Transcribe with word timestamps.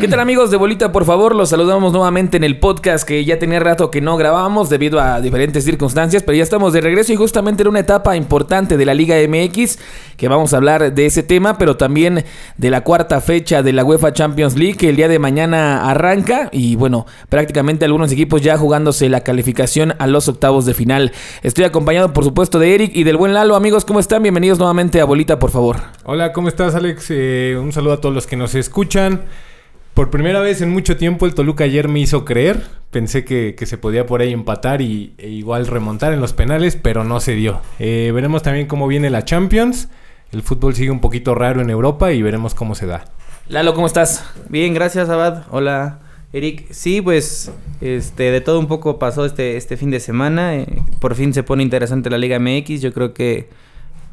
¿Qué 0.00 0.08
tal 0.08 0.20
amigos 0.20 0.50
de 0.50 0.56
Bolita? 0.56 0.92
Por 0.92 1.04
favor, 1.04 1.34
los 1.34 1.50
saludamos 1.50 1.92
nuevamente 1.92 2.38
en 2.38 2.44
el 2.44 2.58
podcast 2.58 3.06
que 3.06 3.22
ya 3.26 3.38
tenía 3.38 3.60
rato 3.60 3.90
que 3.90 4.00
no 4.00 4.16
grabábamos 4.16 4.70
debido 4.70 4.98
a 4.98 5.20
diferentes 5.20 5.62
circunstancias, 5.62 6.22
pero 6.22 6.38
ya 6.38 6.42
estamos 6.42 6.72
de 6.72 6.80
regreso 6.80 7.12
y 7.12 7.16
justamente 7.16 7.64
en 7.64 7.68
una 7.68 7.80
etapa 7.80 8.16
importante 8.16 8.78
de 8.78 8.86
la 8.86 8.94
Liga 8.94 9.16
MX 9.28 9.78
que 10.16 10.28
vamos 10.28 10.54
a 10.54 10.56
hablar 10.56 10.94
de 10.94 11.04
ese 11.04 11.22
tema, 11.22 11.58
pero 11.58 11.76
también 11.76 12.24
de 12.56 12.70
la 12.70 12.80
cuarta 12.82 13.20
fecha 13.20 13.62
de 13.62 13.74
la 13.74 13.84
UEFA 13.84 14.14
Champions 14.14 14.56
League 14.56 14.78
que 14.78 14.88
el 14.88 14.96
día 14.96 15.06
de 15.06 15.18
mañana 15.18 15.90
arranca 15.90 16.48
y 16.50 16.76
bueno, 16.76 17.04
prácticamente 17.28 17.84
algunos 17.84 18.10
equipos 18.10 18.40
ya 18.40 18.56
jugándose 18.56 19.10
la 19.10 19.20
calificación 19.20 19.94
a 19.98 20.06
los 20.06 20.28
octavos 20.28 20.64
de 20.64 20.72
final. 20.72 21.12
Estoy 21.42 21.64
acompañado 21.64 22.14
por 22.14 22.24
supuesto 22.24 22.58
de 22.58 22.74
Eric 22.74 22.92
y 22.94 23.04
del 23.04 23.18
buen 23.18 23.34
Lalo. 23.34 23.54
Amigos, 23.54 23.84
¿cómo 23.84 24.00
están? 24.00 24.22
Bienvenidos 24.22 24.58
nuevamente 24.58 24.98
a 25.02 25.04
Bolita, 25.04 25.38
por 25.38 25.50
favor. 25.50 25.76
Hola, 26.04 26.32
¿cómo 26.32 26.48
estás 26.48 26.74
Alex? 26.74 27.08
Eh, 27.10 27.58
un 27.60 27.70
saludo 27.74 27.92
a 27.92 28.00
todos 28.00 28.14
los 28.14 28.26
que 28.26 28.36
nos 28.36 28.54
escuchan. 28.54 29.20
Por 30.00 30.08
primera 30.08 30.40
vez 30.40 30.62
en 30.62 30.70
mucho 30.70 30.96
tiempo 30.96 31.26
el 31.26 31.34
Toluca 31.34 31.64
ayer 31.64 31.86
me 31.86 32.00
hizo 32.00 32.24
creer. 32.24 32.62
Pensé 32.90 33.22
que, 33.22 33.54
se 33.66 33.76
podía 33.76 34.06
por 34.06 34.22
ahí 34.22 34.32
empatar 34.32 34.80
y 34.80 35.12
e 35.18 35.28
igual 35.28 35.66
remontar 35.66 36.14
en 36.14 36.22
los 36.22 36.32
penales, 36.32 36.74
pero 36.74 37.04
no 37.04 37.20
se 37.20 37.34
dio. 37.34 37.60
Eh, 37.78 38.10
veremos 38.14 38.42
también 38.42 38.66
cómo 38.66 38.88
viene 38.88 39.10
la 39.10 39.26
Champions. 39.26 39.90
El 40.32 40.40
fútbol 40.40 40.74
sigue 40.74 40.90
un 40.90 41.00
poquito 41.00 41.34
raro 41.34 41.60
en 41.60 41.68
Europa 41.68 42.12
y 42.12 42.22
veremos 42.22 42.54
cómo 42.54 42.74
se 42.74 42.86
da. 42.86 43.04
Lalo, 43.46 43.74
¿cómo 43.74 43.86
estás? 43.86 44.24
Bien, 44.48 44.72
gracias 44.72 45.10
Abad. 45.10 45.42
Hola. 45.50 45.98
Eric, 46.32 46.72
sí, 46.72 47.02
pues 47.02 47.52
este 47.82 48.30
de 48.30 48.40
todo 48.40 48.58
un 48.58 48.68
poco 48.68 48.98
pasó 48.98 49.26
este, 49.26 49.58
este 49.58 49.76
fin 49.76 49.90
de 49.90 50.00
semana. 50.00 50.56
Eh, 50.56 50.82
por 50.98 51.14
fin 51.14 51.34
se 51.34 51.42
pone 51.42 51.62
interesante 51.62 52.08
la 52.08 52.16
Liga 52.16 52.38
MX. 52.38 52.80
Yo 52.80 52.94
creo 52.94 53.12
que 53.12 53.50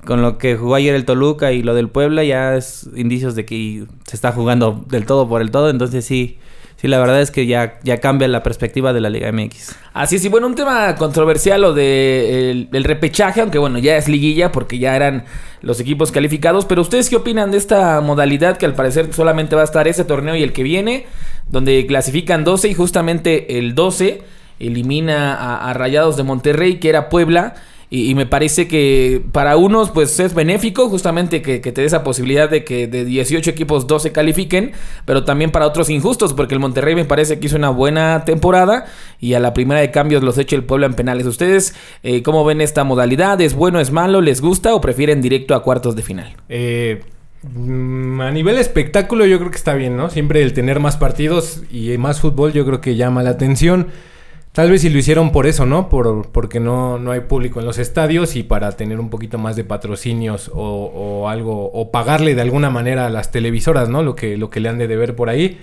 con 0.05 0.21
lo 0.21 0.37
que 0.37 0.55
jugó 0.55 0.75
ayer 0.75 0.95
el 0.95 1.05
Toluca 1.05 1.51
y 1.51 1.61
lo 1.61 1.75
del 1.75 1.89
Puebla 1.89 2.23
ya 2.23 2.55
es 2.55 2.89
indicios 2.95 3.35
de 3.35 3.45
que 3.45 3.85
se 4.05 4.15
está 4.15 4.31
jugando 4.31 4.83
del 4.87 5.05
todo 5.05 5.27
por 5.27 5.41
el 5.41 5.51
todo. 5.51 5.69
Entonces 5.69 6.05
sí, 6.05 6.37
sí, 6.77 6.87
la 6.87 6.99
verdad 6.99 7.21
es 7.21 7.31
que 7.31 7.45
ya, 7.45 7.79
ya 7.83 7.97
cambia 7.97 8.27
la 8.27 8.43
perspectiva 8.43 8.93
de 8.93 9.01
la 9.01 9.09
Liga 9.09 9.31
MX. 9.31 9.75
Así 9.93 10.19
sí, 10.19 10.29
bueno, 10.29 10.47
un 10.47 10.55
tema 10.55 10.95
controversial 10.95 11.61
lo 11.61 11.73
de 11.73 12.67
el, 12.71 12.83
repechaje, 12.83 13.41
aunque 13.41 13.57
bueno, 13.57 13.79
ya 13.79 13.97
es 13.97 14.07
liguilla 14.07 14.51
porque 14.51 14.79
ya 14.79 14.95
eran 14.95 15.25
los 15.61 15.79
equipos 15.79 16.11
calificados, 16.11 16.65
pero 16.65 16.81
ustedes 16.81 17.09
qué 17.09 17.17
opinan 17.17 17.51
de 17.51 17.57
esta 17.57 17.99
modalidad 18.01 18.57
que 18.57 18.65
al 18.65 18.75
parecer 18.75 19.13
solamente 19.13 19.55
va 19.55 19.61
a 19.61 19.65
estar 19.65 19.87
ese 19.87 20.05
torneo 20.05 20.35
y 20.35 20.43
el 20.43 20.53
que 20.53 20.63
viene, 20.63 21.05
donde 21.49 21.85
clasifican 21.85 22.43
12 22.43 22.69
y 22.69 22.73
justamente 22.73 23.57
el 23.57 23.75
12 23.75 24.21
elimina 24.59 25.67
a 25.69 25.73
Rayados 25.73 26.17
de 26.17 26.23
Monterrey, 26.23 26.79
que 26.79 26.89
era 26.89 27.09
Puebla. 27.09 27.55
Y, 27.89 28.15
me 28.15 28.25
parece 28.25 28.67
que 28.67 29.23
para 29.31 29.55
unos 29.55 29.91
pues 29.91 30.19
es 30.19 30.33
benéfico 30.33 30.89
justamente 30.89 31.41
que, 31.41 31.59
te 31.59 31.71
dé 31.71 31.85
esa 31.85 32.03
posibilidad 32.03 32.49
de 32.49 32.65
que 32.65 32.85
de 32.85 33.05
18 33.05 33.49
equipos 33.49 33.87
12 33.87 34.11
califiquen, 34.11 34.73
pero 35.05 35.23
también 35.23 35.51
para 35.51 35.65
otros 35.65 35.89
injustos, 35.89 36.33
porque 36.33 36.53
el 36.53 36.59
Monterrey 36.59 36.95
me 36.95 37.05
parece 37.05 37.39
que 37.39 37.47
hizo 37.47 37.55
una 37.55 37.69
buena 37.69 38.25
temporada 38.25 38.87
y 39.21 39.35
a 39.35 39.39
la 39.39 39.53
primera 39.53 39.79
de 39.79 39.89
cambios 39.91 40.21
los 40.21 40.37
echa 40.37 40.57
el 40.57 40.65
pueblo 40.65 40.85
en 40.85 40.95
penales. 40.95 41.25
¿Ustedes 41.25 41.75
eh, 42.03 42.23
cómo 42.23 42.43
ven 42.43 42.59
esta 42.59 42.83
modalidad? 42.83 43.39
¿Es 43.39 43.53
bueno, 43.53 43.79
es 43.79 43.91
malo? 43.91 44.19
¿Les 44.19 44.41
gusta 44.41 44.75
o 44.75 44.81
prefieren 44.81 45.21
directo 45.21 45.55
a 45.55 45.63
cuartos 45.63 45.95
de 45.95 46.01
final? 46.01 46.35
Eh, 46.49 47.01
a 47.45 48.31
nivel 48.31 48.57
espectáculo 48.57 49.25
yo 49.25 49.37
creo 49.39 49.51
que 49.51 49.57
está 49.57 49.75
bien, 49.75 49.95
¿no? 49.95 50.09
Siempre 50.09 50.41
el 50.41 50.51
tener 50.51 50.81
más 50.81 50.97
partidos 50.97 51.63
y 51.71 51.97
más 51.97 52.19
fútbol 52.19 52.51
yo 52.51 52.65
creo 52.65 52.81
que 52.81 52.97
llama 52.97 53.23
la 53.23 53.29
atención. 53.29 53.87
Tal 54.57 54.71
vez 54.71 54.81
si 54.81 54.89
lo 54.89 54.97
hicieron 54.97 55.31
por 55.31 55.45
eso, 55.45 55.67
¿no? 55.67 55.87
Por, 55.87 56.31
porque 56.31 56.59
no, 56.59 56.97
no 56.97 57.11
hay 57.11 57.19
público 57.19 57.59
en 57.59 57.67
los 57.67 57.77
estadios 57.77 58.35
y 58.35 58.41
para 58.41 58.71
tener 58.71 58.99
un 58.99 59.11
poquito 59.11 59.37
más 59.37 59.55
de 59.55 59.63
patrocinios 59.63 60.49
o, 60.51 61.29
algo, 61.29 61.69
o 61.71 61.91
pagarle 61.91 62.33
de 62.33 62.41
alguna 62.41 62.71
manera 62.71 63.05
a 63.05 63.11
las 63.11 63.29
televisoras, 63.29 63.87
¿no? 63.87 64.01
Lo 64.01 64.15
que, 64.15 64.35
lo 64.35 64.49
que 64.49 64.59
le 64.59 64.69
han 64.69 64.79
de 64.79 64.87
deber 64.87 65.15
por 65.15 65.29
ahí. 65.29 65.59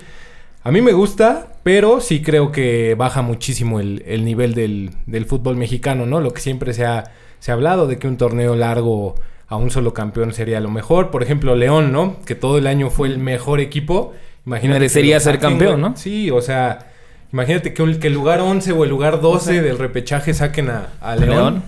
A 0.63 0.71
mí 0.71 0.79
me 0.79 0.93
gusta, 0.93 1.57
pero 1.61 1.99
sí 1.99 2.21
creo 2.21 2.53
que 2.53 2.95
baja 2.97 3.21
muchísimo 3.21 3.81
el, 3.81 4.23
nivel 4.23 4.53
del, 4.53 5.25
fútbol 5.25 5.57
mexicano, 5.57 6.05
¿no? 6.05 6.21
Lo 6.21 6.31
que 6.31 6.39
siempre 6.39 6.73
se 6.73 6.85
ha, 6.85 7.11
se 7.39 7.51
ha 7.51 7.55
hablado 7.55 7.87
de 7.87 7.99
que 7.99 8.07
un 8.07 8.15
torneo 8.15 8.55
largo 8.55 9.15
a 9.49 9.57
un 9.57 9.71
solo 9.71 9.93
campeón 9.93 10.31
sería 10.31 10.61
lo 10.61 10.71
mejor. 10.71 11.11
Por 11.11 11.21
ejemplo, 11.21 11.53
León, 11.57 11.91
¿no? 11.91 12.15
Que 12.25 12.35
todo 12.35 12.59
el 12.59 12.65
año 12.65 12.89
fue 12.89 13.09
el 13.09 13.17
mejor 13.17 13.59
equipo. 13.59 14.13
Imagínate. 14.45 14.79
Merecería 14.79 15.19
ser 15.19 15.37
campeón, 15.39 15.81
¿no? 15.81 15.97
Sí, 15.97 16.31
o 16.31 16.41
sea 16.41 16.94
Imagínate 17.35 17.73
que, 17.73 17.83
el 17.83 18.13
lugar 18.13 18.39
11 18.39 18.71
o 18.71 18.85
el 18.85 18.89
lugar 18.89 19.19
12 19.19 19.61
del 19.61 19.77
repechaje 19.77 20.33
saquen 20.33 20.69
a, 20.69 21.15
León. 21.17 21.63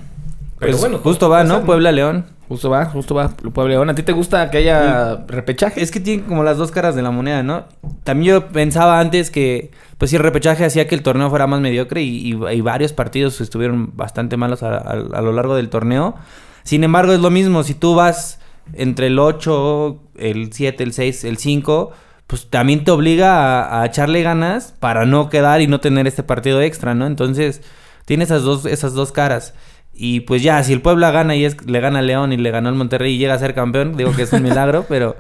Pero 0.59 0.71
pues 0.71 0.79
bueno, 0.79 0.99
justo 0.99 1.29
va, 1.29 1.43
¿no? 1.43 1.65
Puebla-León. 1.65 2.25
Justo 2.47 2.69
va, 2.69 2.85
justo 2.85 3.15
va 3.15 3.27
Puebla-León. 3.27 3.89
¿A 3.89 3.93
ti 3.93 4.01
te 4.01 4.13
gusta 4.13 4.49
que 4.49 4.59
haya 4.59 5.25
repechaje? 5.27 5.81
Es 5.81 5.91
que 5.91 5.99
tiene 5.99 6.23
como 6.23 6.45
las 6.45 6.55
dos 6.55 6.71
caras 6.71 6.95
de 6.95 7.01
la 7.01 7.11
moneda, 7.11 7.43
¿no? 7.43 7.65
También 8.05 8.35
yo 8.35 8.47
pensaba 8.47 9.01
antes 9.01 9.29
que, 9.29 9.71
pues 9.97 10.11
si 10.11 10.15
el 10.15 10.23
repechaje 10.23 10.63
hacía 10.63 10.87
que 10.87 10.95
el 10.95 11.03
torneo 11.03 11.29
fuera 11.29 11.47
más 11.47 11.59
mediocre 11.59 12.01
y, 12.01 12.33
varios 12.61 12.93
partidos 12.93 13.41
estuvieron 13.41 13.91
bastante 13.93 14.37
malos 14.37 14.63
a, 14.63 14.95
lo 14.95 15.33
largo 15.33 15.53
del 15.57 15.67
torneo. 15.67 16.15
Sin 16.63 16.85
embargo, 16.85 17.11
es 17.11 17.19
lo 17.19 17.29
mismo. 17.29 17.63
Si 17.63 17.73
tú 17.73 17.93
vas 17.93 18.39
entre 18.71 19.07
el 19.07 19.19
8, 19.19 19.99
el 20.15 20.53
7, 20.53 20.81
el 20.81 20.93
6, 20.93 21.25
el 21.25 21.37
5 21.37 21.91
pues 22.27 22.49
también 22.49 22.83
te 22.83 22.91
obliga 22.91 23.81
a, 23.81 23.85
echarle 23.85 24.21
ganas 24.21 24.73
para 24.79 25.05
no 25.05 25.29
quedar 25.29 25.61
y 25.61 25.67
no 25.67 25.79
tener 25.79 26.07
este 26.07 26.23
partido 26.23 26.61
extra, 26.61 26.93
¿no? 26.93 27.07
Entonces, 27.07 27.61
tiene 28.05 28.25
esas 28.25 28.43
dos, 28.43 28.65
esas 28.65 28.93
dos 28.93 29.13
caras. 29.13 29.53
Y 29.93 30.19
pues 30.21 30.43
ya, 30.43 30.61
si 30.63 30.73
el 30.73 30.81
Puebla 30.81 31.11
gana 31.11 31.35
y 31.35 31.45
es, 31.45 31.65
le 31.65 31.79
gana 31.79 31.99
al 31.99 32.07
León 32.07 32.33
y 32.33 32.37
le 32.37 32.51
ganó 32.51 32.69
al 32.69 32.75
Monterrey 32.75 33.15
y 33.15 33.17
llega 33.17 33.33
a 33.33 33.39
ser 33.39 33.55
campeón, 33.55 33.95
digo 33.95 34.13
que 34.13 34.23
es 34.23 34.33
un 34.33 34.43
milagro, 34.43 34.85
pero, 34.89 35.15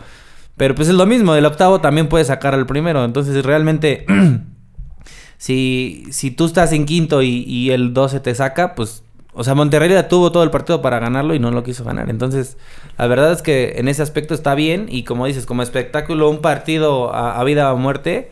pero 0.57 0.75
pues 0.75 0.89
es 0.89 0.95
lo 0.95 1.05
mismo, 1.05 1.33
el 1.33 1.45
octavo 1.45 1.79
también 1.79 2.09
puede 2.09 2.25
sacar 2.25 2.53
al 2.53 2.65
primero. 2.65 3.05
Entonces, 3.05 3.43
realmente, 3.45 4.05
si, 5.37 6.05
si 6.11 6.31
tú 6.31 6.45
estás 6.45 6.73
en 6.73 6.85
quinto 6.85 7.21
y, 7.21 7.43
y 7.47 7.71
el 7.71 7.93
12 7.93 8.19
te 8.19 8.35
saca, 8.35 8.75
pues 8.75 9.03
o 9.37 9.43
sea, 9.43 9.53
Monterrey 9.53 9.95
tuvo 10.09 10.31
todo 10.31 10.41
el 10.41 10.49
partido 10.49 10.81
para 10.81 10.97
ganarlo 10.97 11.35
y 11.35 11.39
no 11.39 11.51
lo 11.51 11.61
quiso 11.61 11.83
ganar. 11.83 12.09
Entonces, 12.09 12.57
la 12.97 13.05
verdad 13.05 13.31
es 13.31 13.43
que 13.43 13.75
en 13.77 13.87
ese 13.87 14.01
aspecto 14.01 14.33
está 14.33 14.55
bien. 14.55 14.87
Y 14.89 15.03
como 15.03 15.27
dices, 15.27 15.45
como 15.45 15.61
espectáculo, 15.61 16.27
un 16.27 16.39
partido 16.39 17.13
a, 17.13 17.43
vida 17.43 17.71
o 17.71 17.77
muerte, 17.77 18.31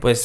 pues 0.00 0.18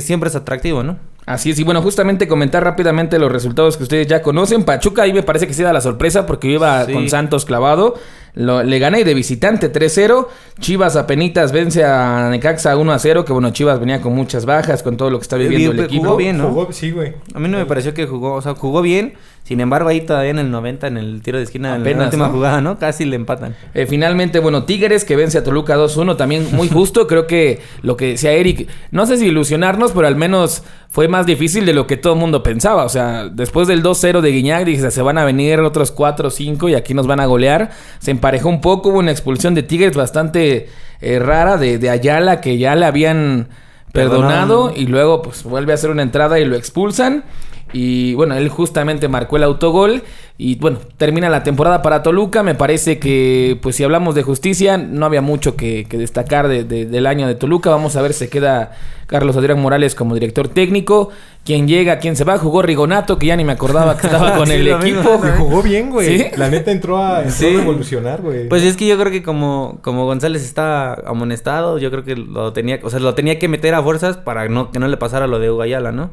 siempre 0.00 0.28
es 0.28 0.34
atractivo, 0.34 0.82
¿no? 0.82 0.98
Así 1.24 1.50
es, 1.50 1.60
y 1.60 1.62
bueno, 1.62 1.80
justamente 1.82 2.26
comentar 2.26 2.64
rápidamente 2.64 3.16
los 3.20 3.30
resultados 3.30 3.76
que 3.76 3.84
ustedes 3.84 4.08
ya 4.08 4.22
conocen. 4.22 4.64
Pachuca 4.64 5.02
ahí 5.02 5.12
me 5.12 5.22
parece 5.22 5.46
que 5.46 5.54
sí 5.54 5.62
da 5.62 5.72
la 5.72 5.80
sorpresa 5.80 6.26
porque 6.26 6.48
iba 6.48 6.84
con 6.86 7.08
Santos 7.08 7.44
clavado. 7.44 7.94
Lo, 8.34 8.64
le 8.64 8.78
gané 8.80 9.04
de 9.04 9.14
visitante 9.14 9.72
3-0. 9.72 10.26
Chivas 10.58 10.96
apenitas 10.96 11.52
vence 11.52 11.84
a 11.84 12.28
Necaxa 12.30 12.74
1-0. 12.74 13.22
Que 13.22 13.32
bueno, 13.32 13.50
Chivas 13.50 13.78
venía 13.78 14.00
con 14.00 14.14
muchas 14.14 14.46
bajas, 14.46 14.82
con 14.82 14.96
todo 14.96 15.10
lo 15.10 15.18
que 15.18 15.22
está 15.22 15.36
viviendo 15.36 15.70
el 15.70 15.80
equipo. 15.80 16.02
Jugó 16.02 16.16
bien, 16.16 16.38
¿no? 16.38 16.68
sí, 16.72 16.90
güey. 16.90 17.14
A 17.32 17.38
mí 17.38 17.48
no 17.48 17.58
me 17.58 17.66
pareció 17.66 17.94
que 17.94 18.06
jugó, 18.06 18.34
o 18.34 18.42
sea, 18.42 18.54
jugó 18.54 18.82
bien. 18.82 19.14
Sin 19.42 19.60
embargo, 19.60 19.88
ahí 19.88 20.02
todavía 20.02 20.30
en 20.30 20.38
el 20.38 20.50
90, 20.50 20.86
en 20.86 20.96
el 20.96 21.22
tiro 21.22 21.38
de 21.38 21.44
esquina, 21.44 21.74
en 21.74 21.82
la 21.82 22.04
última 22.04 22.28
jugada, 22.28 22.60
¿no? 22.60 22.78
Casi 22.78 23.04
le 23.04 23.16
empatan. 23.16 23.56
Eh, 23.74 23.86
finalmente, 23.86 24.38
bueno, 24.38 24.62
Tigres 24.62 25.04
que 25.04 25.16
vence 25.16 25.38
a 25.38 25.44
Toluca 25.44 25.76
2-1, 25.76 26.16
también 26.16 26.46
muy 26.52 26.68
justo. 26.72 27.08
Creo 27.08 27.26
que 27.26 27.60
lo 27.82 27.96
que 27.96 28.10
decía 28.10 28.30
Eric, 28.32 28.68
no 28.92 29.06
sé 29.06 29.16
si 29.16 29.26
ilusionarnos, 29.26 29.90
pero 29.90 30.06
al 30.06 30.14
menos 30.14 30.62
fue 30.88 31.08
más 31.08 31.26
difícil 31.26 31.66
de 31.66 31.72
lo 31.72 31.88
que 31.88 31.96
todo 31.96 32.12
el 32.12 32.20
mundo 32.20 32.44
pensaba. 32.44 32.84
O 32.84 32.88
sea, 32.88 33.28
después 33.28 33.66
del 33.66 33.82
2-0 33.82 34.20
de 34.20 34.30
Guiñac, 34.30 34.64
dije, 34.64 34.88
se 34.90 35.02
van 35.02 35.18
a 35.18 35.24
venir 35.24 35.58
otros 35.60 35.90
4 35.90 36.28
o 36.28 36.30
5 36.30 36.68
y 36.68 36.74
aquí 36.74 36.94
nos 36.94 37.08
van 37.08 37.18
a 37.18 37.26
golear. 37.26 37.70
Se 37.98 38.12
emparejó 38.12 38.48
un 38.48 38.60
poco, 38.60 38.90
hubo 38.90 39.00
una 39.00 39.10
expulsión 39.10 39.54
de 39.54 39.64
Tigres 39.64 39.96
bastante 39.96 40.68
eh, 41.00 41.18
rara 41.18 41.56
de, 41.56 41.78
de 41.78 41.90
Ayala 41.90 42.40
que 42.40 42.56
ya 42.56 42.76
le 42.76 42.86
habían 42.86 43.48
perdonado 43.92 44.72
y 44.74 44.86
luego 44.86 45.22
pues 45.22 45.42
vuelve 45.42 45.72
a 45.72 45.74
hacer 45.74 45.90
una 45.90 46.02
entrada 46.02 46.38
y 46.38 46.44
lo 46.44 46.56
expulsan. 46.56 47.24
Y 47.72 48.14
bueno, 48.14 48.34
él 48.36 48.48
justamente 48.48 49.08
marcó 49.08 49.36
el 49.36 49.44
autogol. 49.44 50.02
Y 50.38 50.56
bueno, 50.56 50.78
termina 50.96 51.28
la 51.28 51.42
temporada 51.42 51.82
para 51.82 52.02
Toluca. 52.02 52.42
Me 52.42 52.54
parece 52.54 52.98
que, 52.98 53.58
pues 53.62 53.76
si 53.76 53.84
hablamos 53.84 54.14
de 54.14 54.22
justicia, 54.22 54.78
no 54.78 55.06
había 55.06 55.20
mucho 55.20 55.54
que, 55.56 55.86
destacar 55.90 56.48
del 56.48 57.06
año 57.06 57.26
de 57.26 57.34
Toluca. 57.34 57.70
Vamos 57.70 57.96
a 57.96 58.02
ver 58.02 58.12
si 58.12 58.20
se 58.20 58.28
queda 58.30 58.72
Carlos 59.06 59.36
Adrián 59.36 59.60
Morales 59.60 59.94
como 59.94 60.14
director 60.14 60.48
técnico. 60.48 61.10
¿Quién 61.44 61.68
llega? 61.68 61.98
¿Quién 61.98 62.16
se 62.16 62.24
va? 62.24 62.38
Jugó 62.38 62.62
Rigonato, 62.62 63.18
que 63.18 63.26
ya 63.26 63.36
ni 63.36 63.44
me 63.44 63.52
acordaba 63.52 63.96
que 63.96 64.06
estaba 64.06 64.34
con 64.36 64.50
el 64.50 64.66
equipo. 64.66 65.20
jugó 65.38 65.62
bien, 65.62 65.90
güey. 65.90 66.30
La 66.36 66.48
neta 66.48 66.70
entró 66.70 66.96
a, 66.96 67.22
revolucionar, 67.40 68.22
güey. 68.22 68.48
Pues 68.48 68.62
es 68.62 68.76
que 68.76 68.86
yo 68.86 68.98
creo 68.98 69.10
que 69.12 69.22
como, 69.22 69.78
como 69.82 70.06
González 70.06 70.42
está 70.42 70.94
amonestado, 71.06 71.78
yo 71.78 71.90
creo 71.90 72.04
que 72.04 72.16
lo 72.16 72.52
tenía, 72.52 72.78
o 72.82 72.90
sea, 72.90 73.00
lo 73.00 73.14
tenía 73.14 73.38
que 73.38 73.48
meter 73.48 73.74
a 73.74 73.82
fuerzas 73.82 74.16
para 74.16 74.48
no, 74.48 74.70
que 74.70 74.78
no 74.78 74.88
le 74.88 74.96
pasara 74.96 75.26
lo 75.26 75.38
de 75.38 75.50
Ugayala, 75.50 75.92
¿no? 75.92 76.10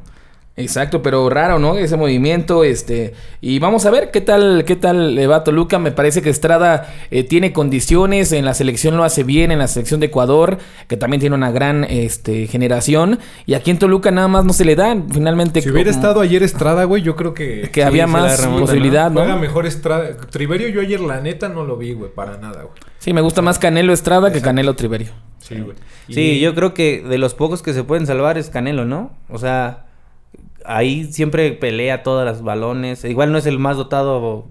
Exacto, 0.57 1.04
pero 1.04 1.30
raro, 1.30 1.59
¿no? 1.59 1.77
Ese 1.77 1.98
movimiento, 1.98 2.63
este, 2.63 3.13
y 3.42 3.59
vamos 3.59 3.86
a 3.86 3.92
ver 3.92 4.09
qué 4.09 4.21
tal, 4.21 4.65
qué 4.65 4.75
tal 4.75 5.13
le 5.13 5.27
va 5.27 5.38
a 5.38 5.44
Toluca. 5.44 5.77
Me 5.77 5.92
parece 5.92 6.24
que 6.24 6.31
Estrada 6.31 6.94
eh, 7.12 7.24
tiene 7.24 7.54
condiciones, 7.54 8.31
en 8.31 8.44
la 8.44 8.56
selección 8.56 8.98
lo 8.98 9.04
hace 9.04 9.24
bien, 9.24 9.51
en 9.51 9.59
la 9.59 9.68
selección 9.68 10.00
de 10.00 10.07
Ecuador, 10.07 10.57
que 10.88 10.98
también 10.98 11.21
tiene 11.21 11.36
una 11.36 11.51
gran, 11.51 11.83
este, 11.83 12.48
generación, 12.48 13.19
y 13.45 13.54
aquí 13.54 13.69
en 13.69 13.77
Toluca 13.77 14.09
nada 14.09 14.27
más 14.27 14.45
no 14.45 14.54
se 14.54 14.65
le 14.65 14.75
dan. 14.75 15.09
Finalmente, 15.12 15.62
si 15.62 15.69
hubiera 15.69 15.92
estado 15.92 16.21
ayer 16.21 16.42
Estrada, 16.42 16.86
güey, 16.86 17.04
yo 17.04 17.15
creo 17.15 17.33
que 17.33 17.69
que 17.71 17.83
había 17.83 18.07
más 18.07 18.42
posibilidad, 18.48 19.12
¿no? 19.12 19.19
Juega 19.19 19.36
mejor 19.36 19.68
Estrada. 19.68 20.18
Triverio, 20.31 20.69
yo 20.69 20.81
ayer 20.81 21.00
la 21.00 21.21
neta 21.21 21.50
no 21.50 21.65
lo 21.65 21.77
vi, 21.77 21.94
güey, 21.94 22.12
para 22.12 22.38
nada, 22.38 22.63
güey. 22.63 22.74
Sí, 22.98 23.13
me 23.13 23.21
gusta 23.21 23.44
más 23.44 23.59
Canelo 23.59 23.94
Estrada 23.94 24.33
que 24.33 24.42
Canelo 24.42 24.75
Triverio. 24.75 25.12
Sí, 25.38 25.59
güey. 25.59 25.77
Sí, 26.09 26.39
yo 26.39 26.56
creo 26.56 26.74
que 26.74 27.04
de 27.07 27.18
los 27.19 27.36
pocos 27.36 27.62
que 27.62 27.74
se 27.74 27.83
pueden 27.83 28.07
salvar 28.07 28.39
es 28.39 28.50
Canelo, 28.50 28.86
¿no? 28.86 29.12
O 29.30 29.38
sea, 29.38 29.86
ahí 30.67 31.11
siempre 31.11 31.51
pelea 31.53 32.03
todas 32.03 32.25
las 32.25 32.43
balones. 32.43 33.03
Igual 33.03 33.31
no 33.31 33.37
es 33.37 33.45
el 33.45 33.57
más 33.57 33.77
dotado, 33.77 34.45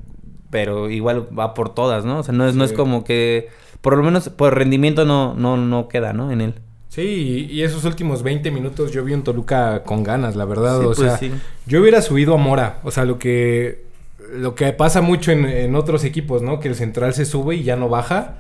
pero 0.50 0.90
igual 0.90 1.28
va 1.38 1.54
por 1.54 1.74
todas, 1.74 2.04
¿no? 2.04 2.18
O 2.18 2.22
sea, 2.22 2.34
no 2.34 2.48
es, 2.48 2.54
no 2.54 2.64
es 2.64 2.72
como 2.72 3.04
que, 3.04 3.48
por 3.80 3.96
lo 3.96 4.02
menos 4.02 4.28
por 4.30 4.54
rendimiento 4.54 5.04
no, 5.04 5.34
no, 5.34 5.56
no 5.56 5.88
queda, 5.88 6.12
¿no? 6.12 6.32
En 6.32 6.40
él. 6.40 6.54
Sí, 6.88 7.48
y, 7.50 7.62
esos 7.62 7.84
últimos 7.84 8.22
20 8.22 8.50
minutos 8.50 8.90
yo 8.90 9.04
vi 9.04 9.12
un 9.12 9.22
Toluca 9.22 9.82
con 9.82 10.02
ganas, 10.02 10.34
la 10.34 10.46
verdad. 10.46 10.80
Sí, 10.80 10.84
o 10.84 10.92
pues, 10.92 10.98
sea, 10.98 11.18
sí. 11.18 11.30
yo 11.66 11.82
hubiera 11.82 12.00
subido 12.00 12.34
a 12.34 12.38
Mora. 12.38 12.80
O 12.84 12.90
sea, 12.90 13.04
lo 13.04 13.18
que, 13.18 13.84
lo 14.32 14.54
que 14.54 14.72
pasa 14.72 15.02
mucho 15.02 15.30
en, 15.30 15.44
en 15.44 15.74
otros 15.74 16.04
equipos, 16.04 16.40
¿no? 16.40 16.58
Que 16.58 16.68
el 16.68 16.74
central 16.74 17.12
se 17.12 17.26
sube 17.26 17.56
y 17.56 17.64
ya 17.64 17.76
no 17.76 17.90
baja. 17.90 18.38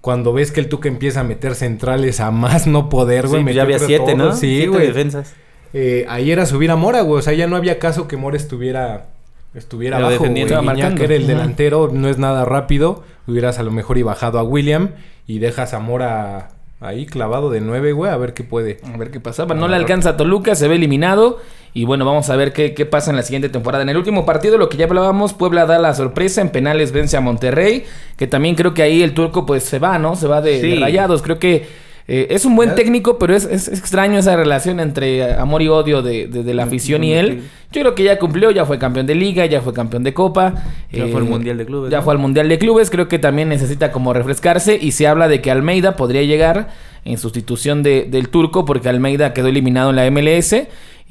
Cuando 0.00 0.32
ves 0.32 0.50
que 0.50 0.58
el 0.58 0.68
Tuca 0.68 0.88
empieza 0.88 1.20
a 1.20 1.24
meter 1.24 1.54
centrales 1.54 2.18
a 2.18 2.32
más 2.32 2.66
no 2.66 2.88
poder, 2.88 3.28
güey. 3.28 3.42
Sí, 3.42 3.44
metió 3.44 3.58
ya 3.58 3.62
había 3.62 3.78
siete, 3.78 4.16
¿no? 4.16 4.32
Sí, 4.32 4.56
Siete 4.56 4.66
güey. 4.66 4.86
defensas. 4.88 5.34
Eh, 5.74 6.04
ahí 6.08 6.30
era 6.30 6.46
subir 6.46 6.70
a 6.70 6.76
Mora, 6.76 7.00
güey. 7.02 7.18
O 7.18 7.22
sea, 7.22 7.32
ya 7.32 7.46
no 7.46 7.56
había 7.56 7.78
caso 7.78 8.08
que 8.08 8.16
Mora 8.16 8.36
estuviera, 8.36 9.06
estuviera 9.54 9.96
Pero 9.96 10.08
abajo, 10.08 10.24
güey. 10.28 10.62
marcando. 10.64 11.02
era 11.04 11.14
el 11.14 11.26
delantero, 11.26 11.90
no 11.92 12.08
es 12.08 12.18
nada 12.18 12.44
rápido. 12.44 13.04
Hubieras 13.26 13.58
a 13.58 13.62
lo 13.62 13.70
mejor 13.70 13.98
y 13.98 14.02
bajado 14.02 14.38
a 14.38 14.42
William 14.42 14.90
y 15.26 15.38
dejas 15.38 15.72
a 15.74 15.78
Mora 15.78 16.50
ahí 16.80 17.06
clavado 17.06 17.48
de 17.48 17.60
nueve, 17.60 17.92
güey, 17.92 18.10
a 18.10 18.16
ver 18.16 18.34
qué 18.34 18.42
puede. 18.42 18.80
A 18.92 18.96
ver 18.96 19.10
qué 19.12 19.20
pasaba. 19.20 19.54
No 19.54 19.68
le 19.68 19.76
alcanza 19.76 20.10
a 20.10 20.16
Toluca, 20.16 20.54
se 20.56 20.66
ve 20.68 20.74
eliminado. 20.76 21.38
Y 21.74 21.84
bueno, 21.86 22.04
vamos 22.04 22.28
a 22.28 22.36
ver 22.36 22.52
qué, 22.52 22.74
qué 22.74 22.84
pasa 22.84 23.10
en 23.10 23.16
la 23.16 23.22
siguiente 23.22 23.48
temporada. 23.48 23.82
En 23.82 23.88
el 23.88 23.96
último 23.96 24.26
partido, 24.26 24.58
lo 24.58 24.68
que 24.68 24.76
ya 24.76 24.84
hablábamos, 24.84 25.32
Puebla 25.32 25.64
da 25.64 25.78
la 25.78 25.94
sorpresa. 25.94 26.42
En 26.42 26.50
penales 26.50 26.92
vence 26.92 27.16
a 27.16 27.20
Monterrey. 27.22 27.84
Que 28.18 28.26
también 28.26 28.56
creo 28.56 28.74
que 28.74 28.82
ahí 28.82 29.02
el 29.02 29.14
turco 29.14 29.46
pues 29.46 29.62
se 29.62 29.78
va, 29.78 29.98
¿no? 29.98 30.14
Se 30.16 30.26
va 30.26 30.42
de, 30.42 30.60
Sí. 30.60 30.70
de 30.72 30.80
rayados. 30.80 31.22
Creo 31.22 31.38
que 31.38 31.66
eh, 32.14 32.26
es 32.30 32.44
un 32.44 32.54
buen 32.56 32.74
técnico, 32.74 33.18
pero 33.18 33.34
es, 33.34 33.44
es 33.46 33.68
extraño 33.68 34.18
esa 34.18 34.36
relación 34.36 34.80
entre 34.80 35.32
amor 35.34 35.62
y 35.62 35.68
odio 35.68 36.02
de, 36.02 36.26
de- 36.26 36.42
de 36.42 36.54
la 36.54 36.64
afición 36.64 37.02
y 37.04 37.12
él. 37.14 37.42
Yo 37.72 37.80
creo 37.80 37.94
que 37.94 38.02
ya 38.04 38.18
cumplió, 38.18 38.50
ya 38.50 38.66
fue 38.66 38.78
campeón 38.78 39.06
de 39.06 39.14
liga, 39.14 39.46
ya 39.46 39.62
fue 39.62 39.72
campeón 39.72 40.04
de 40.04 40.12
copa. 40.12 40.54
Ya 40.92 41.06
fue 41.06 41.20
al 41.22 41.26
Mundial 41.26 41.56
de 41.56 41.64
Clubes, 41.64 41.90
Ya 41.90 41.98
¿no? 41.98 42.02
fue 42.04 42.12
al 42.12 42.18
Mundial 42.18 42.48
de 42.50 42.58
Clubes. 42.58 42.90
Creo 42.90 43.08
que 43.08 43.18
también 43.18 43.48
necesita 43.48 43.90
como 43.92 44.12
refrescarse. 44.12 44.78
Y 44.78 44.90
se 44.92 45.06
habla 45.06 45.26
de 45.28 45.40
que 45.40 45.50
Almeida 45.50 45.96
podría 45.96 46.22
llegar 46.22 46.68
en 47.06 47.16
sustitución 47.16 47.82
de- 47.82 48.04
del 48.10 48.28
turco 48.28 48.66
porque 48.66 48.90
Almeida 48.90 49.32
quedó 49.32 49.48
eliminado 49.48 49.88
en 49.90 49.96
la 49.96 50.04
MLS. 50.10 50.54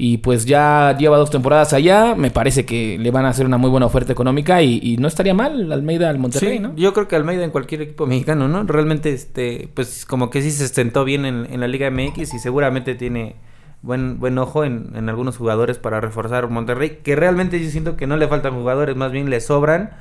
Y 0.04 0.18
pues 0.18 0.46
ya 0.46 0.98
lleva 0.98 1.16
dos 1.18 1.30
temporadas 1.30 1.74
allá. 1.74 2.16
Me 2.16 2.32
parece 2.32 2.66
que 2.66 2.98
le 2.98 3.12
van 3.12 3.26
a 3.26 3.30
hacer 3.30 3.46
una 3.46 3.60
muy 3.60 3.70
buena 3.70 3.86
oferta 3.86 4.12
económica. 4.12 4.60
Y, 4.64 4.80
y 4.82 4.98
no 4.98 5.08
estaría 5.08 5.36
mal 5.36 5.72
Almeida 5.72 6.10
al 6.10 6.18
Monterrey, 6.18 6.58
Sí, 6.58 6.60
¿no? 6.60 6.76
yo 6.76 6.92
creo 6.94 7.08
que 7.08 7.16
Almeida 7.16 7.44
en 7.44 7.52
cualquier 7.52 7.84
equipo 7.84 8.08
mexicano, 8.08 8.48
¿no? 8.48 8.64
Realmente, 8.64 9.14
este, 9.14 9.70
pues 9.76 10.08
como 10.08 10.32
que 10.32 10.42
sí 10.42 10.50
se 10.50 10.68
sentó 10.70 11.06
bien 11.06 11.26
en, 11.26 11.46
en 11.54 11.60
la 11.60 11.68
Liga 11.68 11.92
MX 11.92 12.34
y 12.34 12.40
seguramente 12.40 12.96
tiene 12.96 13.36
buen, 13.84 14.20
buen 14.20 14.40
ojo 14.40 14.66
en, 14.66 14.90
en 14.96 15.08
algunos 15.08 15.38
jugadores 15.38 15.78
para 15.78 16.02
reforzar 16.02 16.50
Monterrey, 16.50 17.02
que 17.04 17.16
realmente 17.16 17.64
yo 17.64 17.70
siento 17.70 17.96
que 17.96 18.08
no 18.08 18.18
le 18.18 18.28
faltan 18.28 18.56
jugadores, 18.56 18.96
más 18.96 19.12
bien 19.12 19.30
le 19.30 19.40
sobran. 19.40 19.92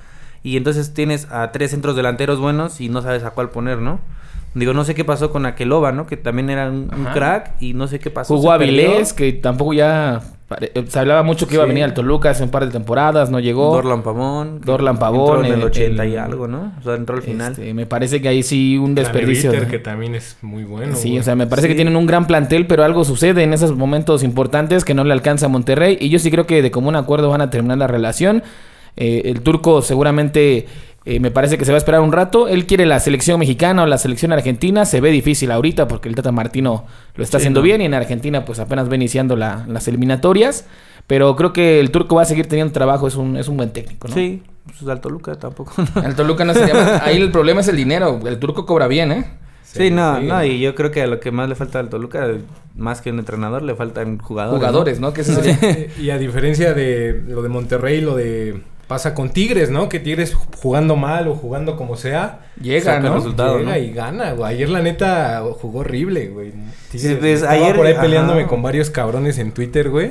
Y 0.43 0.56
entonces 0.56 0.94
tienes 0.94 1.31
a 1.31 1.52
tres 1.52 1.73
centros 1.73 1.94
delanteros 1.94 2.41
buenos 2.41 2.81
y 2.81 2.88
no 2.88 3.02
sabes 3.02 3.23
a 3.25 3.32
cuál 3.32 3.50
poner, 3.50 3.76
¿no? 3.81 4.00
Digo, 4.52 4.73
no 4.75 4.82
sé 4.85 4.97
qué 4.97 5.05
pasó 5.05 5.31
con 5.31 5.47
Aqueloba, 5.47 5.93
¿no? 5.93 6.06
Que 6.06 6.17
también 6.17 6.50
era 6.50 6.69
un, 6.69 6.88
crack 7.14 7.52
y 7.61 7.73
no 7.73 7.87
sé 7.87 8.00
qué 8.00 8.11
pasó. 8.11 8.35
Jugó 8.37 8.49
se 8.49 8.55
a 8.55 8.56
Vilés, 8.58 9.12
perdió. 9.12 9.17
que 9.17 9.32
tampoco 9.41 9.73
ya... 9.75 10.20
pare- 10.49 10.73
Se 10.88 10.99
hablaba 10.99 11.23
mucho 11.23 11.47
que 11.47 11.55
iba 11.55 11.62
a 11.62 11.67
venir 11.69 11.85
al 11.85 11.94
Toluca 11.94 12.31
hace 12.31 12.43
un 12.43 12.49
par 12.50 12.67
de 12.67 12.73
temporadas, 12.73 13.31
no 13.31 13.38
llegó. 13.38 13.73
Dorlan 13.73 14.02
Pavón. 14.02 14.58
que 14.58 14.67
Dorlan 14.67 14.94
entró 14.97 15.06
Pavón, 15.06 15.44
En 15.44 15.52
el 15.52 15.58
el- 15.61 15.64
80 15.67 16.05
y 16.06 16.17
algo, 16.17 16.49
¿no? 16.49 16.73
O 16.81 16.82
sea, 16.82 16.97
entró 16.97 17.14
al 17.14 17.23
final. 17.23 17.52
Este, 17.52 17.73
me 17.75 17.87
parece 17.87 18.20
que 18.20 18.26
ahí 18.26 18.43
sí 18.43 18.76
un 18.76 18.97
desperdicio. 18.97 19.52
Que 19.69 19.79
también 19.79 20.17
es 20.17 20.37
muy 20.43 20.64
bueno. 20.64 20.97
Sí, 20.97 21.11
güey. 21.11 21.20
o 21.20 21.23
sea, 21.23 21.37
me 21.37 21.47
parece 21.47 21.69
que 21.69 21.76
tienen 21.76 21.94
un 21.94 22.06
gran 22.06 22.26
plantel, 22.26 22.67
pero 22.67 22.82
algo 22.82 23.05
sucede 23.05 23.44
en 23.44 23.52
esos 23.55 23.76
momentos 23.76 24.25
importantes 24.25 24.85
que 24.85 24.94
no 24.94 25.05
le 25.05 25.12
alcanza 25.12 25.47
a 25.47 25.49
Monterrey. 25.49 25.97
Y 26.00 26.08
yo 26.08 26.19
sí 26.19 26.29
creo 26.29 26.49
que 26.49 26.61
de 26.61 26.73
común 26.73 26.97
acuerdo 26.97 27.29
van 27.31 27.41
a 27.41 27.50
terminar 27.50 27.79
la 27.79 27.87
relación. 27.87 28.43
Eh, 28.97 29.23
el 29.26 29.43
turco 29.43 29.82
seguramente 29.82 30.67
eh, 31.05 31.19
me 31.20 31.31
parece 31.31 31.56
que 31.58 31.64
se 31.64 31.73
va 31.73 31.76
a 31.76 31.79
esperar 31.79 32.00
un 32.00 32.12
rato. 32.12 32.47
Él 32.49 32.67
quiere 32.67 32.85
la 32.87 33.00
selección 33.00 33.41
mexicana 33.41 33.82
o 33.82 33.87
la 33.87 33.99
selección 33.99 34.32
argentina. 34.32 34.85
Se 34.85 35.00
ve 35.00 35.11
difícil 35.11 35.50
ahorita 35.50 35.88
porque 35.88 36.08
el 36.08 36.14
Tata 36.14 36.31
Martino 36.32 36.85
lo 37.14 37.25
está 37.25 37.38
Sí, 37.38 37.43
haciendo 37.43 37.61
¿no? 37.61 37.64
bien 37.64 37.81
y 37.81 37.87
en 37.87 37.94
Argentina 37.94 38.44
pues 38.44 38.58
apenas 38.58 38.91
va 38.91 38.94
iniciando 38.97 39.37
la- 39.37 39.64
las 39.69 39.88
eliminatorias. 39.88 40.67
Pero 41.06 41.35
creo 41.37 41.52
que 41.52 41.81
el 41.81 41.91
turco 41.91 42.17
va 42.17 42.23
a 42.23 42.26
seguir 42.26 42.47
teniendo 42.47 42.73
trabajo. 42.73 43.08
Es 43.08 43.17
un, 43.17 43.37
es 43.37 43.49
un 43.49 43.56
buen 43.56 43.70
técnico, 43.70 44.06
¿no? 44.08 44.14
Sí, 44.14 44.43
pues 44.79 44.88
al 44.91 45.00
Toluca 45.00 45.35
tampoco. 45.37 45.73
El 46.05 46.14
Toluca 46.14 46.44
no 46.44 46.55
sería 46.55 46.75
más- 46.75 47.02
Ahí 47.02 47.17
el 47.17 47.31
problema 47.32 47.61
es 47.62 47.69
el 47.69 47.76
dinero. 47.76 48.20
El 48.25 48.38
turco 48.38 48.64
cobra 48.67 48.87
bien, 48.87 49.11
¿eh? 49.11 49.25
Sí, 49.62 49.91
no, 49.91 50.19
sí. 50.20 50.26
no, 50.26 50.44
y 50.44 50.58
yo 50.61 50.75
creo 50.75 50.91
que 50.91 51.02
a 51.02 51.06
lo 51.06 51.20
que 51.20 51.31
más 51.31 51.49
le 51.49 51.55
falta 51.55 51.79
al 51.79 51.88
Toluca, 51.88 52.29
más 52.76 53.00
que 53.00 53.11
un 53.11 53.20
entrenador, 53.20 53.62
le 53.62 53.75
faltan 53.76 54.19
jugadores. 54.19 54.58
Jugadores, 54.58 55.00
¿no? 55.00 55.12
Que 55.12 55.20
ese 55.20 55.35
sería... 55.35 55.87
y 56.00 56.11
a 56.11 56.19
diferencia 56.19 56.75
de 56.75 57.23
lo 57.29 57.41
de 57.41 57.49
Monterrey, 57.49 58.00
lo 58.00 58.17
de 58.17 58.62
pasa 58.90 59.14
con 59.14 59.31
Tigres, 59.31 59.70
¿no? 59.70 59.88
Que 59.88 60.00
Tigres 60.00 60.34
jugando 60.60 60.96
mal 60.96 61.28
o 61.28 61.34
jugando 61.37 61.76
como 61.76 61.96
sea, 61.96 62.40
Llega, 62.60 62.96
Saca 62.96 63.08
¿no? 63.08 63.14
resultado. 63.14 63.58
llega 63.60 63.70
¿no? 63.70 63.78
y 63.78 63.92
gana, 63.92 64.32
güey. 64.32 64.52
Ayer 64.54 64.69
la 64.69 64.82
neta 64.82 65.42
jugó 65.60 65.78
horrible, 65.81 66.26
güey. 66.26 66.50
Tigres, 66.90 67.02
Sí, 67.12 67.16
pues, 67.20 67.34
estaba 67.42 67.52
ayer- 67.54 67.76
por 67.76 67.87
ahí 67.87 67.92
ajá. 67.92 68.02
peleándome 68.02 68.46
con 68.48 68.60
varios 68.62 68.90
cabrones 68.90 69.38
en 69.38 69.52
Twitter, 69.52 69.88
güey. 69.90 70.10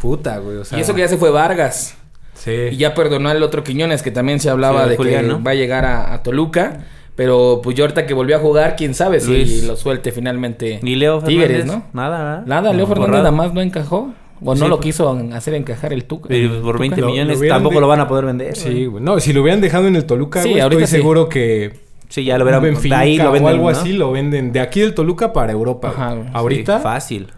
Puta, 0.00 0.38
güey, 0.38 0.56
o 0.58 0.64
sea. 0.64 0.76
y 0.76 0.80
eso 0.82 0.92
que 0.94 1.00
ya 1.02 1.08
se 1.08 1.16
fue 1.16 1.30
Vargas. 1.30 1.96
Sí. 2.34 2.50
Y 2.72 2.76
ya 2.76 2.94
perdonó 2.94 3.28
al 3.30 3.42
otro 3.42 3.62
Quiñones, 3.62 4.02
que 4.02 4.10
también 4.10 4.40
se 4.40 4.50
hablaba 4.50 4.84
Sí, 4.84 4.90
de 4.90 4.96
Julián, 4.96 5.22
que 5.22 5.28
¿no? 5.30 5.42
va 5.42 5.52
a 5.52 5.54
llegar 5.54 5.84
a, 5.84 6.12
a 6.12 6.22
Toluca. 6.22 6.80
Pero 7.16 7.60
pues 7.62 7.76
yo 7.76 7.84
ahorita 7.84 8.06
que 8.06 8.12
volvió 8.12 8.34
a 8.34 8.40
jugar, 8.40 8.74
quién 8.74 8.92
sabe 8.92 9.20
si 9.20 9.28
Luis. 9.30 9.64
lo 9.64 9.76
suelte 9.76 10.10
finalmente. 10.10 10.80
Ni 10.82 10.96
Leo 10.96 11.20
Fernández, 11.20 11.46
Tigres, 11.48 11.64
¿no? 11.66 11.84
Nada, 11.92 12.18
nada. 12.18 12.42
Nada, 12.44 12.72
Leo 12.72 12.80
No, 12.82 12.86
Fernández 12.88 12.98
borrado. 13.10 13.22
nada 13.22 13.30
más 13.30 13.54
no 13.54 13.60
encajó. 13.60 14.12
O 14.42 14.54
no 14.54 14.68
lo 14.68 14.76
pues. 14.76 14.86
quiso 14.86 15.08
hacer 15.32 15.54
encajar 15.54 15.92
el 15.92 16.04
Tuca. 16.04 16.28
Pero 16.28 16.48
pues, 16.50 16.60
por 16.62 16.78
20 16.78 17.00
Lo- 17.00 17.06
lo 17.06 17.12
millones 17.12 17.38
hubieran 17.38 17.56
tampoco 17.58 17.74
de- 17.76 17.80
lo 17.82 17.88
van 17.88 18.00
a 18.00 18.08
poder 18.08 18.24
vender. 18.26 18.56
Sí, 18.56 18.86
güey. 18.86 19.02
No, 19.02 19.18
si 19.20 19.32
lo 19.32 19.42
hubieran 19.42 19.60
dejado 19.60 19.86
en 19.88 19.96
el 19.96 20.04
Toluca, 20.06 20.42
Sí, 20.42 20.50
güey, 20.50 20.60
ahorita 20.60 20.84
estoy 20.84 20.96
sí. 20.98 21.02
seguro 21.02 21.28
que 21.28 21.80
Sí, 22.08 22.24
ya 22.24 22.38
lo 22.38 22.44
verán. 22.44 22.62
Benfica 22.62 22.96
De 22.98 23.02
ahí 23.02 23.16
lo 23.16 23.32
venden, 23.32 23.44
o 23.44 23.48
algo 23.48 23.70
¿no? 23.72 23.76
así 23.76 23.92
lo 23.92 24.12
venden. 24.12 24.52
De 24.52 24.60
aquí 24.60 24.80
del 24.80 24.94
Toluca 24.94 25.32
para 25.32 25.52
Europa. 25.52 25.88
Ajá, 25.88 26.16
Ahorita, 26.32 26.76
Sí, 26.78 26.82
fácil. 26.82 27.28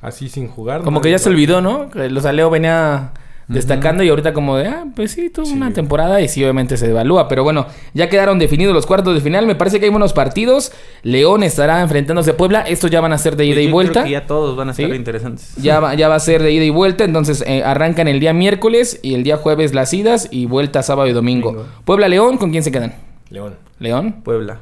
así 0.00 0.28
sin 0.28 0.48
jugar. 0.48 0.82
Como 0.82 0.98
no, 0.98 1.02
que 1.02 1.10
ya 1.10 1.18
se 1.18 1.28
olvidó, 1.28 1.60
¿no? 1.60 1.90
Que 1.90 2.08
Los 2.08 2.24
Leo 2.24 2.48
venía 2.50 3.12
destacando 3.52 4.02
y 4.02 4.08
ahorita 4.08 4.32
como 4.32 4.56
de, 4.56 4.68
ah, 4.68 4.84
pues 4.94 5.12
sí, 5.12 5.30
tuvo 5.30 5.46
Sí. 5.46 5.52
una 5.54 5.72
temporada 5.72 6.20
y 6.20 6.28
sí, 6.28 6.42
obviamente 6.42 6.76
se 6.76 6.86
devalúa. 6.86 7.28
Pero 7.28 7.44
bueno, 7.44 7.66
ya 7.94 8.08
quedaron 8.08 8.38
definidos 8.38 8.74
los 8.74 8.86
cuartos 8.86 9.14
de 9.14 9.20
final. 9.20 9.46
Me 9.46 9.54
parece 9.54 9.78
que 9.78 9.86
hay 9.86 9.90
buenos 9.90 10.12
partidos. 10.12 10.72
León 11.02 11.42
estará 11.42 11.80
enfrentándose 11.82 12.30
a 12.32 12.36
Puebla. 12.36 12.62
Estos 12.62 12.90
ya 12.90 13.00
van 13.00 13.12
a 13.12 13.18
ser 13.18 13.36
de 13.36 13.44
ida 13.46 13.54
Pues 13.54 13.64
y 13.64 13.68
yo 13.68 13.72
vuelta. 13.72 13.92
creo 13.92 14.04
que 14.04 14.10
ya 14.10 14.26
todos 14.26 14.56
van 14.56 14.70
a 14.70 14.74
Sí. 14.74 14.82
interesantes. 14.84 15.54
Ya 15.56 15.80
va, 15.80 15.94
ya 15.94 16.08
va 16.08 16.14
a 16.16 16.20
ser 16.20 16.42
de 16.42 16.52
ida 16.52 16.64
y 16.64 16.70
vuelta, 16.70 17.04
entonces 17.04 17.44
eh, 17.46 17.62
arrancan 17.64 18.08
el 18.08 18.20
día 18.20 18.32
miércoles 18.32 18.98
y 19.02 19.14
el 19.14 19.22
día 19.24 19.36
jueves 19.36 19.74
las 19.74 19.92
idas 19.94 20.28
y 20.30 20.46
vuelta 20.46 20.82
sábado 20.82 21.08
y 21.08 21.12
domingo. 21.12 21.52
Domingo. 21.52 21.68
Puebla 21.84 22.08
León, 22.08 22.36
¿con 22.38 22.50
quién 22.50 22.62
se 22.62 22.70
quedan? 22.72 22.94
León. 23.30 23.54
León. 23.78 24.16
Puebla. 24.24 24.58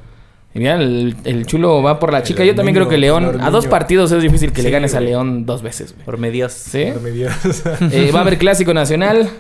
Y 0.53 0.59
mira, 0.59 0.75
el, 0.75 1.17
el 1.25 1.47
chulo 1.47 1.81
va 1.83 1.99
por 2.01 2.11
la 2.13 2.19
El 2.19 2.25
chica. 2.25 2.45
Yo 2.45 2.55
también 2.55 2.75
creo 2.75 2.89
que 2.89 2.99
León, 2.99 3.41
a 3.41 3.51
dos 3.51 3.67
partidos 3.69 4.11
es 4.13 4.23
difícil 4.23 4.53
que 4.53 4.63
le 4.63 4.71
ganes 4.71 4.95
a. 4.95 5.01
León 5.01 5.47
dos 5.47 5.63
veces. 5.63 5.93
güey. 5.93 6.05
Por 6.05 6.19
medios. 6.19 6.53
¿Sí? 6.53 6.87
Por 6.93 7.03
medios. 7.03 7.33
Eh, 7.93 8.11
va 8.13 8.19
a 8.19 8.23
haber 8.23 8.37
clásico 8.39 8.75
nacional, 8.75 9.31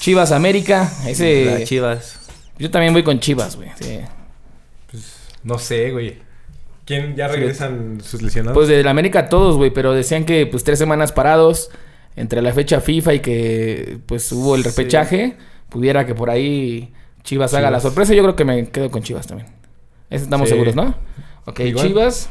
Chivas 0.00 0.32
América. 0.32 0.90
Ese, 1.06 1.44
Las 1.44 1.64
Chivas. 1.64 2.18
yo 2.58 2.70
también 2.70 2.92
voy 2.92 3.04
con 3.04 3.20
Chivas, 3.20 3.54
güey. 3.56 3.68
sí. 3.80 4.00
Pues, 4.90 5.16
no 5.44 5.58
sé, 5.58 5.92
güey. 5.92 6.16
¿Quién 6.84 7.14
ya 7.14 7.28
regresan 7.28 8.00
sus 8.02 8.22
lesionados? 8.22 8.54
Pues 8.56 8.66
de 8.68 8.82
la 8.82 8.90
América 8.90 9.28
todos, 9.28 9.56
güey, 9.56 9.70
pero 9.70 9.92
decían 9.92 10.24
que 10.24 10.46
pues 10.46 10.64
tres 10.64 10.78
semanas 10.78 11.12
parados 11.12 11.70
entre 12.16 12.40
la 12.42 12.52
fecha 12.52 12.80
FIFA 12.80 13.14
y 13.14 13.20
que 13.20 13.98
pues 14.06 14.32
hubo 14.32 14.56
el 14.56 14.62
Sí. 14.64 14.70
repechaje, 14.70 15.36
pudiera 15.68 16.06
que 16.06 16.14
por 16.14 16.30
ahí 16.30 16.92
Chivas, 17.22 17.52
haga 17.54 17.70
la 17.70 17.76
Chivas. 17.78 17.82
sorpresa. 17.82 18.14
Yo 18.14 18.22
creo 18.22 18.34
que 18.36 18.44
me 18.44 18.68
quedo 18.70 18.90
con 18.90 19.02
Chivas 19.02 19.26
también. 19.26 19.50
Eso 20.10 20.24
estamos 20.24 20.48
Sí. 20.48 20.54
seguros, 20.54 20.74
¿no? 20.74 20.94
Ok, 21.44 21.60
Igual. 21.60 21.86
Chivas. 21.88 22.30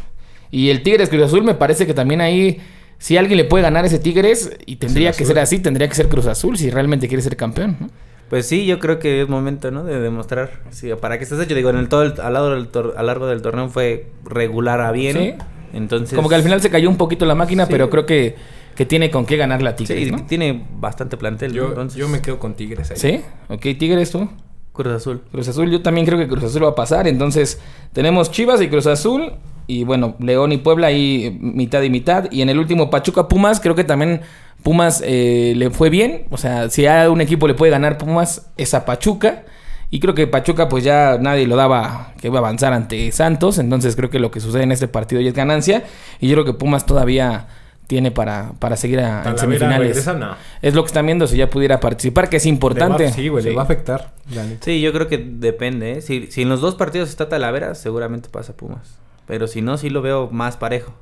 Y 0.52 0.70
el 0.70 0.82
Tigres 0.84 1.10
Cruz 1.10 1.24
Azul 1.24 1.44
me 1.44 1.56
parece 1.56 1.86
que 1.86 1.94
también 1.94 2.22
ahí, 2.22 2.60
si 2.98 3.18
alguien 3.18 3.38
le 3.38 3.44
puede 3.44 3.64
ganar 3.64 3.86
ese 3.86 4.00
Tigres, 4.00 4.52
y 4.66 4.78
tendría 4.78 5.12
que 5.12 5.26
ser 5.26 5.38
así, 5.40 5.60
tendría 5.60 5.88
que 5.90 5.96
ser 5.96 6.08
Cruz 6.08 6.26
Azul 6.28 6.58
si 6.58 6.70
realmente 6.70 7.08
quiere 7.08 7.22
ser 7.22 7.36
campeón, 7.36 7.78
¿no? 7.80 7.90
Pues 8.30 8.46
sí, 8.46 8.66
yo 8.66 8.80
creo 8.80 9.00
que 9.00 9.22
es 9.22 9.30
momento, 9.30 9.72
¿no? 9.72 9.84
De 9.86 10.00
demostrar 10.02 10.62
sí, 10.72 10.90
para 11.00 11.18
qué 11.18 11.24
estás 11.24 11.40
hecho. 11.40 11.56
Digo, 11.56 11.70
en 11.70 11.78
el 11.78 11.88
todo 11.88 12.04
el, 12.04 12.14
al, 12.20 12.34
lado 12.34 12.54
del 12.56 12.70
tor- 12.70 12.94
a 12.98 13.02
lo 13.02 13.08
largo 13.08 13.28
del 13.28 13.42
torneo 13.42 13.70
fue 13.70 14.08
regular 14.26 14.82
a 14.82 14.92
bien. 14.92 15.16
Sí. 15.18 15.34
Entonces. 15.74 16.16
Como 16.16 16.28
que 16.30 16.36
al 16.36 16.44
final 16.44 16.62
se 16.62 16.70
cayó 16.70 16.90
un 16.90 16.98
poquito 16.98 17.26
la 17.26 17.36
máquina, 17.36 17.66
Sí. 17.66 17.72
pero 17.72 17.90
creo 17.90 18.06
que, 18.06 18.36
que 18.76 18.86
tiene 18.86 19.10
con 19.12 19.26
qué 19.26 19.38
ganar 19.38 19.62
la 19.62 19.76
Tigres, 19.78 20.06
Sí, 20.06 20.12
¿no? 20.12 20.26
tiene 20.26 20.66
bastante 20.78 21.16
plantel. 21.18 21.54
yo, 21.54 21.68
Entonces, 21.70 21.98
yo 21.98 22.08
me 22.10 22.22
quedo 22.22 22.38
con 22.40 22.54
Tigres 22.56 22.92
ahí. 22.92 22.98
¿Sí? 22.98 23.22
Ok, 23.50 23.62
Tigres 23.80 24.12
tú. 24.12 24.30
Cruz 24.78 24.94
Azul. 24.94 25.22
Cruz 25.32 25.48
Azul, 25.50 25.70
yo 25.70 25.82
también 25.82 26.06
creo 26.06 26.18
que 26.18 26.28
Cruz 26.28 26.46
Azul 26.46 26.64
va 26.64 26.70
a 26.70 26.76
pasar. 26.76 27.08
Entonces, 27.08 27.60
tenemos 27.92 28.32
Chivas 28.32 28.62
y 28.62 28.70
Cruz 28.70 28.88
Azul. 28.88 29.34
Y 29.68 29.84
bueno, 29.84 30.16
León 30.20 30.54
y 30.54 30.58
Puebla 30.58 30.88
ahí 30.88 31.38
mitad 31.42 31.82
y 31.82 31.90
mitad. 31.90 32.32
Y 32.32 32.42
en 32.42 32.50
el 32.50 32.58
último, 32.58 32.90
Pachuca 32.90 33.28
Pumas, 33.28 33.60
creo 33.60 33.76
que 33.76 33.84
también 33.84 34.22
Pumas 34.64 35.04
eh, 35.06 35.54
le 35.58 35.72
fue 35.72 35.90
bien. 35.90 36.28
O 36.30 36.38
sea, 36.38 36.70
si 36.70 36.86
a 36.86 37.10
un 37.12 37.20
equipo 37.20 37.48
le 37.48 37.54
puede 37.54 37.72
ganar 37.72 37.98
Pumas, 37.98 38.50
es 38.56 38.74
a 38.74 38.86
Pachuca. 38.86 39.44
Y 39.90 40.00
creo 40.00 40.14
que 40.14 40.28
Pachuca 40.28 40.68
pues 40.68 40.84
ya 40.84 41.18
nadie 41.20 41.48
lo 41.48 41.56
daba 41.56 42.14
que 42.20 42.28
iba 42.28 42.38
a 42.38 42.40
avanzar 42.40 42.74
ante 42.74 43.12
Santos. 43.12 43.58
Entonces 43.58 43.96
creo 43.96 44.10
que 44.10 44.20
lo 44.20 44.32
que 44.32 44.40
sucede 44.40 44.64
en 44.64 44.72
este 44.72 44.88
partido 44.88 45.22
ya 45.22 45.30
es 45.30 45.36
ganancia. 45.36 45.84
Y 46.20 46.28
yo 46.30 46.36
creo 46.36 46.46
que 46.46 46.54
Pumas 46.54 46.86
todavía 46.86 47.48
tiene 47.88 48.12
para, 48.12 48.52
para 48.60 48.76
seguir 48.76 49.00
a, 49.00 49.04
en 49.20 49.24
Talavera 49.24 49.40
semifinales. 49.40 49.88
regresa, 49.88 50.14
no. 50.14 50.36
Es 50.62 50.74
lo 50.76 50.84
que 50.84 50.88
están 50.88 51.06
viendo 51.06 51.26
si 51.26 51.38
ya 51.38 51.50
pudiera 51.50 51.80
participar, 51.80 52.30
que 52.30 52.38
es 52.38 52.46
importante. 52.46 53.06
Va- 53.06 53.12
sí, 53.12 53.28
güey, 53.30 53.44
le 53.44 53.54
va 53.56 53.62
a 53.62 53.66
afectar. 53.66 54.14
Sí, 54.62 54.82
yo 54.82 54.92
creo 54.94 55.08
que 55.08 55.18
depende. 55.18 55.94
¿eh? 55.94 56.02
Si, 56.02 56.28
si 56.28 56.42
en 56.44 56.50
los 56.50 56.62
dos 56.62 56.76
partidos 56.76 57.10
está 57.10 57.30
Talavera, 57.30 57.76
seguramente 57.76 58.30
pasa 58.30 58.56
Pumas. 58.56 58.98
Pero 59.26 59.48
si 59.48 59.62
no, 59.62 59.78
sí 59.78 59.90
lo 59.90 60.02
veo 60.02 60.30
más 60.32 60.58
parejo. 60.58 60.94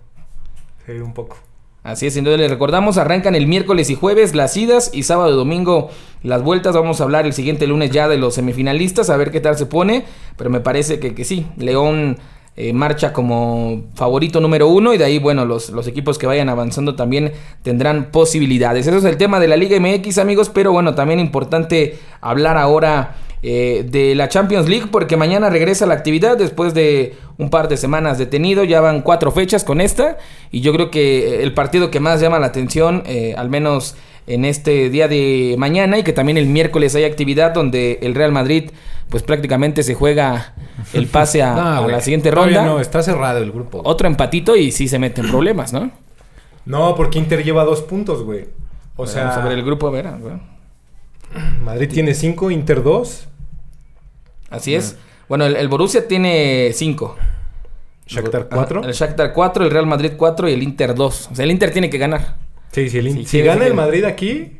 Sí, 0.85 0.93
un 0.93 1.13
poco. 1.13 1.37
Así 1.83 2.07
es, 2.07 2.15
sin 2.15 2.23
duda 2.23 2.37
les 2.37 2.49
recordamos, 2.49 2.97
arrancan 2.97 3.35
el 3.35 3.45
miércoles 3.45 3.91
y 3.91 3.95
jueves 3.95 4.33
las 4.33 4.57
idas 4.57 4.89
y 4.91 5.03
sábado 5.03 5.31
y 5.31 5.35
domingo 5.35 5.91
las 6.23 6.41
vueltas. 6.41 6.73
Vamos 6.73 6.99
a 6.99 7.03
hablar 7.03 7.27
el 7.27 7.33
siguiente 7.33 7.67
lunes 7.67 7.91
ya 7.91 8.07
de 8.07 8.17
los 8.17 8.33
semifinalistas, 8.35 9.11
a 9.11 9.17
ver 9.17 9.29
qué 9.29 9.39
tal 9.39 9.55
se 9.55 9.67
pone. 9.67 10.03
Pero 10.35 10.49
me 10.49 10.61
parece 10.61 10.99
que, 10.99 11.13
que 11.13 11.23
sí, 11.25 11.45
León 11.57 12.17
eh, 12.57 12.71
marcha 12.73 13.11
como 13.11 13.83
favorito 13.95 14.39
número 14.39 14.67
uno 14.67 14.93
y 14.93 14.97
de 14.97 15.05
ahí, 15.05 15.19
bueno, 15.19 15.45
los, 15.45 15.69
los 15.71 15.87
equipos 15.87 16.17
que 16.17 16.25
vayan 16.25 16.49
avanzando 16.49 16.95
también 16.95 17.33
tendrán 17.63 18.11
posibilidades. 18.11 18.87
Eso 18.87 18.97
es 18.97 19.05
el 19.05 19.17
tema 19.17 19.39
de 19.39 19.47
la 19.47 19.57
Liga 19.57 19.79
MX, 19.79 20.17
amigos, 20.19 20.49
pero 20.49 20.71
bueno, 20.71 20.95
también 20.95 21.19
importante 21.19 21.99
hablar 22.21 22.57
ahora 22.57 23.15
eh, 23.47 23.85
de 23.87 24.15
la 24.15 24.27
Champions 24.27 24.67
League 24.67 24.87
porque 24.91 25.17
mañana 25.17 25.51
regresa 25.51 25.85
la 25.85 25.93
actividad 25.93 26.35
después 26.35 26.73
de 26.73 27.15
un 27.37 27.51
par 27.51 27.67
de 27.67 27.77
semanas 27.77 28.17
detenido, 28.17 28.63
ya 28.63 28.81
van 28.81 29.01
cuatro 29.01 29.31
fechas 29.31 29.63
con 29.63 29.81
esta 29.81 30.17
y 30.49 30.61
yo 30.61 30.73
creo 30.73 30.89
que 30.89 31.43
el 31.43 31.53
partido 31.53 31.91
que 31.91 31.99
más 31.99 32.21
llama 32.21 32.39
la 32.39 32.47
atención, 32.47 33.03
eh, 33.05 33.35
al 33.37 33.49
menos 33.49 33.97
en 34.27 34.45
este 34.45 34.89
día 34.89 35.07
de 35.07 35.55
mañana 35.57 35.97
y 35.99 36.03
que 36.03 36.13
también 36.13 36.37
el 36.37 36.47
miércoles 36.47 36.95
hay 36.95 37.03
actividad 37.03 37.53
donde 37.53 37.99
el 38.01 38.15
Real 38.15 38.31
Madrid 38.31 38.71
pues 39.09 39.23
prácticamente 39.23 39.83
se 39.83 39.93
juega 39.93 40.53
el 40.93 41.07
pase 41.11 41.43
a, 41.43 41.53
No, 41.53 41.61
a 41.61 41.79
güey, 41.81 41.91
la 41.91 42.01
siguiente 42.01 42.31
ronda. 42.31 42.65
No, 42.65 42.79
está 42.79 43.03
cerrado 43.03 43.39
el 43.39 43.51
grupo. 43.51 43.81
Otro 43.83 44.07
empatito 44.07 44.55
y 44.55 44.71
sí 44.71 44.87
se 44.87 44.99
meten 44.99 45.29
problemas, 45.29 45.73
¿no? 45.73 45.91
No, 46.65 46.95
porque 46.95 47.19
Inter 47.19 47.43
lleva 47.43 47.63
dos 47.63 47.81
puntos, 47.81 48.23
güey. 48.23 48.45
O 48.95 49.05
sea, 49.05 49.25
Vamos 49.25 49.37
a 49.37 49.43
ver 49.47 49.57
el 49.59 49.63
grupo, 49.65 49.87
a 49.87 49.91
ver. 49.91 50.07
a 50.07 50.17
ver. 50.17 50.39
Madrid 51.63 51.89
tiene 51.91 52.13
cinco, 52.13 52.49
Inter 52.49 52.81
dos, 52.81 53.27
Así 54.49 54.73
es. 54.73 54.97
Bueno, 55.27 55.45
el, 55.45 55.55
el 55.55 55.67
Borussia 55.67 56.07
tiene 56.07 56.71
cinco. 56.73 57.15
Shakhtar 58.07 58.47
cuatro. 58.47 58.83
El 58.83 58.93
Shakhtar 58.93 59.33
4, 59.33 59.65
el 59.65 59.71
Real 59.71 59.87
Madrid 59.87 60.11
4 60.15 60.47
y 60.49 60.53
el 60.53 60.63
Inter 60.63 60.93
2. 60.93 61.29
O 61.31 61.35
sea, 61.35 61.43
el 61.43 61.51
Inter 61.51 61.71
tiene 61.71 61.89
que 61.89 61.97
ganar. 61.97 62.35
Sí, 62.75 62.89
sí, 62.89 62.97
el 62.99 63.07
In- 63.07 63.15
Sí, 63.19 63.25
si 63.25 63.41
gana 63.41 63.65
el 63.65 63.73
Madrid 63.73 64.03
aquí, 64.03 64.51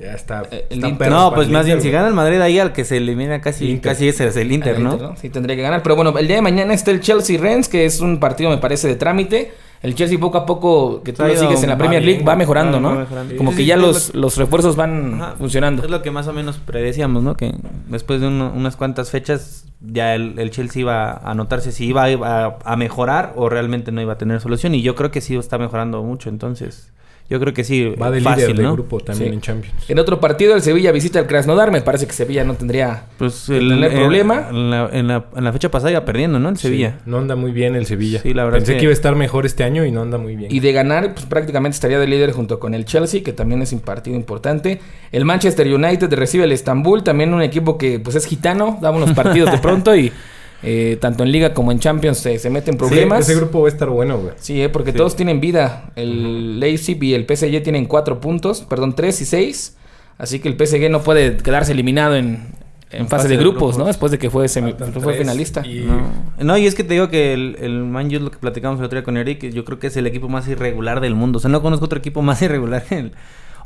ya 0.00 0.14
está. 0.14 0.42
Eh, 0.50 0.66
está 0.70 0.88
Inter- 0.88 1.10
No, 1.10 1.34
pues 1.34 1.48
más 1.50 1.66
bien, 1.66 1.80
si 1.82 1.90
gana 1.90 2.08
el 2.08 2.14
Madrid 2.14 2.40
ahí 2.40 2.58
al 2.58 2.72
que 2.72 2.84
se 2.84 2.96
elimina 2.96 3.40
casi, 3.40 3.70
Inter. 3.70 3.92
casi 3.92 4.08
ese 4.08 4.26
es 4.26 4.36
el 4.36 4.50
Inter, 4.50 4.76
El 4.76 4.84
¿no? 4.84 5.14
Sí, 5.16 5.28
tendría 5.28 5.54
que 5.56 5.62
ganar. 5.62 5.82
Pero 5.82 5.94
bueno, 5.94 6.16
el 6.18 6.26
día 6.26 6.36
de 6.36 6.42
mañana 6.42 6.72
está 6.72 6.90
el 6.90 7.00
Chelsea-Rennes, 7.00 7.68
que 7.68 7.84
es 7.84 8.00
un 8.00 8.18
partido, 8.18 8.48
me 8.50 8.58
parece, 8.58 8.88
de 8.88 8.96
trámite. 8.96 9.52
El 9.82 9.94
Chelsea 9.94 10.18
poco 10.18 10.36
a 10.36 10.44
poco, 10.44 11.02
que 11.02 11.14
tú 11.14 11.22
lo 11.22 11.34
sigues 11.34 11.62
en 11.62 11.70
la 11.70 11.78
Premier 11.78 12.02
bien, 12.02 12.12
League, 12.16 12.24
va 12.28 12.36
mejorando, 12.36 12.80
va 12.82 12.90
¿no? 12.94 13.00
mejorando. 13.00 13.34
Como 13.36 13.50
Sí, 13.52 13.56
que 13.58 13.62
sí, 13.62 13.68
ya 13.68 13.76
los, 13.78 14.14
los 14.14 14.36
refuerzos 14.36 14.76
van 14.76 15.14
Ajá. 15.22 15.34
funcionando. 15.38 15.82
Es 15.82 15.88
lo 15.90 16.02
que 16.02 16.10
más 16.10 16.26
o 16.28 16.34
menos 16.34 16.58
predecíamos, 16.58 17.22
¿no? 17.22 17.34
Que 17.34 17.54
después 17.88 18.20
de 18.20 18.28
uno- 18.28 18.52
unas 18.54 18.76
cuantas 18.76 19.10
fechas 19.10 19.64
ya 19.80 20.14
el, 20.14 20.38
el 20.38 20.50
Chelsea 20.50 20.80
iba 20.80 21.12
a 21.12 21.34
notarse 21.34 21.72
si 21.72 21.86
iba 21.86 22.04
a, 22.04 22.58
a 22.62 22.76
mejorar 22.76 23.32
o 23.36 23.48
realmente 23.48 23.90
no 23.90 24.02
iba 24.02 24.12
a 24.12 24.18
tener 24.18 24.38
solución. 24.42 24.74
Y 24.74 24.82
yo 24.82 24.94
creo 24.94 25.10
que 25.10 25.22
sí 25.22 25.34
está 25.36 25.56
mejorando 25.56 26.02
mucho, 26.02 26.28
entonces 26.28 26.92
yo 27.30 27.40
creo 27.40 27.54
que 27.54 27.64
sí. 27.64 27.94
Va 28.00 28.10
de 28.10 28.20
fácil, 28.20 28.42
líder 28.42 28.56
del 28.56 28.66
¿no? 28.66 28.72
grupo 28.74 29.00
también 29.00 29.30
Sí. 29.30 29.34
en 29.36 29.40
Champions. 29.40 29.76
En 29.88 29.98
otro 29.98 30.20
partido, 30.20 30.54
el 30.54 30.62
Sevilla 30.62 30.92
visita 30.92 31.18
al 31.20 31.26
Krasnodar. 31.26 31.70
Me 31.70 31.80
parece 31.80 32.06
que 32.06 32.12
Sevilla 32.12 32.44
no 32.44 32.54
tendría... 32.54 33.04
Pues 33.18 33.48
el, 33.48 33.68
tener 33.68 33.92
en- 33.92 33.98
problema. 33.98 34.48
En 34.50 34.70
la, 34.70 34.88
en, 34.92 35.08
la, 35.08 35.24
en 35.36 35.44
la 35.44 35.52
fecha 35.52 35.70
pasada 35.70 35.92
iba 35.92 36.04
perdiendo, 36.04 36.38
¿no? 36.38 36.48
El 36.48 36.56
Sevilla. 36.58 36.96
Sí, 36.98 37.02
no 37.10 37.18
anda 37.18 37.36
muy 37.36 37.52
bien 37.52 37.76
el 37.76 37.86
Sevilla. 37.86 38.20
Sí, 38.20 38.34
la 38.34 38.44
verdad 38.44 38.58
Pensé 38.58 38.72
que- 38.72 38.78
que... 38.78 38.84
iba 38.84 38.90
a 38.90 38.94
estar 38.94 39.14
mejor 39.14 39.46
este 39.46 39.62
año 39.64 39.84
y 39.84 39.92
no 39.92 40.02
anda 40.02 40.18
muy 40.18 40.36
bien. 40.36 40.52
Y 40.52 40.60
de 40.60 40.72
ganar, 40.72 41.14
pues 41.14 41.26
prácticamente 41.26 41.76
estaría 41.76 41.98
de 42.00 42.06
líder 42.06 42.32
junto 42.32 42.58
con 42.58 42.74
el 42.74 42.84
Chelsea, 42.84 43.22
que 43.22 43.32
también 43.32 43.62
es 43.62 43.72
un 43.72 43.80
partido 43.80 44.16
importante. 44.16 44.80
El 45.12 45.24
Manchester 45.24 45.72
United 45.72 46.12
recibe 46.14 46.44
el 46.44 46.52
Estambul, 46.52 47.04
también 47.04 47.32
un 47.32 47.42
equipo 47.42 47.78
que 47.78 48.00
pues 48.00 48.16
es 48.16 48.26
gitano, 48.26 48.78
da 48.82 48.90
unos 48.90 49.12
partidos 49.12 49.52
de 49.52 49.58
pronto 49.62 49.94
y 49.94 50.12
eh, 50.62 50.98
tanto 51.00 51.22
en 51.22 51.32
Liga 51.32 51.54
como 51.54 51.72
en 51.72 51.78
Champions 51.78 52.18
se, 52.18 52.38
se 52.38 52.50
meten 52.50 52.74
Sí, 52.74 52.78
problemas. 52.78 53.20
ese 53.28 53.34
grupo 53.38 53.60
va 53.62 53.68
a 53.68 53.70
estar 53.70 53.88
bueno, 53.88 54.18
güey. 54.18 54.34
Sí, 54.38 54.60
eh, 54.62 54.68
porque 54.68 54.92
Sí. 54.92 54.98
todos 54.98 55.16
tienen 55.16 55.40
vida. 55.40 55.90
El 55.96 56.60
Leipzig 56.60 57.02
y 57.02 57.14
el 57.14 57.24
PSG 57.26 57.62
tienen 57.62 57.86
cuatro 57.86 58.20
puntos, 58.20 58.62
perdón, 58.62 58.94
tres 58.94 59.20
y 59.20 59.24
seis. 59.24 59.76
Así 60.18 60.38
que 60.38 60.48
el 60.48 60.56
PSG 60.56 60.90
no 60.90 61.02
puede 61.02 61.38
quedarse 61.38 61.72
eliminado 61.72 62.14
en, 62.14 62.48
en 62.90 63.08
fase 63.08 63.26
de 63.28 63.36
grupos, 63.38 63.78
¿no? 63.78 63.86
Después 63.86 64.12
de 64.12 64.18
que 64.18 64.28
fue, 64.28 64.46
semi- 64.48 64.74
fue 65.00 65.14
finalista. 65.14 65.64
y- 65.66 65.80
No. 65.86 66.02
No, 66.44 66.58
y 66.58 66.66
es 66.66 66.74
que 66.74 66.84
te 66.84 66.92
digo 66.92 67.08
que 67.08 67.32
el, 67.32 67.56
el 67.60 67.84
Man 67.84 68.08
U, 68.14 68.18
lo 68.20 68.30
que 68.30 68.36
platicamos 68.38 68.78
el 68.80 68.84
otro 68.84 68.98
día 68.98 69.04
con 69.04 69.16
Eric, 69.16 69.48
yo 69.50 69.64
creo 69.64 69.78
que 69.78 69.86
es 69.86 69.96
el 69.96 70.06
equipo 70.06 70.28
más 70.28 70.46
irregular 70.48 71.00
del 71.00 71.14
mundo. 71.14 71.38
O 71.38 71.40
sea, 71.40 71.50
no 71.50 71.62
conozco 71.62 71.86
otro 71.86 71.98
equipo 71.98 72.20
más 72.20 72.42
irregular. 72.42 72.84
el- 72.90 73.12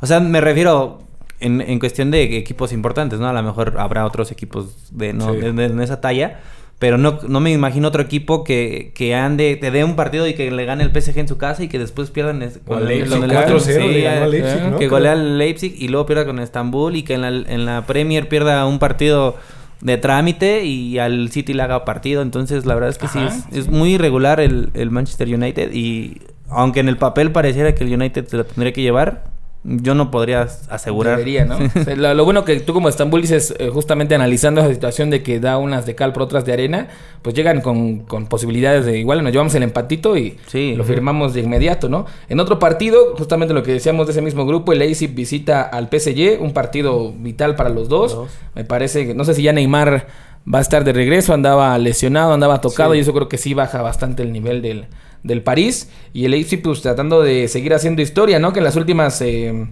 O 0.01 0.05
sea, 0.05 0.21
me 0.21 0.39
refiero 0.39 0.99
en, 1.41 1.59
en 1.59 1.79
cuestión 1.79 2.09
de 2.11 2.37
equipos 2.37 2.71
importantes, 2.71 3.19
¿no? 3.19 3.27
A 3.27 3.33
lo 3.33 3.43
mejor 3.43 3.73
habrá 3.77 4.05
otros 4.05 4.31
equipos 4.31 4.77
de, 4.91 5.11
no, 5.11 5.33
Sí. 5.33 5.39
de, 5.41 5.51
de- 5.51 5.69
de 5.69 5.83
esa 5.83 5.99
talla. 5.99 6.39
Pero 6.77 6.97
no, 6.97 7.19
no 7.27 7.39
me 7.39 7.51
imagino 7.53 7.87
otro 7.87 8.01
equipo 8.01 8.43
que, 8.43 8.91
que 8.93 9.15
ande, 9.15 9.55
te 9.55 9.71
dé 9.71 9.83
un 9.85 9.95
partido 9.95 10.27
y 10.27 10.33
que 10.33 10.51
le 10.51 10.65
gane 10.65 10.83
el 10.83 10.91
PSG 10.91 11.17
en 11.19 11.27
su 11.29 11.37
casa 11.37 11.63
y 11.63 11.69
que 11.69 11.79
después 11.79 12.11
pierdan 12.11 12.41
es- 12.41 12.59
con 12.65 12.79
el- 12.79 12.87
Leipzig, 12.87 13.11
con 13.19 13.23
el- 13.23 13.37
4-0 13.37 13.59
sí, 13.59 13.87
le 13.93 14.01
ganó 14.01 14.23
al 14.25 14.31
Leipzig, 14.31 14.61
¿no? 14.71 14.77
Que 14.77 14.87
golea 14.89 15.13
al 15.13 15.37
Leipzig 15.37 15.73
y 15.77 15.87
luego 15.87 16.05
pierda 16.05 16.25
con 16.25 16.37
Estambul 16.39 16.95
y 16.97 17.03
que 17.03 17.13
en 17.13 17.21
la, 17.21 17.29
en 17.29 17.65
la 17.65 17.85
Premier 17.87 18.27
pierda 18.27 18.65
un 18.65 18.79
partido 18.79 19.37
de 19.79 19.97
trámite 19.97 20.65
y 20.65 20.99
al 20.99 21.29
City 21.31 21.53
le 21.53 21.63
haga 21.63 21.85
partido. 21.85 22.21
Entonces, 22.21 22.65
la 22.65 22.73
verdad 22.75 22.89
es 22.89 22.97
que 22.97 23.05
Ajá, 23.05 23.29
sí, 23.31 23.43
es, 23.53 23.57
es 23.59 23.67
muy 23.69 23.93
irregular 23.93 24.41
el, 24.41 24.69
el 24.73 24.91
Manchester 24.91 25.27
United 25.33 25.71
y 25.73 26.21
aunque 26.49 26.81
en 26.81 26.89
el 26.89 26.97
papel 26.97 27.31
pareciera 27.31 27.73
que 27.73 27.85
el 27.85 27.93
United 27.93 28.27
se 28.27 28.35
lo 28.37 28.45
tendría 28.45 28.73
que 28.73 28.81
llevar, 28.81 29.23
yo 29.67 29.95
no 29.95 30.11
podría 30.11 30.47
asegurar. 30.69 31.17
Debería, 31.17 31.45
¿no? 31.45 31.57
O 31.75 31.83
sea, 31.83 31.95
lo, 31.95 32.13
lo 32.13 32.23
bueno 32.23 32.45
que 32.45 32.59
tú 32.59 32.73
como 32.73 32.87
Estambul 32.87 33.21
dices, 33.21 33.53
eh, 33.59 33.69
justamente 33.69 34.13
analizando 34.15 34.61
esa 34.61 34.71
situación 34.73 35.09
de 35.09 35.23
que 35.23 35.39
da 35.39 35.57
unas 35.57 35.85
de 35.85 35.95
cal 35.95 36.13
por 36.13 36.23
otras 36.23 36.45
de 36.45 36.53
arena, 36.53 36.87
pues 37.21 37.33
llegan 37.35 37.61
con, 37.61 37.99
con 37.99 38.27
posibilidades 38.27 38.85
de 38.85 38.99
igual, 38.99 39.23
nos 39.23 39.31
llevamos 39.31 39.55
el 39.55 39.63
empatito 39.63 40.15
y 40.17 40.37
Sí. 40.47 40.75
lo 40.75 40.83
firmamos 40.83 41.33
de 41.33 41.41
inmediato, 41.41 41.89
¿no? 41.89 42.05
En 42.29 42.39
otro 42.39 42.59
partido, 42.59 43.15
justamente 43.17 43.53
lo 43.53 43.63
que 43.63 43.71
decíamos 43.73 44.05
de 44.07 44.11
ese 44.11 44.21
mismo 44.21 44.45
grupo, 44.45 44.71
el 44.71 44.79
Leipzig 44.79 45.15
visita 45.15 45.63
al 45.63 45.89
PSG, 45.89 46.39
un 46.41 46.53
partido 46.53 47.11
vital 47.11 47.55
para 47.55 47.69
los 47.69 47.89
dos. 47.89 48.13
Dos. 48.15 48.29
Me 48.53 48.63
parece 48.65 49.07
que, 49.07 49.13
no 49.15 49.23
sé 49.25 49.33
si 49.33 49.41
ya 49.43 49.51
Neymar 49.53 50.07
va 50.53 50.59
a 50.59 50.61
estar 50.61 50.83
de 50.83 50.93
regreso, 50.93 51.33
andaba 51.33 51.77
lesionado, 51.77 52.33
andaba 52.33 52.61
tocado 52.61 52.91
Sí. 52.93 52.99
y 52.99 53.01
eso 53.01 53.13
creo 53.13 53.27
que 53.29 53.37
sí 53.37 53.53
baja 53.53 53.81
bastante 53.81 54.23
el 54.23 54.31
nivel 54.31 54.61
del, 54.61 54.85
del 55.23 55.41
París. 55.41 55.89
Y 56.13 56.25
el 56.25 56.31
Leipzig 56.31 56.61
pues 56.61 56.81
tratando 56.81 57.21
de 57.21 57.47
seguir 57.47 57.73
haciendo 57.73 58.01
historia, 58.01 58.39
¿no? 58.39 58.53
Que 58.53 58.59
en 58.59 58.65
las 58.65 58.75
últimas 58.75 59.19
eh, 59.21 59.67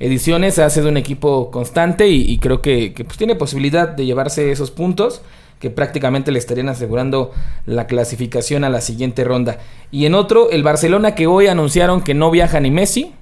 ediciones 0.00 0.58
ha 0.58 0.70
sido 0.70 0.88
un 0.88 0.96
equipo 0.96 1.50
constante 1.50 2.08
y, 2.08 2.22
y 2.30 2.38
creo 2.38 2.62
que, 2.62 2.92
que, 2.94 3.04
pues, 3.04 3.16
tiene 3.18 3.34
posibilidad 3.34 3.88
de 3.88 4.06
llevarse 4.06 4.50
esos 4.50 4.70
puntos 4.70 5.22
que 5.60 5.70
prácticamente 5.70 6.30
le 6.30 6.38
estarían 6.38 6.68
asegurando 6.68 7.32
la 7.66 7.86
clasificación 7.88 8.62
a 8.62 8.70
la 8.70 8.80
siguiente 8.80 9.24
ronda. 9.24 9.58
Y 9.90 10.06
en 10.06 10.14
otro, 10.14 10.50
el 10.50 10.62
Barcelona 10.62 11.16
que 11.16 11.26
hoy 11.26 11.48
anunciaron 11.48 12.00
que 12.02 12.14
no 12.14 12.30
viaja 12.30 12.60
ni 12.60 12.70
Messi 12.70 13.12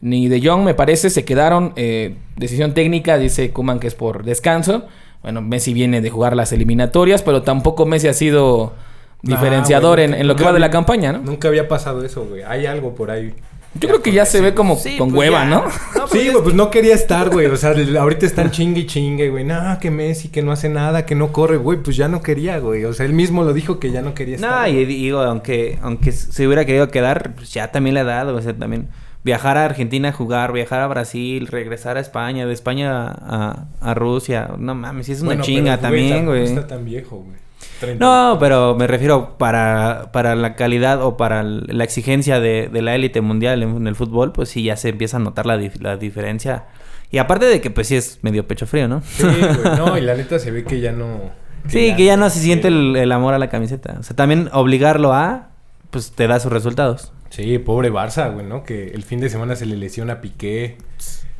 ni 0.00 0.28
De 0.28 0.40
Jong, 0.44 0.62
me 0.64 0.74
parece, 0.74 1.10
se 1.10 1.24
quedaron. 1.24 1.72
eh, 1.76 2.16
decisión 2.36 2.74
técnica, 2.74 3.18
dice 3.18 3.50
Kuman 3.52 3.78
que 3.80 3.86
es 3.88 3.94
por 3.94 4.24
descanso. 4.24 4.84
Bueno, 5.22 5.40
Messi 5.40 5.72
viene 5.72 6.00
de 6.00 6.10
jugar 6.10 6.34
las 6.36 6.52
eliminatorias, 6.52 7.22
pero 7.22 7.42
tampoco 7.42 7.86
Messi 7.86 8.08
ha 8.08 8.14
sido 8.14 8.72
diferenciador 9.22 10.00
Ah, 10.00 10.02
en, 10.04 10.10
güey, 10.10 10.20
en 10.22 10.28
lo 10.28 10.36
que 10.36 10.44
va 10.44 10.52
de 10.52 10.58
la 10.60 10.70
campaña, 10.70 11.12
¿no? 11.12 11.20
Nunca 11.20 11.48
había 11.48 11.68
pasado 11.68 12.04
eso, 12.04 12.24
güey. 12.24 12.42
Hay 12.42 12.66
algo 12.66 12.94
por 12.94 13.10
ahí. 13.10 13.32
Yo 13.74 13.88
creo 13.88 14.02
que 14.02 14.12
ya 14.12 14.26
se 14.26 14.42
ve 14.42 14.52
como 14.52 14.76
Sí, 14.76 14.98
con 14.98 15.08
pues 15.10 15.20
hueva, 15.20 15.44
ya. 15.44 15.48
¿no? 15.48 15.64
Sí, 16.12 16.28
güey, 16.28 16.42
pues 16.42 16.54
no 16.54 16.70
quería 16.70 16.94
estar, 16.94 17.30
güey. 17.30 17.46
O 17.46 17.56
sea, 17.56 17.74
ahorita 18.00 18.26
están 18.26 18.50
chingue 18.50 18.80
y 18.82 18.86
chingue, 18.86 19.30
güey. 19.30 19.44
No, 19.44 19.78
que 19.80 19.90
Messi, 19.90 20.28
que 20.28 20.42
no 20.42 20.52
hace 20.52 20.68
nada, 20.68 21.06
que 21.06 21.14
no 21.14 21.32
corre, 21.32 21.56
güey. 21.56 21.78
Pues 21.78 21.96
ya 21.96 22.08
no 22.08 22.20
quería, 22.20 22.58
güey. 22.58 22.84
O 22.84 22.92
sea, 22.92 23.06
él 23.06 23.14
mismo 23.14 23.44
lo 23.44 23.54
dijo 23.54 23.78
que 23.78 23.90
ya 23.90 24.02
no 24.02 24.12
quería 24.12 24.34
estar. 24.34 24.68
No, 24.68 24.76
y 24.76 24.84
digo, 24.84 25.20
aunque, 25.20 25.78
aunque 25.80 26.12
se 26.12 26.46
hubiera 26.46 26.66
querido 26.66 26.88
quedar, 26.90 27.34
pues 27.34 27.54
ya 27.54 27.70
también 27.72 27.94
le 27.94 28.00
ha 28.00 28.04
dado, 28.04 28.36
o 28.36 28.42
sea, 28.42 28.52
también 28.52 28.88
viajar 29.24 29.56
a 29.56 29.64
Argentina 29.64 30.08
a 30.08 30.12
jugar, 30.12 30.52
viajar 30.52 30.80
a 30.80 30.86
Brasil, 30.88 31.46
regresar 31.46 31.96
a 31.96 32.00
España, 32.00 32.46
de 32.46 32.52
España 32.52 33.06
a, 33.06 33.66
a 33.80 33.94
Rusia, 33.94 34.50
no 34.58 34.74
mames, 34.74 35.08
es 35.08 35.20
una 35.20 35.28
Bueno, 35.30 35.44
chinga 35.44 35.72
pero, 35.76 35.82
también, 35.82 36.26
güey. 36.26 36.44
está 36.44 36.66
tan 36.66 36.84
viejo, 36.84 37.16
güey. 37.18 37.36
Treinta. 37.78 38.04
No, 38.04 38.38
pero 38.38 38.74
me 38.76 38.86
refiero 38.86 39.36
para, 39.38 40.10
para 40.12 40.34
la 40.34 40.54
calidad 40.56 41.02
o 41.02 41.16
para 41.16 41.42
la 41.44 41.84
exigencia 41.84 42.40
de, 42.40 42.68
de 42.72 42.82
la 42.82 42.94
élite 42.94 43.20
mundial 43.20 43.62
en, 43.62 43.76
en 43.76 43.86
el 43.86 43.94
fútbol, 43.94 44.32
pues 44.32 44.48
sí 44.48 44.62
ya 44.64 44.76
se 44.76 44.88
empieza 44.88 45.16
a 45.18 45.20
notar 45.20 45.46
la, 45.46 45.56
dif- 45.58 45.80
la 45.80 45.96
diferencia. 45.96 46.64
Y 47.10 47.18
aparte 47.18 47.46
de 47.46 47.60
que 47.60 47.70
pues 47.70 47.86
sí 47.88 47.96
es 47.96 48.18
medio 48.22 48.46
pecho 48.48 48.66
frío, 48.66 48.88
¿no? 48.88 49.02
Sí, 49.02 49.24
güey. 49.24 49.76
No, 49.76 49.96
y 49.98 50.00
la 50.00 50.14
neta 50.14 50.38
se 50.38 50.50
ve 50.50 50.64
que 50.64 50.80
ya 50.80 50.92
no. 50.92 51.20
Sí, 51.68 51.94
que 51.94 52.04
ya 52.04 52.16
no 52.16 52.30
se 52.30 52.40
siente 52.40 52.68
el, 52.68 52.96
el 52.96 53.12
amor 53.12 53.34
a 53.34 53.38
la 53.38 53.48
camiseta. 53.48 53.96
O 54.00 54.02
sea, 54.02 54.16
también 54.16 54.48
obligarlo 54.52 55.12
a, 55.12 55.48
pues 55.90 56.10
te 56.12 56.26
da 56.26 56.40
sus 56.40 56.50
resultados. 56.52 57.12
Sí, 57.32 57.58
pobre 57.58 57.90
Barça, 57.90 58.30
güey, 58.32 58.44
¿no? 58.46 58.62
Que 58.62 58.88
el 58.88 59.02
fin 59.04 59.18
de 59.20 59.30
semana 59.30 59.56
se 59.56 59.64
le 59.66 59.76
lesiona 59.76 60.14
a 60.14 60.20
Piqué, 60.20 60.76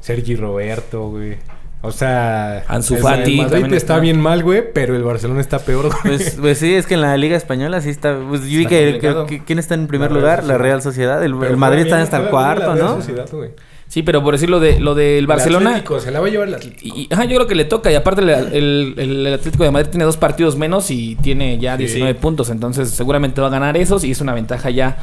Sergi 0.01 0.37
Roberto, 0.37 1.09
güey. 1.11 1.37
O 1.85 1.91
sea, 1.91 2.65
Ansu 2.69 2.95
el- 2.95 3.03
Fati 3.03 3.41
el 3.41 3.47
Madrid 3.47 3.65
está 3.65 3.77
está. 3.77 3.99
bien 3.99 4.21
mal, 4.21 4.43
güey, 4.45 4.63
pero 4.73 4.95
el 4.97 5.03
Barcelona 5.03 5.41
está 5.41 5.59
peor, 5.59 5.89
güey. 5.89 6.17
Pues, 6.17 6.37
pues 6.41 6.59
sí, 6.59 6.73
es 6.75 6.87
que 6.87 6.95
en 6.95 7.01
la 7.03 7.17
Liga 7.17 7.37
Española 7.37 7.81
sí 7.81 7.91
está. 7.91 8.17
Pues 8.29 8.43
yo 8.49 8.59
vi 8.59 8.67
que, 8.67 8.85
complicado. 8.93 9.27
que- 9.27 9.39
que- 9.41 9.45
¿Quién 9.45 9.59
está 9.59 9.75
en 9.75 9.87
primer 9.89 10.11
La 10.13 10.19
Real 10.21 10.23
lugar? 10.39 10.45
La. 10.45 10.59
Real 10.59 10.81
Sociedad. 10.81 11.23
El, 11.25 11.35
el 11.43 11.57
Madrid 11.57 11.83
está 11.83 12.01
hasta 12.01 12.19
el 12.23 12.29
cuarto, 12.31 12.69
la 12.69 12.75
Real 12.75 12.87
¿no? 12.87 12.97
Sociedad, 12.97 13.29
güey. 13.33 13.51
Sí, 13.89 14.03
pero 14.03 14.23
por 14.23 14.33
decirlo 14.33 14.59
de 14.61 14.81
lo 14.81 14.95
del 14.95 15.19
El 15.19 15.27
Barcelona. 15.27 15.71
Atlético, 15.71 16.01
se 16.01 16.11
la 16.13 16.21
va 16.21 16.29
a 16.29 16.31
llevar 16.31 16.49
el 16.49 16.55
Atlético. 16.55 16.97
Y, 16.97 17.09
ajá, 17.13 17.25
yo 17.25 17.35
creo 17.37 17.47
que 17.47 17.55
le 17.55 17.67
toca. 17.67 17.93
Y 17.93 17.95
aparte, 17.97 18.23
el, 18.23 18.31
el- 18.31 18.95
el 18.97 19.35
Atlético 19.35 19.65
de 19.65 19.71
Madrid 19.73 19.91
tiene 19.91 20.05
dos 20.07 20.17
partidos 20.17 20.57
menos 20.57 20.91
y 20.91 21.17
tiene 21.17 21.59
ya 21.59 21.77
Sí. 21.77 21.85
19 21.85 22.15
puntos. 22.15 22.49
Entonces, 22.49 22.89
seguramente 22.91 23.41
va 23.43 23.49
a 23.49 23.51
ganar 23.51 23.77
esos. 23.77 24.05
Y 24.05 24.13
es 24.13 24.21
una 24.23 24.33
ventaja 24.33 24.71
ya 24.71 24.97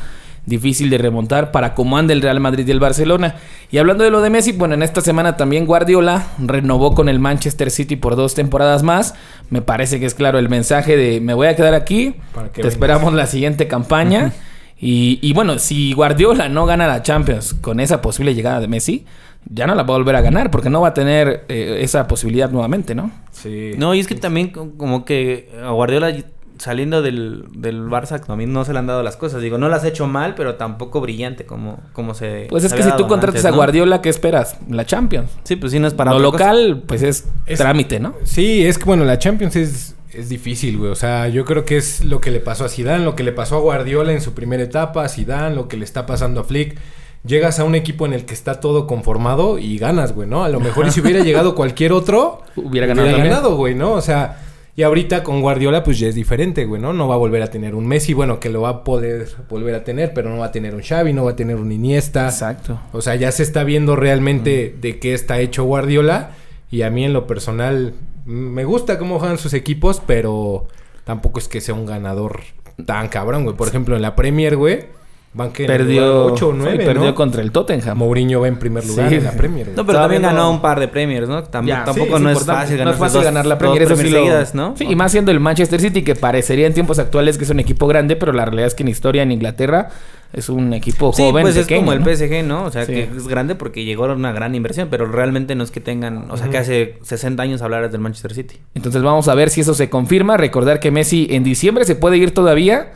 difícil 0.45 0.89
de 0.89 0.97
remontar 0.97 1.51
para 1.51 1.73
cómo 1.75 1.97
anda 1.97 2.13
el 2.13 2.21
Real 2.21 2.39
Madrid 2.39 2.67
y 2.67 2.71
el 2.71 2.79
Barcelona. 2.79 3.35
Y 3.71 3.77
hablando 3.77 4.03
de 4.03 4.09
lo 4.09 4.21
de 4.21 4.29
Messi, 4.29 4.51
bueno, 4.51 4.73
en 4.73 4.83
esta 4.83 5.01
semana 5.01 5.37
también 5.37 5.65
Guardiola 5.65 6.27
renovó 6.39 6.95
con 6.95 7.07
el 7.09 7.19
Manchester 7.19 7.69
City 7.71 7.95
por 7.95 8.15
dos 8.15 8.33
temporadas 8.35 8.81
más. 8.83 9.13
Me 9.49 9.61
parece 9.61 9.99
que 9.99 10.05
es 10.05 10.15
claro 10.15 10.39
el 10.39 10.49
mensaje 10.49 10.97
de 10.97 11.21
me 11.21 11.33
voy 11.33 11.47
a 11.47 11.55
quedar 11.55 11.73
aquí. 11.73 12.15
Para 12.33 12.47
que 12.47 12.53
Te 12.53 12.61
vengas. 12.61 12.73
esperamos 12.73 13.13
la 13.13 13.27
siguiente 13.27 13.67
campaña. 13.67 14.33
Y, 14.81 15.19
y 15.21 15.33
bueno, 15.33 15.59
si 15.59 15.91
Guardiola 15.93 16.47
no 16.49 16.65
gana 16.65 16.87
la 16.87 17.03
Champions 17.03 17.53
con 17.53 17.79
esa 17.79 18.01
posible 18.01 18.33
llegada 18.33 18.61
de 18.61 18.67
Messi, 18.69 19.05
ya 19.49 19.67
no 19.67 19.75
la 19.75 19.83
va 19.83 19.93
a 19.93 19.97
volver 19.97 20.15
a 20.15 20.21
ganar 20.21 20.51
porque 20.51 20.69
no 20.69 20.81
va 20.81 20.89
a 20.89 20.93
tener 20.93 21.45
eh, 21.49 21.79
esa 21.81 22.07
posibilidad 22.07 22.49
nuevamente, 22.49 22.95
¿no? 22.95 23.11
Sí. 23.31 23.73
No, 23.77 23.93
y 23.93 23.99
es 23.99 24.07
que 24.07 24.15
también 24.15 24.49
co- 24.51 24.71
como 24.77 25.03
que 25.05 25.49
a 25.63 25.71
Guardiola 25.71 26.13
saliendo 26.59 27.01
del, 27.01 27.45
del 27.53 27.81
Barça 27.83 28.23
también 28.23 28.53
no 28.53 28.63
se 28.65 28.73
le 28.73 28.79
han 28.79 28.85
dado 28.87 29.01
las 29.01 29.17
cosas. 29.17 29.41
Digo, 29.41 29.57
no 29.57 29.67
las 29.69 29.83
ha 29.83 29.87
hecho 29.87 30.05
mal, 30.07 30.35
pero 30.35 30.55
tampoco 30.55 31.01
brillante 31.01 31.45
como, 31.45 31.79
como 31.93 32.13
se... 32.13 32.45
Pues 32.49 32.63
es 32.65 32.73
que 32.73 32.83
si 32.83 32.89
tú 32.97 33.07
contratas 33.07 33.37
antes, 33.39 33.45
a 33.45 33.49
¿no? 33.51 33.55
Guardiola, 33.57 34.01
¿qué 34.01 34.09
esperas? 34.09 34.57
La 34.69 34.85
Champions. 34.85 35.31
Sí, 35.43 35.55
pues 35.55 35.71
sí, 35.71 35.79
no 35.79 35.87
es 35.87 35.93
para 35.95 36.11
Lo 36.11 36.29
otra 36.29 36.31
cosa. 36.47 36.53
local, 36.53 36.83
pues 36.85 37.01
es, 37.01 37.25
Es- 37.47 37.57
trámite, 37.57 37.99
¿no? 37.99 38.13
Sí, 38.23 38.63
es 38.65 38.77
que 38.77 38.85
bueno, 38.85 39.05
la 39.05 39.17
Champions 39.17 39.55
es, 39.55 39.95
es 40.13 40.29
difícil, 40.29 40.77
güey. 40.77 40.91
O 40.91 40.95
sea, 40.95 41.27
yo 41.29 41.45
creo 41.45 41.65
que 41.65 41.77
es 41.77 42.03
lo 42.03 42.19
que 42.21 42.29
le 42.29 42.39
pasó 42.41 42.65
a 42.65 42.69
Zidane, 42.69 43.03
lo 43.05 43.15
que 43.15 43.23
le 43.23 43.31
pasó 43.31 43.55
a 43.55 43.59
Guardiola 43.59 44.11
en 44.11 44.21
su 44.21 44.33
primera 44.33 44.61
etapa, 44.61 45.05
a 45.05 45.09
Zidane, 45.09 45.55
lo 45.55 45.67
que 45.67 45.77
le 45.77 45.85
está 45.85 46.05
pasando 46.05 46.41
a 46.41 46.43
Flick. 46.43 46.77
Llegas 47.25 47.59
a 47.59 47.65
un 47.65 47.75
equipo 47.75 48.05
en 48.05 48.13
el 48.13 48.25
que 48.25 48.33
está 48.33 48.59
todo 48.61 48.87
conformado 48.87 49.59
y 49.59 49.77
ganas, 49.77 50.13
güey, 50.13 50.27
¿no? 50.27 50.43
A 50.45 50.49
lo 50.49 50.59
mejor 50.61 50.87
y 50.87 50.91
si 50.91 51.01
hubiera 51.01 51.19
llegado 51.21 51.53
cualquier 51.55 51.91
otro, 51.91 52.41
Hubiera 52.55 52.87
ganado 52.87 53.07
también. 53.09 53.29
ganado, 53.29 53.55
güey, 53.57 53.75
¿no? 53.75 53.91
O 53.91 54.01
sea, 54.01 54.37
y 54.75 54.83
ahorita 54.83 55.23
con 55.23 55.41
Guardiola 55.41 55.83
pues 55.83 55.99
ya 55.99 56.07
es 56.07 56.15
diferente, 56.15 56.65
güey, 56.65 56.81
¿no? 56.81 56.93
No 56.93 57.07
va 57.07 57.15
a 57.15 57.17
volver 57.17 57.41
a 57.41 57.47
tener 57.47 57.75
un 57.75 57.87
Messi, 57.87 58.13
bueno, 58.13 58.39
que 58.39 58.49
lo 58.49 58.61
va 58.61 58.69
a 58.69 58.83
poder 58.83 59.27
volver 59.49 59.75
a 59.75 59.83
tener, 59.83 60.13
pero 60.13 60.29
no 60.29 60.37
va 60.37 60.47
a 60.47 60.51
tener 60.51 60.73
un 60.73 60.81
Xavi, 60.81 61.11
no 61.13 61.25
va 61.25 61.31
a 61.31 61.35
tener 61.35 61.57
un 61.57 61.71
Iniesta. 61.71 62.25
Exacto. 62.25 62.79
O 62.93 63.01
sea, 63.01 63.15
ya 63.15 63.31
se 63.31 63.43
está 63.43 63.63
viendo 63.63 63.95
realmente 63.95 64.75
de 64.79 64.99
qué 64.99 65.13
está 65.13 65.39
hecho 65.39 65.63
Guardiola. 65.63 66.31
Y 66.71 66.83
a 66.83 66.89
mí 66.89 67.03
en 67.03 67.13
lo 67.13 67.27
personal 67.27 67.93
mm, 68.25 68.31
me 68.31 68.63
gusta 68.63 68.97
cómo 68.99 69.19
juegan 69.19 69.37
sus 69.37 69.53
equipos, 69.53 70.01
pero 70.05 70.67
tampoco 71.03 71.39
es 71.39 71.47
que 71.47 71.61
sea 71.61 71.73
un 71.73 71.85
ganador 71.85 72.41
tan 72.85 73.09
cabrón, 73.09 73.43
güey. 73.43 73.55
Por 73.55 73.67
ejemplo, 73.67 73.95
en 73.95 74.01
la 74.01 74.15
Premier, 74.15 74.55
güey, 74.55 74.85
van 75.31 75.51
que 75.51 75.65
Perdió 75.65 76.25
8 76.25 76.47
o 76.47 76.51
sí, 76.51 76.57
9, 76.59 76.85
perdió 76.85 77.05
¿no? 77.09 77.15
contra 77.15 77.41
el 77.43 77.51
Tottenham. 77.51 77.97
Mourinho 77.97 78.41
va 78.41 78.47
en 78.47 78.57
primer 78.57 78.85
lugar 78.85 79.09
Sí. 79.09 79.15
en 79.15 79.23
la 79.25 79.31
Premier. 79.31 79.67
No, 79.75 79.85
pero 79.85 79.99
también 79.99 80.23
ganó 80.23 80.49
un 80.49 80.59
par 80.61 80.79
de 80.79 80.87
premios, 80.87 81.29
¿no? 81.29 81.43
Tam- 81.43 81.65
Ya, 81.67 81.83
tampoco 81.83 82.17
sí, 82.17 82.23
no 82.23 82.29
es 82.31 82.43
fácil 82.45 82.73
No 82.75 82.79
ganar 82.79 82.93
es 82.95 82.99
fácil 82.99 83.13
dos- 83.17 83.23
ganar 83.25 83.45
la 83.45 83.57
Premier, 83.59 83.83
eso 83.83 83.95
sí 83.95 84.09
lo- 84.09 84.17
seguidas, 84.17 84.55
¿no? 84.55 84.75
Sí, 84.75 84.85
y 84.89 84.95
más 84.95 85.11
siendo 85.11 85.31
el 85.31 85.39
Manchester 85.39 85.79
City, 85.79 86.03
que 86.03 86.15
parecería 86.15 86.65
en 86.65 86.73
tiempos 86.73 86.97
actuales 86.97 87.37
que 87.37 87.43
es 87.43 87.49
un 87.51 87.59
equipo 87.59 87.85
grande, 87.87 88.15
pero 88.15 88.33
la 88.33 88.45
realidad 88.45 88.67
es 88.67 88.73
que 88.75 88.81
en 88.83 88.89
historia 88.89 89.21
en 89.21 89.31
Inglaterra 89.31 89.89
es 90.33 90.49
un 90.49 90.73
equipo 90.73 91.13
Sí, 91.13 91.21
joven, 91.23 91.43
pues 91.43 91.55
es 91.55 91.67
como 91.67 91.93
el. 91.93 92.03
PSG, 92.03 92.43
¿no? 92.43 92.63
O 92.65 92.71
sea, 92.71 92.85
Sí. 92.85 92.93
que 92.93 93.03
es 93.03 93.27
grande 93.27 93.53
porque 93.55 93.83
llegó 93.85 94.05
a 94.05 94.13
una 94.13 94.31
gran 94.31 94.55
inversión, 94.55 94.87
pero 94.89 95.05
realmente 95.05 95.53
no 95.55 95.63
es 95.63 95.69
que 95.71 95.79
tengan, 95.79 96.29
o 96.31 96.37
sea, 96.37 96.49
que 96.49 96.57
hace 96.57 96.97
60 97.03 97.43
años 97.43 97.61
hablaras 97.61 97.91
del 97.91 98.01
Manchester 98.01 98.33
City. 98.33 98.57
Entonces 98.73 99.01
vamos 99.03 99.27
a 99.27 99.35
ver 99.35 99.51
si 99.51 99.61
eso 99.61 99.75
se 99.75 99.89
confirma. 99.91 100.37
Recordar 100.37 100.79
que 100.79 100.89
Messi 100.89 101.27
en 101.29 101.43
diciembre 101.43 101.85
se 101.85 101.95
puede 101.95 102.17
ir 102.17 102.31
todavía. 102.33 102.93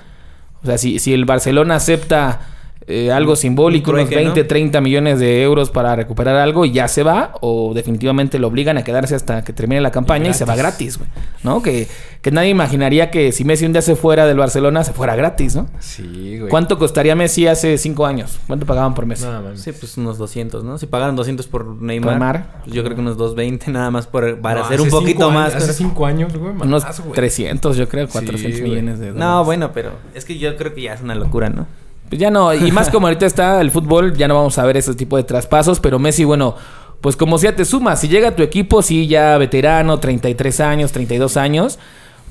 O 0.64 0.66
sea, 0.66 0.78
si, 0.78 1.00
si 1.00 1.14
el 1.14 1.26
Barcelona 1.26 1.76
acepta 1.76 2.40
eh, 2.88 3.12
algo 3.12 3.36
simbólico, 3.36 3.92
Un 3.92 3.96
unos 3.98 4.10
trueque, 4.10 4.26
20, 4.26 4.42
¿no? 4.42 4.48
30 4.48 4.82
millones 4.82 5.20
de 5.20 5.42
euros 5.42 5.70
para 5.70 5.96
recuperar 5.96 6.36
algo 6.36 6.66
y 6.66 6.72
ya 6.72 6.88
se 6.88 7.04
va, 7.04 7.34
o 7.42 7.74
definitivamente 7.74 8.40
lo 8.40 8.48
obligan 8.48 8.78
a 8.78 8.84
quedarse 8.84 9.16
hasta 9.16 9.44
que 9.44 9.54
termine 9.54 9.82
la 9.82 9.92
campaña 9.92 10.30
y, 10.30 10.34
se 10.34 10.46
va 10.46 10.56
gratis, 10.56 10.98
güey. 10.98 11.10
¿No? 11.44 11.62
Que, 11.62 11.88
que 12.22 12.32
nadie 12.32 12.50
imaginaría 12.50 13.12
que 13.12 13.32
si 13.32 13.46
Messi 13.46 13.66
un 13.66 13.74
día 13.74 13.82
se 13.82 13.96
fuera 13.96 14.26
del 14.26 14.38
Barcelona, 14.38 14.84
se 14.84 14.94
fuera 14.94 15.16
gratis, 15.16 15.56
¿no? 15.56 15.68
Sí, 15.80 16.38
güey. 16.40 16.50
¿Cuánto 16.50 16.78
costaría 16.78 17.16
Messi 17.16 17.48
hace 17.48 17.78
5 17.78 18.06
años? 18.06 18.40
¿Cuánto 18.48 18.66
pagaban 18.66 18.94
por 18.94 19.06
Messi? 19.06 19.26
No. 19.26 19.56
Sí, 19.56 19.72
pues 19.72 19.98
unos 19.98 20.18
200, 20.18 20.64
¿no? 20.64 20.78
Si 20.78 20.86
pagaron 20.86 21.16
200 21.16 21.48
por 21.48 21.82
Neymar, 21.82 22.12
Neymar. 22.14 22.46
pues 22.64 22.76
yo 22.76 22.84
creo 22.84 22.96
que 22.96 23.02
unos 23.02 23.18
220 23.18 23.72
nada 23.72 23.92
más 23.92 24.08
por, 24.08 24.40
para 24.40 24.60
No, 24.60 24.66
hacer 24.66 24.80
hace 24.80 24.84
un 24.84 24.90
poquito 24.90 25.32
más. 25.32 25.56
Hace 25.56 25.74
5 25.74 26.06
años, 26.06 26.38
güey. 26.38 26.54
Unos 26.54 26.84
más, 26.84 27.00
güey. 27.00 27.14
300, 27.14 27.78
yo 27.78 27.88
creo, 27.88 28.08
400 28.08 28.42
Sí, 28.42 28.60
güey. 28.60 28.72
millones 28.72 29.00
de 29.00 29.08
dólares. 29.08 29.20
No, 29.20 29.44
bueno, 29.46 29.72
pero 29.74 29.92
es 30.14 30.26
que 30.26 30.38
yo 30.38 30.56
creo 30.58 30.74
que 30.74 30.82
ya 30.82 30.94
es 30.94 31.02
una 31.02 31.16
locura, 31.16 31.50
¿no? 31.50 31.68
Pues 32.14 32.22
ya 32.22 32.30
no, 32.30 32.54
y 32.54 32.72
más 32.72 32.92
como 32.92 33.08
ahorita 33.08 33.26
está 33.26 33.60
el 33.60 33.72
fútbol, 33.72 34.16
ya 34.16 34.28
no 34.28 34.36
vamos 34.36 34.60
a 34.60 34.66
ver 34.68 34.78
ese 34.78 34.94
tipo 34.94 35.18
de 35.18 35.24
traspasos, 35.24 35.80
pero 35.80 35.98
Messi, 35.98 36.24
bueno, 36.26 36.54
pues 37.02 37.16
como 37.16 37.40
sea 37.40 37.56
te 37.56 37.66
suma, 37.66 37.96
si 37.96 38.08
llega 38.08 38.28
a 38.28 38.36
tu 38.36 38.44
equipo, 38.44 38.84
sí, 38.84 39.08
ya 39.08 39.36
veterano, 39.40 40.00
33 40.00 40.60
años, 40.60 40.92
32 40.92 41.38
años, 41.38 41.80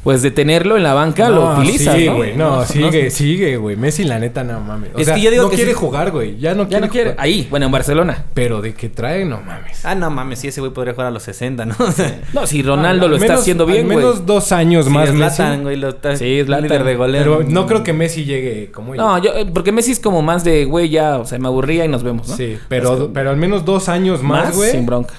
pues 0.02 0.20
de 0.22 0.30
tenerlo 0.32 0.76
en 0.76 0.82
la 0.82 0.94
banca 0.94 1.30
lo 1.30 1.52
No, 1.54 1.60
utilizas, 1.60 1.94
sí, 1.96 2.06
¿no? 2.06 2.16
güey. 2.16 2.34
No, 2.36 2.64
sigue, 2.64 3.10
sigue, 3.10 3.56
güey. 3.56 3.76
Messi, 3.76 4.02
la 4.04 4.18
neta, 4.18 4.42
no 4.42 4.58
mames. 4.60 4.90
O 4.94 4.98
Es 4.98 5.06
sea, 5.06 5.14
que 5.14 5.20
yo 5.20 5.30
digo 5.30 5.44
no 5.44 5.50
que 5.50 5.56
quiere 5.56 5.70
sí. 5.72 5.76
jugar, 5.78 6.10
güey. 6.10 6.38
Ya 6.38 6.54
no 6.54 6.64
Ya 6.64 6.68
quiere 6.68 6.86
no 6.86 6.92
quiere. 6.92 7.10
jugar. 7.10 7.24
Ahí, 7.24 7.46
bueno, 7.50 7.66
en 7.66 7.72
Barcelona. 7.72 8.24
Pero 8.34 8.60
de 8.60 8.74
que 8.74 8.88
trae, 8.88 9.24
no 9.24 9.40
mames. 9.40 9.84
Ah, 9.84 9.94
no 9.94 10.10
mames, 10.10 10.40
sí, 10.40 10.48
ese 10.48 10.60
güey 10.60 10.72
podría 10.72 10.94
jugar 10.94 11.06
a 11.06 11.10
los 11.12 11.22
60, 11.22 11.66
¿no? 11.66 11.74
O 11.78 11.92
sea, 11.92 12.20
No, 12.32 12.46
si 12.46 12.62
Ronaldo 12.62 13.04
Al 13.04 13.10
lo 13.12 13.16
está 13.16 13.34
haciendo 13.34 13.64
bien, 13.64 13.80
Al 13.80 13.84
güey. 13.86 13.96
menos 13.98 14.26
dos 14.26 14.50
años 14.50 14.86
sí, 14.86 14.90
más 14.90 15.08
es 15.08 15.14
Messi. 15.14 15.76
Lo 15.76 15.88
está 15.90 16.16
Sí, 16.16 16.38
es 16.40 16.46
Zlatan. 16.46 16.64
líder 16.64 16.84
de 16.84 16.94
goleo. 16.96 17.22
Pero 17.22 17.44
no 17.48 17.66
creo 17.66 17.84
que 17.84 17.92
Messi 17.92 18.24
llegue 18.24 18.70
como 18.72 18.94
No, 18.96 19.18
yo, 19.22 19.34
eh, 19.36 19.46
porque 19.54 19.70
Messi 19.72 19.92
es 19.92 20.00
como 20.00 20.20
más 20.22 20.42
de, 20.42 20.64
güey, 20.64 20.88
ya, 20.88 21.18
o 21.18 21.24
sea, 21.26 21.38
me 21.38 21.46
aburría 21.48 21.84
y 21.84 21.88
nos 21.88 22.02
vemos, 22.02 22.28
¿no? 22.28 22.36
Sí, 22.36 22.58
pero, 22.68 23.12
pero 23.14 23.30
al 23.30 23.36
menos 23.36 23.64
dos 23.64 23.88
años 23.88 24.22
más, 24.22 24.56
güey. 24.56 24.70
sin 24.72 24.84
bronca. 24.84 25.14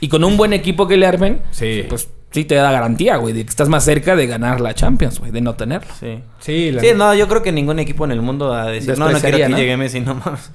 Y 0.00 0.08
con 0.08 0.22
un 0.22 0.36
buen 0.36 0.52
equipo 0.52 0.86
que 0.86 0.96
le 0.96 1.06
armen, 1.06 1.40
Sí. 1.50 1.84
pues 1.88 2.08
sí 2.30 2.44
te 2.44 2.54
da 2.54 2.70
garantía, 2.70 3.16
güey, 3.16 3.34
de 3.34 3.44
que 3.44 3.50
estás 3.50 3.68
más 3.68 3.84
cerca 3.84 4.16
de 4.16 4.26
ganar 4.26 4.60
la 4.60 4.74
Champions, 4.74 5.18
güey, 5.18 5.30
de 5.32 5.40
no 5.40 5.54
tenerlo. 5.54 5.92
Sí. 5.98 6.20
Sí, 6.40 6.70
la 6.72 6.80
Sí, 6.80 6.88
no, 6.96 7.14
yo 7.14 7.28
creo 7.28 7.42
que 7.42 7.52
ningún 7.52 7.78
equipo 7.78 8.04
en 8.04 8.12
el 8.12 8.22
mundo 8.22 8.48
va 8.48 8.64
a 8.64 8.66
decir, 8.66 8.98
no, 8.98 9.10
no 9.10 9.18
quiero 9.18 9.38
que 9.38 9.48
¿no? 9.48 9.56
llegue 9.56 9.76
Messi, 9.76 10.00
no 10.00 10.14
mames. 10.14 10.50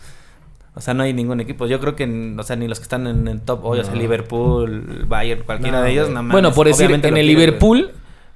O 0.76 0.82
sea, 0.82 0.96
no 0.96 1.04
hay 1.04 1.14
ningún 1.14 1.40
equipo. 1.40 1.68
Yo 1.68 1.80
creo 1.80 1.96
que, 1.96 2.34
o 2.36 2.44
sea, 2.44 2.56
ni 2.56 2.68
los 2.68 2.80
que 2.80 2.84
están 2.84 3.06
en 3.06 3.28
el 3.28 3.42
top 3.42 3.64
hoy, 3.64 3.80
o 3.80 3.84
sea. 3.84 3.94
Liverpool, 3.94 5.06
Bayern, 5.08 5.44
cualquiera 5.44 5.80
No, 5.80 5.84
de 5.84 5.92
ellos, 5.92 6.10
nada 6.10 6.24
más. 6.24 6.32
Bueno, 6.32 6.52
por 6.52 6.66
decir, 6.66 6.86
Obviamente 6.88 7.10
en 7.10 7.18
el 7.18 7.26
güey. 7.26 7.36
Liverpool, 7.36 7.92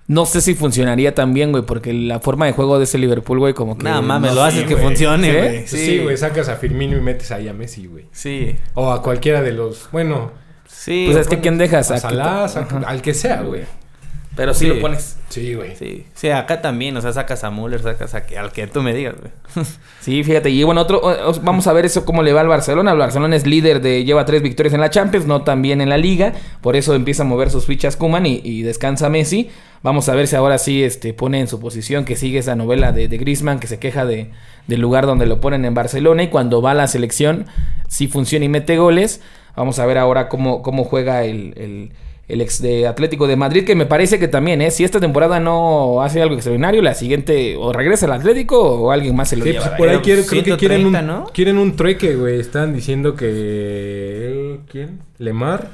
no 0.05 0.25
sé 0.27 0.41
si 0.41 0.53
funcionaría 0.53 1.15
tan 1.15 1.33
bien, 1.33 1.51
güey, 1.51 1.63
porque 1.63 1.93
la 1.93 2.19
forma 2.19 2.45
de 2.45 2.51
juego 2.51 2.77
de 2.77 2.83
ese 2.83 2.99
Liverpool, 2.99 3.39
güey, 3.39 3.53
como 3.55 3.75
que. 3.75 3.85
Nada 3.85 4.01
mames, 4.03 4.29
no 4.31 4.35
lo 4.35 4.43
haces 4.43 4.61
sí, 4.61 4.67
que 4.67 4.75
güey. 4.75 4.85
funcione, 4.85 5.31
¿Sí? 5.31 5.37
güey. 5.37 5.67
Sí, 5.67 5.99
güey, 6.03 6.17
sacas 6.17 6.47
a 6.49 6.57
Firmino 6.57 6.95
y 6.95 7.01
metes 7.01 7.31
ahí 7.31 7.47
a 7.47 7.53
Messi, 7.53 7.87
güey. 7.87 8.05
Sí. 8.11 8.55
O 8.75 8.91
a 8.91 9.01
cualquiera 9.01 9.41
de 9.41 9.53
los, 9.53 9.89
bueno, 9.91 10.31
Sí. 10.67 11.05
Pues 11.11 11.17
es 11.17 11.27
que 11.27 11.39
¿quién 11.39 11.57
dejas? 11.57 11.91
a 11.91 11.95
Ajá. 11.95 12.81
al 12.85 13.01
que 13.01 13.13
sea, 13.13 13.41
güey. 13.41 13.63
Pero 14.35 14.53
sí, 14.53 14.65
Sí. 14.65 14.73
lo 14.75 14.79
pones. 14.81 15.17
Sí, 15.29 15.55
güey. 15.55 15.75
Sí. 15.75 16.05
Sí, 16.13 16.29
acá 16.29 16.61
también, 16.61 16.95
o 16.95 17.01
sea, 17.01 17.11
sacas 17.11 17.43
a 17.43 17.49
Müller, 17.49 17.81
sacas 17.81 18.13
a 18.13 18.27
que, 18.27 18.37
al 18.37 18.51
que 18.51 18.67
tú 18.67 18.83
me 18.83 18.93
digas, 18.93 19.15
güey. 19.19 19.31
Sí, 19.99 20.23
fíjate. 20.23 20.51
Y 20.51 20.61
bueno, 20.63 20.81
otro, 20.81 21.01
vamos 21.41 21.65
a 21.65 21.73
ver 21.73 21.85
eso 21.85 22.05
cómo 22.05 22.21
le 22.21 22.33
va 22.33 22.41
al 22.41 22.47
Barcelona. 22.47 22.91
El 22.91 22.99
Barcelona 22.99 23.35
es 23.35 23.47
líder 23.47 23.81
de, 23.81 24.03
lleva 24.05 24.25
tres 24.25 24.43
victorias 24.43 24.75
en 24.75 24.79
la 24.81 24.91
Champions, 24.91 25.25
no 25.25 25.41
tan 25.41 25.63
bien 25.63 25.81
en 25.81 25.89
la 25.89 25.97
Liga. 25.97 26.33
Por 26.61 26.75
eso 26.75 26.93
empieza 26.93 27.23
a 27.23 27.25
mover 27.25 27.49
sus 27.49 27.65
fichas 27.65 27.95
Kuman 27.97 28.27
y, 28.27 28.39
y 28.43 28.61
descansa 28.61 29.09
Messi. 29.09 29.49
Vamos 29.81 30.07
a 30.07 30.13
ver 30.15 30.27
si 30.27 30.35
ahora 30.35 30.59
sí 30.59 30.83
este, 30.83 31.13
pone 31.13 31.39
en 31.39 31.47
su 31.47 31.59
posición 31.59 32.05
que 32.05 32.15
sigue 32.15 32.37
esa 32.39 32.55
novela 32.55 32.91
de, 32.91 33.07
de 33.07 33.17
Griezmann 33.17 33.59
que 33.59 33.65
se 33.67 33.79
queja 33.79 34.05
de, 34.05 34.29
del 34.67 34.79
lugar 34.81 35.07
donde 35.07 35.25
lo 35.25 35.41
ponen 35.41 35.65
en 35.65 35.73
Barcelona. 35.73 36.21
Y 36.23 36.27
cuando 36.29 36.61
va 36.61 36.71
a 36.71 36.75
la 36.75 36.85
selección, 36.87 37.47
sí 37.87 38.07
funciona 38.07 38.45
y 38.45 38.49
mete 38.49 38.77
goles. 38.77 39.19
Vamos 39.57 39.77
a 39.79 39.85
ver 39.85 39.97
ahora 39.97 40.29
cómo, 40.29 40.61
cómo 40.61 40.85
juega 40.85 41.25
el, 41.25 41.53
el- 41.57 41.91
el 42.29 42.41
ex 42.41 42.61
de 42.61 42.87
Atlético 42.87 43.25
de 43.25 43.37
Madrid, 43.37 43.63
que 43.63 43.73
me 43.73 43.85
parece 43.85 44.19
que 44.19 44.27
también, 44.27 44.61
¿eh? 44.61 44.69
Si 44.69 44.83
esta 44.83 44.99
temporada 44.99 45.39
no 45.39 46.01
hace 46.01 46.21
algo 46.21 46.35
extraordinario, 46.35 46.81
la 46.81 46.93
siguiente 46.93 47.55
o 47.55 47.71
regresa 47.71 48.05
al 48.05 48.11
Atlético 48.11 48.59
o 48.59 48.91
alguien 48.91 49.15
más 49.15 49.29
se 49.29 49.37
lo 49.37 49.45
Sí, 49.45 49.53
lleva. 49.53 49.63
pues 49.63 49.77
por 49.77 49.87
ahí 49.87 49.97
quieren, 49.99 50.25
creo 50.25 50.43
que 50.43 50.57
quieren 50.57 50.85
un, 50.85 50.91
130, 50.91 51.01
¿no? 51.01 51.25
quieren 51.33 51.57
un 51.57 51.77
trueque, 51.77 52.15
güey. 52.17 52.37
Están 52.41 52.73
diciendo 52.73 53.15
que... 53.15 54.59
¿Quién? 54.69 54.99
Lemar, 55.19 55.69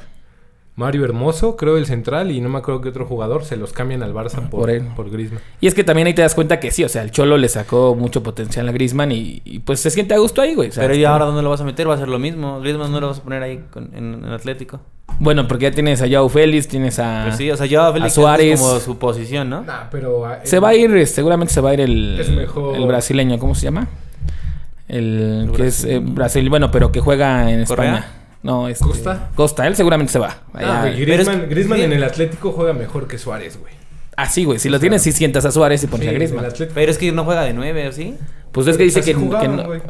Mario 0.76 1.06
Hermoso, 1.06 1.56
creo 1.56 1.78
el 1.78 1.86
central, 1.86 2.32
y 2.32 2.42
no 2.42 2.50
me 2.50 2.58
acuerdo 2.58 2.82
qué 2.82 2.90
otro 2.90 3.06
jugador, 3.06 3.46
se 3.46 3.58
los 3.58 3.74
cambian 3.74 4.02
al 4.02 4.12
Barça 4.14 4.50
por, 4.50 4.62
Por 4.62 4.70
él. 4.72 4.88
por 4.96 5.12
Griezmann. 5.12 5.40
Y 5.62 5.68
es 5.68 5.76
que 5.76 5.84
también 5.84 6.08
ahí 6.08 6.16
te 6.16 6.24
das 6.24 6.34
cuenta 6.34 6.60
que 6.60 6.72
sí, 6.72 6.84
o 6.84 6.90
sea, 6.90 7.04
el 7.04 7.12
Cholo 7.12 7.38
le 7.38 7.48
sacó 7.48 7.94
mucho 7.96 8.24
potencial 8.24 8.68
a 8.68 8.72
Griezmann 8.72 9.12
y, 9.12 9.42
y, 9.46 9.60
pues 9.60 9.80
se 9.82 9.92
siente 9.92 10.16
a 10.16 10.18
gusto 10.18 10.42
ahí, 10.42 10.56
güey. 10.56 10.72
Pero 10.76 10.96
¿y 10.96 11.06
ahora 11.06 11.26
dónde 11.26 11.44
lo 11.44 11.50
vas 11.52 11.62
a 11.62 11.64
meter? 11.64 11.88
Va 11.88 11.94
a 11.94 11.98
ser 12.00 12.08
lo 12.10 12.18
mismo. 12.18 12.60
Griezmann 12.60 12.92
no 12.92 13.00
lo 13.00 13.08
vas 13.08 13.20
a 13.20 13.24
poner 13.24 13.44
ahí 13.44 13.64
con- 13.72 13.92
en, 13.96 14.16
en 14.26 14.32
Atlético. 14.32 14.80
Bueno, 15.20 15.48
porque 15.48 15.66
ya 15.66 15.72
tienes 15.72 16.02
a 16.02 16.08
Joao 16.10 16.28
Félix, 16.28 16.68
tienes 16.68 16.98
a... 16.98 17.26
Pues 17.26 17.38
sí, 17.38 17.52
o 17.52 17.56
sea, 17.56 17.68
yo 17.68 17.84
a 17.84 17.94
Félix 17.94 18.14
a 18.14 18.16
Suárez. 18.16 18.54
es 18.56 18.60
como 18.60 18.80
su 18.80 18.98
posición, 18.98 19.50
¿no? 19.52 19.62
Nah, 19.62 19.84
pero... 19.92 20.26
ah, 20.26 20.40
Se 20.44 20.60
va 20.60 20.70
a 20.70 20.76
ir, 20.76 21.06
seguramente 21.06 21.54
se 21.54 21.62
va 21.62 21.70
a 21.70 21.74
ir 21.76 21.82
el, 21.82 22.20
Es 22.20 22.30
mejor- 22.32 22.76
el 22.76 22.88
brasileño, 22.88 23.38
¿cómo 23.38 23.54
se 23.54 23.66
llama? 23.66 23.88
El 24.88 25.46
El 25.50 25.52
que 25.52 25.68
es 25.68 25.84
eh, 25.84 26.00
brasileño. 26.00 26.16
Brasil, 26.16 26.50
bueno, 26.50 26.72
pero 26.72 26.92
que 26.92 27.00
juega 27.00 27.52
en 27.52 27.64
¿Correa? 27.66 28.23
No, 28.44 28.68
este, 28.68 28.84
¿Costa? 28.84 29.30
Costa, 29.36 29.66
él 29.68 29.76
seguramente 29.76 30.12
se 30.12 30.20
va. 30.20 30.38
Ah, 30.54 30.82
güey, 30.82 31.02
es 31.02 31.28
Griezmann, 31.50 31.80
sí. 31.80 31.86
en 31.86 31.94
el 31.94 32.04
Atlético 32.04 32.52
juega 32.52 32.74
mejor 32.74 33.08
que 33.08 33.18
Suárez, 33.18 33.58
güey. 33.60 33.74
Así, 34.16 34.44
güey. 34.44 34.60
Si 34.60 34.70
lo 34.70 34.80
tienes, 34.80 35.02
si 35.02 35.12
sientas 35.12 35.46
a 35.46 35.52
Suárez 35.52 35.84
y 35.84 35.88
pones 35.88 36.04
Sí, 36.04 36.10
a 36.10 36.12
en 36.12 36.16
Griezmann. 36.18 36.46
Pero 36.74 36.92
es 36.92 36.98
que 36.98 37.12
no 37.12 37.24
juega 37.24 37.44
de 37.44 37.54
nueve, 37.54 37.88
¿o 37.88 37.92
sí? 37.92 38.16
Pues 38.52 38.68
es 38.68 38.78
que 38.78 38.84
dice 38.84 39.02
que, 39.02 39.14
no. 39.14 39.64
güey. 39.66 39.82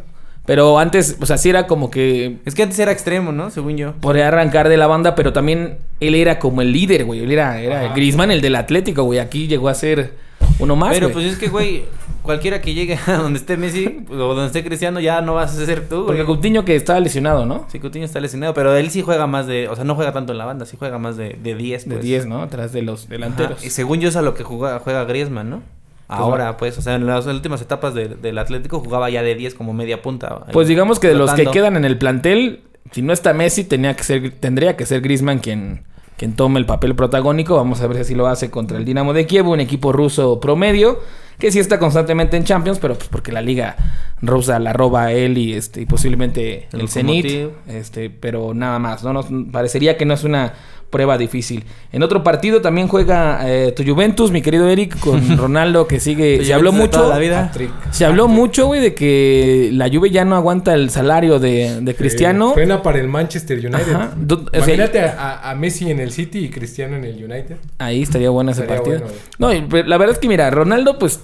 Pero 0.46 0.78
antes, 0.78 1.16
o 1.20 1.26
sea, 1.26 1.38
sí 1.38 1.48
era 1.48 1.66
como 1.66 1.90
que 1.90 2.36
Es 2.44 2.54
que 2.54 2.62
antes 2.62 2.78
era 2.78 2.92
extremo, 2.92 3.32
¿no? 3.32 3.50
Según 3.50 3.76
yo. 3.76 3.94
podría 3.94 4.28
arrancar 4.28 4.68
de 4.68 4.76
la 4.76 4.86
banda, 4.86 5.14
pero 5.14 5.32
también 5.32 5.78
él 6.00 6.14
era 6.14 6.38
como 6.38 6.62
el 6.62 6.72
líder, 6.72 7.04
güey. 7.06 7.20
Él 7.24 7.32
era, 7.32 7.60
era. 7.60 7.92
Griezmann, 7.94 8.30
el 8.30 8.40
del 8.40 8.56
Atlético, 8.56 9.02
güey. 9.04 9.18
Aquí 9.18 9.46
llegó 9.46 9.68
a 9.68 9.74
ser 9.74 10.12
uno 10.58 10.76
más, 10.76 10.92
Pero 10.92 11.06
güey. 11.08 11.14
pues 11.14 11.32
es 11.32 11.38
que, 11.38 11.48
güey, 11.48 11.84
cualquiera 12.24 12.60
que 12.60 12.74
llegue 12.74 12.98
a 13.06 13.18
donde 13.18 13.38
esté 13.38 13.56
Messi 13.56 14.04
o 14.10 14.14
donde 14.16 14.46
esté 14.46 14.64
Cristiano 14.64 14.98
ya 14.98 15.20
no 15.20 15.34
vas 15.34 15.56
a 15.56 15.64
ser 15.64 15.88
tú, 15.88 15.98
güey. 16.04 16.06
Porque 16.06 16.24
Coutinho 16.24 16.64
que 16.64 16.74
estaba 16.74 16.98
lesionado, 16.98 17.46
¿no? 17.46 17.66
Sí, 17.70 17.78
Coutinho 17.78 18.04
está 18.04 18.18
lesionado, 18.18 18.52
pero 18.54 18.74
él 18.74 18.90
sí 18.90 19.02
juega 19.02 19.28
más 19.28 19.46
de... 19.46 19.68
O 19.68 19.76
sea, 19.76 19.84
no 19.84 19.94
juega 19.94 20.12
tanto 20.12 20.32
en 20.32 20.38
la 20.38 20.44
banda, 20.46 20.66
sí 20.66 20.76
juega 20.76 20.98
más 20.98 21.16
de, 21.16 21.38
de 21.40 21.54
10, 21.54 21.84
De 21.88 21.94
pues. 21.96 22.04
10, 22.04 22.26
¿no? 22.26 22.42
Atrás 22.42 22.72
de 22.72 22.82
los 22.82 23.08
delanteros. 23.08 23.58
Ajá, 23.58 23.66
Y 23.66 23.70
según 23.70 24.00
yo 24.00 24.08
es 24.08 24.16
a 24.16 24.22
lo 24.22 24.34
que 24.34 24.42
juega, 24.42 24.80
juega 24.80 25.04
Griezmann, 25.04 25.50
¿no? 25.50 25.62
Ahora, 26.08 26.56
pues, 26.58 26.76
o 26.78 26.82
sea, 26.82 26.96
en 26.96 27.06
las 27.06 27.26
últimas 27.26 27.62
etapas 27.62 27.94
de- 27.94 28.08
del 28.08 28.38
Atlético 28.38 28.78
jugaba 28.80 29.08
ya 29.10 29.22
de 29.22 29.34
10 29.34 29.54
como 29.54 29.72
media 29.72 30.02
punta. 30.02 30.42
ahí, 30.46 30.52
Pues 30.52 30.68
digamos 30.68 30.98
que 31.00 31.08
de 31.08 31.14
los 31.14 31.32
que 31.32 31.46
quedan 31.46 31.76
en 31.76 31.84
el 31.84 31.96
plantel, 31.98 32.60
si 32.92 33.00
no 33.02 33.12
está 33.12 33.32
Messi, 33.32 33.64
tenía 33.64 33.94
que 33.96 34.02
ser, 34.04 34.30
tendría 34.38 34.76
que 34.76 34.84
ser 34.86 35.00
Griezmann 35.00 35.38
quien, 35.38 35.82
quien 36.24 36.34
tome 36.36 36.58
el 36.58 36.64
papel 36.64 36.94
protagónico. 36.94 37.54
Vamos 37.56 37.82
a 37.82 37.86
ver 37.86 37.96
si 37.96 38.00
así 38.00 38.14
lo 38.14 38.26
hace 38.26 38.50
contra 38.50 38.78
el 38.78 38.86
Dinamo 38.86 39.12
de 39.12 39.26
Kiev, 39.26 39.46
un 39.46 39.60
equipo 39.60 39.92
ruso 39.92 40.40
promedio, 40.40 41.00
que 41.38 41.52
sí 41.52 41.58
está 41.58 41.78
constantemente 41.78 42.38
en 42.38 42.44
Champions, 42.44 42.78
pero 42.78 42.94
pues 42.94 43.08
porque 43.08 43.30
la 43.30 43.42
liga 43.42 43.76
rusa 44.22 44.58
la 44.58 44.72
roba 44.72 45.04
a 45.04 45.12
él 45.12 45.36
y 45.36 45.52
este 45.52 45.82
y 45.82 45.86
posiblemente 45.86 46.66
El 46.72 46.80
el 46.80 46.88
Zenit, 46.88 47.26
este, 47.68 48.08
pero 48.08 48.54
nada 48.54 48.78
más, 48.78 49.04
no 49.04 49.12
nos 49.12 49.26
parecería 49.52 49.98
que 49.98 50.06
no 50.06 50.14
es 50.14 50.24
una 50.24 50.54
prueba 50.90 51.18
difícil. 51.18 51.64
En 51.92 52.02
otro 52.02 52.22
partido 52.22 52.60
también 52.62 52.86
juega 52.88 53.40
eh, 53.50 53.72
tu 53.72 53.84
Juventus, 53.84 54.30
mi 54.30 54.42
querido 54.42 54.68
Eric, 54.68 54.98
con 55.00 55.36
Ronaldo 55.38 55.86
que 55.88 55.98
sigue, 56.00 56.44
se 56.44 56.54
habló 56.54 56.72
mucho 56.72 57.08
la 57.08 57.18
vida. 57.18 57.50
Se 57.90 58.04
habló 58.04 58.28
mucho, 58.28 58.66
güey, 58.66 58.80
de 58.80 58.94
que 58.94 59.70
la 59.72 59.88
Juve 59.88 60.10
ya 60.10 60.24
no 60.24 60.36
aguanta 60.36 60.74
el 60.74 60.90
salario 60.90 61.38
de, 61.40 61.80
de 61.80 61.94
Cristiano. 61.96 62.50
Eh, 62.50 62.54
Suena 62.54 62.82
para 62.82 62.98
el 63.00 63.08
Manchester 63.08 63.58
United. 63.58 63.92
Ajá. 63.92 64.12
Du- 64.16 64.46
o 64.46 64.50
sea, 64.50 64.58
Imagínate 64.58 65.00
a, 65.00 65.50
a 65.50 65.54
Messi 65.54 65.90
en 65.90 65.98
el 66.00 66.12
City 66.12 66.38
y 66.44 66.50
Cristiano 66.50 66.96
en 66.96 67.04
el 67.04 67.16
United. 67.24 67.56
Ahí 67.78 68.02
estaría 68.02 68.30
bueno 68.30 68.52
ese 68.52 68.62
Estaría 68.62 68.82
partido. 68.82 69.00
bueno, 69.06 69.18
no, 69.38 69.52
y, 69.52 69.60
pues, 69.62 69.86
la 69.86 69.96
verdad 69.98 70.14
es 70.14 70.20
que 70.20 70.28
mira, 70.28 70.48
Ronaldo, 70.50 70.98
pues, 70.98 71.20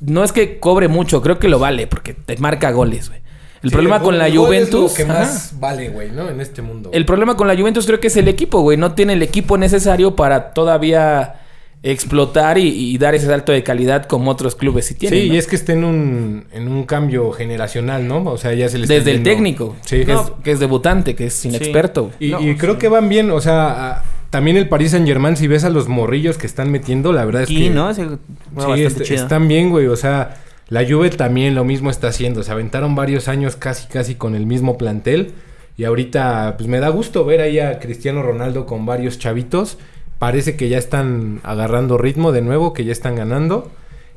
no 0.00 0.22
es 0.22 0.32
que 0.32 0.58
cobre 0.60 0.88
mucho, 0.88 1.22
creo 1.22 1.38
que 1.38 1.48
lo 1.48 1.58
vale, 1.58 1.86
porque 1.86 2.14
te 2.14 2.36
marca 2.36 2.70
goles, 2.70 3.08
güey. 3.08 3.23
El 3.64 3.70
Sí, 3.70 3.74
problema 3.74 3.96
el 3.96 4.02
con 4.02 4.18
la 4.18 4.28
gol 4.28 4.34
es 4.54 4.68
Juventus. 4.68 4.90
lo 4.92 4.94
que 4.96 5.02
ajá. 5.10 5.20
más 5.20 5.54
vale, 5.58 5.88
güey, 5.88 6.10
¿no? 6.12 6.28
En 6.28 6.40
este 6.40 6.62
mundo. 6.62 6.90
El 6.92 7.04
problema 7.04 7.36
con 7.36 7.48
la 7.48 7.56
Juventus 7.56 7.86
creo 7.86 7.98
que 7.98 8.06
es 8.06 8.16
el 8.16 8.28
equipo, 8.28 8.60
güey. 8.60 8.76
No 8.78 8.92
tiene 8.94 9.14
el 9.14 9.22
equipo 9.22 9.56
necesario 9.58 10.14
para 10.14 10.52
todavía 10.54 11.40
explotar 11.82 12.56
y, 12.58 12.68
y 12.68 12.96
dar 12.98 13.14
ese 13.14 13.26
salto 13.26 13.52
de 13.52 13.62
calidad 13.62 14.06
como 14.06 14.30
otros 14.30 14.54
clubes 14.54 14.86
sí 14.86 14.94
tienen. 14.94 15.20
sí, 15.20 15.28
¿no? 15.28 15.34
y 15.34 15.36
es 15.38 15.46
que 15.46 15.54
está 15.56 15.72
en 15.74 15.84
un, 15.84 16.44
en 16.52 16.66
un 16.68 16.84
cambio 16.84 17.30
generacional, 17.32 18.08
¿no? 18.08 18.22
O 18.24 18.38
sea, 18.38 18.54
ya 18.54 18.68
se 18.70 18.78
le 18.78 18.84
está 18.84 18.94
Desde 18.94 19.10
el 19.10 19.22
técnico, 19.22 19.76
Sí. 19.84 20.04
que, 20.04 20.12
No. 20.14 20.22
es, 20.22 20.32
que 20.42 20.50
es 20.52 20.60
debutante, 20.60 21.14
que 21.14 21.26
es 21.26 21.44
inexperto. 21.44 22.04
güey. 22.04 22.14
Y, 22.20 22.30
No, 22.30 22.40
y 22.40 22.56
creo 22.56 22.78
que 22.78 22.88
van 22.88 23.08
bien, 23.10 23.30
o 23.30 23.40
sea, 23.40 23.90
a- 23.98 24.04
también 24.30 24.56
el 24.56 24.68
Paris 24.68 24.92
Saint 24.92 25.06
Germain, 25.06 25.36
si 25.36 25.46
ves 25.46 25.62
a 25.64 25.70
los 25.70 25.86
morrillos 25.88 26.38
que 26.38 26.46
están 26.46 26.70
metiendo, 26.70 27.12
la 27.12 27.24
verdad 27.26 27.42
es 27.42 27.48
que... 27.48 27.68
¿no? 27.70 27.92
Sí, 27.94 28.02
est- 28.82 29.02
chido. 29.02 29.22
están 29.22 29.46
bien, 29.46 29.68
güey. 29.70 29.86
O 29.86 29.96
sea, 29.96 30.36
la 30.74 30.84
Juve 30.84 31.08
también 31.10 31.54
lo 31.54 31.62
mismo 31.62 31.88
está 31.88 32.08
haciendo. 32.08 32.42
Se 32.42 32.50
aventaron 32.50 32.96
varios 32.96 33.28
años 33.28 33.54
casi, 33.54 33.86
casi 33.86 34.16
con 34.16 34.34
el 34.34 34.44
mismo 34.44 34.76
plantel. 34.76 35.30
Y 35.76 35.84
ahorita, 35.84 36.56
pues 36.56 36.68
me 36.68 36.80
da 36.80 36.88
gusto 36.88 37.24
ver 37.24 37.42
ahí 37.42 37.60
a 37.60 37.78
Cristiano 37.78 38.24
Ronaldo 38.24 38.66
con 38.66 38.84
varios 38.84 39.20
chavitos. 39.20 39.78
Parece 40.18 40.56
que 40.56 40.68
ya 40.68 40.78
están 40.78 41.38
agarrando 41.44 41.96
ritmo 41.96 42.32
de 42.32 42.42
nuevo, 42.42 42.72
que 42.72 42.84
ya 42.84 42.90
están 42.90 43.14
ganando. 43.14 43.70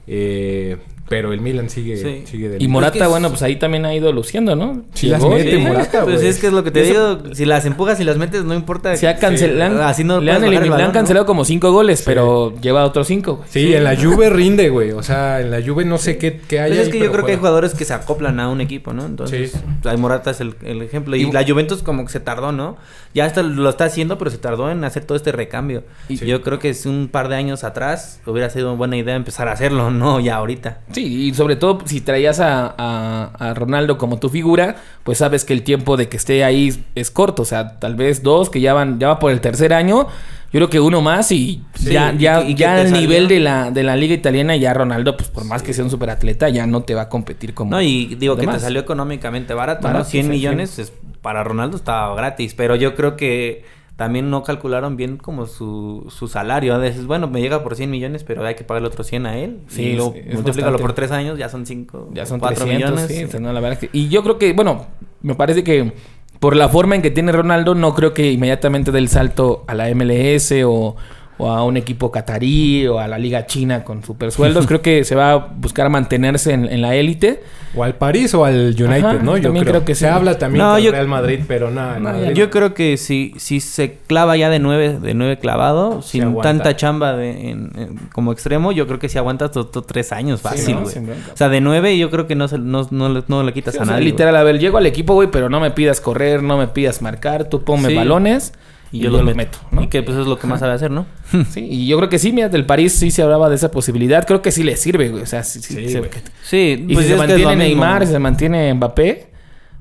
Eh, 0.07 0.77
pero 1.09 1.31
el 1.31 1.39
Milan 1.39 1.69
sigue, 1.69 1.95
Sí. 1.95 2.23
sigue 2.25 2.49
de 2.49 2.57
Y. 2.61 2.67
Morata, 2.67 2.95
Es 2.95 2.99
que 2.99 3.03
es- 3.05 3.09
bueno, 3.09 3.29
pues 3.29 3.41
ahí 3.41 3.55
también 3.55 3.85
ha 3.85 3.95
ido 3.95 4.11
luciendo, 4.11 4.57
¿no? 4.57 4.83
Sí, 4.93 5.07
las 5.07 5.23
mete, 5.23 5.55
y- 5.55 5.57
Morata, 5.59 6.03
Pues 6.03 6.21
es 6.21 6.37
que 6.37 6.47
es 6.47 6.53
lo 6.53 6.65
que 6.65 6.71
te 6.71 6.81
Eso- 6.89 7.15
digo. 7.15 7.33
Si 7.33 7.45
las 7.45 7.65
empujas 7.65 7.97
y 8.01 8.03
las 8.03 8.17
metes, 8.17 8.43
no 8.43 8.53
importa. 8.53 8.93
Se 8.97 9.07
ha 9.07 9.15
cancelado. 9.17 9.81
Así 9.85 10.03
no 10.03 10.19
le, 10.19 10.33
han 10.33 10.91
cancelado 10.91 11.25
como 11.25 11.45
cinco 11.45 11.71
goles, 11.71 12.01
pero 12.05 12.53
lleva 12.59 12.83
otros 12.83 13.07
cinco. 13.07 13.41
Sí, 13.49 13.73
en 13.73 13.85
la 13.85 13.95
Juve 14.25 14.29
rinde, 14.29 14.67
güey. 14.67 14.91
O 14.91 15.01
sea, 15.01 15.39
en 15.39 15.49
la 15.49 15.61
Juve 15.65 15.85
no 15.85 15.97
sé 15.97 16.17
qué, 16.17 16.41
qué 16.45 16.59
hay 16.59 16.71
Pues 16.71 16.79
es 16.81 16.85
ahí, 16.87 16.91
que 16.91 16.99
yo 17.05 17.11
creo 17.13 17.25
que 17.25 17.31
hay 17.31 17.37
jugadores 17.37 17.73
que 17.73 17.85
se 17.85 17.93
acoplan 17.93 18.41
a 18.41 18.49
un 18.49 18.59
equipo, 18.59 18.91
¿no? 18.91 19.05
Entonces, 19.05 19.51
Sí. 19.53 19.59
pues, 19.81 19.93
ahí 19.93 19.97
Morata 19.99 20.31
es 20.31 20.41
el, 20.41 20.55
el 20.65 20.81
ejemplo. 20.81 21.15
Y, 21.15 21.21
Y- 21.21 21.31
la 21.31 21.45
Juventus 21.47 21.83
como 21.83 22.03
que 22.05 22.11
se 22.11 22.19
tardó, 22.19 22.51
¿no? 22.51 22.75
Ya 23.13 23.23
hasta 23.23 23.43
lo 23.43 23.69
está 23.69 23.85
haciendo, 23.85 24.17
pero 24.17 24.29
se 24.29 24.39
tardó 24.39 24.69
en 24.69 24.83
hacer 24.83 25.05
todo 25.05 25.15
este 25.15 25.31
recambio. 25.31 25.83
Y 26.09 26.17
Sí. 26.17 26.25
yo 26.25 26.41
creo 26.41 26.59
que 26.59 26.67
es 26.69 26.85
un 26.85 27.07
par 27.07 27.29
de 27.29 27.35
años 27.35 27.63
atrás 27.63 28.19
hubiera 28.25 28.49
sido 28.49 28.75
buena 28.75 28.97
idea 28.97 29.15
empezar 29.15 29.47
a 29.47 29.53
hacerlo, 29.53 29.89
no 29.89 29.96
ya 30.19 30.35
ahorita. 30.37 30.79
Sí, 30.91 31.27
y 31.27 31.33
sobre 31.33 31.55
todo 31.55 31.79
si 31.85 32.01
traías 32.01 32.39
a, 32.39 32.73
a- 32.77 33.31
a 33.39 33.53
Ronaldo 33.53 33.97
como 33.97 34.19
tu 34.19 34.29
figura, 34.29 34.75
pues 35.03 35.17
sabes 35.19 35.45
que 35.45 35.53
el 35.53 35.63
tiempo 35.63 35.97
de 35.97 36.09
que 36.09 36.17
esté 36.17 36.43
ahí 36.43 36.83
es, 36.95 37.11
corto. 37.11 37.41
O 37.41 37.45
sea, 37.45 37.79
tal 37.79 37.95
vez 37.95 38.23
dos, 38.23 38.49
que 38.49 38.61
ya 38.61 38.73
van, 38.73 38.99
ya 38.99 39.07
va 39.09 39.19
por 39.19 39.31
el 39.31 39.41
tercer 39.41 39.73
año. 39.73 40.07
Yo 40.53 40.59
creo 40.59 40.69
que 40.69 40.79
uno 40.79 41.01
más 41.01 41.29
y 41.33 41.61
Sí, 41.75 41.91
ya, 41.91 42.13
ya, 42.17 42.41
y 42.43 42.63
al 42.63 42.93
nivel 42.93 43.27
de 43.27 43.41
la, 43.41 43.69
de 43.69 43.83
la 43.83 43.97
liga 43.97 44.13
italiana, 44.13 44.55
ya 44.55 44.73
Ronaldo, 44.73 45.17
pues 45.17 45.29
por 45.29 45.43
más 45.43 45.61
que 45.61 45.73
sea 45.73 45.83
un 45.83 45.89
superatleta, 45.91 46.47
ya 46.47 46.65
no 46.65 46.83
te 46.83 46.95
va 46.95 47.03
a 47.03 47.09
competir 47.09 47.53
como. 47.53 47.71
No, 47.71 47.81
y 47.81 48.15
digo 48.15 48.37
que 48.37 48.47
te 48.47 48.59
salió 48.59 48.79
económicamente 48.79 49.53
barato, 49.53 49.83
Barato, 49.83 50.05
¿no? 50.05 50.09
100 50.09 50.23
sí, 50.25 50.29
millones 50.31 50.79
es- 50.79 50.93
para 51.21 51.43
Ronaldo 51.43 51.75
estaba 51.75 52.15
gratis, 52.15 52.53
pero 52.55 52.75
yo 52.77 52.95
creo 52.95 53.17
que 53.17 53.65
también 53.97 54.29
no 54.29 54.43
calcularon 54.43 54.95
bien 54.95 55.17
como 55.17 55.45
su, 55.47 56.05
su 56.09 56.27
salario. 56.29 56.73
A 56.73 56.77
veces, 56.77 57.05
bueno, 57.07 57.27
me 57.27 57.41
llega 57.41 57.63
por 57.63 57.75
100 57.75 57.89
millones, 57.91 58.23
pero 58.23 58.45
hay 58.45 58.55
que 58.55 58.63
pagarle 58.63 58.87
otros 58.87 59.07
100 59.07 59.25
a 59.25 59.37
él. 59.37 59.59
Sí, 59.67 59.81
y 59.83 59.97
es 59.97 60.33
multiplícalo 60.33 60.77
por 60.79 60.93
3 60.93 61.11
años, 61.11 61.37
ya 61.37 61.49
son 61.49 61.65
5, 61.65 62.11
Ya 62.13 62.25
son 62.25 62.39
4 62.39 62.63
300, 62.65 62.91
millones. 62.91 63.11
sí, 63.17 63.23
o 63.25 63.27
sea, 63.27 63.39
no, 63.39 63.51
la 63.51 63.59
verdad 63.59 63.73
es 63.83 63.89
que- 63.89 63.97
y 63.97 64.07
yo 64.07 64.23
creo 64.23 64.37
que, 64.37 64.53
bueno, 64.53 64.85
me 65.21 65.35
parece 65.35 65.63
que 65.63 65.93
por 66.39 66.55
la 66.55 66.69
forma 66.69 66.95
en 66.95 67.01
que 67.01 67.09
tiene 67.09 67.31
Ronaldo, 67.31 67.73
no 67.73 67.95
creo 67.95 68.13
que 68.13 68.31
inmediatamente 68.31 68.91
dé 68.91 68.99
el 68.99 69.09
salto 69.09 69.63
a 69.67 69.73
la 69.73 69.89
MLS 69.89 70.63
o, 70.63 70.95
o 71.39 71.51
a 71.51 71.63
un 71.63 71.77
equipo 71.77 72.11
catarí 72.11 72.87
o 72.87 72.99
a 72.99 73.07
la 73.07 73.17
Liga 73.17 73.45
China 73.45 73.83
con 73.83 74.03
super 74.03 74.31
sueldos. 74.31 74.65
creo 74.67 74.81
que 74.81 75.03
se 75.03 75.15
va 75.15 75.31
a 75.33 75.35
buscar 75.37 75.89
mantenerse 75.89 76.53
en, 76.53 76.65
en 76.65 76.81
la 76.81 76.95
élite. 76.95 77.43
O 77.75 77.83
al 77.83 77.93
París 77.95 78.33
o 78.33 78.43
al 78.45 78.69
United, 78.69 79.03
Ajá, 79.05 79.13
¿no? 79.21 79.37
Yo 79.37 79.43
también 79.43 79.63
creo. 79.65 79.73
creo 79.75 79.85
que 79.85 79.93
se 79.93 80.05
sí. 80.05 80.11
habla 80.11 80.37
también 80.39 80.63
No, 80.65 80.75
del 80.75 80.85
yo- 80.85 80.91
Real 80.91 81.07
Madrid, 81.07 81.41
pero 81.47 81.69
nada. 81.69 81.99
No, 81.99 82.09
Madrid- 82.11 82.33
Yo 82.33 82.49
creo 82.49 82.73
que 82.73 82.97
si, 82.97 83.33
si 83.37 83.59
se 83.59 83.97
clava 84.07 84.35
ya 84.35 84.49
de 84.49 84.57
9 84.57 84.97
de 84.99 85.13
nueve 85.13 85.37
clavado, 85.37 86.01
sin 86.01 86.23
aguanta. 86.23 86.49
tanta 86.49 86.75
chamba 86.75 87.15
de, 87.15 87.49
en- 87.51 87.71
en- 87.75 87.97
como 88.13 88.31
extremo, 88.31 88.71
yo 88.71 88.87
creo 88.87 88.97
que 88.97 89.09
si 89.09 89.17
aguantas 89.19 89.55
otros 89.57 89.85
3 89.85 90.11
años 90.13 90.41
fácil, 90.41 90.77
güey. 90.77 90.95
O 90.97 91.37
sea, 91.37 91.49
de 91.49 91.61
9 91.61 91.97
yo 91.99 92.09
creo 92.09 92.25
que 92.25 92.33
no, 92.35 92.47
se, 92.47 92.57
no, 92.57 92.87
no, 92.89 93.09
le, 93.09 93.23
no 93.27 93.43
le 93.43 93.53
quitas 93.53 93.75
Sí, 93.75 93.79
a 93.79 93.83
o 93.83 93.85
sea, 93.85 93.93
nadie. 93.95 94.05
literal, 94.05 94.35
a 94.35 94.43
ver, 94.43 94.57
llego 94.57 94.77
al 94.79 94.85
equipo, 94.87 95.13
güey, 95.13 95.29
pero 95.29 95.49
no 95.49 95.59
me 95.59 95.69
pidas 95.69 96.01
correr, 96.01 96.41
no 96.41 96.57
me 96.57 96.67
pidas 96.67 97.01
marcar, 97.03 97.45
tú 97.45 97.63
ponme 97.63 97.89
Sí. 97.89 97.95
balones 97.95 98.53
y, 98.91 98.99
yo, 98.99 99.09
los 99.09 99.35
meto. 99.35 99.57
¿no? 99.71 99.83
Y 99.83 99.87
que 99.87 100.01
pues 100.03 100.17
es 100.17 100.25
lo 100.27 100.37
que 100.39 100.47
más 100.47 100.59
sabe 100.61 100.73
hacer, 100.73 100.91
¿no? 100.91 101.05
Sí, 101.49 101.65
y 101.69 101.87
yo 101.87 101.97
creo 101.97 102.09
que 102.09 102.19
sí, 102.19 102.31
mira, 102.31 102.49
del 102.49 102.65
París 102.65 102.93
sí 102.93 103.11
se 103.11 103.21
hablaba 103.21 103.49
de 103.49 103.55
esa 103.55 103.69
posibilidad. 103.71 104.25
Creo 104.25 104.41
que 104.41 104.51
sí 104.51 104.63
le 104.63 104.75
sirve, 104.77 105.09
güey. 105.09 105.23
O 105.23 105.25
sea, 105.25 105.43
sí, 105.43 105.59
sí, 105.61 105.75
Sí, 105.75 105.89
se-. 105.89 106.09
Sí, 106.43 106.85
Y 106.87 106.93
pues 106.93 107.05
si 107.05 107.11
se 107.13 107.17
mantiene. 107.17 107.55
Neymar, 107.55 108.05
si 108.05 108.11
se 108.13 108.19
mantiene 108.19 108.73
Mbappé, 108.73 109.27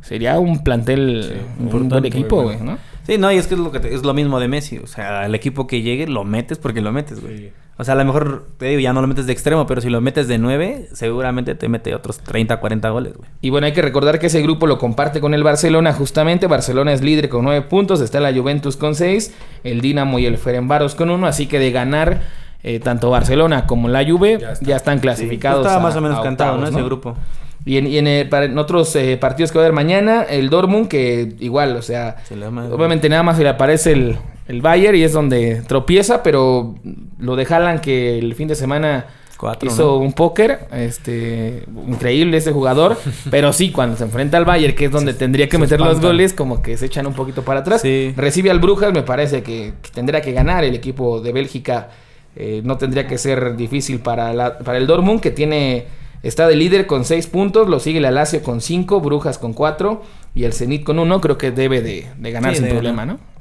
sería 0.02 0.38
un 0.38 0.62
plantel, 0.64 1.40
un 1.60 1.88
buen 1.88 2.04
equipo, 2.04 2.42
güey. 2.42 2.56
güey, 2.56 2.66
¿no? 2.68 2.78
Sí, 3.06 3.18
no, 3.18 3.30
y 3.30 3.36
es 3.36 3.46
que 3.46 3.54
es 3.54 3.60
lo, 3.60 3.70
que 3.70 3.78
te- 3.78 3.94
es 3.94 4.02
lo 4.02 4.12
mismo 4.14 4.40
de 4.40 4.48
Messi. 4.48 4.78
O 4.78 4.86
sea, 4.88 5.26
el 5.26 5.34
equipo 5.36 5.66
que 5.68 5.82
llegue 5.82 6.08
lo 6.08 6.24
metes 6.24 6.58
porque 6.58 6.80
lo 6.80 6.90
metes, 6.92 7.20
güey. 7.20 7.52
Sí. 7.76 7.82
O 7.82 7.84
sea, 7.84 7.92
a 7.94 7.96
lo 7.98 8.04
mejor, 8.06 8.46
te 8.58 8.66
digo, 8.66 8.80
ya 8.80 8.92
no 8.92 9.00
lo 9.02 9.06
metes 9.06 9.26
de 9.26 9.32
extremo, 9.32 9.66
pero 9.66 9.80
si 9.80 9.90
lo 9.90 10.00
metes 10.00 10.28
de 10.28 10.38
9, 10.38 10.88
seguramente 10.92 11.54
te 11.54 11.68
mete 11.68 11.94
otros 11.94 12.18
30, 12.20 12.56
40 12.58 12.88
goles, 12.88 13.14
güey. 13.16 13.28
Y 13.42 13.50
bueno, 13.50 13.66
hay 13.66 13.72
que 13.74 13.82
recordar 13.82 14.18
que 14.18 14.26
ese 14.28 14.40
grupo 14.42 14.66
lo 14.66 14.78
comparte 14.78 15.20
con 15.20 15.34
el 15.34 15.42
Barcelona, 15.42 15.92
justamente. 15.92 16.46
Barcelona 16.46 16.92
es 16.94 17.02
líder 17.02 17.28
con 17.28 17.44
nueve 17.44 17.62
puntos, 17.62 18.00
está 18.00 18.18
la 18.20 18.32
Juventus 18.32 18.76
con 18.76 18.94
seis, 18.94 19.34
el 19.62 19.80
Dinamo 19.82 20.18
y 20.18 20.26
el 20.26 20.38
Ferenbaros 20.38 20.94
con 20.94 21.10
uno. 21.10 21.26
Así 21.26 21.46
que 21.46 21.58
de 21.58 21.70
ganar 21.70 22.22
eh, 22.62 22.80
tanto 22.80 23.10
Barcelona 23.10 23.66
como 23.66 23.88
la 23.88 24.04
Juve, 24.04 24.38
ya, 24.40 24.46
Ya 24.46 24.52
está. 24.52 24.76
están 24.76 24.98
clasificados. 25.00 25.60
Estaba 25.66 25.80
a- 25.80 25.82
más 25.82 25.94
o 25.96 26.00
menos 26.00 26.18
a 26.18 26.22
cantado, 26.22 26.52
octavos, 26.54 26.72
¿no? 26.72 26.78
Ese 26.78 26.86
grupo. 26.86 27.16
Y 27.64 27.76
en, 27.78 27.86
y 27.88 27.98
en, 27.98 28.06
eh, 28.06 28.24
para- 28.28 28.46
en 28.46 28.56
otros 28.58 28.94
eh, 28.96 29.16
partidos 29.20 29.52
que 29.52 29.58
va 29.58 29.64
a 29.64 29.66
haber 29.66 29.74
mañana, 29.74 30.22
el 30.22 30.48
Dortmund, 30.50 30.88
que 30.88 31.34
igual, 31.40 31.76
o 31.76 31.82
sea, 31.82 32.16
Se 32.24 32.34
obviamente 32.34 33.08
nada 33.08 33.22
más 33.22 33.36
se 33.36 33.42
le 33.42 33.48
aparece 33.50 33.92
el, 33.92 34.16
el 34.48 34.62
Bayern 34.62 34.96
y 34.96 35.02
es 35.02 35.12
donde 35.12 35.62
tropieza, 35.66 36.22
pero 36.22 36.74
lo 37.18 37.36
de 37.36 37.44
Haaland 37.48 37.80
que 37.80 38.18
el 38.18 38.34
fin 38.34 38.48
de 38.48 38.54
semana 38.54 39.06
Cuatro, 39.36 39.68
hizo 39.68 39.82
¿no? 39.82 39.96
un 39.98 40.12
póker, 40.12 40.60
este, 40.72 41.64
increíble 41.86 42.36
ese 42.38 42.52
jugador, 42.52 42.96
pero 43.30 43.52
sí, 43.52 43.70
cuando 43.70 43.96
se 43.96 44.04
enfrenta 44.04 44.38
al 44.38 44.44
Bayern, 44.46 44.74
que 44.74 44.86
es 44.86 44.90
donde 44.90 45.12
tendría 45.14 45.48
que 45.48 45.58
meter 45.58 45.78
los 45.80 46.00
goles, 46.00 46.32
como 46.32 46.62
que 46.62 46.76
se 46.76 46.86
echan 46.86 47.06
un 47.06 47.12
poquito 47.14 47.42
para 47.42 47.60
atrás. 47.60 47.82
Sí. 47.82 48.14
Recibe 48.16 48.50
al 48.50 48.60
Brujas, 48.60 48.92
me 48.94 49.02
parece 49.02 49.42
que, 49.42 49.74
que 49.82 49.90
tendría 49.90 50.20
que 50.22 50.32
ganar 50.32 50.64
el 50.64 50.74
equipo 50.74 51.20
de 51.20 51.32
Bélgica. 51.32 51.90
eh, 52.38 52.60
no 52.64 52.76
tendría 52.78 53.06
que 53.06 53.16
ser 53.18 53.56
difícil 53.56 53.98
para, 54.00 54.32
la- 54.34 54.58
para 54.58 54.78
el 54.78 54.86
Dortmund, 54.86 55.20
que 55.20 55.30
tiene 55.30 55.84
está 56.22 56.46
de 56.48 56.54
líder 56.56 56.86
con 56.86 57.04
6 57.04 57.26
puntos. 57.28 57.68
Lo 57.68 57.78
sigue 57.78 58.00
la 58.00 58.10
Lazio 58.10 58.42
con 58.42 58.60
5, 58.60 59.00
Brujas 59.00 59.38
con 59.38 59.52
4 59.54 60.02
y 60.34 60.44
el 60.44 60.52
Zenit 60.52 60.82
con 60.84 60.98
uno, 60.98 61.20
creo 61.20 61.36
que 61.38 61.50
debe 61.50 61.80
de, 61.82 62.06
de 62.18 62.30
ganar 62.32 62.52
Sí, 62.52 62.58
sin 62.58 62.66
de 62.68 62.72
problema, 62.72 63.02
ganar. 63.02 63.16
¿no? 63.18 63.35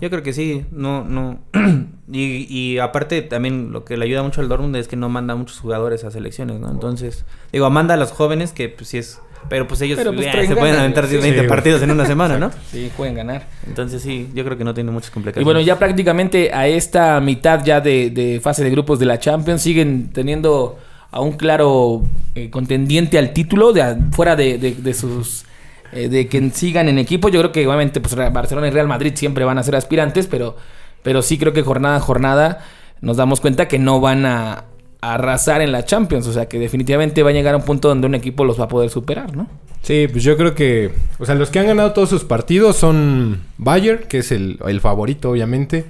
Yo 0.00 0.10
creo 0.10 0.22
que 0.22 0.32
sí, 0.32 0.64
no, 0.70 1.04
no. 1.04 1.38
y, 2.12 2.46
y 2.48 2.78
aparte 2.78 3.22
también 3.22 3.72
lo 3.72 3.84
que 3.84 3.96
le 3.96 4.04
ayuda 4.04 4.22
mucho 4.22 4.40
al 4.40 4.48
Dortmund 4.48 4.76
es 4.76 4.88
que 4.88 4.96
no 4.96 5.08
manda 5.08 5.34
muchos 5.34 5.58
jugadores 5.58 6.04
a 6.04 6.10
selecciones, 6.10 6.60
¿no? 6.60 6.70
Entonces, 6.70 7.24
digo, 7.52 7.68
manda 7.70 7.94
a 7.94 7.96
los 7.96 8.12
jóvenes 8.12 8.52
que 8.52 8.68
pues 8.68 8.88
sí 8.88 8.98
es... 8.98 9.20
Pero 9.48 9.68
pues 9.68 9.80
ellos 9.80 9.96
Pero, 9.98 10.12
pues, 10.12 10.26
ya, 10.26 10.32
traen 10.32 10.48
se 10.48 10.56
pueden 10.56 10.74
aventar. 10.76 11.06
20 11.06 11.28
Sí, 11.30 11.34
güey. 11.36 11.46
partidos 11.48 11.80
en 11.82 11.90
una 11.92 12.04
semana, 12.06 12.38
¿no? 12.38 12.50
Sí, 12.72 12.90
pueden 12.96 13.14
ganar. 13.14 13.46
Entonces 13.66 14.02
sí, 14.02 14.28
yo 14.34 14.44
creo 14.44 14.58
que 14.58 14.64
no 14.64 14.74
tiene 14.74 14.90
muchas 14.90 15.10
Y 15.10 15.12
complicaciones. 15.12 15.44
bueno, 15.44 15.60
ya 15.60 15.78
prácticamente 15.78 16.52
a 16.52 16.66
esta 16.66 17.20
mitad 17.20 17.64
ya 17.64 17.80
de, 17.80 18.10
de 18.10 18.40
fase 18.40 18.64
de 18.64 18.70
grupos 18.70 18.98
de 18.98 19.06
la 19.06 19.18
Champions 19.20 19.62
siguen 19.62 20.10
teniendo 20.12 20.78
a 21.10 21.20
un 21.20 21.32
claro 21.32 22.02
eh, 22.34 22.50
contendiente 22.50 23.16
al 23.16 23.32
título, 23.32 23.72
de, 23.72 23.82
a- 23.82 23.96
fuera 24.12 24.34
de, 24.36 24.58
de- 24.58 24.74
de 24.74 24.94
sus... 24.94 25.44
eh, 25.92 26.08
de 26.08 26.28
que 26.28 26.50
sigan 26.50 26.88
en 26.88 26.98
equipo. 26.98 27.28
Yo 27.28 27.40
creo 27.40 27.52
que 27.52 27.66
obviamente 27.66 28.00
pues, 28.00 28.14
Barcelona 28.14 28.68
y 28.68 28.70
Real 28.70 28.88
Madrid 28.88 29.12
siempre 29.14 29.44
van 29.44 29.58
a 29.58 29.62
ser 29.62 29.76
aspirantes, 29.76 30.26
pero, 30.26 30.56
pero 31.02 31.22
sí 31.22 31.38
creo 31.38 31.52
que 31.52 31.62
jornada 31.62 31.96
a 31.96 32.00
jornada 32.00 32.64
nos 33.00 33.16
damos 33.16 33.40
cuenta 33.40 33.68
que 33.68 33.78
no 33.78 34.00
van 34.00 34.26
a, 34.26 34.64
a 35.00 35.14
arrasar 35.14 35.60
en 35.60 35.72
la 35.72 35.84
Champions. 35.84 36.26
O 36.26 36.32
sea 36.32 36.46
que 36.46 36.58
definitivamente 36.58 37.22
va 37.22 37.30
a 37.30 37.32
llegar 37.32 37.54
a 37.54 37.58
un 37.58 37.64
punto 37.64 37.88
donde 37.88 38.06
un 38.06 38.14
equipo 38.14 38.44
los 38.44 38.58
va 38.58 38.64
a 38.64 38.68
poder 38.68 38.90
superar, 38.90 39.36
¿no? 39.36 39.48
Sí, 39.82 40.08
pues 40.10 40.24
yo 40.24 40.36
creo 40.36 40.54
que... 40.54 40.90
O 41.18 41.24
sea, 41.24 41.36
los 41.36 41.50
que 41.50 41.60
han 41.60 41.66
ganado 41.68 41.92
todos 41.92 42.08
sus 42.08 42.24
partidos 42.24 42.76
son 42.76 43.42
Bayern, 43.58 44.00
que 44.08 44.18
es 44.18 44.32
el, 44.32 44.58
el 44.66 44.80
favorito, 44.80 45.30
obviamente. 45.30 45.86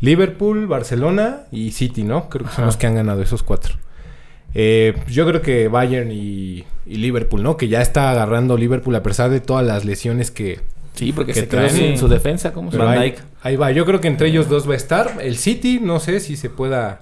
Liverpool, 0.00 0.66
Barcelona 0.66 1.40
y 1.50 1.72
City, 1.72 2.04
¿no? 2.04 2.28
Creo 2.28 2.44
que 2.46 2.52
son 2.52 2.62
Ajá. 2.62 2.66
los 2.66 2.76
que 2.76 2.86
han 2.86 2.94
ganado 2.94 3.22
esos 3.22 3.42
cuatro. 3.42 3.74
Eh, 4.54 4.94
yo 5.08 5.26
creo 5.26 5.42
que 5.42 5.68
Bayern 5.68 6.10
y, 6.12 6.64
y 6.86 6.96
Liverpool, 6.96 7.42
¿no? 7.42 7.56
Que 7.56 7.68
ya 7.68 7.82
está 7.82 8.10
agarrando 8.10 8.56
Liverpool 8.56 8.94
a 8.94 9.02
pesar 9.02 9.30
de 9.30 9.40
todas 9.40 9.66
las 9.66 9.84
lesiones 9.84 10.30
que... 10.30 10.60
Sí, 10.94 11.12
porque 11.12 11.32
Que 11.32 11.40
se 11.40 11.48
quedó 11.48 11.60
traen- 11.62 11.70
sin 11.70 11.98
su 11.98 12.06
defensa. 12.06 12.52
¿Cómo 12.52 12.70
se 12.70 12.76
Pero 12.76 12.84
llama? 12.84 12.94
Van 12.96 13.02
ahí, 13.04 13.10
Dijk. 13.10 13.22
ahí 13.42 13.56
va. 13.56 13.72
Yo 13.72 13.84
creo 13.84 14.00
que 14.00 14.06
entre 14.06 14.28
ellos 14.28 14.48
dos 14.48 14.68
va 14.68 14.74
a 14.74 14.76
estar. 14.76 15.18
El 15.20 15.36
City, 15.36 15.80
no 15.82 15.98
sé 15.98 16.20
si 16.20 16.36
se 16.36 16.50
pueda 16.50 17.00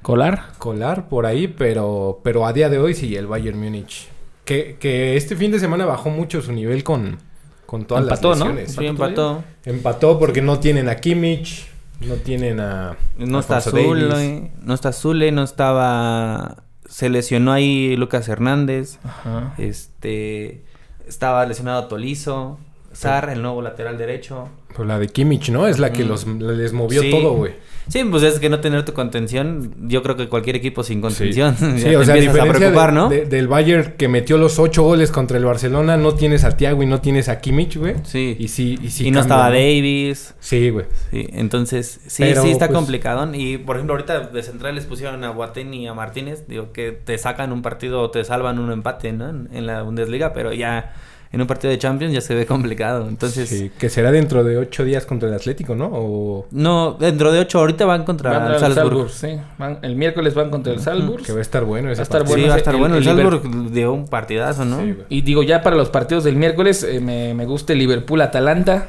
Colar. 0.00 0.52
colar 0.56 1.08
por 1.10 1.26
ahí, 1.26 1.46
pero, 1.48 2.20
pero 2.24 2.46
a 2.46 2.54
día 2.54 2.70
de 2.70 2.78
hoy 2.78 2.94
sí, 2.94 3.14
el 3.16 3.26
Bayern 3.26 3.58
Múnich. 3.60 4.08
Que, 4.46 4.76
que 4.80 5.16
este 5.18 5.36
fin 5.36 5.50
de 5.50 5.58
semana 5.60 5.84
bajó 5.84 6.08
mucho 6.08 6.40
su 6.40 6.52
nivel 6.52 6.84
con, 6.84 7.18
con 7.66 7.84
todas 7.84 8.04
Empató, 8.04 8.30
las 8.30 8.38
¿no? 8.38 8.44
lesiones. 8.46 8.72
Sí, 8.72 8.86
empató. 8.86 9.44
Empató 9.66 10.18
porque 10.18 10.40
no 10.40 10.58
tienen 10.58 10.88
a 10.88 10.96
Kimmich, 10.96 11.66
no 12.00 12.14
tienen 12.14 12.60
a... 12.60 12.96
No 13.18 13.40
está 13.40 13.60
Davies. 13.60 13.86
Zule, 13.86 14.50
no 14.62 14.72
está 14.74 14.90
Zule, 14.92 15.32
no 15.32 15.42
estaba... 15.44 16.62
Se 16.94 17.08
lesionó 17.08 17.50
ahí 17.50 17.96
Lucas 17.96 18.28
Hernández. 18.28 19.00
Ajá. 19.02 19.52
Este... 19.58 20.62
Estaba 21.08 21.44
lesionado 21.44 21.88
Tolizo. 21.88 22.60
Sar, 22.94 23.28
el 23.30 23.42
nuevo 23.42 23.60
lateral 23.62 23.98
derecho. 23.98 24.48
Pues 24.74 24.88
la 24.88 24.98
de 24.98 25.08
Kimmich, 25.08 25.50
¿no? 25.50 25.66
Es 25.66 25.78
la 25.78 25.92
que 25.92 26.04
Mm. 26.04 26.08
los, 26.08 26.26
les 26.26 26.72
movió 26.72 27.02
Sí. 27.02 27.10
todo, 27.10 27.34
güey. 27.34 27.52
Sí, 27.86 28.02
pues 28.10 28.22
es 28.22 28.38
que 28.40 28.48
no 28.48 28.60
tener 28.60 28.82
tu 28.86 28.94
contención. 28.94 29.74
Yo 29.82 30.02
creo 30.02 30.16
que 30.16 30.26
cualquier 30.28 30.56
equipo 30.56 30.82
sin 30.82 31.00
contención. 31.02 31.54
Sí, 31.78 31.94
o 31.94 32.02
sea, 32.02 32.14
a 32.14 32.18
preocupar, 32.52 32.88
de- 32.88 32.92
¿no? 32.94 33.08
de- 33.10 33.26
del 33.26 33.46
Bayern 33.46 33.92
que 33.98 34.08
metió 34.08 34.38
los 34.38 34.58
ocho 34.58 34.82
goles 34.84 35.10
contra 35.10 35.36
el 35.36 35.44
Barcelona, 35.44 35.96
no 35.98 36.14
tienes 36.14 36.44
a 36.44 36.56
Thiago 36.56 36.82
y 36.82 36.86
no 36.86 37.00
tienes 37.02 37.28
a 37.28 37.40
Kimmich, 37.40 37.76
güey. 37.76 37.96
Sí. 38.04 38.36
Y 38.38 38.48
sí, 38.48 38.78
y 38.82 38.88
sí 38.90 39.08
y 39.08 39.10
no 39.10 39.20
cambia, 39.20 39.34
estaba 39.36 39.50
Davis. 39.50 40.34
Sí, 40.40 40.70
güey. 40.70 40.86
Sí, 41.10 41.28
entonces 41.34 42.00
sí, 42.06 42.22
Pero, 42.22 42.42
sí 42.42 42.50
está 42.50 42.68
pues- 42.68 42.76
complicado. 42.78 43.30
Y 43.34 43.58
por 43.58 43.76
ejemplo, 43.76 43.94
ahorita 43.94 44.20
de 44.28 44.42
centrales 44.42 44.86
pusieron 44.86 45.22
a 45.22 45.30
Boateng 45.30 45.74
y 45.74 45.86
a 45.86 45.92
Martínez. 45.94 46.48
Digo 46.48 46.72
que 46.72 46.90
te 46.92 47.18
sacan 47.18 47.52
un 47.52 47.60
partido 47.62 48.00
o 48.00 48.10
te 48.10 48.24
salvan 48.24 48.58
un 48.58 48.72
empate, 48.72 49.12
¿no? 49.12 49.28
En, 49.28 49.48
en 49.52 49.66
la 49.66 49.82
Bundesliga, 49.82 50.32
pero 50.32 50.52
ya 50.54 50.94
en 51.34 51.40
un 51.40 51.46
partido 51.46 51.70
de 51.70 51.78
Champions 51.78 52.12
ya 52.14 52.20
se 52.20 52.34
ve 52.34 52.46
complicado. 52.54 53.08
Entonces, 53.08 53.48
Sí, 53.48 53.70
que 53.78 53.88
será 53.90 54.10
dentro 54.12 54.44
de 54.44 54.56
ocho 54.56 54.84
días 54.84 55.04
contra 55.06 55.28
el 55.28 55.34
Atlético, 55.34 55.74
¿no? 55.74 55.90
O 55.92 56.46
no, 56.50 56.92
dentro 56.98 57.32
de 57.32 57.40
ocho, 57.40 57.58
ahorita 57.58 57.84
van 57.84 58.04
contra 58.04 58.30
Van 58.30 58.46
el 58.48 58.52
al 58.54 58.60
Salzburg. 58.74 59.10
sí. 59.10 59.36
Van- 59.58 59.78
el 59.82 59.96
miércoles 59.96 60.34
van 60.34 60.50
contra 60.50 60.72
el 60.72 60.80
Salzburg. 60.80 61.22
que 61.24 61.32
va 61.32 61.38
a 61.38 61.42
estar 61.42 61.64
bueno 61.64 61.90
ese 61.90 61.98
Va 61.98 62.02
a 62.02 62.04
estar 62.04 62.20
partido. 62.20 62.36
Sí, 62.36 62.40
bueno 62.42 62.48
va 62.50 62.54
a 62.54 62.58
estar 62.58 62.74
el- 62.74 62.80
bueno. 62.80 62.96
El, 62.96 63.02
el 63.08 63.08
Liber- 63.16 63.30
Salzburg 63.42 63.72
dio 63.72 63.92
un 63.92 64.06
partidazo, 64.08 64.64
¿no? 64.64 64.80
Sí. 64.80 64.94
Y 65.08 65.22
digo, 65.22 65.42
ya 65.42 65.62
para 65.62 65.76
los 65.76 65.90
partidos 65.90 66.24
del 66.24 66.36
miércoles, 66.36 66.82
eh, 66.84 67.00
me, 67.00 67.34
me 67.34 67.44
gusta 67.46 67.72
el 67.72 67.80
Liverpool-Atalanta. 67.80 68.86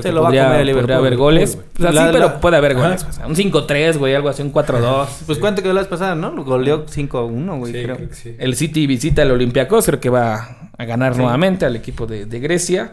Creo 0.00 0.02
Se 0.02 0.08
que 0.10 0.14
lo 0.14 0.22
va 0.22 0.28
a 0.28 0.30
podría, 0.30 0.44
comer 0.46 0.60
el 0.60 0.66
Liverpool, 0.66 0.82
podría 0.82 0.96
haber 0.98 1.10
Liverpool, 1.12 1.34
goles. 1.34 1.54
güey. 1.54 1.66
O 1.66 1.82
sea, 1.82 1.92
La- 1.92 2.00
sí, 2.06 2.08
pero 2.12 2.24
la- 2.26 2.40
puede 2.40 2.56
haber 2.56 2.74
goles. 2.74 3.04
O 3.08 3.12
sea, 3.12 3.26
un 3.26 3.34
5-3, 3.36 3.96
güey, 3.98 4.14
algo 4.14 4.28
así, 4.28 4.42
un 4.42 4.50
4-2. 4.52 5.08
Pues 5.26 5.38
cuánto 5.38 5.62
quedó 5.62 5.72
la 5.72 5.80
vez 5.80 5.88
pasada, 5.88 6.14
¿no? 6.14 6.32
Goleó 6.44 6.86
5-1, 6.86 7.58
güey, 7.58 7.72
Sí, 7.72 7.82
creo. 7.82 7.96
creo 7.96 8.08
que 8.08 8.14
sí. 8.14 8.34
El 8.38 8.54
City 8.56 8.86
visita 8.86 9.22
al 9.22 9.30
Olympiacos, 9.30 9.86
creo 9.86 10.00
que 10.00 10.10
va 10.10 10.70
a 10.76 10.84
ganar 10.84 11.14
Sí. 11.14 11.20
nuevamente 11.20 11.66
al 11.66 11.76
equipo 11.76 12.06
de, 12.06 12.26
de 12.26 12.40
Grecia. 12.40 12.92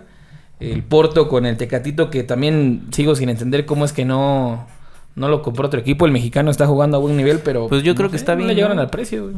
El 0.60 0.84
Porto 0.84 1.28
con 1.28 1.46
el 1.46 1.58
Tecatito, 1.58 2.10
que 2.10 2.24
también 2.24 2.88
sigo 2.92 3.14
sin 3.16 3.28
entender 3.30 3.66
cómo 3.66 3.84
es 3.84 3.92
que 3.92 4.06
no, 4.06 4.66
no 5.16 5.30
lo 5.30 5.42
compró 5.42 5.68
otro 5.68 5.80
equipo. 5.80 6.06
El 6.06 6.12
mexicano 6.12 6.52
está 6.52 6.68
jugando 6.68 6.98
a 6.98 7.00
buen 7.00 7.16
nivel, 7.18 7.40
pero. 7.40 7.68
Pues 7.68 7.84
yo 7.84 7.96
creo 7.96 8.08
no 8.08 8.12
que 8.12 8.18
sé, 8.18 8.24
está 8.24 8.34
no 8.34 8.40
bien, 8.40 8.48
le 8.50 8.56
llegaron 8.56 8.76
¿no? 8.78 8.82
al 8.84 8.90
precio, 8.90 9.24
güey. 9.24 9.36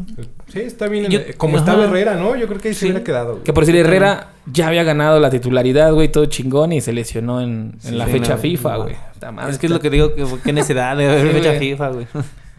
Sí, 0.47 0.59
está 0.59 0.87
bien. 0.87 1.05
en- 1.05 1.11
Yo- 1.11 1.19
como 1.37 1.57
Ajá. 1.57 1.65
estaba 1.65 1.85
Herrera, 1.85 2.15
¿no? 2.15 2.35
Yo 2.35 2.47
creo 2.47 2.59
que 2.59 2.69
ahí 2.69 2.73
se 2.73 2.79
Sí. 2.81 2.85
hubiera 2.87 3.03
quedado. 3.03 3.31
güey. 3.33 3.43
Que 3.43 3.53
por 3.53 3.65
decir, 3.65 3.79
Herrera 3.79 4.29
ya 4.51 4.67
había 4.67 4.83
ganado 4.83 5.19
la 5.19 5.29
titularidad, 5.29 5.93
güey, 5.93 6.09
todo 6.11 6.25
chingón 6.25 6.73
y 6.73 6.81
se 6.81 6.93
lesionó 6.93 7.41
en, 7.41 7.73
en 7.75 7.79
Sí, 7.81 7.91
la 7.95 8.05
sí, 8.05 8.11
fecha 8.11 8.33
no, 8.33 8.39
FIFA, 8.39 8.71
no. 8.77 8.83
güey. 8.83 8.95
Es 9.49 9.57
que 9.59 9.67
es 9.67 9.71
lo 9.71 9.79
que 9.79 9.89
digo, 9.89 10.13
que 10.15 10.25
qué 10.43 10.53
necesidad 10.53 10.97
de 10.97 11.07
haber 11.07 11.21
Sí, 11.27 11.33
fecha 11.33 11.49
güey. 11.49 11.59
FIFA, 11.59 11.89
güey. 11.89 12.07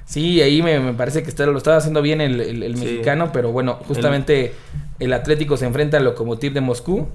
Sí, 0.05 0.41
ahí 0.41 0.63
me, 0.63 0.81
me 0.81 0.95
parece 0.95 1.23
que 1.23 1.29
está- 1.29 1.45
lo 1.45 1.59
estaba 1.59 1.77
haciendo 1.77 2.01
bien 2.01 2.21
el, 2.21 2.41
el- 2.41 2.63
el 2.63 2.77
Sí. 2.79 2.85
mexicano, 2.85 3.31
pero 3.33 3.53
bueno, 3.53 3.79
justamente 3.87 4.55
el 5.01 5.13
Atlético 5.13 5.57
se 5.59 5.67
enfrenta 5.67 5.99
al 5.99 6.05
Lokomotiv 6.05 6.53
de 6.55 6.61
Moscú 6.63 7.09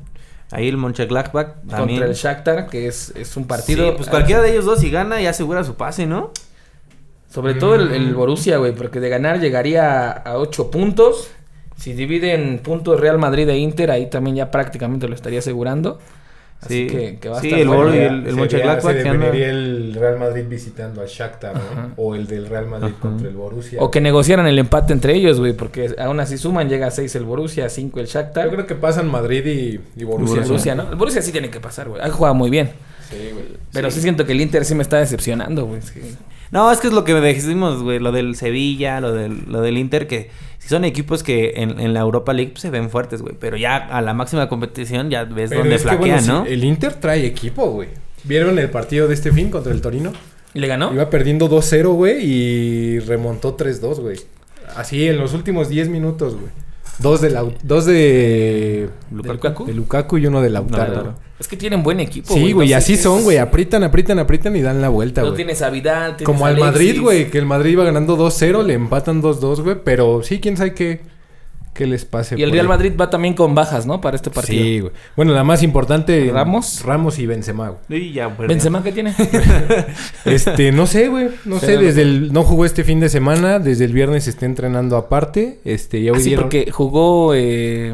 Ahí 0.51 0.67
el 0.67 0.77
Mönchengladbach 0.77 1.55
también. 1.67 1.99
contra 1.99 2.05
el 2.05 2.13
Shakhtar, 2.13 2.67
que 2.67 2.87
es, 2.87 3.11
es 3.15 3.35
un 3.37 3.45
partido... 3.47 3.89
Sí, 3.89 3.93
pues 3.97 4.09
cualquiera 4.09 4.41
de 4.41 4.51
ellos 4.51 4.65
dos 4.65 4.79
si 4.79 4.89
gana 4.91 5.19
ya 5.19 5.31
asegura 5.31 5.63
su 5.63 5.75
pase, 5.75 6.05
¿no? 6.05 6.31
Sobre 7.33 7.55
todo 7.55 7.75
el, 7.75 7.91
el 7.91 8.13
Borussia, 8.13 8.57
güey, 8.57 8.73
porque 8.73 8.99
de 8.99 9.09
ganar 9.09 9.39
llegaría 9.39 10.11
a 10.11 10.37
8 10.37 10.69
puntos. 10.69 11.31
Si 11.75 11.93
dividen 11.93 12.59
puntos 12.59 12.99
Real 12.99 13.17
Madrid 13.17 13.49
e 13.49 13.57
Inter, 13.57 13.89
ahí 13.89 14.07
también 14.07 14.35
ya 14.35 14.51
prácticamente 14.51 15.07
lo 15.07 15.15
estaría 15.15 15.39
asegurando. 15.39 15.99
Así 16.65 16.87
Sí. 16.87 16.87
que, 16.87 17.17
que 17.19 17.29
va 17.29 17.37
a 17.37 17.41
Sí, 17.41 17.47
estar 17.47 17.59
el 17.61 17.67
bueno. 17.67 17.83
Bor- 17.83 17.95
y 17.95 17.97
el- 17.99 18.27
el 18.27 18.35
Mönchengladbach 18.35 18.81
se 18.81 19.03
debería 19.03 19.49
el 19.49 19.93
Real 19.93 20.19
Madrid 20.19 20.43
visitando 20.49 21.01
al 21.01 21.07
Shakhtar, 21.07 21.53
¿no? 21.55 21.91
O 21.97 22.15
el 22.15 22.25
del 22.27 22.47
Real 22.47 22.67
Madrid 22.67 22.91
Ajá. 22.93 22.99
contra 23.01 23.27
el 23.29 23.35
Borussia. 23.35 23.81
O 23.81 23.91
que 23.91 24.01
negociaran 24.01 24.47
el 24.47 24.57
empate 24.59 24.93
entre 24.93 25.13
ellos, 25.15 25.39
güey, 25.39 25.53
porque 25.53 25.93
aún 25.97 26.19
así 26.19 26.37
suman, 26.37 26.69
llega 26.69 26.87
a 26.87 26.91
6 26.91 27.15
el 27.15 27.23
Borussia, 27.25 27.65
a 27.65 27.69
5 27.69 27.99
el 27.99 28.05
Shakhtar. 28.07 28.45
Yo 28.45 28.51
creo 28.51 28.65
que 28.67 28.75
pasan 28.75 29.09
Madrid 29.09 29.45
y, 29.45 29.79
y 30.01 30.03
Borussia. 30.03 30.41
El 30.41 30.47
Borussia, 30.47 30.75
¿no? 30.75 30.89
El 30.89 30.95
Borussia 30.95 31.21
sí 31.21 31.31
tiene 31.31 31.49
que 31.49 31.59
pasar, 31.59 31.89
güey. 31.89 32.01
Ha 32.01 32.09
jugado 32.09 32.35
muy 32.35 32.49
bien. 32.49 32.71
Sí, 33.09 33.17
güey. 33.33 33.45
Pero 33.71 33.91
sí. 33.91 34.01
siento 34.01 34.25
que 34.25 34.31
el 34.31 34.41
Inter 34.41 34.65
sí 34.65 34.73
me 34.75 34.83
está 34.83 34.97
decepcionando, 34.97 35.65
güey. 35.65 35.81
Sí. 35.81 35.99
No, 36.51 36.71
es 36.71 36.79
que 36.79 36.87
es 36.87 36.93
lo 36.93 37.03
que 37.03 37.13
decimos, 37.15 37.81
güey, 37.81 37.97
lo 37.99 38.11
del 38.11 38.35
Sevilla, 38.35 39.01
lo 39.01 39.11
del, 39.11 39.43
lo 39.47 39.61
del 39.61 39.77
Inter, 39.77 40.07
que 40.07 40.29
si 40.63 40.69
son 40.69 40.85
equipos 40.85 41.23
que 41.23 41.55
en, 41.57 41.77
en 41.77 41.93
la 41.93 41.99
Europa 41.99 42.31
League 42.31 42.51
pues, 42.51 42.61
se 42.61 42.69
ven 42.69 42.89
fuertes, 42.89 43.21
güey, 43.21 43.35
pero 43.37 43.57
ya 43.57 43.75
a 43.75 44.01
la 44.01 44.13
máxima 44.13 44.47
competición 44.47 45.09
ya 45.09 45.25
ves 45.25 45.49
Pero 45.49 45.63
dónde 45.63 45.77
que, 45.77 45.95
bueno, 45.97 46.21
¿no? 46.25 46.45
el 46.45 46.63
Inter 46.63 46.93
trae 46.93 47.25
equipo, 47.25 47.69
güey. 47.69 47.89
¿Vieron 48.23 48.57
el 48.57 48.69
partido 48.69 49.09
de 49.09 49.13
este 49.13 49.33
fin 49.33 49.49
contra 49.49 49.73
el 49.73 49.81
Torino? 49.81 50.13
¿Y 50.53 50.61
le 50.61 50.67
ganó? 50.67 50.93
Iba 50.93 51.09
perdiendo 51.09 51.49
2-0, 51.49 51.93
güey, 51.93 52.23
y 52.23 52.99
remontó 52.99 53.57
3-2, 53.57 53.99
güey. 53.99 54.17
Así 54.77 55.05
en 55.05 55.17
los 55.17 55.33
últimos 55.33 55.67
10 55.67 55.89
minutos, 55.89 56.35
güey. 56.35 56.53
Dos 56.99 57.21
de, 57.21 57.31
Lau- 57.31 57.53
dos 57.63 57.85
de, 57.85 58.89
¿De 59.09 59.33
Lukaku? 59.33 59.65
de 59.65 59.73
Lukaku 59.73 60.17
y 60.19 60.27
uno 60.27 60.41
de 60.41 60.49
Lautaro. 60.49 60.83
Lautaro. 60.83 61.03
güey. 61.11 61.23
Es 61.39 61.47
que 61.47 61.57
tienen 61.57 61.83
buen 61.83 61.99
equipo, 61.99 62.33
Sí, 62.33 62.51
güey, 62.53 62.69
No 62.69 62.77
así 62.77 62.95
son, 62.95 63.23
güey. 63.23 63.37
Aprietan, 63.37 63.83
aprietan, 63.83 64.19
aprietan 64.19 64.55
y 64.55 64.61
dan 64.61 64.81
la 64.81 64.89
vuelta, 64.89 65.21
No 65.21 65.27
güey. 65.27 65.37
tienes 65.37 65.61
a 65.61 65.69
Vidal, 65.69 66.15
tienes 66.15 66.25
Como 66.25 66.45
al. 66.45 66.57
Madrid, 66.57 67.01
güey, 67.01 67.29
que 67.31 67.37
el 67.39 67.45
Madrid 67.45 67.71
iba 67.71 67.83
ganando 67.83 68.15
2-0, 68.15 68.63
le 68.63 68.75
empatan 68.75 69.21
2-2, 69.21 69.61
güey. 69.61 69.77
Pero 69.83 70.21
sí, 70.23 70.39
quién 70.39 70.55
sabe 70.55 70.73
qué, 70.73 71.01
qué 71.73 71.85
les 71.87 72.05
pase. 72.05 72.35
Y 72.37 72.43
el 72.43 72.51
Real 72.51 72.65
ahí. 72.65 72.69
Madrid 72.69 72.93
va 72.99 73.09
también 73.09 73.33
con 73.33 73.55
bajas, 73.55 73.85
¿no? 73.85 73.99
Para 74.01 74.15
este 74.15 74.29
partido. 74.29 74.63
Sí, 74.63 74.79
güey. 74.79 74.93
Bueno, 75.15 75.33
la 75.33 75.43
más 75.43 75.63
importante. 75.63 76.29
¿Ramos? 76.33 76.81
Ramos 76.85 77.19
y 77.19 77.25
Benzema, 77.25 77.69
güey. 77.87 78.03
Y 78.09 78.13
ya, 78.13 78.27
¿Benzema 78.27 78.83
qué 78.83 78.91
tiene? 78.91 79.13
Este, 80.25 80.71
no 80.71 80.87
sé, 80.87 81.07
güey. 81.09 81.29
No 81.45 81.59
sé, 81.59 81.77
desde 81.77 82.01
el... 82.03 82.31
No 82.33 82.43
jugó 82.43 82.65
este 82.65 82.83
fin 82.83 82.99
de 82.99 83.09
semana. 83.09 83.59
Desde 83.59 83.85
el 83.85 83.93
viernes 83.93 84.27
está 84.27 84.45
entrenando 84.45 84.95
aparte. 84.97 85.59
Este, 85.65 86.01
ya 86.01 86.11
hoy 86.11 86.19
Así 86.19 86.29
dieron- 86.29 86.43
porque 86.43 86.71
jugó... 86.71 87.33
eh, 87.35 87.93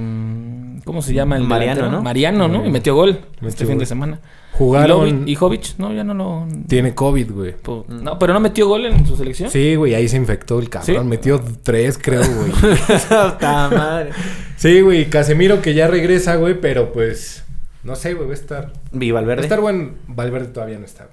¿Cómo 0.85 1.01
se 1.01 1.13
llama? 1.13 1.37
El 1.37 1.43
Mariano, 1.43 1.75
delantero? 1.75 1.97
¿no? 1.97 2.03
Mariano, 2.03 2.47
¿no? 2.47 2.65
Y 2.65 2.71
metió 2.71 2.95
gol 2.95 3.19
Metió 3.35 3.47
este 3.49 3.65
fin 3.65 3.75
gol. 3.75 3.79
de 3.79 3.85
semana. 3.85 4.19
Jugaron... 4.59 5.25
¿Y, 5.25 5.35
Jovic? 5.35 5.77
No, 5.77 5.93
ya 5.93 6.03
no 6.03 6.13
lo... 6.13 6.45
Tiene 6.67 6.93
COVID, 6.93 7.31
güey. 7.31 7.55
No, 7.87 8.19
pero 8.19 8.33
no 8.33 8.41
metió 8.41 8.67
gol 8.67 8.85
en 8.87 9.05
su 9.07 9.15
selección. 9.15 9.49
Sí, 9.49 9.75
güey, 9.75 9.95
ahí 9.95 10.09
se 10.09 10.17
infectó 10.17 10.59
el 10.59 10.69
cabrón. 10.69 11.03
¿Sí? 11.03 11.07
Metió 11.07 11.41
tres, 11.63 11.97
creo, 11.97 12.21
güey. 12.21 12.51
Puta 12.77 13.69
madre. 13.69 14.11
sí, 14.57 14.81
güey. 14.81 15.09
Casemiro 15.09 15.61
que 15.61 15.73
ya 15.73 15.87
regresa, 15.87 16.35
güey, 16.35 16.59
pero 16.59 16.91
pues... 16.91 17.45
No 17.83 17.95
sé, 17.95 18.15
güey, 18.15 18.27
va 18.27 18.33
a 18.33 18.35
estar... 18.35 18.73
Y 18.91 19.11
Va 19.11 19.19
a 19.19 19.21
Valverde. 19.21 19.43
estar 19.43 19.61
buen... 19.61 19.95
Valverde 20.07 20.47
todavía 20.47 20.77
no 20.77 20.85
está. 20.85 21.07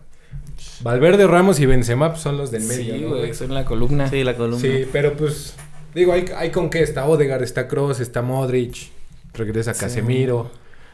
Valverde, 0.81 1.29
Ramos 1.29 1.61
y 1.61 1.67
Benzema 1.67 2.11
pues, 2.11 2.23
son 2.23 2.37
los 2.39 2.51
del 2.51 2.65
medio, 2.65 2.95
Sí, 2.97 3.01
¿no, 3.01 3.09
güey, 3.11 3.33
son 3.33 3.55
la 3.55 3.65
columna. 3.65 4.11
Sí, 4.11 4.25
la 4.25 4.35
columna. 4.35 4.61
Sí, 4.61 4.89
pero 4.91 5.13
pues... 5.17 5.55
Digo, 5.95 6.13
hay, 6.13 6.25
hay 6.37 6.51
con 6.51 6.69
qué. 6.69 6.83
Está 6.83 7.07
Odegaard, 7.07 7.45
está 7.45 7.69
Kroos, 7.69 8.01
está 8.01 8.23
Modric. 8.23 8.91
Regresa 9.35 9.73
Sí. 9.73 10.01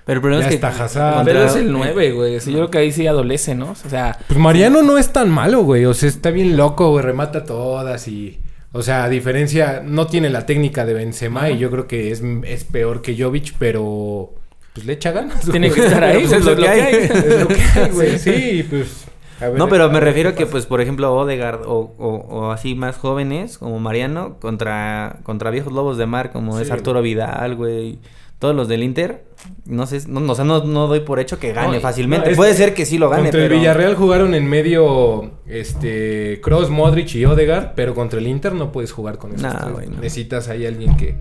Pero 0.05 0.17
el 0.19 0.21
problema 0.23 0.43
Ya 0.43 0.49
es 0.49 0.51
que... 0.51 0.67
está 0.67 0.85
Hazard. 0.85 1.25
Pero 1.25 1.45
es 1.45 1.55
el 1.57 1.71
9, 1.73 2.13
güey. 2.13 2.41
Sí, 2.41 2.51
yo 2.53 2.59
creo 2.59 2.71
que 2.71 2.79
ahí 2.79 2.93
sí 2.93 3.07
adolece, 3.07 3.55
¿no? 3.55 3.71
O 3.71 3.89
sea, 3.89 4.19
Pues 4.27 4.39
Mariano 4.41 4.83
no 4.83 4.99
es 4.99 5.13
tan 5.13 5.31
malo, 5.31 5.63
güey. 5.63 5.85
O 5.85 5.95
sea, 5.95 6.09
está 6.09 6.31
bien 6.31 6.57
loco, 6.57 6.91
güey. 6.91 7.05
Remata 7.05 7.45
todas 7.45 8.09
y... 8.09 8.41
O 8.73 8.83
sea, 8.83 9.05
a 9.05 9.09
diferencia... 9.09 9.83
No 9.85 10.07
tiene 10.09 10.29
la 10.31 10.45
técnica 10.47 10.85
de 10.87 10.95
Benzema 10.95 11.51
y 11.51 11.59
yo 11.59 11.71
creo 11.71 11.87
que 11.87 12.11
es, 12.11 12.23
es 12.45 12.65
peor 12.65 13.01
que 13.03 13.17
Jovic, 13.23 13.55
pero... 13.59 14.35
Pues 14.75 14.87
le 14.87 14.95
echa 14.95 15.13
ganas. 15.13 15.41
tiene 15.49 15.69
güey. 15.69 15.81
que 15.81 15.87
estar 15.87 16.03
ahí. 16.03 16.21
Pues 16.27 16.33
es 16.33 16.45
lo 16.47 16.57
que 16.57 16.69
hay. 16.69 16.95
Es 16.95 17.41
lo 17.41 17.49
que 17.49 17.61
hay, 17.61 17.91
güey. 17.91 18.19
Sí, 18.19 18.67
pues... 18.69 19.05
a 19.41 19.49
ver- 19.51 19.59
No, 19.59 19.69
pero 19.69 19.85
a 19.85 19.89
me 19.91 20.01
refiero 20.01 20.31
qué 20.31 20.37
que, 20.39 20.43
pasa. 20.47 20.53
pues, 20.53 20.67
por 20.67 20.81
ejemplo, 20.81 21.15
Odegaard 21.15 21.63
o, 21.67 21.95
o, 21.99 22.09
o 22.29 22.51
así 22.51 22.75
más 22.75 22.97
jóvenes, 22.97 23.59
como 23.59 23.79
Mariano, 23.79 24.37
contra, 24.41 25.19
contra 25.23 25.51
viejos 25.51 25.73
lobos 25.73 25.97
de 25.99 26.07
mar, 26.07 26.33
como 26.33 26.59
es. 26.59 26.71
Arturo 26.71 27.03
Vidal, 27.03 27.55
güey. 27.55 27.99
Todos 28.43 28.57
los 28.57 28.67
del 28.67 28.83
Inter, 28.83 29.23
no 29.67 29.87
sé, 29.87 30.01
no, 30.09 30.19
no, 30.19 30.33
o 30.33 30.35
sea, 30.35 30.45
no, 30.45 30.65
no 30.65 30.89
doy 30.89 30.99
por 30.99 31.21
hecho 31.21 31.39
que 31.39 31.53
gane 31.53 31.77
No, 31.77 31.81
fácilmente. 31.81 32.27
No, 32.27 32.31
es 32.33 32.37
Puede 32.37 32.51
que 32.51 32.57
ser 32.57 32.75
que 32.75 32.85
sí 32.85 32.99
lo 32.99 33.09
gane, 33.09 33.23
Contra 33.23 33.41
pero... 33.41 33.55
el 33.55 33.61
Villarreal 33.61 33.95
jugaron 33.95 34.35
en 34.35 34.51
medio 34.51 35.35
este 35.47 36.41
Cross, 36.43 36.69
Modric 36.69 37.15
y 37.15 37.25
Odegaard, 37.25 37.75
pero 37.77 37.95
contra 37.95 38.19
el 38.19 38.27
Inter 38.27 38.53
no 38.53 38.73
puedes 38.73 38.91
jugar 38.91 39.17
con 39.19 39.37
no. 39.37 39.79
Necesitas 40.01 40.49
ahí 40.49 40.67
alguien 40.67 40.97
que... 40.97 41.15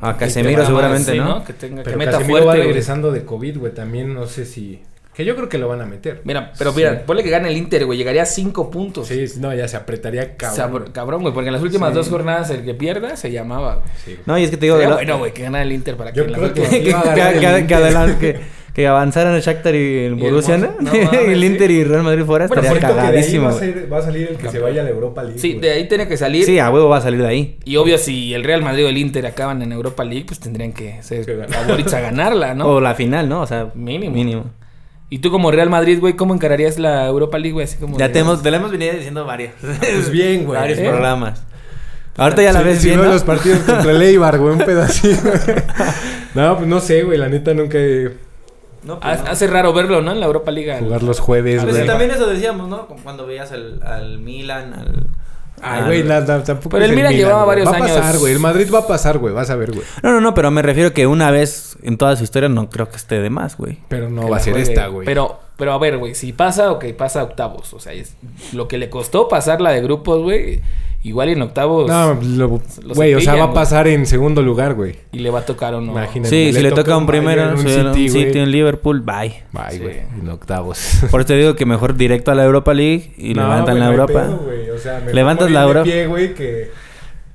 A 0.00 0.16
Casemiro 0.16 0.64
seguramente, 0.64 1.16
¿no? 1.16 1.42
Que 1.44 1.52
tenga, 1.52 1.78
que 1.78 1.82
Pero 1.82 1.98
meta 1.98 2.12
Casemiro 2.12 2.42
fuerte. 2.42 2.46
va 2.46 2.54
güey. 2.54 2.66
regresando 2.68 3.10
de 3.10 3.24
COVID, 3.24 3.58
güey. 3.58 3.74
También 3.74 4.14
no 4.14 4.26
sé 4.26 4.46
si... 4.46 4.82
Que 5.14 5.26
yo 5.26 5.36
creo 5.36 5.48
que 5.48 5.58
lo 5.58 5.68
van 5.68 5.80
a 5.82 5.84
meter. 5.86 6.22
Mira, 6.24 6.52
pero 6.56 6.70
Sí. 6.72 6.78
mira, 6.78 7.02
ponle 7.04 7.22
que 7.22 7.28
gane 7.28 7.48
el 7.50 7.56
Inter, 7.58 7.84
güey. 7.84 7.98
Llegaría 7.98 8.22
a 8.22 8.26
5 8.26 8.70
puntos. 8.70 9.08
Sí, 9.08 9.26
no, 9.40 9.54
ya 9.54 9.68
se 9.68 9.76
apretaría 9.76 10.36
cabrón. 10.36 10.84
Cabrón, 10.92 11.20
güey. 11.20 11.34
Porque 11.34 11.48
en 11.48 11.52
las 11.52 11.62
últimas 11.62 11.90
Sí. 11.90 11.96
dos 11.96 12.08
jornadas 12.08 12.48
el 12.50 12.64
que 12.64 12.72
pierda 12.72 13.14
se 13.16 13.30
llamaba, 13.30 13.74
güey. 13.76 13.86
Sí. 14.04 14.16
No, 14.24 14.38
y 14.38 14.44
es 14.44 14.50
que 14.50 14.56
te 14.56 14.66
digo... 14.66 14.78
Sería 14.78 14.94
bueno, 14.94 15.18
güey, 15.18 15.32
que 15.34 15.42
gana 15.42 15.60
el 15.62 15.70
Inter 15.70 15.96
para 15.96 16.12
que 16.12 16.18
Yo 16.20 16.26
creo 16.26 16.54
que- 16.54 16.62
que, 16.62 16.68
que, 16.70 16.84
que- 16.84 18.16
que 18.18 18.40
que- 18.74 18.86
avanzaran 18.86 19.34
el 19.34 19.42
Shakhtar 19.42 19.74
y 19.74 19.98
el 20.06 20.14
Borussia, 20.14 20.56
¿no? 20.56 20.68
Mo- 20.68 20.76
no 20.80 20.92
mames, 21.04 21.28
el 21.28 21.40
sí. 21.40 21.46
Inter 21.46 21.70
y 21.70 21.84
Real 21.84 22.02
Madrid 22.04 22.24
fuera 22.24 22.46
Bueno, 22.46 22.62
estaría 22.62 22.80
siento 22.80 22.86
que 22.88 22.94
de 22.94 23.00
ahí 23.00 23.06
cagadísimo. 23.12 23.44
va 23.44 23.50
a, 23.50 23.58
ser- 23.58 23.92
va 23.92 23.98
a 23.98 24.02
salir 24.02 24.28
el 24.30 24.36
que 24.38 24.48
se 24.48 24.58
vaya 24.60 24.80
a 24.80 24.84
la 24.84 24.90
Europa 24.90 25.22
League. 25.24 25.38
Sí, 25.38 25.48
güey. 25.50 25.60
de 25.60 25.70
ahí 25.72 25.88
tiene 25.88 26.08
que 26.08 26.16
salir. 26.16 26.46
Sí, 26.46 26.58
a 26.58 26.70
huevo 26.70 26.88
va 26.88 26.96
a 26.96 27.00
salir 27.02 27.20
de 27.20 27.28
ahí. 27.28 27.58
Y 27.66 27.76
obvio, 27.76 27.98
si 27.98 28.32
el 28.32 28.44
Real 28.44 28.62
Madrid 28.62 28.86
o 28.86 28.88
el 28.88 28.96
Inter 28.96 29.26
acaban 29.26 29.60
en 29.60 29.72
Europa 29.72 30.04
League, 30.04 30.24
pues 30.26 30.40
tendrían 30.40 30.72
que 30.72 31.02
ser 31.02 31.22
favoritos 31.50 31.92
a 31.92 32.00
ganarla, 32.00 32.54
¿no? 32.54 32.66
O 32.66 32.80
la 32.80 32.94
final, 32.94 33.28
¿no? 33.28 33.42
O 33.42 33.46
sea, 33.46 33.68
Mínimo. 33.74 34.14
Mínimo. 34.14 34.44
Y 35.12 35.18
tú 35.18 35.30
como 35.30 35.50
Real 35.50 35.68
Madrid, 35.68 36.00
güey, 36.00 36.14
¿cómo 36.14 36.32
encararías 36.32 36.78
la 36.78 37.06
Europa 37.06 37.36
League, 37.38 37.52
güey? 37.52 37.64
Así 37.64 37.76
como 37.76 37.98
Ya 37.98 38.08
de- 38.08 38.14
te, 38.14 38.20
hemos, 38.20 38.42
te 38.42 38.50
la 38.50 38.56
hemos 38.56 38.70
venido 38.70 38.94
diciendo 38.94 39.26
varias. 39.26 39.52
Pues 39.60 40.10
bien, 40.10 40.44
güey. 40.46 40.58
Varios 40.58 40.78
¿Eh? 40.78 40.88
programas. 40.88 41.42
Ahorita 42.16 42.42
ya 42.42 42.52
la 42.54 42.60
Sí, 42.60 42.64
ves 42.64 42.84
bien, 42.84 42.96
¿no? 42.96 43.04
los 43.04 43.22
partidos 43.22 43.58
contra 43.60 43.90
el 43.90 44.00
Eibar, 44.00 44.38
güey, 44.38 44.54
un 44.54 44.58
pedacito. 44.64 45.20
no, 46.34 46.56
pues 46.56 46.66
no 46.66 46.80
sé, 46.80 47.02
güey, 47.02 47.18
la 47.18 47.28
neta 47.28 47.52
nunca 47.52 47.78
No, 48.84 49.00
pues, 49.00 49.20
Hace 49.28 49.48
no. 49.48 49.52
raro 49.52 49.72
verlo, 49.74 50.00
¿no? 50.00 50.12
En 50.12 50.20
la 50.20 50.24
Europa 50.26 50.50
League. 50.50 50.72
al- 50.72 50.80
jugar 50.84 51.02
los 51.02 51.20
jueves, 51.20 51.58
A 51.60 51.64
güey. 51.64 51.74
veces 51.74 51.86
también 51.86 52.10
eso 52.10 52.26
decíamos, 52.26 52.68
¿no? 52.70 52.86
Cuando 53.04 53.26
veías 53.26 53.52
al, 53.52 53.82
al 53.82 54.18
Milan, 54.18 54.72
al... 54.72 55.06
Ay, 55.62 55.82
güey, 55.84 56.02
nada, 56.02 56.42
tampoco 56.44 56.70
Pero 56.70 56.84
el 56.84 56.94
Milan 56.96 57.12
llevaba 57.14 57.44
varios 57.44 57.66
Va 57.68 57.76
a 57.76 57.78
pasar, 57.78 58.02
años- 58.02 58.18
güey. 58.20 58.32
El 58.32 58.40
Madrid 58.40 58.68
va 58.72 58.80
a 58.80 58.86
pasar, 58.86 59.18
güey. 59.18 59.32
Vas 59.32 59.48
a 59.50 59.56
ver, 59.56 59.70
güey. 59.72 59.84
No, 60.02 60.10
no, 60.12 60.20
no, 60.20 60.34
pero 60.34 60.50
me 60.50 60.60
refiero 60.62 60.92
que 60.92 61.06
una 61.06 61.30
vez 61.30 61.76
en 61.82 61.96
toda 61.96 62.16
su 62.16 62.24
historia 62.24 62.48
no 62.48 62.68
creo 62.68 62.88
que 62.90 62.96
esté 62.96 63.20
de 63.20 63.30
más, 63.30 63.56
güey. 63.56 63.78
Pero 63.88 64.10
no 64.10 64.22
que 64.24 64.30
va 64.30 64.36
a 64.36 64.40
ser 64.40 64.54
juegue. 64.54 64.68
esta, 64.72 64.86
güey. 64.88 65.06
Pero, 65.06 65.38
pero 65.56 65.72
a 65.72 65.78
ver, 65.78 65.98
güey, 65.98 66.14
si 66.14 66.32
pasa, 66.32 66.72
ok, 66.72 66.86
pasa 66.96 67.20
a 67.20 67.24
octavos. 67.24 67.72
O 67.74 67.80
sea, 67.80 67.92
es 67.92 68.14
lo 68.52 68.66
que 68.68 68.78
le 68.78 68.90
costó 68.90 69.28
pasar 69.28 69.60
la 69.60 69.70
de 69.70 69.80
grupos, 69.82 70.20
güey. 70.22 70.60
Igual 71.04 71.30
y 71.30 71.32
en 71.32 71.42
octavos. 71.42 71.88
No, 71.88 72.16
güey, 72.94 73.12
o 73.14 73.20
sea, 73.20 73.34
va 73.34 73.44
a 73.46 73.52
pasar 73.52 73.88
en 73.88 74.06
segundo 74.06 74.40
lugar, 74.40 74.74
güey. 74.74 74.94
Y 75.10 75.18
le 75.18 75.30
va 75.30 75.40
a 75.40 75.44
tocar 75.44 75.74
o 75.74 75.80
no. 75.80 75.90
Imagínate. 75.90 76.28
Sí, 76.30 76.52
si 76.52 76.62
le 76.62 76.68
toca 76.70 76.82
toca 76.84 76.96
un 76.96 77.02
un 77.02 77.06
primero, 77.08 77.42
Bayern, 77.42 77.58
un 77.58 77.66
un 77.88 77.94
City, 77.94 78.08
City, 78.08 78.24
güey. 78.30 78.38
en 78.38 78.50
Liverpool, 78.52 79.00
bye. 79.00 79.42
Bye, 79.50 79.62
Sí. 79.72 79.78
güey. 79.80 79.96
En 80.20 80.28
octavos. 80.28 81.00
Por 81.10 81.22
eso 81.22 81.26
te 81.26 81.36
digo 81.36 81.56
que 81.56 81.66
mejor 81.66 81.96
directo 81.96 82.30
a 82.30 82.36
la 82.36 82.44
Europa 82.44 82.72
League 82.72 83.14
y 83.18 83.34
No, 83.34 83.42
levantan 83.42 83.80
la 83.80 83.86
no 83.86 83.90
hay 83.90 83.96
Europa. 83.96 84.12
pedo, 84.22 84.44
sea, 84.82 85.00
Levantas 85.00 85.50
la 85.50 85.62
Europa. 85.62 85.84
pie, 85.84 86.06
güey, 86.06 86.34
que... 86.34 86.70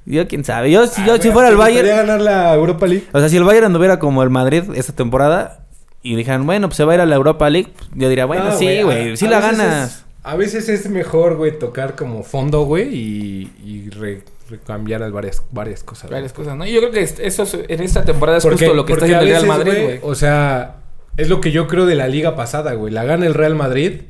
Yo 0.05 0.25
quién 0.27 0.43
sabe. 0.45 0.71
Yo, 0.71 0.87
si, 0.87 1.01
Ah, 1.01 1.05
yo, 1.05 1.11
güey, 1.13 1.21
si 1.21 1.31
fuera 1.31 1.49
¿te 1.49 1.53
el 1.53 1.57
Bayern, 1.57 1.87
ganar 1.87 2.21
la 2.21 2.53
Europa 2.53 2.87
League? 2.87 3.05
o 3.11 3.19
sea, 3.19 3.27
si 3.29 3.35
el 3.37 3.43
Bayern 3.43 3.65
anduviera 3.67 3.99
como 3.99 4.23
el 4.23 4.29
Madrid 4.29 4.63
esta 4.75 4.93
temporada 4.93 5.65
y 6.01 6.15
dijeran, 6.15 6.45
bueno, 6.45 6.67
pues 6.69 6.77
se 6.77 6.85
va 6.85 6.93
a 6.93 6.95
ir 6.95 7.01
a 7.01 7.05
la 7.05 7.15
Europa 7.15 7.49
League, 7.49 7.69
pues, 7.75 7.89
yo 7.93 8.07
diría, 8.07 8.25
bueno, 8.25 8.45
No, 8.45 8.57
sí, 8.57 8.81
güey, 8.83 9.17
sí 9.17 9.25
a 9.25 9.29
la 9.29 9.39
ganas. 9.41 9.89
es- 9.91 10.03
a 10.23 10.35
veces 10.35 10.67
es 10.69 10.89
mejor, 10.89 11.35
güey, 11.35 11.57
tocar 11.57 11.95
como 11.95 12.23
fondo, 12.23 12.63
güey, 12.63 12.87
y, 12.93 13.51
y 13.65 13.89
re- 13.89 14.23
recambiar 14.49 15.09
varias, 15.11 15.41
varias 15.51 15.83
cosas. 15.83 16.03
güey. 16.03 16.13
Varias 16.19 16.31
cosas, 16.33 16.55
¿no? 16.55 16.65
Y 16.65 16.71
yo 16.71 16.79
creo 16.79 16.91
que 16.91 17.01
es- 17.01 17.19
eso 17.19 17.43
es- 17.43 17.57
en 17.67 17.81
esta 17.81 18.03
temporada 18.05 18.37
es 18.37 18.43
Porque- 18.45 18.59
justo 18.65 18.73
lo 18.75 18.85
que 18.85 18.93
está 18.93 19.05
haciendo 19.05 19.23
el 19.25 19.29
Real 19.31 19.45
Madrid, 19.47 19.83
güey. 19.83 19.99
O 20.03 20.15
sea, 20.15 20.75
es 21.17 21.27
lo 21.29 21.41
que 21.41 21.51
yo 21.51 21.67
creo 21.67 21.85
de 21.85 21.95
la 21.95 22.07
liga 22.07 22.35
pasada, 22.37 22.73
güey. 22.73 22.93
La 22.93 23.03
gana 23.03 23.25
el 23.25 23.33
Real 23.33 23.55
Madrid, 23.55 24.01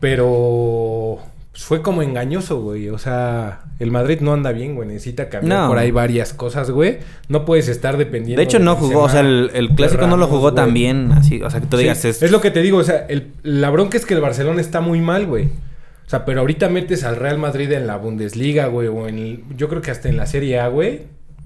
pero 0.00 1.18
pues, 1.56 1.64
fue 1.64 1.80
como 1.80 2.02
engañoso, 2.02 2.60
güey. 2.60 2.90
O 2.90 2.98
sea, 2.98 3.60
el 3.78 3.90
Madrid 3.90 4.18
no 4.20 4.34
anda 4.34 4.52
bien, 4.52 4.74
güey. 4.74 4.86
Necesita 4.88 5.30
cambiar 5.30 5.62
No. 5.62 5.68
por 5.68 5.78
ahí 5.78 5.90
varias 5.90 6.34
cosas, 6.34 6.70
güey. 6.70 6.98
No 7.28 7.46
puedes 7.46 7.68
estar 7.68 7.96
dependiendo. 7.96 8.38
De 8.40 8.44
hecho, 8.44 8.58
no 8.58 8.76
jugó, 8.76 9.04
o 9.04 9.08
sea, 9.08 9.20
el, 9.20 9.50
el 9.54 9.70
clásico 9.70 10.06
no 10.06 10.18
lo 10.18 10.26
jugó 10.26 10.52
tan 10.52 10.74
bien, 10.74 11.12
así, 11.12 11.40
o 11.42 11.48
sea, 11.50 11.60
que 11.60 11.66
tú 11.66 11.78
Sí, 11.78 11.84
digas, 11.84 12.04
es, 12.04 12.22
es... 12.22 12.30
lo 12.30 12.42
que 12.42 12.50
te 12.50 12.60
digo, 12.60 12.76
o 12.78 12.84
sea, 12.84 13.06
el- 13.08 13.28
la 13.42 13.70
bronca 13.70 13.96
es 13.96 14.04
que 14.04 14.12
el 14.14 14.20
Barcelona 14.20 14.60
está 14.60 14.80
muy 14.82 15.00
mal, 15.00 15.26
güey. 15.26 15.46
O 15.46 16.08
sea, 16.08 16.24
pero 16.24 16.40
ahorita 16.40 16.68
metes 16.68 17.02
al 17.04 17.16
Real 17.16 17.38
Madrid 17.38 17.72
en 17.72 17.86
la 17.86 17.96
Bundesliga, 17.96 18.66
güey, 18.66 18.88
o 18.88 19.08
en 19.08 19.18
el- 19.18 19.44
yo 19.56 19.68
creo 19.68 19.80
que 19.82 19.90
hasta 19.90 20.08
en 20.10 20.16
la 20.18 20.26
Serie 20.26 20.60
A, 20.60 20.68
güey, 20.68 21.04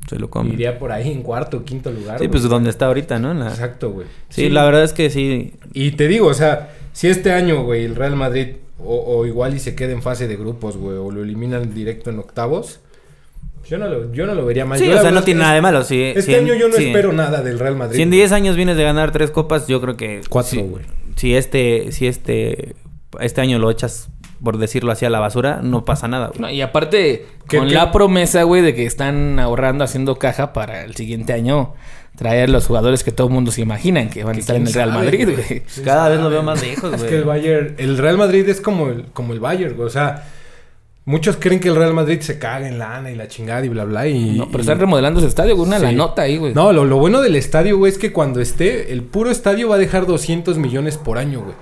se 0.08 0.18
lo 0.18 0.28
come. 0.28 0.50
iría 0.52 0.78
por 0.78 0.90
ahí 0.92 1.10
en 1.12 1.22
cuarto 1.22 1.58
o 1.58 1.64
quinto 1.64 1.90
lugar. 1.92 2.18
Sí, 2.18 2.24
güey. 2.26 2.30
pues 2.30 2.42
donde 2.42 2.68
está 2.70 2.86
ahorita, 2.86 3.18
¿no? 3.20 3.32
La- 3.32 3.48
Exacto, 3.48 3.90
güey. 3.92 4.06
Sí, 4.28 4.48
la 4.48 4.64
verdad 4.64 4.82
es 4.82 4.92
que 4.92 5.08
sí. 5.08 5.54
Y 5.72 5.92
te 5.92 6.08
digo, 6.08 6.26
o 6.26 6.34
sea, 6.34 6.70
si 6.92 7.06
este 7.08 7.32
año, 7.32 7.62
güey, 7.62 7.84
el 7.84 7.94
Real 7.96 8.16
Madrid 8.16 8.56
o, 8.84 9.18
o 9.18 9.26
igual 9.26 9.54
y 9.54 9.58
se 9.60 9.74
queda 9.74 9.92
en 9.92 10.02
fase 10.02 10.28
de 10.28 10.36
grupos, 10.36 10.76
güey, 10.76 10.96
o 10.96 11.10
lo 11.10 11.22
eliminan 11.22 11.74
directo 11.74 12.10
en 12.10 12.18
octavos, 12.18 12.80
yo 13.68 13.78
no 13.78 13.88
lo, 13.88 14.12
yo 14.12 14.26
no 14.26 14.34
lo 14.34 14.44
vería 14.46 14.64
mal. 14.64 14.78
Sí, 14.78 14.86
Yo 14.86 14.98
o 14.98 15.00
sea, 15.02 15.10
no 15.10 15.22
tiene 15.22 15.40
nada 15.40 15.54
de 15.54 15.60
malo. 15.60 15.84
Sí, 15.84 16.02
Este 16.02 16.36
en- 16.38 16.44
año 16.44 16.54
yo 16.54 16.68
no 16.68 16.76
espero 16.76 17.12
nada 17.12 17.42
del 17.42 17.58
Real 17.58 17.76
Madrid. 17.76 17.96
Si 17.96 18.02
en 18.02 18.08
güey. 18.08 18.18
10 18.20 18.32
años 18.32 18.56
vienes 18.56 18.76
de 18.76 18.82
ganar 18.84 19.12
tres 19.12 19.30
copas, 19.30 19.68
yo 19.68 19.80
creo 19.80 19.96
que... 19.96 20.22
Cuatro, 20.28 20.50
si- 20.50 20.62
güey. 20.62 20.84
Si 21.16 21.34
este, 21.34 21.92
si 21.92 22.06
este, 22.06 22.74
este 23.20 23.40
año 23.42 23.58
lo 23.58 23.70
echas, 23.70 24.08
por 24.42 24.58
decirlo 24.58 24.92
así, 24.92 25.04
a 25.04 25.10
la 25.10 25.20
basura, 25.20 25.60
no 25.62 25.84
pasa 25.84 26.08
nada, 26.08 26.28
güey. 26.28 26.40
No, 26.40 26.50
y 26.50 26.60
aparte, 26.62 27.26
¿Qué- 27.48 27.58
con 27.58 27.68
qué? 27.68 27.74
la 27.74 27.92
promesa, 27.92 28.42
güey, 28.44 28.62
de 28.62 28.74
que 28.74 28.86
están 28.86 29.38
ahorrando, 29.38 29.84
haciendo 29.84 30.18
caja 30.18 30.52
para 30.52 30.84
el 30.84 30.94
siguiente 30.96 31.32
año 31.32 31.74
traer 32.16 32.50
los 32.50 32.66
jugadores 32.66 33.02
que 33.04 33.12
todo 33.12 33.28
el 33.28 33.32
mundo 33.32 33.50
se 33.52 33.60
imaginan 33.62 34.10
que 34.10 34.24
van 34.24 34.36
a 34.36 34.38
estar 34.38 34.56
en 34.56 34.66
el 34.66 34.72
Real 34.74 34.90
sabe, 34.90 35.04
Madrid, 35.04 35.28
güey. 35.34 35.62
Cada 35.84 36.08
vez 36.08 36.20
lo 36.20 36.28
veo 36.28 36.42
más 36.42 36.60
lejos, 36.60 36.92
Es 36.92 36.98
güey. 37.00 37.10
que 37.10 37.16
el 37.18 37.24
Bayern, 37.24 37.74
el 37.78 37.96
Real 37.98 38.18
Madrid 38.18 38.48
es 38.48 38.60
como 38.60 38.88
el, 38.88 39.04
como 39.12 39.32
el 39.32 39.40
Bayern, 39.40 39.74
güey. 39.74 39.86
O 39.86 39.90
sea, 39.90 40.24
muchos 41.06 41.36
creen 41.38 41.60
que 41.60 41.68
el 41.68 41.76
Real 41.76 41.94
Madrid 41.94 42.20
se 42.20 42.38
caga 42.38 42.68
en 42.68 42.78
lana 42.78 43.10
y 43.10 43.14
la 43.14 43.26
chingada 43.28 43.64
y 43.64 43.68
bla, 43.68 43.84
bla. 43.84 44.06
Y, 44.06 44.36
No, 44.38 44.46
pero 44.46 44.58
y- 44.58 44.60
están 44.62 44.78
remodelando 44.80 45.20
ese 45.20 45.28
estadio, 45.28 45.56
güey, 45.56 45.68
una 45.68 45.78
Sí. 45.78 45.84
la 45.84 45.92
nota 45.92 46.22
ahí, 46.22 46.36
güey. 46.36 46.52
No, 46.52 46.72
lo, 46.72 46.84
lo 46.84 46.98
bueno 46.98 47.20
del 47.22 47.36
estadio, 47.36 47.78
güey, 47.78 47.90
es 47.92 47.98
que 47.98 48.12
cuando 48.12 48.40
esté, 48.40 48.92
el 48.92 49.02
puro 49.02 49.30
estadio 49.30 49.68
va 49.68 49.76
a 49.76 49.78
dejar 49.78 50.06
200 50.06 50.58
millones 50.58 50.98
por 50.98 51.16
año, 51.16 51.40
güey. 51.40 51.54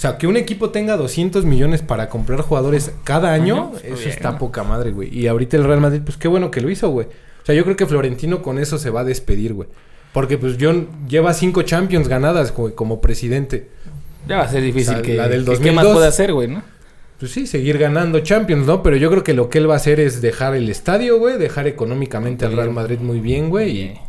O 0.00 0.02
sea, 0.02 0.16
que 0.16 0.26
un 0.26 0.38
equipo 0.38 0.70
tenga 0.70 0.96
200 0.96 1.44
millones 1.44 1.82
para 1.82 2.08
comprar 2.08 2.40
jugadores 2.40 2.90
cada 3.04 3.34
año, 3.34 3.72
eso 3.84 3.96
bien, 3.96 4.08
está 4.08 4.38
poca 4.38 4.64
madre, 4.64 4.92
güey. 4.92 5.14
Y 5.14 5.26
ahorita 5.26 5.58
el 5.58 5.64
Real 5.64 5.82
Madrid, 5.82 6.00
pues 6.02 6.16
qué 6.16 6.26
bueno 6.26 6.50
que 6.50 6.62
lo 6.62 6.70
hizo, 6.70 6.88
güey. 6.88 7.06
O 7.06 7.44
sea, 7.44 7.54
yo 7.54 7.64
creo 7.64 7.76
que 7.76 7.84
Florentino 7.84 8.40
con 8.40 8.58
eso 8.58 8.78
se 8.78 8.88
va 8.88 9.00
a 9.00 9.04
despedir, 9.04 9.52
güey. 9.52 9.68
Porque 10.14 10.38
pues 10.38 10.56
John 10.58 10.88
lleva 11.06 11.34
cinco 11.34 11.60
Champions 11.64 12.08
ganadas, 12.08 12.54
güey, 12.56 12.74
como 12.74 13.02
presidente. 13.02 13.68
Ya 14.26 14.38
va 14.38 14.44
a 14.44 14.48
ser 14.48 14.62
difícil 14.62 14.88
O 14.94 14.96
sea, 14.96 15.02
que, 15.02 15.16
la 15.16 15.28
del 15.28 15.44
que- 15.44 15.58
¿Qué 15.58 15.70
más 15.70 15.84
2002? 15.84 15.92
puede 15.92 16.06
hacer, 16.08 16.32
güey, 16.32 16.48
no? 16.48 16.62
Pues 17.18 17.32
sí, 17.32 17.46
seguir 17.46 17.76
ganando 17.76 18.20
Champions, 18.20 18.66
¿no? 18.66 18.82
Pero 18.82 18.96
yo 18.96 19.10
creo 19.10 19.22
que 19.22 19.34
lo 19.34 19.50
que 19.50 19.58
él 19.58 19.68
va 19.68 19.74
a 19.74 19.76
hacer 19.76 20.00
es 20.00 20.22
dejar 20.22 20.54
el 20.54 20.70
estadio, 20.70 21.18
güey, 21.18 21.36
dejar 21.36 21.66
económicamente 21.66 22.46
al 22.46 22.56
Real 22.56 22.70
Madrid 22.70 23.00
muy 23.00 23.20
bien, 23.20 23.50
güey. 23.50 23.70
y- 23.76 24.00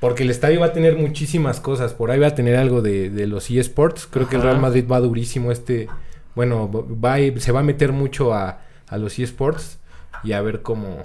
Porque 0.00 0.22
el 0.22 0.30
estadio 0.30 0.60
va 0.60 0.66
a 0.66 0.72
tener 0.72 0.96
muchísimas 0.96 1.60
cosas. 1.60 1.92
Por 1.92 2.10
ahí 2.10 2.18
va 2.18 2.28
a 2.28 2.34
tener 2.34 2.56
algo 2.56 2.80
de, 2.80 3.10
de 3.10 3.26
los 3.26 3.50
eSports. 3.50 4.06
Creo 4.06 4.28
que 4.28 4.36
el. 4.36 4.42
Real 4.42 4.58
Madrid 4.58 4.86
va 4.90 4.98
durísimo 5.00 5.52
este... 5.52 5.88
Bueno, 6.34 6.70
va 6.72 7.16
se 7.38 7.52
va 7.52 7.60
a 7.60 7.62
meter 7.62 7.92
mucho 7.92 8.32
a, 8.32 8.60
a 8.88 8.96
los 8.96 9.18
eSports. 9.18 9.78
Y 10.22 10.32
a 10.32 10.40
ver 10.40 10.62
cómo, 10.62 11.04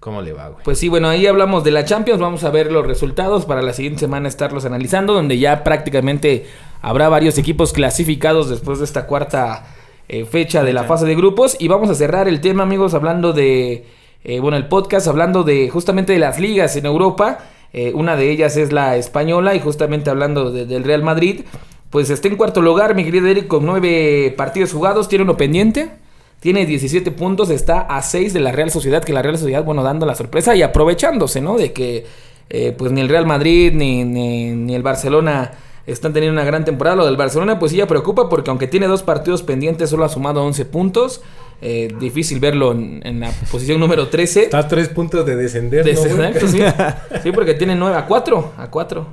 cómo 0.00 0.22
le 0.22 0.32
va, 0.32 0.48
güey. 0.48 0.64
Pues 0.64 0.78
sí, 0.78 0.88
bueno, 0.88 1.08
ahí 1.08 1.26
hablamos 1.26 1.64
de 1.64 1.70
la 1.70 1.84
Champions. 1.84 2.20
Vamos 2.20 2.44
a 2.44 2.50
ver 2.50 2.72
los 2.72 2.86
resultados 2.86 3.44
para 3.46 3.62
la 3.62 3.72
siguiente 3.72 4.00
semana 4.00 4.28
estarlos 4.28 4.64
analizando, 4.64 5.12
donde 5.12 5.38
ya 5.38 5.64
prácticamente 5.64 6.46
habrá 6.82 7.08
varios 7.08 7.38
equipos 7.38 7.72
clasificados 7.72 8.48
después 8.48 8.78
de 8.78 8.84
esta 8.84 9.06
cuarta 9.06 9.64
eh, 10.08 10.24
fecha 10.24 10.64
de 10.64 10.72
la 10.72 10.84
fase 10.84 11.04
de 11.06 11.14
grupos. 11.14 11.56
Y 11.58 11.68
vamos 11.68 11.90
a 11.90 11.94
cerrar 11.94 12.28
el 12.28 12.40
tema, 12.40 12.62
amigos, 12.62 12.94
hablando 12.94 13.32
de, 13.32 13.86
eh, 14.24 14.40
bueno, 14.40 14.56
el 14.56 14.66
podcast, 14.66 15.08
hablando 15.08 15.42
de 15.44 15.68
justamente 15.68 16.12
de 16.12 16.18
las 16.20 16.40
ligas 16.40 16.76
en 16.76 16.86
Europa. 16.86 17.38
Eh, 17.72 17.92
una 17.94 18.16
de 18.16 18.30
ellas 18.30 18.56
es 18.56 18.72
la 18.72 18.96
española 18.96 19.54
y 19.54 19.60
justamente 19.60 20.10
hablando 20.10 20.50
de- 20.50 20.66
del 20.66 20.84
Real 20.84 21.02
Madrid. 21.02 21.42
Pues 21.90 22.10
está 22.10 22.28
en 22.28 22.36
cuarto 22.36 22.60
lugar, 22.60 22.94
mi 22.94 23.04
querido 23.04 23.26
Eric, 23.28 23.46
con 23.46 23.64
nueve 23.64 24.34
partidos 24.36 24.72
jugados, 24.72 25.08
tiene 25.08 25.24
uno 25.24 25.36
pendiente. 25.36 25.90
Tiene 26.40 26.66
17 26.66 27.10
puntos, 27.10 27.50
está 27.50 27.80
a 27.80 28.00
6 28.00 28.32
de 28.32 28.38
la 28.40 28.52
Real 28.52 28.70
Sociedad, 28.70 29.02
que 29.02 29.12
la 29.12 29.22
Real 29.22 29.36
Sociedad, 29.38 29.64
bueno, 29.64 29.82
dando 29.82 30.06
la 30.06 30.14
sorpresa 30.14 30.54
y 30.54 30.62
aprovechándose, 30.62 31.40
¿no? 31.40 31.56
De 31.58 31.72
que 31.72 32.06
eh, 32.50 32.72
pues 32.78 32.92
ni 32.92 33.00
el 33.00 33.08
Real 33.08 33.26
Madrid 33.26 33.72
ni, 33.74 34.04
ni, 34.04 34.50
ni 34.52 34.74
el 34.74 34.82
Barcelona 34.82 35.50
están 35.86 36.12
teniendo 36.12 36.34
una 36.40 36.44
gran 36.46 36.64
temporada. 36.64 36.94
Lo 36.96 37.06
del 37.06 37.16
Barcelona, 37.16 37.58
pues 37.58 37.72
sí 37.72 37.78
ya 37.78 37.86
preocupa 37.88 38.28
porque 38.28 38.50
aunque 38.50 38.66
tiene 38.68 38.86
dos 38.86 39.02
partidos 39.02 39.42
pendientes, 39.42 39.90
solo 39.90 40.04
ha 40.04 40.08
sumado 40.08 40.44
11 40.44 40.64
puntos. 40.64 41.22
Eh, 41.60 41.92
difícil 41.98 42.38
verlo 42.38 42.70
en, 42.72 43.00
en 43.04 43.18
la 43.20 43.30
posición 43.50 43.80
número 43.80 44.08
13. 44.08 44.44
Está 44.44 44.58
a 44.58 44.68
tres 44.68 44.88
puntos 44.90 45.26
de 45.26 45.34
descender, 45.34 45.84
De- 45.84 45.94
¿no, 45.94 46.00
güey? 46.00 46.12
exacto, 46.28 46.46
sí. 46.48 46.60
Sí, 47.22 47.32
porque 47.32 47.54
tiene 47.54 47.74
9 47.74 47.96
a 47.96 48.06
4. 48.06 48.52
A 48.56 48.70
4. 48.70 49.06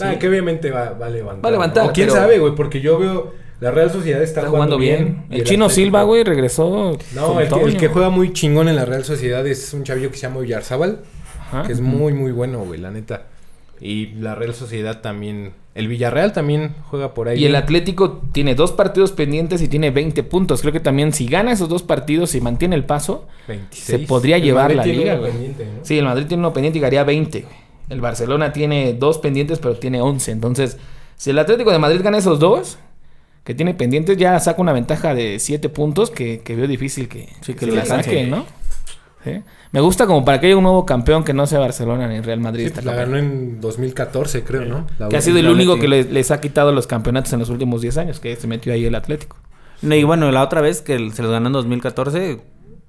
Ah, 0.00 0.14
que 0.18 0.28
obviamente 0.28 0.70
va, 0.70 0.90
va 0.92 1.06
a 1.06 1.10
levantar. 1.10 1.44
Va 1.44 1.48
a 1.48 1.52
levantar, 1.52 1.88
O 1.90 1.92
quién 1.92 2.06
pero- 2.08 2.20
sabe, 2.20 2.38
güey, 2.38 2.54
porque 2.54 2.80
yo 2.80 2.98
veo 2.98 3.34
la 3.60 3.70
Real 3.70 3.90
Sociedad 3.90 4.22
está, 4.22 4.40
Está 4.40 4.50
jugando 4.50 4.78
bien. 4.78 5.24
El 5.28 5.44
chino 5.44 5.66
Atlético- 5.66 5.70
Silva, 5.70 6.02
güey, 6.04 6.24
regresó. 6.24 6.96
No, 7.14 7.40
el 7.40 7.48
que, 7.48 7.60
el 7.60 7.76
que 7.76 7.88
juega 7.88 8.08
muy 8.10 8.32
chingón 8.32 8.68
en 8.68 8.76
la 8.76 8.84
Real 8.84 9.04
Sociedad 9.04 9.46
es 9.46 9.74
un 9.74 9.84
chavillo 9.84 10.10
que 10.10 10.16
se 10.16 10.22
llama 10.28 10.40
Ajá. 11.50 11.64
que 11.64 11.72
es 11.72 11.80
muy, 11.80 12.12
muy 12.14 12.32
bueno, 12.32 12.60
güey, 12.60 12.80
la 12.80 12.90
neta. 12.90 13.24
Y 13.80 14.12
la 14.14 14.34
Real 14.34 14.54
Sociedad 14.54 15.00
también. 15.00 15.52
El 15.74 15.86
Villarreal 15.86 16.32
también 16.32 16.74
juega 16.90 17.14
por 17.14 17.28
ahí. 17.28 17.38
Y 17.38 17.46
el. 17.46 17.54
Atlético 17.54 18.20
tiene 18.32 18.54
dos 18.54 18.72
partidos 18.72 19.12
pendientes 19.12 19.62
y 19.62 19.68
tiene 19.68 19.90
20 19.90 20.22
puntos. 20.24 20.60
Creo 20.62 20.72
que 20.72 20.80
también 20.80 21.12
si 21.12 21.26
gana 21.26 21.52
esos 21.52 21.68
dos 21.68 21.82
partidos 21.82 22.34
y 22.34 22.40
mantiene 22.40 22.74
el 22.74 22.84
paso, 22.84 23.26
26. 23.46 23.84
se 24.00 24.06
podría 24.06 24.36
El 24.36 24.42
llevar 24.42 24.74
Madrid 24.74 24.76
la 24.76 24.82
tiene 24.82 24.98
liga, 24.98 25.14
uno 25.14 25.22
pendiente, 25.28 25.64
¿no? 25.64 25.84
Sí, 25.84 25.98
el 25.98 26.04
Madrid 26.04 26.26
tiene 26.26 26.40
uno 26.40 26.52
pendiente 26.52 26.78
y 26.80 26.84
haría 26.84 27.04
20. 27.04 27.40
güey. 27.42 27.54
El 27.88 28.00
Barcelona 28.00 28.52
tiene 28.52 28.94
dos 28.94 29.18
pendientes, 29.18 29.58
pero 29.58 29.76
tiene 29.76 30.00
11. 30.00 30.32
Entonces, 30.32 30.76
si 31.16 31.30
el 31.30 31.38
Atlético 31.38 31.70
de 31.70 31.78
Madrid 31.78 32.00
gana 32.02 32.18
esos 32.18 32.38
dos, 32.38 32.78
que 33.44 33.54
tiene 33.54 33.74
pendientes, 33.74 34.16
ya 34.16 34.38
saca 34.40 34.60
una 34.60 34.72
ventaja 34.72 35.14
de 35.14 35.38
7 35.38 35.68
puntos 35.70 36.10
que, 36.10 36.40
que 36.40 36.54
veo 36.56 36.66
difícil 36.68 37.08
que, 37.08 37.28
Sí, 37.40 37.54
que 37.54 37.66
que 37.66 37.72
la 37.72 37.84
saquen, 37.84 38.30
¿no? 38.30 38.44
Sí. 39.24 39.42
Me 39.72 39.80
gusta 39.80 40.06
como 40.06 40.24
para 40.24 40.40
que 40.40 40.46
haya 40.46 40.56
un 40.56 40.62
nuevo 40.62 40.86
campeón 40.86 41.24
que 41.24 41.34
no 41.34 41.46
sea 41.46 41.58
Barcelona 41.58 42.08
ni 42.08 42.20
Real 42.20 42.40
Madrid. 42.40 42.62
Sí, 42.62 42.66
esta 42.68 42.80
la 42.82 42.92
campaña. 42.96 43.06
ganó 43.06 43.18
en 43.18 43.60
2014, 43.60 44.42
creo, 44.44 44.64
¿no? 44.64 44.86
La 44.98 45.08
que 45.08 45.16
ha 45.16 45.20
sido 45.20 45.38
el 45.38 45.48
único 45.48 45.78
que 45.78 45.88
le- 45.88 46.04
les 46.04 46.30
ha 46.30 46.40
quitado 46.40 46.72
los 46.72 46.86
campeonatos 46.86 47.32
en 47.34 47.40
los 47.40 47.50
últimos 47.50 47.82
10 47.82 47.98
años, 47.98 48.18
que 48.18 48.34
se 48.36 48.46
metió 48.46 48.72
ahí 48.72 48.84
el 48.86 48.94
Atlético. 48.94 49.36
No, 49.82 49.94
y 49.94 50.04
bueno, 50.04 50.30
la 50.30 50.42
otra 50.42 50.60
vez 50.60 50.80
que 50.82 50.96
se 51.10 51.22
los 51.22 51.30
ganó 51.30 51.48
en 51.48 51.52
2014, 51.52 52.40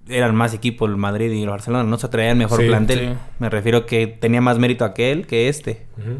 eran 0.10 0.36
más 0.36 0.54
equipo 0.54 0.86
el 0.86 0.98
Madrid 0.98 1.32
y 1.32 1.44
el 1.44 1.50
Barcelona, 1.50 1.84
no 1.84 1.98
se 1.98 2.08
traían 2.10 2.38
mejor 2.38 2.60
Sí, 2.62 2.68
plantel. 2.68 3.00
sí. 3.00 3.10
Me 3.40 3.50
refiero 3.50 3.86
que 3.86 4.08
tenía 4.08 4.42
más 4.42 4.58
mérito 4.58 4.84
aquel 4.86 5.28
que 5.28 5.48
este. 5.50 5.86
Ujú. 5.98 6.20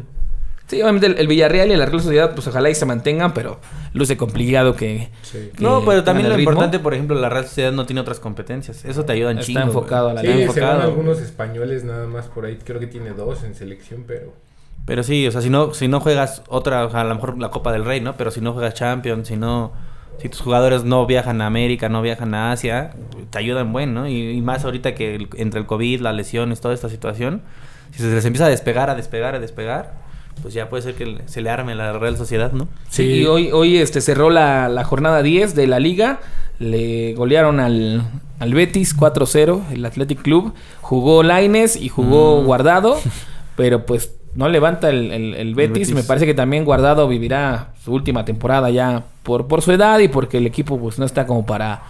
Sí, 0.66 0.80
obviamente 0.80 1.06
el, 1.06 1.18
el 1.18 1.26
Villarreal 1.26 1.70
y 1.70 1.76
la 1.76 1.84
Real 1.84 2.00
Sociedad, 2.00 2.34
pues 2.34 2.46
ojalá 2.46 2.70
y 2.70 2.74
se 2.74 2.86
mantengan, 2.86 3.34
pero 3.34 3.60
luce 3.92 4.16
complicado 4.16 4.74
que... 4.74 5.10
Sí. 5.22 5.50
que 5.54 5.62
No, 5.62 5.84
pero 5.84 6.02
también 6.02 6.28
lo 6.30 6.36
ritmo. 6.36 6.50
importante, 6.52 6.78
por 6.78 6.94
ejemplo, 6.94 7.18
la 7.20 7.28
Real 7.28 7.44
Sociedad 7.44 7.72
no 7.72 7.84
tiene 7.84 8.00
otras 8.00 8.20
competencias. 8.20 8.84
Eso 8.86 9.04
te 9.04 9.12
ayuda 9.12 9.32
en 9.32 9.38
Está 9.38 9.46
chingo. 9.48 9.60
güey. 9.60 9.68
enfocado 9.68 10.08
a 10.08 10.14
la 10.14 10.20
Sí, 10.22 10.26
liga. 10.28 10.38
se 10.38 10.60
van 10.60 10.70
enfocado. 10.70 10.82
algunos 10.82 11.20
españoles 11.20 11.84
nada 11.84 12.06
más 12.06 12.26
por 12.28 12.46
ahí. 12.46 12.58
Creo 12.64 12.80
que 12.80 12.86
tiene 12.86 13.10
dos 13.10 13.42
en 13.44 13.54
selección, 13.54 14.04
pero... 14.06 14.32
Pero 14.86 15.02
sí, 15.02 15.26
o 15.26 15.30
sea, 15.30 15.42
si 15.42 15.50
no, 15.50 15.74
si 15.74 15.86
no 15.88 16.00
juegas 16.00 16.42
otra, 16.48 16.86
o 16.86 16.90
sea, 16.90 17.02
a 17.02 17.04
lo 17.04 17.14
mejor 17.14 17.38
la 17.38 17.50
Copa 17.50 17.70
del 17.72 17.84
Rey, 17.84 18.00
¿no? 18.00 18.16
Pero 18.16 18.30
si 18.30 18.40
no 18.40 18.52
juegas 18.52 18.74
Champions, 18.74 19.28
si 19.28 19.36
no, 19.36 19.72
si 20.18 20.28
tus 20.28 20.40
jugadores 20.40 20.84
no 20.84 21.04
viajan 21.06 21.40
a 21.42 21.46
América, 21.46 21.88
no 21.88 22.00
viajan 22.02 22.34
a 22.34 22.50
Asia, 22.50 22.92
te 23.30 23.38
ayudan 23.38 23.72
buen, 23.72 23.92
¿no? 23.94 24.08
Y, 24.08 24.30
y 24.30 24.40
más 24.40 24.64
ahorita 24.64 24.94
que 24.94 25.14
el- 25.16 25.28
entre 25.36 25.60
el 25.60 25.66
COVID, 25.66 26.00
las 26.00 26.14
lesiones, 26.16 26.60
toda 26.60 26.72
esta 26.74 26.88
situación, 26.88 27.42
si 27.92 27.98
se 28.02 28.08
les 28.12 28.24
empieza 28.24 28.46
a 28.46 28.48
despegar, 28.48 28.88
a 28.90 28.94
despegar, 28.96 29.34
a 29.36 29.38
despegar, 29.38 29.92
pues 30.40 30.54
ya 30.54 30.68
puede 30.68 30.82
ser 30.82 30.94
que 30.94 31.18
se 31.26 31.40
le 31.42 31.50
arme 31.50 31.74
la 31.74 31.92
Real 31.98 32.16
Sociedad, 32.16 32.52
¿no? 32.52 32.68
Sí, 32.88 33.02
Sí. 33.04 33.12
y 33.20 33.26
hoy, 33.26 33.50
hoy 33.52 33.76
este, 33.78 34.00
cerró 34.00 34.30
la, 34.30 34.68
la 34.68 34.84
jornada 34.84 35.22
10 35.22 35.54
de 35.54 35.66
la 35.66 35.78
liga. 35.78 36.20
Le 36.58 37.14
golearon 37.14 37.58
al, 37.60 38.02
al 38.38 38.54
Betis 38.54 38.96
4-0, 38.96 39.62
el 39.72 39.84
Athletic 39.84 40.22
Club. 40.22 40.54
Jugó 40.80 41.22
Laines 41.22 41.76
y 41.76 41.88
jugó 41.88 42.40
Mm. 42.40 42.44
Guardado, 42.46 43.00
pero 43.56 43.84
pues 43.86 44.14
no 44.34 44.48
levanta 44.48 44.88
el, 44.90 45.10
el- 45.12 45.34
el 45.34 45.54
Betis. 45.54 45.88
Betis. 45.88 45.94
Me 45.94 46.02
parece 46.04 46.24
que 46.26 46.34
también 46.34 46.64
Guardado 46.64 47.06
vivirá 47.08 47.72
su 47.84 47.92
última 47.92 48.24
temporada 48.24 48.70
ya 48.70 49.04
por, 49.22 49.46
por 49.48 49.60
su 49.62 49.72
edad 49.72 49.98
y 49.98 50.08
porque 50.08 50.38
el 50.38 50.46
equipo 50.46 50.78
pues 50.78 50.98
no 50.98 51.04
está 51.04 51.26
como 51.26 51.44
para 51.46 51.82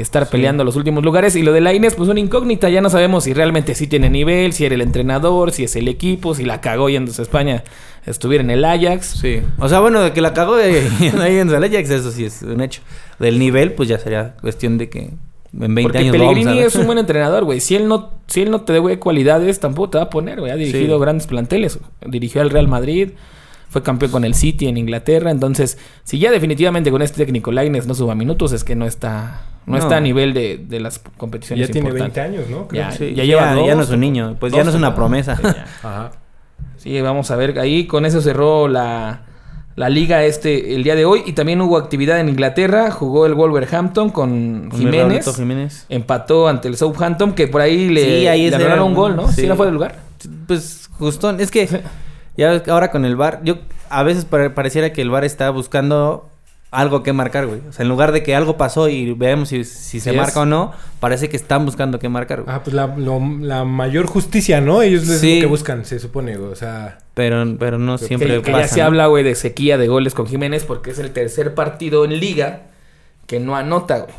estar 0.00 0.28
peleando 0.30 0.64
los 0.64 0.76
últimos 0.76 1.04
lugares. 1.04 1.36
Y 1.36 1.42
lo 1.42 1.52
de 1.52 1.60
Laines, 1.60 1.94
pues 1.94 2.08
una 2.08 2.20
incógnita. 2.20 2.68
Ya 2.68 2.80
no 2.80 2.90
sabemos 2.90 3.24
si 3.24 3.34
realmente 3.34 3.74
sí 3.74 3.86
tiene 3.86 4.08
nivel, 4.10 4.52
si 4.52 4.64
era 4.64 4.74
el 4.74 4.80
entrenador, 4.80 5.52
si 5.52 5.64
es 5.64 5.76
el 5.76 5.88
equipo, 5.88 6.34
si 6.34 6.44
la 6.44 6.60
cagó 6.60 6.88
yéndose 6.88 7.22
a 7.22 7.24
España, 7.24 7.64
estuviera 8.06 8.42
en 8.42 8.50
el 8.50 8.64
Ajax. 8.64 9.18
Sí. 9.20 9.40
O 9.58 9.68
sea, 9.68 9.80
bueno, 9.80 10.00
de 10.00 10.12
que 10.12 10.20
la 10.20 10.32
cagó 10.32 10.56
de, 10.56 10.88
ahí 11.20 11.36
en 11.38 11.48
el 11.48 11.64
Ajax, 11.64 11.90
eso 11.90 12.10
sí 12.10 12.24
es 12.24 12.42
un 12.42 12.60
hecho. 12.60 12.80
Del 13.18 13.38
nivel, 13.38 13.72
pues 13.72 13.88
ya 13.88 13.98
sería 13.98 14.34
cuestión 14.40 14.78
de 14.78 14.88
que 14.88 15.10
en 15.52 15.74
20 15.74 15.82
Porque 15.82 15.98
años 15.98 16.12
Pellegrini 16.12 16.58
es 16.60 16.76
un 16.76 16.86
buen 16.86 16.98
entrenador, 16.98 17.44
güey. 17.44 17.60
Si 17.60 17.74
él 17.74 17.88
no, 17.88 18.10
si 18.26 18.42
él 18.42 18.50
no 18.50 18.60
te 18.62 18.74
dé 18.74 18.98
cualidades, 18.98 19.58
tampoco 19.60 19.90
te 19.90 19.98
va 19.98 20.04
a 20.04 20.10
poner, 20.10 20.38
güey. 20.40 20.52
Ha 20.52 20.56
dirigido 20.56 20.96
Sí. 20.96 21.00
grandes 21.02 21.26
planteles. 21.26 21.78
Dirigió 22.06 22.42
al 22.42 22.50
Real 22.50 22.68
Madrid, 22.68 23.10
fue 23.70 23.82
campeón 23.82 24.12
con 24.12 24.24
el 24.24 24.34
City 24.34 24.68
en 24.68 24.76
Inglaterra. 24.76 25.30
Entonces, 25.30 25.78
si 26.04 26.18
ya 26.18 26.30
definitivamente 26.30 26.90
con 26.90 27.02
este 27.02 27.24
técnico 27.24 27.50
Laines 27.50 27.86
no 27.86 27.94
suba 27.94 28.14
minutos, 28.14 28.52
es 28.52 28.62
que 28.62 28.76
no 28.76 28.86
está, 28.86 29.40
no, 29.68 29.76
No. 29.76 29.82
está 29.82 29.96
a 29.98 30.00
nivel 30.00 30.34
de, 30.34 30.58
de 30.58 30.80
las 30.80 31.02
Ya 31.02 31.10
competiciones 31.16 31.70
tiene 31.70 31.90
20 31.92 32.06
importantes. 32.08 32.40
años, 32.40 32.50
¿no? 32.50 32.66
Creo. 32.68 32.82
Ya, 32.82 32.90
Sí, 32.90 33.14
ya 33.14 33.24
lleva 33.24 33.42
ya 33.42 33.54
dos, 33.54 33.76
no 33.76 33.82
es 33.82 33.90
un 33.90 34.00
niño, 34.00 34.36
pues 34.40 34.52
ya 34.52 34.64
no 34.64 34.70
es 34.70 34.76
una 34.76 34.94
promesa. 34.94 35.36
Sí, 35.36 35.42
ya. 35.44 35.64
Ajá. 35.82 36.10
Sí, 36.76 37.00
vamos 37.00 37.30
a 37.30 37.36
ver. 37.36 37.58
Ahí 37.58 37.86
con 37.86 38.06
eso 38.06 38.20
cerró 38.20 38.68
la, 38.68 39.22
la 39.76 39.88
liga 39.88 40.22
este 40.24 40.74
el 40.76 40.84
día 40.84 40.94
de 40.94 41.04
hoy. 41.04 41.22
Y 41.26 41.32
también 41.32 41.60
hubo 41.60 41.76
actividad 41.76 42.20
en 42.20 42.28
Inglaterra. 42.28 42.90
Jugó 42.90 43.26
el 43.26 43.34
Wolverhampton 43.34 44.10
con 44.10 44.70
Jiménez. 44.72 45.34
Jiménez. 45.36 45.86
Empató 45.88 46.48
ante 46.48 46.68
el 46.68 46.76
Southampton, 46.76 47.32
que 47.34 47.48
por 47.48 47.60
ahí 47.60 47.88
le, 47.90 48.04
Sí, 48.20 48.26
ahí 48.28 48.50
le 48.50 48.72
un 48.74 48.80
un- 48.80 48.94
gol, 48.94 49.16
¿no? 49.16 49.28
Sí, 49.28 49.42
sí. 49.42 49.46
no 49.48 49.56
fue 49.56 49.66
del 49.66 49.74
lugar. 49.74 49.96
Pues 50.46 50.88
justo, 50.98 51.30
es 51.30 51.50
que 51.50 51.68
ya 52.36 52.62
ahora 52.68 52.90
con 52.90 53.04
el 53.04 53.16
bar, 53.16 53.40
yo 53.44 53.58
a 53.90 54.02
veces 54.04 54.24
pare- 54.24 54.50
pareciera 54.50 54.92
que 54.92 55.02
el 55.02 55.10
bar 55.10 55.24
está 55.24 55.50
buscando 55.50 56.28
algo 56.70 57.02
que 57.02 57.12
marcar, 57.12 57.46
güey. 57.46 57.60
O 57.68 57.72
sea, 57.72 57.82
en 57.82 57.88
lugar 57.88 58.12
de 58.12 58.22
que 58.22 58.34
algo 58.34 58.56
pasó 58.56 58.88
y 58.88 59.12
veamos 59.14 59.48
si, 59.48 59.64
si 59.64 60.00
se 60.00 60.12
marca 60.12 60.32
es. 60.32 60.36
o 60.36 60.46
no, 60.46 60.72
parece 61.00 61.28
que 61.28 61.36
están 61.36 61.64
buscando 61.64 61.98
qué 61.98 62.08
marcar, 62.08 62.42
güey. 62.42 62.54
Ah, 62.54 62.62
pues 62.62 62.74
la, 62.74 62.88
lo- 62.96 63.20
la 63.40 63.64
mayor 63.64 64.06
justicia, 64.06 64.60
¿no? 64.60 64.82
Ellos 64.82 65.08
es 65.08 65.20
Sí. 65.20 65.36
lo 65.36 65.40
que 65.40 65.46
buscan, 65.46 65.84
se 65.84 65.98
supone, 65.98 66.36
güey. 66.36 66.52
O 66.52 66.56
sea, 66.56 66.98
Pero, 67.14 67.44
pero 67.58 67.78
no 67.78 67.96
siempre 67.98 68.28
que, 68.36 68.42
que 68.42 68.52
pasa, 68.52 68.64
ya 68.66 68.68
se 68.68 68.80
¿no? 68.80 68.86
habla, 68.86 69.06
güey, 69.06 69.24
de 69.24 69.34
sequía 69.34 69.78
de 69.78 69.88
goles 69.88 70.14
con 70.14 70.26
Jiménez 70.26 70.64
porque 70.64 70.90
es 70.90 70.98
el 70.98 71.10
tercer 71.12 71.54
partido 71.54 72.04
en 72.04 72.20
liga 72.20 72.62
que 73.26 73.40
no 73.40 73.56
anota, 73.56 74.00
güey. 74.00 74.14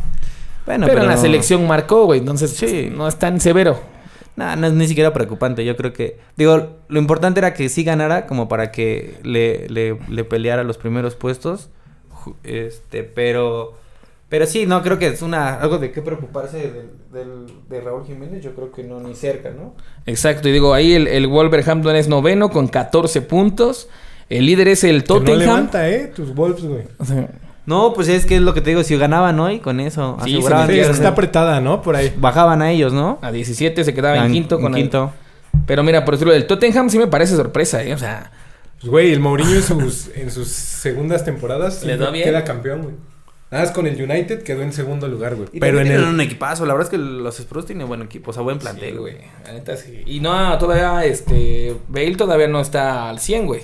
Bueno, 0.65 0.85
pero, 0.87 1.01
en 1.01 1.07
la 1.07 1.17
selección 1.17 1.65
marcó, 1.67 2.05
güey. 2.05 2.19
Entonces, 2.19 2.51
Sí. 2.51 2.89
no 2.95 3.07
es 3.07 3.17
tan 3.17 3.39
severo. 3.39 3.79
Nah, 4.35 4.55
no 4.55 4.67
es 4.67 4.73
ni 4.73 4.87
siquiera 4.87 5.11
preocupante. 5.13 5.65
Yo 5.65 5.75
creo 5.75 5.93
que. 5.93 6.19
Digo, 6.37 6.77
lo 6.87 6.99
importante 6.99 7.39
era 7.39 7.53
que 7.53 7.67
sí 7.69 7.83
ganara, 7.83 8.25
como 8.27 8.47
para 8.47 8.71
que 8.71 9.15
le, 9.23 9.67
le, 9.69 9.97
le 10.07 10.23
peleara 10.23 10.63
los 10.63 10.77
primeros 10.77 11.15
puestos. 11.15 11.69
Este, 12.43 13.03
pero. 13.03 13.77
Pero 14.29 14.45
sí, 14.45 14.67
no, 14.67 14.83
creo 14.83 14.99
que 14.99 15.07
es 15.07 15.23
una 15.23 15.55
algo 15.55 15.79
de 15.79 15.91
qué 15.91 16.03
preocuparse 16.03 16.57
del, 16.59 16.89
del- 17.11 17.47
de 17.67 17.81
Raúl 17.81 18.05
Jiménez. 18.05 18.43
Yo 18.43 18.53
creo 18.53 18.71
que 18.71 18.83
no, 18.83 18.99
ni 18.99 19.15
cerca, 19.15 19.49
¿no? 19.49 19.73
Exacto. 20.05 20.47
Y 20.49 20.51
digo, 20.51 20.73
ahí 20.75 20.93
el, 20.93 21.07
el 21.07 21.25
Wolverhampton 21.25 21.95
es 21.95 22.07
noveno 22.07 22.49
con 22.51 22.67
14 22.67 23.23
puntos. 23.23 23.89
El 24.29 24.45
líder 24.45 24.67
es 24.67 24.83
el 24.83 25.03
que 25.03 25.13
no 25.13 25.19
Tottenham. 25.21 25.39
levanta, 25.39 25.89
¿eh? 25.89 26.11
Tus 26.15 26.35
Wolves, 26.35 26.63
güey. 26.63 26.83
O 26.99 27.05
sea, 27.05 27.27
No, 27.65 27.93
pues 27.95 28.07
es 28.07 28.27
que 28.27 28.35
es 28.35 28.41
lo 28.43 28.53
que 28.53 28.61
te 28.61 28.69
digo. 28.69 28.83
Si 28.83 28.95
ganaban 28.97 29.39
hoy, 29.39 29.59
con 29.59 29.79
eso 29.79 30.17
Sí, 30.23 30.35
aseguraban 30.35 30.67
se 30.67 30.73
Sí, 30.73 30.75
que 30.77 30.81
es 30.81 30.87
que 30.89 30.93
sí. 30.93 30.99
está 30.99 31.09
apretada, 31.09 31.59
¿no? 31.61 31.81
Por 31.81 31.95
ahí. 31.95 32.13
bajaban 32.15 32.61
a 32.61 32.71
ellos, 32.71 32.93
¿no? 32.93 33.17
a 33.23 33.31
17 33.31 33.83
se 33.83 33.93
quedaba 33.95 34.23
en 34.23 34.31
quinto 34.31 34.57
en 34.57 34.61
con 34.61 34.75
el- 34.75 34.81
quinto. 34.83 35.11
Pero 35.65 35.81
mira, 35.83 36.05
por 36.05 36.13
decirlo 36.13 36.33
del 36.33 36.45
Tottenham 36.45 36.91
sí 36.91 36.99
me 36.99 37.07
parece 37.07 37.35
sorpresa, 37.35 37.83
¿eh? 37.83 37.95
O 37.95 37.97
sea, 37.97 38.31
Pues, 38.79 38.89
güey, 38.91 39.11
el 39.11 39.19
Mourinho 39.19 39.55
en 39.55 39.63
sus, 39.63 40.09
en 40.15 40.31
sus 40.31 40.47
segundas 40.47 41.25
temporadas 41.25 41.83
Le 41.83 41.97
da 41.97 42.11
bien. 42.11 42.25
queda 42.25 42.43
campeón, 42.43 42.81
güey. 42.83 42.95
Nada 43.51 43.63
más 43.63 43.73
con 43.73 43.87
el 43.87 43.99
United 44.01 44.43
quedó 44.43 44.61
en 44.61 44.71
segundo 44.71 45.07
lugar, 45.07 45.35
güey. 45.35 45.49
Pero 45.59 45.79
en 45.79 45.85
tienen 45.87 46.03
el... 46.03 46.09
un 46.09 46.21
equipazo. 46.21 46.65
La 46.67 46.73
verdad 46.73 46.85
es 46.85 46.91
que 46.91 47.03
los 47.03 47.39
Spurs 47.39 47.65
tienen 47.65 47.87
buen 47.87 48.01
equipo. 48.03 48.29
O 48.29 48.33
sea, 48.33 48.43
buen 48.43 48.59
plantel, 48.59 48.91
Sí, 48.91 48.97
güey. 48.97 49.15
La 49.43 49.53
neta 49.53 49.75
sí. 49.75 50.03
Y 50.05 50.19
no, 50.19 50.55
todavía, 50.59 51.03
este, 51.03 51.75
Bale 51.87 52.15
todavía 52.15 52.47
no 52.47 52.61
está 52.61 53.09
al 53.09 53.19
100, 53.19 53.47
güey. 53.47 53.61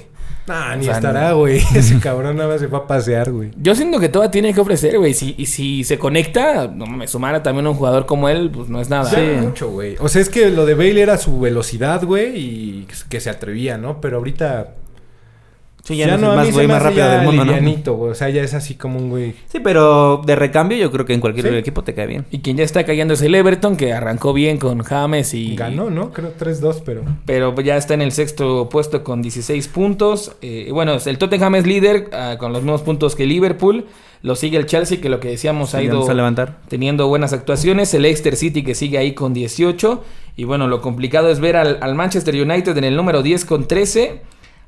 Nah, 0.47 0.73
O 0.73 0.75
ni 0.77 0.85
sea, 0.85 0.95
estará, 0.95 1.29
no. 1.29 1.37
güey. 1.37 1.57
Ese 1.75 1.99
cabrón 2.01 2.35
nada 2.35 2.49
más 2.49 2.59
se 2.61 2.67
va 2.67 2.79
a 2.79 2.87
pasear, 2.87 3.31
güey. 3.31 3.51
Yo 3.57 3.75
siento 3.75 3.99
que 3.99 4.09
todavía 4.09 4.31
tiene 4.31 4.55
que 4.55 4.59
ofrecer, 4.59 4.97
güey. 4.97 5.13
Si, 5.13 5.35
y 5.37 5.45
si 5.45 5.83
se 5.83 5.99
conecta, 5.99 6.67
no 6.67 6.87
me 6.87 7.07
sumara 7.07 7.43
también 7.43 7.67
a 7.67 7.69
un 7.69 7.75
jugador 7.75 8.07
como 8.07 8.27
él, 8.27 8.49
pues 8.51 8.69
no 8.69 8.81
es 8.81 8.89
nada. 8.89 9.09
Ya 9.11 9.39
mucho, 9.41 9.69
güey. 9.69 9.97
O 9.99 10.09
sea, 10.09 10.19
es 10.19 10.29
que 10.29 10.49
lo 10.49 10.65
de 10.65 10.73
Bale 10.73 10.99
era 10.99 11.19
su 11.19 11.39
velocidad, 11.39 12.03
güey, 12.03 12.31
y 12.35 12.87
que 13.07 13.19
se 13.19 13.29
atrevía, 13.29 13.77
¿no? 13.77 14.01
Pero 14.01 14.17
ahorita 14.17 14.73
Sí, 15.85 15.95
ya, 15.97 16.07
ya, 16.07 16.17
no, 16.17 16.31
es 16.31 16.31
el 16.31 16.35
más 16.47 16.51
güey 16.51 16.67
más 16.67 16.81
rápido 16.81 17.07
del 17.07 17.21
mundo, 17.21 17.45
¿no? 17.45 17.93
güey. 17.93 18.11
O 18.11 18.15
sea, 18.15 18.29
ya 18.29 18.41
es 18.41 18.55
así 18.55 18.73
como 18.73 18.97
un 18.97 19.11
güey. 19.11 19.35
Sí, 19.47 19.59
pero 19.59 20.19
de 20.25 20.35
recambio 20.35 20.75
yo 20.79 20.91
creo 20.91 21.05
que 21.05 21.13
en 21.13 21.21
cualquier 21.21 21.47
Sí. 21.47 21.55
equipo 21.55 21.83
te 21.83 21.93
cae 21.93 22.07
bien. 22.07 22.25
Y 22.31 22.39
quien 22.39 22.57
ya 22.57 22.63
está 22.63 22.85
cayendo 22.85 23.13
es 23.13 23.21
el 23.21 23.35
Everton, 23.35 23.77
que 23.77 23.93
arrancó 23.93 24.33
bien 24.33 24.57
con 24.57 24.79
James 24.81 25.35
y... 25.35 25.55
Ganó, 25.55 25.91
¿no? 25.91 26.11
Creo 26.11 26.33
3-2, 26.35 26.81
pero... 26.83 27.03
Pero 27.27 27.53
ya 27.61 27.77
está 27.77 27.93
en 27.93 28.01
el 28.01 28.11
sexto 28.11 28.67
puesto 28.67 29.03
con 29.03 29.21
16 29.21 29.67
puntos. 29.67 30.35
Eh, 30.41 30.69
bueno, 30.71 30.97
el 31.05 31.17
Tottenham 31.19 31.53
es 31.53 31.67
líder 31.67 32.09
ah, 32.13 32.37
con 32.39 32.51
los 32.51 32.63
mismos 32.63 32.81
puntos 32.81 33.15
que 33.15 33.27
Liverpool. 33.27 33.85
Lo 34.23 34.35
sigue 34.35 34.57
el 34.57 34.65
Chelsea, 34.65 34.99
que 34.99 35.09
lo 35.09 35.19
que 35.19 35.27
decíamos 35.27 35.75
ha 35.75 35.83
ido 35.83 36.09
a 36.09 36.13
levantar. 36.15 36.57
teniendo 36.67 37.07
buenas 37.07 37.31
actuaciones. 37.31 37.93
El 37.93 38.01
Leicester 38.01 38.35
City 38.35 38.63
que 38.63 38.73
sigue 38.73 38.97
ahí 38.97 39.13
con 39.13 39.35
18. 39.35 40.03
Y 40.35 40.45
bueno, 40.45 40.67
lo 40.67 40.81
complicado 40.81 41.29
es 41.29 41.39
ver 41.39 41.55
al, 41.57 41.77
al 41.81 41.93
Manchester 41.93 42.33
United 42.33 42.75
en 42.75 42.85
el 42.85 42.95
número 42.95 43.21
10 43.21 43.45
con 43.45 43.67
13. 43.67 44.21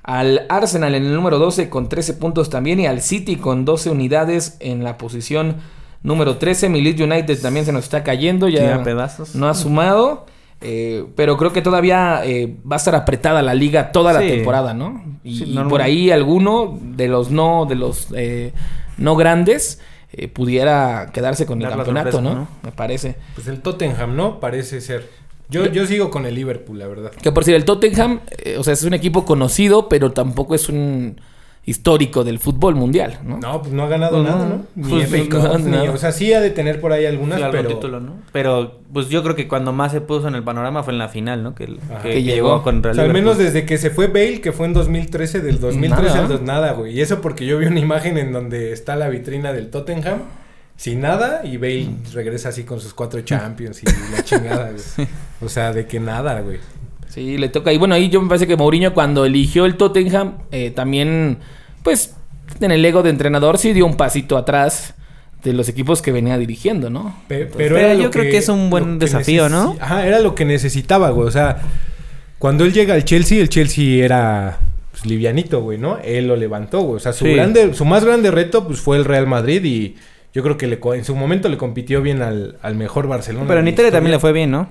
Al 0.08 0.45
Arsenal 0.49 0.95
en 0.95 1.05
el 1.05 1.14
número 1.14 1.38
12 1.38 1.70
con 1.70 1.88
13 1.89 2.16
puntos 2.16 2.49
también 2.49 2.80
y 2.80 2.88
al 2.88 3.01
City 3.01 3.36
con 3.36 3.66
12 3.66 3.91
unidades 3.91 4.58
en 4.60 4.84
la 4.84 4.97
posición 4.97 5.58
número 6.01 6.38
13. 6.38 6.70
Mi 6.70 6.82
Leeds 6.82 7.01
United 7.01 7.39
también 7.41 7.66
se 7.66 7.72
nos 7.74 7.84
está 7.84 8.03
cayendo, 8.03 8.47
ya 8.47 8.82
pedazos. 8.84 9.36
no 9.36 9.47
ha 9.47 9.53
sumado. 9.53 10.26
eh, 10.60 11.05
pero 11.16 11.38
creo 11.38 11.53
que 11.53 11.62
todavía 11.62 12.22
eh, 12.26 12.55
va 12.70 12.78
a 12.78 12.80
estar 12.80 12.95
apretada 12.95 13.43
la 13.43 13.53
liga 13.53 13.91
toda 13.91 14.12
la 14.12 14.22
Sí. 14.22 14.28
temporada, 14.30 14.74
¿no? 14.74 15.03
Y, 15.24 15.38
Sí, 15.38 15.43
y 15.51 15.53
normal. 15.53 15.70
por 15.70 15.82
ahí 15.84 16.10
alguno 16.10 16.80
de 16.82 17.08
los 17.10 17.30
no, 17.30 17.66
de 17.68 17.76
los 17.76 18.08
eh, 18.16 18.53
no 18.97 19.16
grandes 19.16 19.80
eh, 20.14 20.28
pudiera 20.30 21.12
quedarse 21.14 21.45
con 21.45 21.60
el 21.62 21.68
Dar 21.68 21.76
campeonato, 21.76 22.12
sorpresa, 22.14 22.34
¿no? 22.36 22.39
¿no? 22.43 22.47
Me 22.64 22.72
parece. 22.72 23.18
Pues 23.36 23.45
el 23.47 23.62
Tottenham, 23.62 24.16
¿no? 24.16 24.39
Parece 24.39 24.80
ser. 24.82 25.08
Yo, 25.50 25.66
yo 25.68 25.86
sigo 25.88 26.10
con 26.10 26.26
el 26.26 26.36
Liverpool, 26.36 26.78
la 26.80 26.88
verdad. 26.88 27.12
Que 27.12 27.32
por 27.32 27.43
decir, 27.43 27.56
el 27.56 27.64
Tottenham, 27.66 28.20
eh, 28.43 28.58
o 28.58 28.64
sea, 28.64 28.74
es 28.74 28.84
un 28.84 28.93
equipo 28.93 29.24
conocido, 29.26 29.88
pero 29.89 30.12
tampoco 30.12 30.56
es 30.56 30.68
un 30.70 31.20
histórico 31.64 32.24
del 32.24 32.39
fútbol 32.39 32.76
mundial, 32.76 33.20
¿no? 33.26 33.38
No, 33.39 33.62
pues 33.62 33.74
no 33.74 33.84
ha 33.84 33.88
ganado 33.89 34.22
Pues 34.22 34.30
nada, 34.32 34.45
no. 34.45 34.56
¿no? 34.56 34.66
Ni 34.76 34.89
Pues 34.89 35.10
FA 35.10 35.18
no, 35.18 35.50
Cup, 35.52 35.60
ni- 35.66 35.72
nada. 35.72 35.91
O 35.91 35.98
sea, 35.98 36.14
sí 36.14 36.32
ha 36.34 36.39
de 36.39 36.50
tener 36.50 36.80
por 36.80 36.93
ahí 36.93 37.06
algunas, 37.06 37.41
pero... 37.52 37.68
título, 37.68 38.00
¿no? 38.00 38.14
Pero 38.32 38.80
pues 38.93 39.10
yo 39.10 39.22
creo 39.22 39.36
que 39.36 39.50
cuando 39.50 39.74
más 39.74 39.91
se 39.91 40.00
puso 40.00 40.30
en 40.30 40.36
el 40.36 40.43
panorama 40.43 40.84
fue 40.84 40.93
en 40.93 41.00
la 41.00 41.10
final, 41.10 41.43
¿no? 41.43 41.56
Que, 41.56 41.66
que 42.04 42.10
Que 42.10 42.24
llegó 42.24 42.64
contra 42.64 42.91
O 42.91 42.91
el 42.91 42.95
sea, 42.95 43.04
al 43.06 43.12
menos 43.14 43.38
desde 43.38 43.66
que 43.66 43.78
se 43.78 43.89
fue 43.89 44.08
Bale, 44.08 44.39
que 44.39 44.54
fue 44.54 44.66
en 44.66 44.74
2013, 44.74 45.41
del 45.41 45.60
2013 45.60 46.04
Nada. 46.08 46.20
al 46.22 46.28
dos- 46.30 46.41
nada, 46.41 46.72
güey. 46.72 46.93
Y 46.98 47.02
eso 47.02 47.20
porque 47.20 47.45
yo 47.45 47.58
vi 47.58 47.66
una 47.66 47.82
imagen 47.82 48.18
en 48.18 48.32
donde 48.32 48.72
está 48.72 48.95
la 48.95 49.10
vitrina 49.10 49.52
del 49.52 49.70
Tottenham, 49.70 50.20
sin 50.78 51.02
nada, 51.02 51.41
y 51.43 51.58
Bale 51.58 51.89
regresa 52.14 52.48
así 52.50 52.64
con 52.64 52.80
sus 52.80 52.93
cuatro 52.93 53.20
Champions 53.26 53.82
y 53.84 53.88
la 54.16 54.24
chingada, 54.24 54.72
güey. 54.72 55.08
O 55.42 55.50
sea, 55.50 55.72
de 55.74 55.86
que 55.88 56.00
nada, 56.00 56.42
güey. 56.42 56.58
Sí, 57.10 57.38
le 57.38 57.50
toca. 57.50 57.72
Y 57.74 57.78
bueno, 57.78 57.96
ahí 57.96 58.10
yo 58.10 58.22
me 58.22 58.28
parece 58.28 58.48
que 58.48 58.56
Mourinho 58.56 58.94
cuando 58.94 59.26
eligió 59.26 59.66
el 59.66 59.76
Tottenham, 59.76 60.34
eh, 60.52 60.72
también, 60.72 61.38
pues, 61.84 62.16
en 62.60 62.72
el 62.72 62.84
ego 62.86 63.04
de 63.04 63.10
entrenador 63.10 63.58
sí 63.58 63.74
dio 63.74 63.86
un 63.86 63.96
pasito 63.98 64.38
atrás 64.38 64.94
de 65.44 65.54
los 65.54 65.70
equipos 65.70 66.02
que 66.02 66.12
venía 66.12 66.38
dirigiendo, 66.38 66.90
¿no? 66.90 67.16
Pe- 67.28 67.44
Entonces, 67.44 67.58
pero 67.58 67.76
pero 67.76 67.88
era 67.88 67.94
yo 68.02 68.10
creo 68.12 68.24
que 68.30 68.38
es 68.38 68.50
un 68.50 68.70
buen 68.70 69.00
desafío, 69.00 69.50
¿no? 69.50 69.76
Ajá, 69.80 70.06
era 70.06 70.20
lo 70.20 70.34
que 70.36 70.46
necesitaba, 70.46 71.10
güey. 71.12 71.28
O 71.28 71.32
sea, 71.32 71.58
cuando 72.40 72.66
él 72.66 72.74
llega 72.74 72.94
al 72.96 73.06
Chelsea, 73.06 73.40
el 73.40 73.50
Chelsea 73.50 74.04
era 74.04 74.58
pues, 74.92 75.06
livianito, 75.06 75.62
güey, 75.62 75.78
¿no? 75.78 76.00
Él 76.04 76.28
lo 76.28 76.36
levantó, 76.36 76.82
güey. 76.82 76.98
O 76.98 77.00
sea, 77.00 77.14
su, 77.14 77.26
Sí. 77.26 77.34
grande, 77.34 77.74
su 77.74 77.86
más 77.86 78.04
grande 78.04 78.32
reto 78.32 78.66
pues, 78.68 78.80
fue 78.80 78.98
el 78.98 79.06
Real 79.06 79.28
Madrid 79.28 79.64
y 79.64 79.96
yo 80.34 80.44
creo 80.44 80.58
que 80.58 80.68
le, 80.68 80.80
co- 80.80 80.94
en 80.96 81.06
su 81.06 81.16
momento 81.16 81.50
le 81.50 81.58
compitió 81.58 82.02
bien 82.02 82.22
al, 82.22 82.58
al 82.62 82.76
mejor 82.76 83.08
Barcelona. 83.08 83.46
Pero 83.48 83.60
en 83.60 83.68
Italia 83.68 83.92
también 83.92 84.12
le 84.12 84.20
fue 84.20 84.34
bien, 84.34 84.52
¿no? 84.52 84.70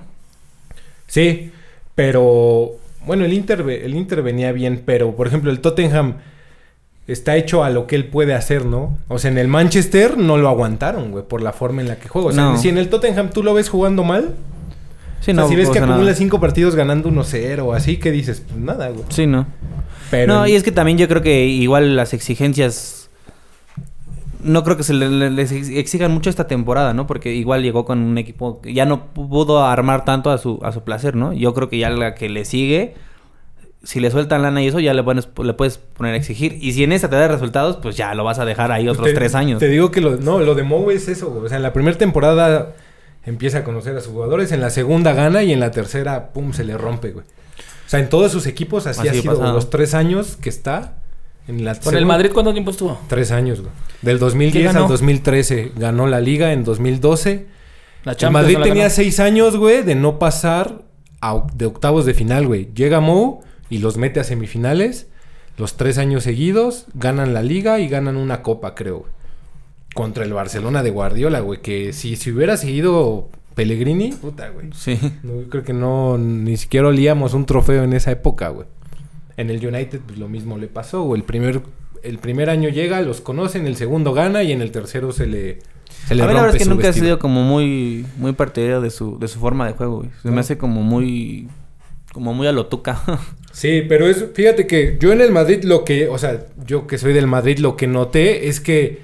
Sí, 1.07 1.51
pero 1.95 2.71
bueno, 3.05 3.25
el 3.25 3.33
Inter, 3.33 3.61
el 3.61 3.95
Inter 3.95 4.21
venía 4.21 4.51
bien, 4.51 4.81
pero 4.85 5.15
por 5.15 5.27
ejemplo 5.27 5.49
el 5.51 5.59
Tottenham 5.61 6.15
está 7.07 7.37
hecho 7.37 7.63
a 7.63 7.69
lo 7.69 7.87
que 7.87 7.95
él 7.95 8.05
puede 8.05 8.33
hacer, 8.33 8.65
¿no? 8.65 8.97
O 9.07 9.17
sea, 9.17 9.31
en 9.31 9.37
el 9.37 9.47
Manchester 9.47 10.17
no 10.17 10.37
lo 10.37 10.49
aguantaron, 10.49 11.11
güey, 11.11 11.23
por 11.23 11.41
la 11.41 11.53
forma 11.53 11.81
en 11.81 11.87
la 11.87 11.95
que 11.97 12.09
juega. 12.09 12.27
O 12.27 12.31
sea, 12.33 12.43
No. 12.43 12.57
si 12.57 12.67
en 12.69 12.77
el 12.77 12.89
Tottenham 12.89 13.29
tú 13.29 13.43
lo 13.43 13.53
ves 13.53 13.69
jugando 13.69 14.03
mal, 14.03 14.35
Sí, 15.21 15.31
o 15.31 15.33
sea, 15.33 15.43
no. 15.43 15.47
si 15.47 15.55
ves 15.55 15.69
que 15.69 15.79
acumula 15.79 15.99
nada. 16.01 16.13
cinco 16.13 16.39
partidos 16.39 16.75
ganando 16.75 17.09
1-0 17.09 17.59
o 17.65 17.73
así, 17.73 17.97
¿qué 17.97 18.11
dices? 18.11 18.41
Pues 18.45 18.59
nada, 18.59 18.89
güey. 18.89 19.05
Sí, 19.09 19.25
no. 19.25 19.47
Pero 20.11 20.33
no, 20.33 20.47
y 20.47 20.53
es 20.53 20.63
que 20.63 20.71
también 20.71 20.97
yo 20.97 21.07
creo 21.07 21.21
que 21.21 21.45
igual 21.45 21.95
las 21.95 22.13
exigencias. 22.13 22.96
No 24.47 24.63
creo 24.63 24.77
que 24.77 24.83
se 24.83 24.93
le- 24.93 25.09
le- 25.09 25.29
les 25.29 25.51
ex- 25.51 25.69
exijan 25.69 26.11
mucho 26.11 26.29
esta 26.29 26.47
temporada, 26.47 26.93
¿no? 26.93 27.05
Porque 27.07 27.33
igual 27.35 27.61
llegó 27.63 27.85
con 27.85 27.99
un 27.99 28.17
equipo 28.17 28.61
que 28.61 28.73
ya 28.73 28.85
no 28.85 29.13
pudo 29.13 29.63
armar 29.65 30.05
tanto 30.05 30.29
a 30.31 30.37
su, 30.37 30.59
a 30.63 30.71
su 30.71 30.83
placer, 30.83 31.15
¿no? 31.15 31.33
Yo 31.33 31.53
creo 31.53 31.69
que 31.69 31.77
ya 31.77 31.89
la 31.89 32.15
que 32.15 32.29
le 32.29 32.45
sigue, 32.45 32.95
si 33.83 33.99
le 33.99 34.09
sueltan 34.11 34.41
lana 34.41 34.61
y 34.63 34.67
eso, 34.67 34.79
ya 34.79 34.93
le, 34.93 35.03
pones, 35.03 35.27
le 35.43 35.53
puedes 35.53 35.77
poner 35.77 36.13
a 36.13 36.17
exigir. 36.17 36.57
Y 36.61 36.73
si 36.73 36.83
en 36.83 36.91
esta 36.91 37.09
te 37.09 37.15
da 37.15 37.27
resultados, 37.27 37.77
pues 37.77 37.95
ya 37.95 38.13
lo 38.15 38.23
vas 38.23 38.39
a 38.39 38.45
dejar 38.45 38.71
ahí 38.71 38.87
otros 38.89 39.07
te- 39.07 39.13
tres 39.13 39.35
años. 39.35 39.59
Te 39.59 39.67
digo 39.69 39.91
que 39.91 40.01
lo, 40.01 40.17
no, 40.17 40.39
lo 40.39 40.55
de 40.55 40.63
Mou 40.63 40.89
es 40.91 41.07
eso, 41.07 41.29
güey. 41.29 41.45
O 41.45 41.47
sea, 41.49 41.57
en 41.57 41.63
la 41.63 41.73
primera 41.73 41.97
temporada 41.97 42.73
empieza 43.25 43.59
a 43.59 43.63
conocer 43.63 43.95
a 43.95 44.01
sus 44.01 44.13
jugadores, 44.13 44.51
en 44.51 44.61
la 44.61 44.69
segunda 44.69 45.13
gana 45.13 45.43
y 45.43 45.51
en 45.53 45.59
la 45.59 45.71
tercera, 45.71 46.31
pum, 46.33 46.53
se 46.53 46.63
le 46.63 46.77
rompe, 46.77 47.11
güey. 47.11 47.25
O 47.25 47.89
sea, 47.89 47.99
en 47.99 48.09
todos 48.09 48.31
sus 48.31 48.47
equipos 48.47 48.87
así, 48.87 48.99
Así 49.01 49.07
ha 49.09 49.11
ha 49.11 49.21
sido 49.21 49.33
pasado. 49.35 49.53
los 49.53 49.69
tres 49.69 49.93
años 49.93 50.37
que 50.37 50.49
está. 50.49 50.95
En 51.47 51.63
la 51.63 51.75
¿Con 51.79 51.95
el 51.95 52.05
Madrid 52.05 52.31
cuánto 52.33 52.51
tiempo 52.53 52.71
estuvo? 52.71 52.99
Tres 53.07 53.31
años, 53.31 53.61
güey. 53.61 53.71
Del 54.01 54.17
¿Qué 54.17 54.19
2010 54.19 54.65
ganó? 54.73 54.83
al 54.85 54.89
2013 54.89 55.71
ganó 55.77 56.07
la 56.07 56.19
liga 56.19 56.51
en 56.53 56.63
2012. 56.63 57.45
La 58.03 58.11
El 58.11 58.17
Champions 58.17 58.43
Madrid 58.43 58.53
no 58.55 58.59
la 58.59 58.65
tenía 58.65 58.83
ganó. 58.83 58.95
seis 58.95 59.19
años, 59.19 59.55
güey, 59.57 59.83
de 59.83 59.95
no 59.95 60.19
pasar 60.19 60.81
a 61.21 61.43
de 61.55 61.65
octavos 61.65 62.05
de 62.05 62.13
final, 62.13 62.47
güey. 62.47 62.69
Llega 62.75 62.99
Mou 62.99 63.41
y 63.69 63.77
los 63.79 63.97
mete 63.97 64.19
a 64.19 64.23
semifinales. 64.23 65.07
Los 65.57 65.75
tres 65.77 65.97
años 65.97 66.23
seguidos 66.23 66.85
ganan 66.93 67.33
la 67.33 67.41
liga 67.41 67.79
y 67.79 67.87
ganan 67.87 68.17
una 68.17 68.43
copa, 68.43 68.75
creo. 68.75 68.99
güey. 68.99 69.11
Contra 69.95 70.23
el 70.25 70.33
Barcelona 70.33 70.83
de 70.83 70.91
Guardiola, 70.91 71.39
güey. 71.39 71.61
Que 71.61 71.91
si, 71.93 72.15
si 72.17 72.31
hubiera 72.31 72.55
seguido 72.57 73.29
Pellegrini, 73.55 74.11
puta, 74.11 74.49
güey. 74.49 74.67
Sí. 74.75 74.99
No, 75.23 75.41
yo 75.41 75.49
creo 75.49 75.63
que 75.63 75.73
no, 75.73 76.17
ni 76.19 76.57
siquiera 76.57 76.87
olíamos 76.89 77.33
un 77.33 77.45
trofeo 77.47 77.83
en 77.83 77.93
esa 77.93 78.11
época, 78.11 78.49
güey. 78.49 78.67
En 79.37 79.49
el 79.49 79.65
United, 79.65 80.01
pues 80.05 80.17
lo 80.19 80.27
mismo 80.27 80.57
le 80.57 80.67
pasó. 80.67 81.13
El 81.15 81.23
primer, 81.23 81.61
el 82.03 82.17
primer 82.19 82.49
año 82.49 82.69
llega, 82.69 83.01
los 83.01 83.21
conocen, 83.21 83.67
el 83.67 83.75
segundo 83.75 84.13
gana 84.13 84.43
y 84.43 84.51
en 84.51 84.61
el 84.61 84.71
tercero 84.71 85.11
se 85.11 85.27
le, 85.27 85.59
se 86.07 86.15
le 86.15 86.23
a 86.23 86.27
mí 86.27 86.33
la 86.33 86.41
verdad 86.41 86.55
es 86.55 86.63
que 86.63 86.65
nunca 86.69 86.85
he 86.85 86.87
vestido. 86.87 87.05
sido 87.05 87.19
como 87.19 87.43
muy, 87.43 88.05
muy 88.17 88.33
partidario 88.33 88.81
de 88.81 88.89
su, 88.89 89.17
de 89.19 89.27
su 89.27 89.39
forma 89.39 89.67
de 89.67 89.73
juego, 89.73 89.97
güey. 89.97 90.09
Se 90.23 90.29
No. 90.29 90.33
me 90.33 90.39
hace 90.41 90.57
como 90.57 90.81
muy, 90.81 91.47
como 92.13 92.33
muy 92.33 92.47
a 92.47 92.51
lo 92.51 92.65
tuca. 92.67 93.01
Sí, 93.51 93.81
pero 93.89 94.05
es, 94.07 94.23
fíjate 94.35 94.67
que 94.67 94.97
yo 94.99 95.11
en 95.11 95.19
el 95.19 95.31
Madrid 95.31 95.63
lo 95.63 95.83
que, 95.83 96.07
o 96.09 96.19
sea, 96.19 96.45
yo 96.63 96.85
que 96.85 96.99
soy 96.99 97.11
del 97.13 97.25
Madrid, 97.25 97.57
lo 97.57 97.75
que 97.75 97.87
noté 97.87 98.49
es 98.49 98.59
que 98.59 98.99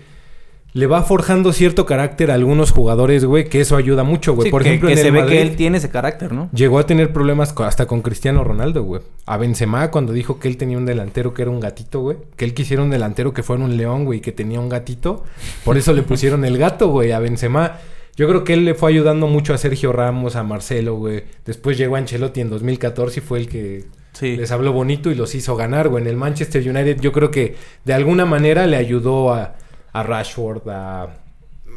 le 0.73 0.87
va 0.87 1.03
forjando 1.03 1.53
cierto 1.53 1.85
carácter 1.85 2.31
a 2.31 2.33
algunos 2.33 2.71
jugadores, 2.71 3.25
güey, 3.25 3.45
que 3.45 3.61
eso 3.61 3.75
ayuda 3.75 4.03
mucho, 4.03 4.33
güey. 4.33 4.47
Sí, 4.47 4.51
Por 4.51 4.63
que, 4.63 4.69
ejemplo, 4.69 4.87
que 4.87 4.93
en 4.93 4.99
se 4.99 5.07
el 5.07 5.13
ve 5.13 5.19
Madrid 5.21 5.35
que 5.35 5.41
él 5.43 5.55
tiene 5.55 5.77
ese 5.77 5.89
carácter, 5.89 6.33
¿no? 6.33 6.49
llegó 6.53 6.79
a 6.79 6.85
tener 6.85 7.13
problemas 7.13 7.53
hasta 7.59 7.85
con 7.85 8.01
Cristiano 8.01 8.43
Ronaldo, 8.43 8.83
güey. 8.83 9.01
A 9.27 9.37
Benzema 9.37 9.91
cuando 9.91 10.13
dijo 10.13 10.39
que 10.39 10.47
él 10.47 10.57
tenía 10.57 10.77
un 10.77 10.85
delantero 10.85 11.33
que 11.33 11.43
era 11.43 11.51
un 11.51 11.59
gatito, 11.59 11.99
güey. 12.01 12.17
Que 12.35 12.45
él 12.45 12.53
quisiera 12.55 12.81
un 12.81 12.89
delantero 12.89 13.33
que 13.33 13.43
fuera 13.43 13.63
un 13.63 13.77
león, 13.77 14.05
güey, 14.05 14.19
que 14.19 14.31
tenía 14.31 14.59
un 14.59 14.69
gatito. 14.69 15.23
Por 15.63 15.77
eso 15.77 15.93
le 15.93 16.01
pusieron 16.01 16.43
el 16.43 16.57
gato, 16.57 16.87
güey, 16.89 17.11
a 17.11 17.19
Benzema. 17.19 17.77
Yo 18.15 18.27
creo 18.27 18.43
que 18.43 18.53
él 18.53 18.65
le 18.65 18.73
fue 18.73 18.91
ayudando 18.91 19.27
mucho 19.27 19.53
a 19.53 19.57
Sergio 19.57 19.91
Ramos, 19.91 20.35
a 20.35 20.43
Marcelo, 20.43 20.95
güey. 20.95 21.23
Después 21.45 21.77
llegó 21.77 21.95
Ancelotti 21.95 22.41
en 22.41 22.49
2014 22.49 23.19
y 23.19 23.23
fue 23.23 23.39
el 23.39 23.47
que 23.47 23.85
Sí. 24.13 24.37
les 24.37 24.51
habló 24.51 24.71
bonito 24.73 25.09
y 25.09 25.15
los 25.15 25.33
hizo 25.33 25.55
ganar, 25.55 25.89
güey. 25.89 26.03
En 26.03 26.09
el 26.09 26.15
Manchester 26.17 26.61
United 26.67 26.99
yo 26.99 27.11
creo 27.11 27.31
que 27.31 27.55
de 27.85 27.93
alguna 27.93 28.25
manera 28.25 28.67
le 28.67 28.75
ayudó 28.77 29.33
a, 29.33 29.55
a 29.93 30.03
Rashford, 30.03 30.67
a, 30.69 31.07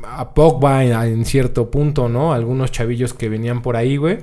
a 0.05 0.35
Pogba 0.35 0.85
en, 0.85 0.93
en 0.93 1.25
cierto 1.25 1.71
punto, 1.71 2.09
¿no? 2.09 2.33
Algunos 2.33 2.71
chavillos 2.73 3.15
que 3.15 3.29
venían 3.29 3.63
por 3.63 3.77
ahí, 3.77 3.97
güey. 3.97 4.19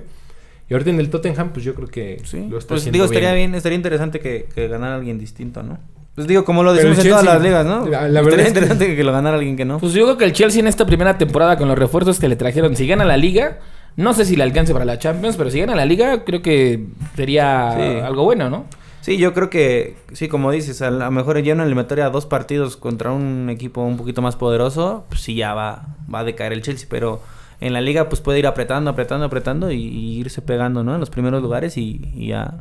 Y 0.70 0.74
ahorita 0.74 0.90
en 0.92 1.00
el 1.00 1.10
Tottenham, 1.10 1.50
pues 1.54 1.64
yo 1.66 1.76
creo 1.76 1.88
que 1.88 2.22
Sí. 2.24 2.48
lo 2.50 2.58
está 2.58 2.70
Pues 2.70 2.82
haciendo 2.82 2.94
digo, 2.98 3.06
estaría 3.06 3.34
bien, 3.34 3.54
estaría 3.56 3.76
interesante 3.76 4.20
que, 4.20 4.48
que 4.54 4.68
ganara 4.68 4.96
alguien 4.96 5.20
distinto, 5.20 5.62
¿no? 5.64 5.78
Pues 6.16 6.28
digo, 6.28 6.46
como 6.46 6.62
lo 6.64 6.74
decimos 6.74 7.00
en 7.00 7.10
todas 7.10 7.26
las 7.26 7.42
ligas, 7.42 7.66
¿no? 7.66 7.88
la- 7.88 8.08
la 8.08 8.22
verdad 8.22 8.40
estaría 8.40 8.40
es 8.40 8.44
que- 8.44 8.50
interesante 8.50 8.96
que... 8.96 9.04
lo 9.04 9.12
ganara 9.12 9.36
alguien 9.38 9.58
que 9.58 9.66
no. 9.66 9.80
Pues 9.80 9.94
yo 9.94 10.04
creo 10.06 10.18
que 10.18 10.26
el 10.26 10.34
Chelsea 10.34 10.60
en 10.62 10.68
esta 10.68 10.86
primera 10.86 11.18
temporada 11.18 11.58
con 11.58 11.68
los 11.68 11.78
refuerzos 11.78 12.20
que 12.20 12.28
le 12.28 12.36
trajeron, 12.36 12.76
si 12.76 12.86
gana 12.88 13.04
la 13.04 13.18
liga, 13.18 13.60
no 13.98 14.14
sé 14.14 14.24
si 14.26 14.36
le 14.36 14.44
alcance 14.44 14.74
para 14.74 14.86
la 14.86 15.00
Champions, 15.00 15.36
pero 15.38 15.50
si 15.50 15.60
gana 15.60 15.76
la 15.76 15.86
liga, 15.86 16.24
creo 16.24 16.42
que 16.44 16.86
sería 17.16 17.74
Sí. 17.76 18.00
algo 18.06 18.24
bueno, 18.26 18.50
¿no? 18.50 18.66
Sí, 19.04 19.18
yo 19.18 19.34
creo 19.34 19.50
que, 19.50 19.98
sí, 20.14 20.30
como 20.30 20.50
dices, 20.52 20.82
a 20.82 20.90
lo 20.90 21.12
mejor 21.12 21.38
ya 21.42 21.52
en 21.52 21.58
la 21.58 21.66
eliminatoria 21.66 22.10
dos 22.10 22.26
partidos 22.26 22.78
contra 22.78 23.12
un 23.12 23.50
equipo 23.50 23.82
un 23.84 23.98
poquito 23.98 24.22
más 24.22 24.38
poderoso, 24.38 25.04
pues 25.10 25.20
sí 25.22 25.36
ya 25.36 25.54
va, 25.54 25.88
va 26.14 26.20
a 26.20 26.24
decaer 26.24 26.54
el 26.54 26.62
Chelsea, 26.62 26.88
pero 26.90 27.22
en 27.60 27.74
la 27.74 27.82
liga 27.82 28.08
pues 28.08 28.22
puede 28.22 28.40
ir 28.40 28.48
apretando, 28.48 28.90
apretando, 28.90 29.26
apretando 29.26 29.72
y, 29.72 29.76
y 29.84 30.20
irse 30.20 30.42
pegando, 30.42 30.86
¿no? 30.86 30.94
En 30.94 31.02
los 31.02 31.10
primeros 31.10 31.42
lugares 31.42 31.76
y, 31.78 32.02
y 32.16 32.28
ya 32.28 32.54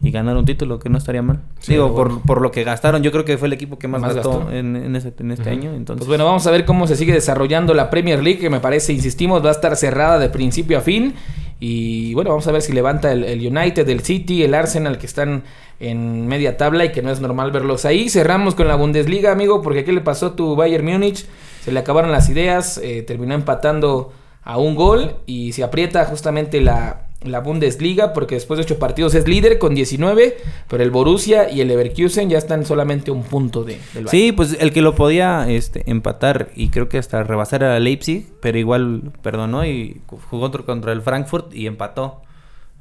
y 0.00 0.12
ganar 0.12 0.36
un 0.36 0.44
título 0.44 0.78
que 0.78 0.88
no 0.88 0.98
estaría 0.98 1.22
mal. 1.22 1.40
Sí, 1.58 1.72
Digo, 1.72 1.88
bueno. 1.88 2.18
por, 2.18 2.22
por 2.22 2.40
lo 2.42 2.52
que 2.52 2.62
gastaron, 2.62 3.02
yo 3.02 3.10
creo 3.10 3.24
que 3.24 3.36
fue 3.36 3.48
el 3.48 3.54
equipo 3.54 3.80
que 3.80 3.88
más, 3.88 4.00
Más 4.00 4.14
gastó, 4.14 4.38
gastó. 4.38 4.52
en, 4.52 4.76
en 4.76 4.94
ese- 4.94 5.12
en 5.18 5.32
este 5.32 5.50
año, 5.50 5.72
entonces... 5.74 5.98
Pues 5.98 6.06
bueno, 6.08 6.24
vamos 6.24 6.46
a 6.46 6.52
ver 6.52 6.64
cómo 6.64 6.86
se 6.86 6.94
sigue 6.94 7.12
desarrollando 7.12 7.74
la 7.74 7.90
Premier 7.90 8.22
League, 8.22 8.38
que 8.38 8.48
me 8.50 8.60
parece, 8.60 8.92
insistimos, 8.92 9.44
va 9.44 9.48
a 9.48 9.52
estar 9.52 9.74
cerrada 9.74 10.20
de 10.20 10.28
principio 10.28 10.78
a 10.78 10.80
fin. 10.82 11.14
Y 11.60 12.14
bueno, 12.14 12.30
vamos 12.30 12.46
a 12.46 12.52
ver 12.52 12.62
si 12.62 12.72
levanta 12.72 13.10
el, 13.10 13.24
el 13.24 13.44
United, 13.44 13.88
el 13.88 13.98
City, 14.02 14.44
el 14.44 14.54
Arsenal, 14.54 14.96
que 14.98 15.06
están 15.06 15.42
en 15.80 16.26
media 16.26 16.56
tabla 16.56 16.84
y 16.84 16.92
que 16.92 17.02
no 17.02 17.10
es 17.10 17.20
normal 17.20 17.50
verlos 17.52 17.84
ahí. 17.84 18.08
Cerramos 18.08 18.54
con 18.54 18.68
la 18.68 18.76
Bundesliga, 18.76 19.32
amigo, 19.32 19.62
porque 19.62 19.84
¿qué 19.84 19.92
le 19.92 20.00
pasó 20.00 20.26
a 20.26 20.36
tu 20.36 20.56
Bayern 20.56 20.84
Múnich? 20.84 21.26
Se 21.62 21.72
le 21.72 21.80
acabaron 21.80 22.10
las 22.10 22.28
ideas, 22.28 22.78
eh, 22.82 23.02
terminó 23.02 23.34
empatando 23.34 24.12
a 24.42 24.58
un 24.58 24.74
gol 24.74 25.16
y 25.26 25.52
se 25.52 25.62
aprieta 25.62 26.04
justamente 26.06 26.60
la, 26.60 27.08
la 27.22 27.40
Bundesliga 27.40 28.12
porque 28.12 28.36
después 28.36 28.58
de 28.58 28.64
ocho 28.64 28.78
partidos 28.78 29.14
es 29.14 29.26
líder 29.26 29.58
con 29.58 29.74
19, 29.74 30.36
pero 30.68 30.82
el 30.82 30.90
Borussia 30.90 31.50
y 31.50 31.60
el 31.60 31.68
Leverkusen 31.68 32.30
ya 32.30 32.38
están 32.38 32.64
solamente 32.64 33.10
un 33.10 33.24
punto 33.24 33.64
de, 33.64 33.74
del 33.94 34.04
Bayern. 34.04 34.10
Sí, 34.10 34.32
pues 34.32 34.56
el 34.58 34.72
que 34.72 34.80
lo 34.80 34.94
podía 34.94 35.48
este, 35.48 35.88
empatar 35.90 36.50
y 36.54 36.68
creo 36.68 36.88
que 36.88 36.98
hasta 36.98 37.22
rebasar 37.22 37.62
era 37.62 37.78
Leipzig, 37.78 38.26
pero 38.40 38.58
igual 38.58 39.12
perdonó 39.22 39.66
y 39.66 40.00
jugó 40.30 40.50
contra 40.64 40.92
el 40.92 41.02
Frankfurt 41.02 41.54
y 41.54 41.66
empató. 41.66 42.22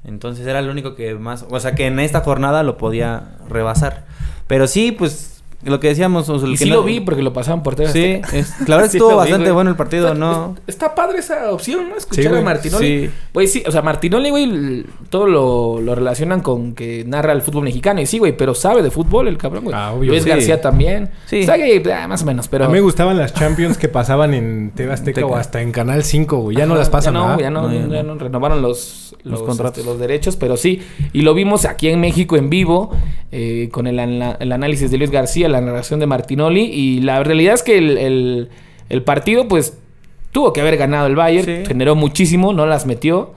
Entonces 0.07 0.47
era 0.47 0.59
el 0.59 0.69
único 0.69 0.95
que 0.95 1.13
más, 1.15 1.45
o 1.49 1.59
sea, 1.59 1.75
que 1.75 1.85
en 1.85 1.99
esta 1.99 2.21
jornada 2.21 2.63
lo 2.63 2.77
podía 2.77 3.37
rebasar. 3.49 4.05
Pero 4.47 4.65
sí, 4.65 4.93
pues 4.93 5.36
lo 5.69 5.79
que 5.79 5.87
decíamos, 5.89 6.27
o 6.29 6.39
sea, 6.39 6.47
el 6.47 6.53
Y 6.55 6.57
que 6.57 6.63
sí 6.65 6.69
no- 6.69 6.77
lo 6.77 6.83
vi 6.83 6.99
porque 6.99 7.21
lo 7.21 7.33
pasaban 7.33 7.63
por 7.63 7.75
TV 7.75 7.91
Sí, 7.91 8.21
es- 8.37 8.53
la 8.67 8.75
verdad 8.77 8.91
Sí 8.91 8.97
estuvo 8.97 9.09
vi, 9.11 9.15
bastante 9.15 9.43
güey. 9.45 9.53
bueno 9.53 9.69
el 9.71 9.75
partido, 9.75 10.07
Está- 10.07 10.19
¿no? 10.19 10.55
Está 10.67 10.95
padre 10.95 11.19
esa 11.19 11.51
opción, 11.51 11.89
¿no? 11.89 11.95
Escuchar 11.97 12.33
Sí, 12.33 12.39
a. 12.39 12.41
Martinoli. 12.41 12.87
Sí. 13.07 13.11
Güey, 13.33 13.47
sí, 13.47 13.63
o 13.67 13.71
sea, 13.71 13.81
Martinoli, 13.81 14.29
güey, 14.29 14.85
todo 15.09 15.27
lo, 15.27 15.81
lo 15.81 15.95
relacionan 15.95 16.41
con 16.41 16.73
que 16.73 17.03
narra 17.05 17.33
el 17.33 17.41
fútbol 17.41 17.63
mexicano. 17.63 18.01
Y 18.01 18.05
sí, 18.05 18.19
güey, 18.19 18.35
pero 18.35 18.53
sabe 18.53 18.81
de 18.81 18.91
fútbol 18.91 19.27
el 19.27 19.37
cabrón, 19.37 19.63
güey. 19.65 19.75
Ah, 19.77 19.91
obvio, 19.93 20.11
Luis 20.11 20.23
sí. 20.23 20.29
García 20.29 20.61
también. 20.61 21.09
Sí. 21.25 21.41
O 21.41 21.45
sea, 21.45 21.55
que, 21.55 21.83
ah, 21.93 22.07
más 22.07 22.23
o 22.23 22.25
menos, 22.25 22.47
pero... 22.47 22.65
A 22.65 22.67
mí 22.67 22.73
me 22.73 22.81
gustaban 22.81 23.17
las 23.17 23.33
Champions 23.33 23.77
que 23.77 23.87
pasaban 23.89 24.33
en 24.33 24.71
TV 24.75 24.91
Azteca 24.93 25.25
o 25.25 25.35
hasta 25.35 25.61
en 25.61 25.71
Canal 25.71 26.03
5, 26.03 26.37
güey. 26.37 26.57
Ya 26.57 26.65
no 26.65 26.75
las 26.75 26.89
pasan, 26.89 27.13
ya 27.13 27.19
no, 27.19 27.39
ya 27.39 27.49
no, 27.49 27.61
No, 27.63 27.73
ya 27.73 27.87
ya 27.97 28.03
no. 28.03 28.15
no 28.15 28.19
renovaron 28.19 28.61
los, 28.61 29.15
los, 29.23 29.39
Los 29.39 29.43
contratos. 29.43 29.77
este, 29.79 29.89
los 29.89 29.99
derechos, 29.99 30.35
pero 30.35 30.57
sí. 30.57 30.81
Y 31.13 31.21
lo 31.21 31.33
vimos 31.33 31.65
aquí 31.65 31.89
en 31.89 31.99
México 31.99 32.35
en 32.37 32.49
vivo, 32.49 32.91
eh, 33.31 33.69
con 33.71 33.87
el, 33.87 33.99
el 33.99 34.51
análisis 34.51 34.89
de 34.91 34.97
Luis 34.97 35.11
García, 35.11 35.49
la 35.49 35.56
narración 35.61 35.99
de 35.99 36.07
Martinoli. 36.07 36.61
Y 36.63 37.01
la 37.01 37.23
realidad 37.23 37.53
es 37.55 37.63
que 37.63 37.77
el, 37.77 37.97
el- 37.97 38.49
el 38.89 39.03
partido, 39.03 39.47
pues, 39.47 39.77
tuvo 40.31 40.53
que 40.53 40.61
haber 40.61 40.77
ganado 40.77 41.07
el 41.07 41.15
Bayern. 41.15 41.45
Sí. 41.45 41.65
Generó 41.67 41.95
muchísimo, 41.95 42.53
no 42.53 42.65
las 42.65 42.85
metió. 42.85 43.33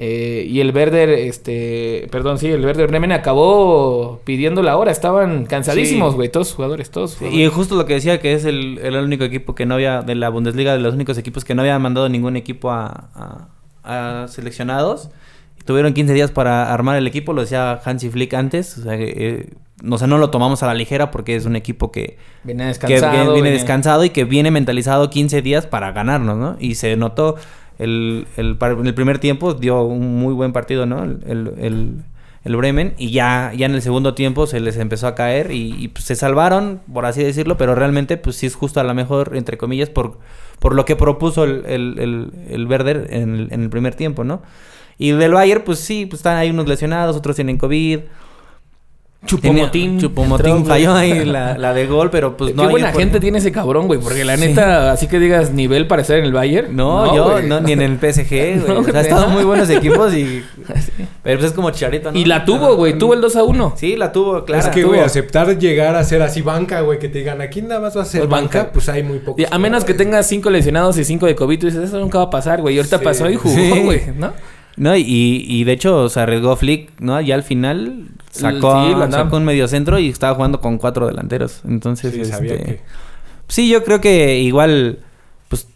Eh, 0.00 0.46
y 0.48 0.60
el 0.60 0.72
Werder, 0.72 1.08
este, 1.08 2.06
perdón, 2.12 2.38
sí, 2.38 2.46
el 2.46 2.64
Werder 2.64 2.86
Bremen 2.86 3.10
acabó 3.10 4.20
pidiendo 4.24 4.62
la 4.62 4.76
hora. 4.76 4.92
Estaban 4.92 5.44
cansadísimos, 5.46 6.10
Sí. 6.12 6.16
güey, 6.16 6.28
todos 6.28 6.48
los 6.48 6.54
jugadores, 6.54 6.90
todos. 6.90 7.18
Y 7.20 7.46
justo 7.48 7.74
lo 7.74 7.84
que 7.84 7.94
decía 7.94 8.20
que 8.20 8.32
es 8.32 8.44
el, 8.44 8.78
el 8.78 8.96
único 8.96 9.24
equipo 9.24 9.54
que 9.56 9.66
no 9.66 9.74
había, 9.74 10.02
de 10.02 10.14
la 10.14 10.28
Bundesliga, 10.28 10.72
de 10.74 10.78
los 10.80 10.94
únicos 10.94 11.18
equipos 11.18 11.44
que 11.44 11.54
no 11.56 11.62
había 11.62 11.78
mandado 11.80 12.08
ningún 12.08 12.36
equipo 12.36 12.70
a, 12.70 13.48
a- 13.84 14.22
a 14.24 14.28
seleccionados. 14.28 15.10
Tuvieron 15.64 15.92
15 15.94 16.14
días 16.14 16.30
para 16.30 16.72
armar 16.72 16.96
el 16.96 17.06
equipo, 17.06 17.32
lo 17.32 17.40
decía 17.42 17.80
Hansi 17.84 18.08
Flick 18.08 18.34
antes. 18.34 18.78
O 18.78 18.82
sea, 18.82 18.96
que, 18.96 19.14
eh, 19.16 19.46
o 19.90 19.98
sea, 19.98 20.06
no 20.06 20.18
lo 20.18 20.30
tomamos 20.30 20.62
a 20.62 20.66
la 20.66 20.74
ligera 20.74 21.10
porque 21.10 21.36
es 21.36 21.44
un 21.46 21.56
equipo 21.56 21.92
que, 21.92 22.18
viene, 23.34 23.50
descansado 23.50 24.04
y 24.04 24.10
que 24.10 24.24
viene 24.24 24.50
mentalizado 24.50 25.10
15 25.10 25.42
días 25.42 25.66
para 25.66 25.92
ganarnos, 25.92 26.36
¿no? 26.36 26.56
Y 26.58 26.74
se 26.76 26.96
notó 26.96 27.36
el, 27.78 28.26
el, 28.36 28.56
el 28.84 28.94
primer 28.94 29.18
tiempo, 29.18 29.54
dio 29.54 29.82
un 29.82 30.18
muy 30.18 30.34
buen 30.34 30.52
partido, 30.52 30.86
¿no? 30.86 31.04
El, 31.04 31.20
el, 31.26 31.52
el- 31.58 32.56
Bremen 32.56 32.94
y 32.96 33.10
ya, 33.10 33.52
ya 33.54 33.66
en 33.66 33.74
el 33.74 33.82
segundo 33.82 34.14
tiempo 34.14 34.46
se 34.46 34.58
les 34.60 34.78
empezó 34.78 35.06
a 35.06 35.14
caer 35.14 35.50
y, 35.50 35.74
y, 35.78 35.88
pues, 35.88 36.06
se 36.06 36.14
salvaron, 36.16 36.80
por 36.90 37.04
así 37.04 37.22
decirlo, 37.22 37.58
pero 37.58 37.74
realmente 37.74 38.16
pues 38.16 38.36
sí 38.36 38.46
es 38.46 38.54
justo 38.54 38.80
a 38.80 38.84
la 38.84 38.94
mejor, 38.94 39.32
entre 39.36 39.58
comillas, 39.58 39.90
por, 39.90 40.18
por 40.58 40.74
lo 40.74 40.86
que 40.86 40.96
propuso 40.96 41.44
el, 41.44 41.66
el, 41.66 41.98
el, 41.98 42.32
el 42.48 42.66
Werder 42.66 43.08
en 43.10 43.34
el, 43.34 43.48
en 43.52 43.62
el 43.64 43.68
primer 43.68 43.94
tiempo, 43.96 44.24
¿no? 44.24 44.40
Y 44.96 45.10
del 45.10 45.32
Bayern, 45.34 45.62
pues 45.62 45.78
sí, 45.80 46.06
pues 46.06 46.20
están 46.20 46.38
ahí 46.38 46.48
unos 46.48 46.66
lesionados, 46.66 47.16
otros 47.16 47.36
tienen 47.36 47.58
COVID. 47.58 48.00
Chupomotín. 49.26 49.98
Chupomotín 50.00 50.64
falló 50.64 50.94
ahí 50.94 51.24
la, 51.24 51.58
la 51.58 51.74
de 51.74 51.86
gol, 51.86 52.08
pero 52.10 52.36
pues 52.36 52.54
no 52.54 52.62
Qué 52.62 52.68
buena 52.70 52.92
por- 52.92 53.00
gente 53.00 53.18
tiene 53.20 53.38
ese 53.38 53.50
cabrón, 53.52 53.86
güey. 53.88 53.98
Porque 54.00 54.24
la 54.24 54.36
Sí. 54.36 54.46
neta, 54.46 54.92
así 54.92 55.06
que 55.08 55.18
digas 55.18 55.52
nivel 55.52 55.86
para 55.88 56.02
estar 56.02 56.18
en 56.18 56.24
el 56.24 56.32
Bayern. 56.32 56.74
No, 56.74 57.14
yo, 57.14 57.42
no, 57.42 57.60
ni 57.60 57.72
en 57.72 57.82
el 57.82 57.98
PSG, 57.98 58.28
güey. 58.64 58.68
No, 58.68 58.78
o 58.80 58.84
sea, 58.84 59.00
estaban 59.00 59.32
muy 59.32 59.42
buenos 59.44 59.68
equipos 59.70 60.14
y... 60.14 60.42
Pero 61.24 61.38
pues 61.40 61.50
es 61.50 61.52
como 61.52 61.70
Chicharito, 61.70 62.12
¿no? 62.12 62.18
Y 62.18 62.24
la 62.24 62.44
tuvo, 62.44 62.76
güey. 62.76 62.96
Tuvo 62.96 63.12
el 63.12 63.20
2 63.20 63.36
a 63.36 63.42
1. 63.42 63.74
Sí, 63.76 63.96
la 63.96 64.12
tuvo, 64.12 64.44
claro. 64.44 64.62
es 64.62 64.68
que, 64.70 64.84
güey, 64.84 65.00
aceptar 65.00 65.58
llegar 65.58 65.96
a 65.96 66.04
ser 66.04 66.22
así 66.22 66.40
banca, 66.40 66.80
güey, 66.82 66.98
que 66.98 67.08
te 67.08 67.18
digan, 67.18 67.40
aquí 67.40 67.60
nada 67.60 67.80
más 67.80 67.94
vas 67.96 68.08
a 68.08 68.10
ser 68.10 68.20
Pues 68.20 68.30
banca, 68.30 68.58
banca. 68.60 68.72
pues 68.72 68.88
hay 68.88 69.02
muy 69.02 69.18
pocos. 69.18 69.44
A 69.50 69.58
menos 69.58 69.84
que 69.84 69.94
tengas 69.94 70.26
5 70.26 70.48
lesionados 70.48 70.96
y 70.96 71.04
5 71.04 71.26
de 71.26 71.34
COVID, 71.34 71.58
tú 71.58 71.66
dices, 71.66 71.84
eso 71.84 71.98
nunca 71.98 72.18
va 72.18 72.24
a 72.24 72.30
pasar, 72.30 72.62
güey. 72.62 72.76
Y 72.76 72.78
ahorita 72.78 72.98
Sí. 72.98 73.04
pasó 73.04 73.28
y 73.28 73.34
jugó, 73.34 73.54
Sí. 73.54 73.80
güey, 73.82 74.02
¿no? 74.16 74.32
No, 74.76 74.96
y, 74.96 75.02
y 75.48 75.64
de 75.64 75.72
hecho 75.72 76.08
se 76.08 76.20
arriesgó 76.20 76.54
Flick, 76.54 77.00
¿no? 77.00 77.20
Ya 77.20 77.34
al 77.34 77.42
final 77.42 78.04
sacó, 78.30 78.84
Sí, 78.84 78.90
lo 78.94 79.02
andaba- 79.04 79.24
sacó 79.24 79.36
un 79.36 79.44
mediocentro 79.44 79.98
y 79.98 80.08
estaba 80.08 80.34
jugando 80.34 80.60
con 80.60 80.78
cuatro 80.78 81.06
delanteros. 81.06 81.60
Entonces, 81.66 82.12
Sí, 82.14 82.24
sabía 82.24 82.54
este, 82.54 82.64
que... 82.64 82.80
Sí, 83.48 83.68
yo 83.68 83.82
creo 83.84 84.00
que 84.00 84.38
igual, 84.40 84.98
pues, 85.48 85.66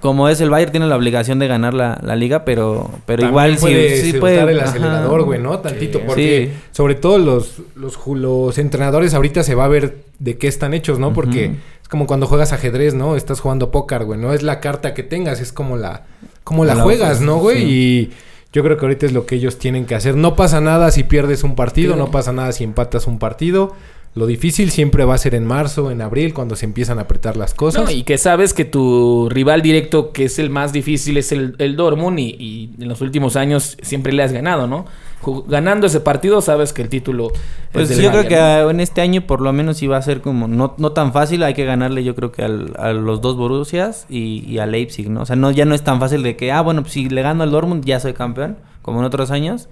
como 0.00 0.28
es 0.28 0.40
el 0.40 0.48
Bayern, 0.50 0.70
tiene 0.72 0.86
la 0.86 0.96
obligación 0.96 1.38
de 1.38 1.46
ganar 1.48 1.74
la, 1.74 1.98
la 2.02 2.16
liga, 2.16 2.44
pero, 2.44 2.90
pero 3.04 3.22
También 3.22 3.28
igual 3.30 3.54
sí, 3.56 3.60
puede 3.60 3.96
sí 4.00 4.02
soltar 4.12 4.20
puede. 4.20 4.50
el 4.52 4.60
acelerador, 4.60 5.22
güey, 5.24 5.40
¿no? 5.40 5.58
Tantito, 5.58 5.98
Sí. 5.98 6.04
porque 6.06 6.50
Sí. 6.54 6.60
sobre 6.72 6.94
todo 6.94 7.18
los, 7.18 7.60
los, 7.76 8.56
entrenadores 8.58 9.12
ahorita 9.14 9.42
se 9.42 9.54
va 9.54 9.66
a 9.66 9.68
ver 9.68 9.98
de 10.18 10.38
qué 10.38 10.48
están 10.48 10.72
hechos, 10.72 10.98
¿no? 10.98 11.12
Porque 11.12 11.56
es 11.82 11.88
como 11.88 12.06
cuando 12.06 12.26
juegas 12.26 12.52
ajedrez, 12.52 12.94
¿no? 12.94 13.16
Estás 13.16 13.40
jugando 13.40 13.70
póker, 13.70 14.04
güey, 14.04 14.18
no 14.18 14.32
es 14.32 14.42
la 14.42 14.60
carta 14.60 14.94
que 14.94 15.02
tengas, 15.02 15.40
es 15.40 15.52
como 15.52 15.76
la, 15.76 16.06
como 16.44 16.64
la 16.64 16.74
La- 16.74 16.82
juegas, 16.84 17.20
¿no, 17.20 17.36
güey? 17.36 17.58
sí. 17.58 17.64
Y 17.66 18.10
yo 18.52 18.62
creo 18.62 18.76
que 18.76 18.84
ahorita 18.84 19.06
es 19.06 19.12
lo 19.12 19.26
que 19.26 19.36
ellos 19.36 19.58
tienen 19.58 19.84
que 19.84 19.94
hacer. 19.94 20.16
No 20.16 20.34
pasa 20.34 20.60
nada 20.60 20.90
si 20.90 21.04
pierdes 21.04 21.44
un 21.44 21.54
partido, 21.54 21.96
no 21.96 22.10
pasa 22.10 22.32
nada 22.32 22.52
si 22.52 22.64
empatas 22.64 23.06
un 23.06 23.18
partido. 23.18 23.74
Lo 24.18 24.26
difícil 24.26 24.70
siempre 24.70 25.04
va 25.04 25.14
a 25.14 25.18
ser 25.18 25.34
en 25.34 25.46
marzo, 25.46 25.90
en 25.90 26.02
abril, 26.02 26.34
cuando 26.34 26.56
se 26.56 26.66
empiezan 26.66 26.98
a 26.98 27.02
apretar 27.02 27.36
las 27.36 27.54
cosas. 27.54 27.84
No, 27.84 27.90
y 27.90 28.02
que 28.02 28.18
sabes 28.18 28.52
que 28.52 28.64
tu 28.64 29.28
rival 29.30 29.62
directo, 29.62 30.12
que 30.12 30.24
es 30.24 30.38
el 30.38 30.50
más 30.50 30.72
difícil, 30.72 31.16
es 31.16 31.30
el, 31.32 31.54
el 31.58 31.76
Dortmund. 31.76 32.18
Y, 32.18 32.36
y 32.38 32.82
en 32.82 32.88
los 32.88 33.00
últimos 33.00 33.36
años 33.36 33.76
siempre 33.80 34.12
le 34.12 34.22
has 34.24 34.32
ganado, 34.32 34.66
¿no? 34.66 34.86
Ganando 35.48 35.86
ese 35.88 36.00
partido, 36.00 36.40
sabes 36.40 36.72
que 36.72 36.82
el 36.82 36.88
título. 36.88 37.32
Pues 37.72 37.90
es 37.90 37.98
yo 37.98 38.10
del 38.10 38.26
creo 38.26 38.64
que 38.64 38.70
en 38.70 38.80
este 38.80 39.00
año 39.00 39.26
por 39.26 39.40
lo 39.40 39.52
menos 39.52 39.82
iba 39.82 39.96
a 39.96 40.02
ser 40.02 40.20
como 40.20 40.46
no, 40.48 40.74
no 40.78 40.92
tan 40.92 41.12
fácil, 41.12 41.42
hay 41.42 41.54
que 41.54 41.64
ganarle 41.64 42.04
yo 42.04 42.14
creo 42.14 42.30
que 42.32 42.42
al- 42.42 42.74
a 42.78 42.92
los 42.92 43.20
dos 43.20 43.36
Borussias 43.36 44.06
y, 44.08 44.44
y 44.48 44.58
a 44.58 44.66
Leipzig, 44.66 45.10
¿no? 45.10 45.22
O 45.22 45.26
sea, 45.26 45.34
no, 45.36 45.50
ya 45.50 45.64
no 45.64 45.74
es 45.74 45.82
tan 45.82 45.98
fácil 46.00 46.22
de 46.22 46.36
que, 46.36 46.52
ah, 46.52 46.60
bueno, 46.60 46.82
pues 46.82 46.92
si 46.92 47.08
le 47.08 47.22
gano 47.22 47.42
al 47.42 47.50
Dortmund 47.50 47.84
ya 47.84 47.98
soy 48.00 48.12
campeón, 48.14 48.58
como 48.82 49.00
en 49.00 49.06
otros 49.06 49.30
años. 49.30 49.68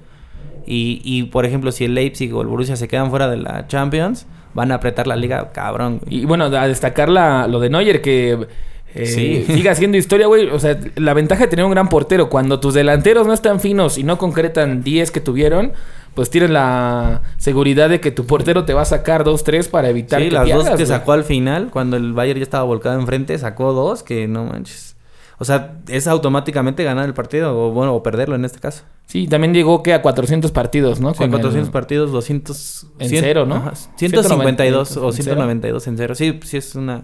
Y, 0.66 1.00
y 1.04 1.24
por 1.24 1.46
ejemplo, 1.46 1.70
si 1.70 1.84
el 1.84 1.94
Leipzig 1.94 2.34
o 2.34 2.40
el 2.42 2.48
Borussia 2.48 2.74
se 2.74 2.88
quedan 2.88 3.10
fuera 3.10 3.28
de 3.28 3.36
la 3.36 3.68
Champions, 3.68 4.26
van 4.56 4.72
a 4.72 4.76
apretar 4.76 5.06
la 5.06 5.14
liga, 5.14 5.52
cabrón. 5.52 6.00
güey. 6.02 6.22
Y 6.22 6.24
bueno, 6.24 6.46
a 6.46 6.66
destacar 6.66 7.08
la, 7.08 7.46
lo 7.46 7.60
de 7.60 7.70
Neuer, 7.70 8.02
que 8.02 8.48
eh, 8.94 9.06
Sí. 9.06 9.44
sigue 9.46 9.68
haciendo 9.68 9.96
historia, 9.98 10.26
güey. 10.26 10.48
O 10.48 10.58
sea, 10.58 10.78
la 10.96 11.12
ventaja 11.14 11.42
de 11.44 11.48
tener 11.48 11.64
un 11.64 11.70
gran 11.70 11.88
portero, 11.88 12.28
cuando 12.30 12.58
tus 12.58 12.72
delanteros 12.74 13.26
no 13.26 13.34
están 13.34 13.60
finos 13.60 13.98
y 13.98 14.02
no 14.02 14.16
concretan 14.18 14.82
10 14.82 15.10
que 15.10 15.20
tuvieron, 15.20 15.72
pues 16.14 16.30
tienes 16.30 16.48
la 16.48 17.20
seguridad 17.36 17.90
de 17.90 18.00
que 18.00 18.10
tu 18.10 18.24
portero 18.24 18.64
te 18.64 18.72
va 18.72 18.80
a 18.82 18.84
sacar 18.86 19.22
2, 19.22 19.44
3 19.44 19.68
para 19.68 19.90
evitar 19.90 20.20
Sí, 20.22 20.28
que 20.28 20.34
las 20.34 20.44
dos 20.44 20.48
pierdas, 20.62 20.68
que 20.78 20.84
güey. 20.84 20.86
sacó 20.86 21.12
al 21.12 21.24
final, 21.24 21.68
cuando 21.70 21.98
el 21.98 22.14
Bayern 22.14 22.38
ya 22.38 22.42
estaba 22.44 22.64
volcado 22.64 22.98
enfrente, 22.98 23.36
sacó 23.38 23.74
dos 23.74 24.02
que 24.02 24.26
no 24.26 24.46
manches. 24.46 24.95
O 25.38 25.44
sea, 25.44 25.74
es 25.88 26.06
automáticamente 26.06 26.82
ganar 26.82 27.04
el 27.06 27.12
partido, 27.12 27.56
o 27.68 27.70
bueno, 27.70 27.94
o 27.94 28.02
perderlo 28.02 28.34
en 28.36 28.44
este 28.46 28.58
caso. 28.58 28.84
Sí, 29.06 29.28
también 29.28 29.52
llegó 29.52 29.82
que 29.82 29.92
a 29.92 30.00
400 30.00 30.50
partidos, 30.50 30.98
¿no? 31.00 31.12
Sí, 31.12 31.18
Con 31.18 31.30
400 31.30 31.68
el- 31.68 31.72
partidos, 31.72 32.10
200... 32.12 32.86
En 33.00 33.08
cero, 33.10 33.44
¿no? 33.46 33.56
ajá, 33.56 33.74
152 33.96 34.96
o 34.96 35.06
en 35.08 35.12
cero. 35.12 35.24
192 35.24 35.86
en 35.88 35.96
cero. 35.98 36.14
Sí, 36.14 36.40
sí 36.42 36.56
es 36.56 36.74
una, 36.74 37.02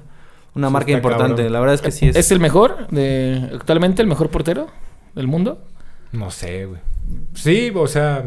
una 0.54 0.68
Sí, 0.68 0.72
marca 0.72 0.92
importante. 0.92 1.34
cabrón. 1.36 1.52
La 1.52 1.60
verdad 1.60 1.74
es 1.74 1.82
que 1.82 1.90
sí 1.90 2.08
es... 2.08 2.16
¿Es 2.16 2.30
el 2.32 2.40
mejor 2.40 2.88
de 2.88 3.50
actualmente 3.54 4.00
el 4.00 4.08
mejor 4.08 4.30
portero 4.30 4.66
del 5.14 5.26
mundo? 5.26 5.62
No 6.12 6.30
sé, 6.30 6.64
güey. 6.64 6.80
Sí, 7.34 7.70
o 7.74 7.86
sea, 7.86 8.24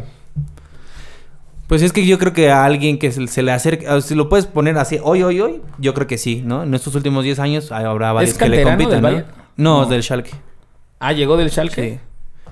Pues 1.68 1.82
es 1.82 1.92
que 1.94 2.06
yo 2.06 2.20
creo 2.20 2.32
que 2.34 2.52
a 2.52 2.64
alguien 2.64 3.00
que 3.00 3.12
se, 3.12 3.26
se 3.28 3.42
le 3.42 3.52
acerque... 3.52 3.88
Si 4.02 4.14
lo 4.14 4.30
puedes 4.30 4.46
poner 4.46 4.78
así, 4.78 5.00
hoy, 5.02 5.24
hoy, 5.24 5.40
hoy, 5.42 5.62
yo 5.80 5.96
creo 5.96 6.06
que 6.06 6.20
sí, 6.20 6.44
¿no? 6.46 6.62
En 6.62 6.76
estos 6.76 6.94
últimos 6.94 7.24
10 7.24 7.40
años 7.40 7.72
habrá 7.72 8.12
varios 8.14 8.38
que 8.38 8.50
le 8.50 8.62
compitan, 8.62 9.02
del 9.02 9.18
¿no? 9.18 9.45
No, 9.58 9.78
No. 9.78 9.84
es 9.84 9.90
del 9.90 10.04
Schalke. 10.04 10.32
Ah, 11.00 11.12
llegó 11.14 11.38
del 11.38 11.50
Schalke. 11.52 11.76
Sí. 11.94 12.00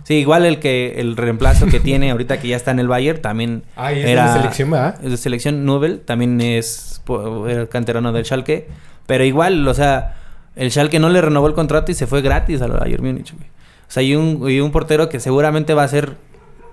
Sí, 0.06 0.14
igual 0.16 0.46
el 0.46 0.60
que 0.60 1.00
el 1.00 1.16
reemplazo 1.16 1.66
que 1.68 1.80
tiene 1.80 2.12
ahorita 2.12 2.40
que 2.42 2.50
ya 2.50 2.58
está 2.58 2.72
en 2.72 2.80
el 2.80 2.90
Bayern 2.90 3.22
también 3.22 3.64
Ay, 3.78 4.00
es 4.00 4.04
de 4.06 4.12
era 4.12 4.34
selección, 4.34 4.70
¿verdad? 4.72 5.00
es 5.02 5.12
de 5.12 5.18
selección 5.18 5.64
Nubel, 5.66 6.02
también 6.02 6.42
es 6.42 7.02
era 7.48 7.68
canterano 7.68 8.12
del 8.12 8.26
Schalke, 8.26 8.68
pero 9.06 9.24
igual, 9.24 9.66
o 9.66 9.74
sea, 9.74 10.16
el 10.58 10.72
Schalke 10.72 11.00
no 11.00 11.08
le 11.10 11.22
renovó 11.22 11.48
el 11.48 11.54
contrato 11.54 11.90
y 11.92 11.96
se 11.96 12.06
fue 12.06 12.22
gratis 12.22 12.62
al 12.62 12.72
Bayern 12.72 13.02
Múnich, 13.06 13.34
güey. 13.34 13.46
O 13.48 13.92
sea, 13.94 14.04
y 14.04 14.14
un, 14.16 14.50
y 14.50 14.60
un 14.60 14.72
portero 14.72 15.08
que 15.08 15.22
seguramente 15.22 15.74
va 15.74 15.84
a 15.84 15.88
ser 15.88 16.18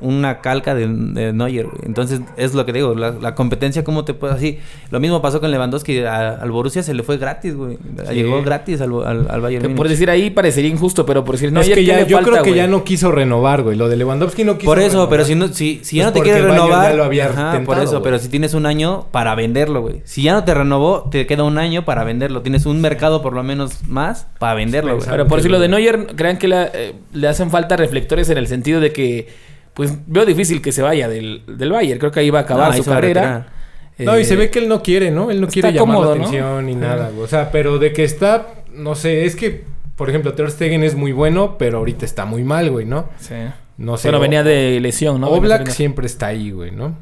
una 0.01 0.41
calca 0.41 0.75
de, 0.75 0.87
de 0.89 1.33
Neuer, 1.33 1.67
güey. 1.67 1.79
Entonces, 1.85 2.21
es 2.37 2.55
lo 2.55 2.65
que 2.67 2.73
digo, 2.73 2.95
la, 2.95 3.11
la 3.13 3.35
competencia, 3.35 3.85
¿cómo 3.85 4.05
te 4.05 4.15
puede 4.15 4.35
así? 4.35 4.59
Lo 4.91 5.01
mismo 5.01 5.21
pasó 5.23 5.41
con 5.41 5.51
Lewandowski, 5.51 6.01
a- 6.01 6.31
al 6.31 6.51
Borussia 6.51 6.83
se 6.83 6.95
le 6.95 7.03
fue 7.03 7.19
gratis, 7.19 7.55
güey. 7.55 7.79
Sí. 8.09 8.15
Llegó 8.15 8.43
gratis 8.43 8.81
al, 8.81 8.93
al, 9.05 9.27
al 9.31 9.41
Bayern 9.41 9.63
Que 9.63 9.69
Múnich. 9.69 9.77
por 9.77 9.89
decir 9.89 10.11
ahí 10.11 10.31
parecería 10.31 10.71
injusto, 10.71 11.05
pero 11.07 11.25
por 11.25 11.35
decir 11.35 11.53
no, 11.53 11.61
es 11.61 11.69
ya 11.69 11.75
que 11.75 11.81
¿qué 11.83 11.87
ya, 11.87 12.07
yo 12.07 12.17
falta, 12.17 12.31
creo 12.31 12.43
que 12.45 12.51
güey? 12.51 12.61
ya 12.63 12.67
no 12.67 12.85
quiso 12.85 13.13
renovar, 13.13 13.63
güey. 13.63 13.77
Lo 13.77 13.89
de 13.89 13.97
Lewandowski 13.97 14.45
no 14.45 14.57
quiso 14.59 14.71
Por 14.71 14.79
eso, 14.79 14.89
renovar. 14.91 15.09
pero 15.11 15.25
si 15.25 15.35
no, 15.35 15.49
si, 15.49 15.81
si 15.83 15.97
ya 15.97 16.05
Pues 16.05 16.07
no 16.07 16.13
te 16.13 16.19
porque 16.19 16.31
quiere 16.31 16.41
el 16.41 16.47
Bayern 16.49 16.67
renovar, 16.69 16.91
ya 16.91 16.97
lo 16.97 17.05
había 17.05 17.27
ajá, 17.27 17.63
por 17.65 17.79
eso, 17.79 17.91
güey. 17.93 18.03
pero 18.05 18.19
si 18.19 18.29
tienes 18.29 18.55
un 18.55 18.67
año 18.67 19.07
para 19.11 19.35
venderlo, 19.35 19.83
güey. 19.83 20.01
Si 20.05 20.23
ya 20.23 20.33
no 20.33 20.45
te 20.45 20.55
renovó, 20.55 21.09
te 21.11 21.27
queda 21.27 21.45
un 21.45 21.59
año 21.59 21.85
para 21.85 22.05
venderlo. 22.05 22.43
Tienes 22.43 22.67
un 22.67 22.81
mercado 22.81 23.23
por 23.23 23.35
lo 23.35 23.43
menos 23.43 23.87
más 23.87 24.27
para 24.39 24.55
venderlo, 24.55 24.97
güey. 24.97 25.09
Pero 25.09 25.27
por 25.27 25.39
decirlo 25.39 25.61
de 25.61 25.69
Neuer, 25.69 26.07
crean 26.17 26.39
que 26.39 26.49
le, 26.49 26.63
eh, 26.73 26.95
le 27.13 27.29
hacen 27.29 27.51
falta 27.51 27.77
reflectores 27.77 28.29
en 28.31 28.39
el 28.39 28.47
sentido 28.47 28.81
de 28.81 28.93
que, 28.93 29.29
pues 29.75 29.93
veo 30.07 30.25
difícil 30.27 30.61
que 30.61 30.73
se 30.73 30.83
vaya 30.83 31.09
del, 31.09 31.43
del 31.47 31.71
Bayern. 31.73 31.99
Creo 31.99 32.11
que 32.13 32.21
ahí 32.21 32.31
va 32.31 32.41
a 32.41 32.43
acabar 32.43 32.71
No, 32.77 32.83
su 32.83 32.89
carrera. 32.91 33.49
No, 33.99 34.19
y 34.19 34.25
se 34.25 34.35
Eh, 34.35 34.37
ve 34.37 34.51
que 34.51 34.59
él 34.61 34.69
no 34.69 34.83
quiere, 34.83 35.11
¿no? 35.11 35.31
Él 35.31 35.41
no 35.41 35.47
quiere 35.49 35.73
llamar 35.73 35.95
cómodo, 35.97 36.15
la 36.15 36.21
¿no? 36.23 36.27
atención 36.27 36.67
ni 36.67 36.75
nada, 36.75 37.11
güey. 37.11 37.25
O 37.25 37.29
sea, 37.29 37.51
pero 37.51 37.79
de 37.79 37.93
que 37.93 38.03
está, 38.05 38.49
no 38.73 38.95
sé, 38.95 39.27
es 39.27 39.37
que, 39.37 39.65
por 39.97 40.09
ejemplo, 40.09 40.33
Ter 40.33 40.51
Stegen 40.51 40.83
es 40.83 40.95
muy 40.95 41.13
bueno, 41.13 41.57
pero 41.59 41.79
ahorita 41.79 42.05
está 42.07 42.25
muy 42.25 42.43
mal, 42.43 42.71
güey, 42.71 42.87
¿no? 42.87 43.09
Sí. 43.19 43.35
No 43.77 43.97
sé. 43.99 44.09
Bueno, 44.09 44.21
venía 44.21 44.43
de 44.43 44.79
lesión, 44.81 45.21
¿no? 45.21 45.29
Oblak 45.29 45.69
siempre 45.69 46.07
está 46.07 46.29
ahí, 46.29 46.51
güey, 46.51 46.71
¿no? 46.71 46.95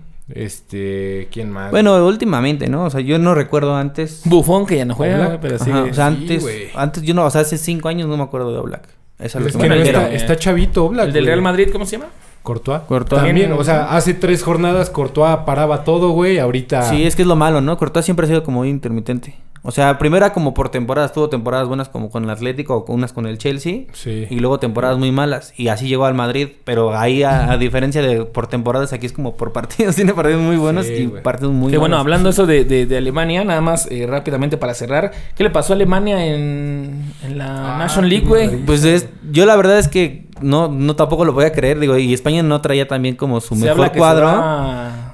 Este, 0.43 1.29
¿quién 1.33 1.51
más? 1.51 1.71
Bueno, 1.71 2.05
últimamente, 2.07 2.69
¿no? 2.69 2.85
O 2.85 2.91
sea, 2.91 3.01
yo 3.01 3.19
no 3.19 3.35
recuerdo 3.35 3.75
antes. 3.77 4.23
Bufón, 4.25 4.67
que 4.67 4.77
ya 4.77 4.85
no 4.85 4.95
juega, 4.95 5.27
Oblak. 5.27 5.41
pero 5.41 5.57
Ajá, 5.57 5.65
sigue. 5.65 5.79
o 5.91 5.95
sea, 5.95 6.11
sí, 6.11 6.17
antes, 6.17 6.43
güey. 6.43 6.69
antes 6.75 7.03
yo 7.03 7.15
no, 7.15 7.25
o 7.25 7.31
sea, 7.31 7.41
hace 7.43 7.59
cinco 7.59 7.89
años 7.89 8.09
no 8.09 8.17
me 8.17 8.23
acuerdo 8.23 8.53
de 8.53 8.59
Oblak. 8.59 8.89
Eso 9.19 9.39
es 9.39 9.55
lo 9.55 9.61
que 9.61 9.65
que 9.65 9.69
me 9.69 9.77
no 9.77 9.83
está, 9.83 10.13
está 10.13 10.37
chavito 10.37 10.85
Oblak. 10.85 11.07
el 11.09 11.13
del. 11.13 11.27
Real 11.27 11.43
Madrid, 11.43 11.69
¿cómo 11.73 11.85
se 11.87 11.93
llama? 11.99 12.11
Courtois. 12.43 12.81
Courtois. 12.89 13.23
También, 13.23 13.53
o 13.53 13.63
sea, 13.65 13.95
hace 13.97 14.15
tres 14.15 14.43
jornadas 14.43 14.91
Courtois 14.91 15.39
paraba 15.47 15.85
todo, 15.85 16.11
güey. 16.11 16.39
Ahorita. 16.39 16.83
Sí, 16.83 17.05
es 17.05 17.15
que 17.17 17.23
es 17.23 17.29
lo 17.29 17.37
malo, 17.37 17.61
¿no? 17.61 17.77
Courtois 17.77 18.05
siempre 18.05 18.25
ha 18.25 18.29
sido 18.29 18.43
como 18.43 18.59
muy 18.61 18.69
intermitente. 18.71 19.35
O 19.65 19.73
sea, 19.73 19.99
primero 19.99 20.25
era 20.25 20.33
como 20.33 20.55
por 20.55 20.69
temporadas, 20.71 21.13
tuvo 21.13 21.29
temporadas 21.29 21.67
buenas 21.67 21.89
como 21.89 22.11
con 22.11 22.23
el 22.25 22.31
Atlético 22.31 22.77
o 22.77 22.85
con 22.85 22.95
unas 22.95 23.13
con 23.13 23.27
el 23.27 23.39
Chelsea. 23.39 23.83
Sí. 23.93 24.27
Y 24.31 24.39
luego 24.39 24.61
temporadas 24.61 24.97
muy 24.99 25.11
malas. 25.11 25.53
Y 25.57 25.67
así 25.67 25.89
llegó 25.89 26.07
al 26.07 26.15
Madrid. 26.15 26.49
Pero 26.65 26.97
ahí, 26.97 27.25
a, 27.25 27.51
a 27.51 27.57
diferencia 27.59 28.01
de 28.01 28.25
por 28.25 28.47
temporadas, 28.47 28.93
aquí 28.93 29.05
es 29.05 29.13
como 29.13 29.37
por 29.37 29.53
partidos. 29.53 29.97
Tiene 29.97 30.15
partidos 30.15 30.41
muy 30.41 30.57
buenos 30.57 30.87
Sí, 30.87 30.93
y 31.13 31.21
partidos 31.23 31.53
muy 31.53 31.73
que 31.73 31.77
bueno, 31.77 31.97
malos. 31.97 32.05
hablando 32.05 32.29
eso 32.31 32.47
de, 32.47 32.65
de- 32.65 32.87
de 32.87 32.97
Alemania, 32.97 33.45
nada 33.45 33.61
más 33.61 33.89
eh, 33.91 34.07
rápidamente 34.09 34.57
para 34.57 34.73
cerrar. 34.75 35.11
¿Qué 35.35 35.43
le 35.43 35.51
pasó 35.51 35.73
a 35.73 35.77
Alemania 35.77 36.25
en, 36.25 37.13
en 37.25 37.37
la 37.37 37.75
Ah, 37.75 37.79
National 37.79 38.09
League, 38.09 38.27
güey? 38.27 38.57
Pues 38.65 38.85
es, 38.85 39.09
yo 39.33 39.45
la 39.45 39.57
verdad 39.57 39.81
es 39.81 39.89
que 39.89 40.28
no, 40.43 40.69
no 40.69 40.97
tampoco 40.97 41.25
lo 41.25 41.33
voy 41.33 41.45
a 41.45 41.53
creer. 41.53 41.79
Digo, 41.81 41.97
y 41.99 42.13
España 42.15 42.43
no 42.43 42.61
traía 42.61 42.87
también 42.89 43.17
como 43.17 43.41
su 43.41 43.55
Se 43.57 43.65
mejor 43.67 43.93
cuadro. 43.93 44.29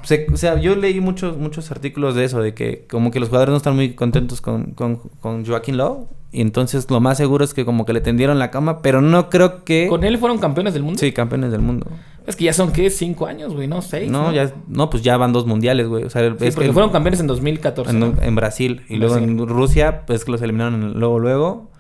Se- 0.03 0.27
o 0.33 0.37
sea, 0.37 0.61
yo 0.61 0.77
leí 0.77 1.01
muchos 1.01 1.37
muchos 1.39 1.71
artículos 1.71 2.15
de 2.15 2.25
eso, 2.25 2.41
de 2.43 2.55
que 2.55 2.87
como 2.91 3.11
que 3.11 3.21
los 3.21 3.29
jugadores 3.29 3.51
no 3.53 3.57
están 3.57 3.75
muy 3.75 3.95
contentos 3.95 4.41
con, 4.41 4.73
con, 4.73 4.97
con 5.21 5.45
Joaquín 5.47 5.77
Lowe. 5.77 6.07
Y 6.33 6.41
entonces 6.41 6.91
lo 6.91 7.01
más 7.01 7.17
seguro 7.17 7.45
es 7.45 7.55
que 7.55 7.65
como 7.65 7.85
que 7.87 7.93
le 7.93 8.01
tendieron 8.01 8.39
la 8.41 8.51
cama, 8.51 8.83
pero 8.83 9.01
no 9.01 9.31
creo 9.31 9.63
que... 9.65 9.87
¿Con 9.89 10.03
él 10.03 10.19
fueron 10.19 10.39
campeones 10.39 10.75
del 10.75 10.83
mundo? 10.83 10.99
Sí, 10.99 11.13
campeones 11.13 11.53
del 11.53 11.61
mundo. 11.61 11.87
Es 12.27 12.35
que 12.35 12.45
ya 12.45 12.53
son, 12.53 12.73
¿qué? 12.73 12.91
¿Cinco 12.91 13.27
años, 13.27 13.55
güey? 13.55 13.69
No, 13.69 13.83
seis. 13.83 14.11
No, 14.11 14.33
ya, 14.33 14.53
no, 14.67 14.91
pues 14.91 15.03
ya 15.05 15.17
van 15.17 15.33
dos 15.33 15.47
mundiales, 15.47 15.87
güey. 15.87 16.03
O 16.05 16.11
sea, 16.11 16.23
Sí, 16.23 16.47
es 16.47 16.55
porque 16.55 16.69
que 16.69 16.73
fueron 16.73 16.91
campeones 16.91 17.21
en 17.21 17.29
2014. 17.29 17.91
en, 17.93 18.01
¿no? 18.01 18.15
en 18.21 18.35
Brasil 18.35 18.83
y 18.89 18.97
luego 18.97 19.17
en 19.17 19.47
Rusia, 19.47 20.03
pues 20.07 20.25
que 20.25 20.33
los 20.33 20.43
eliminaron 20.43 20.95
luego, 20.99 21.21
luego. 21.21 21.71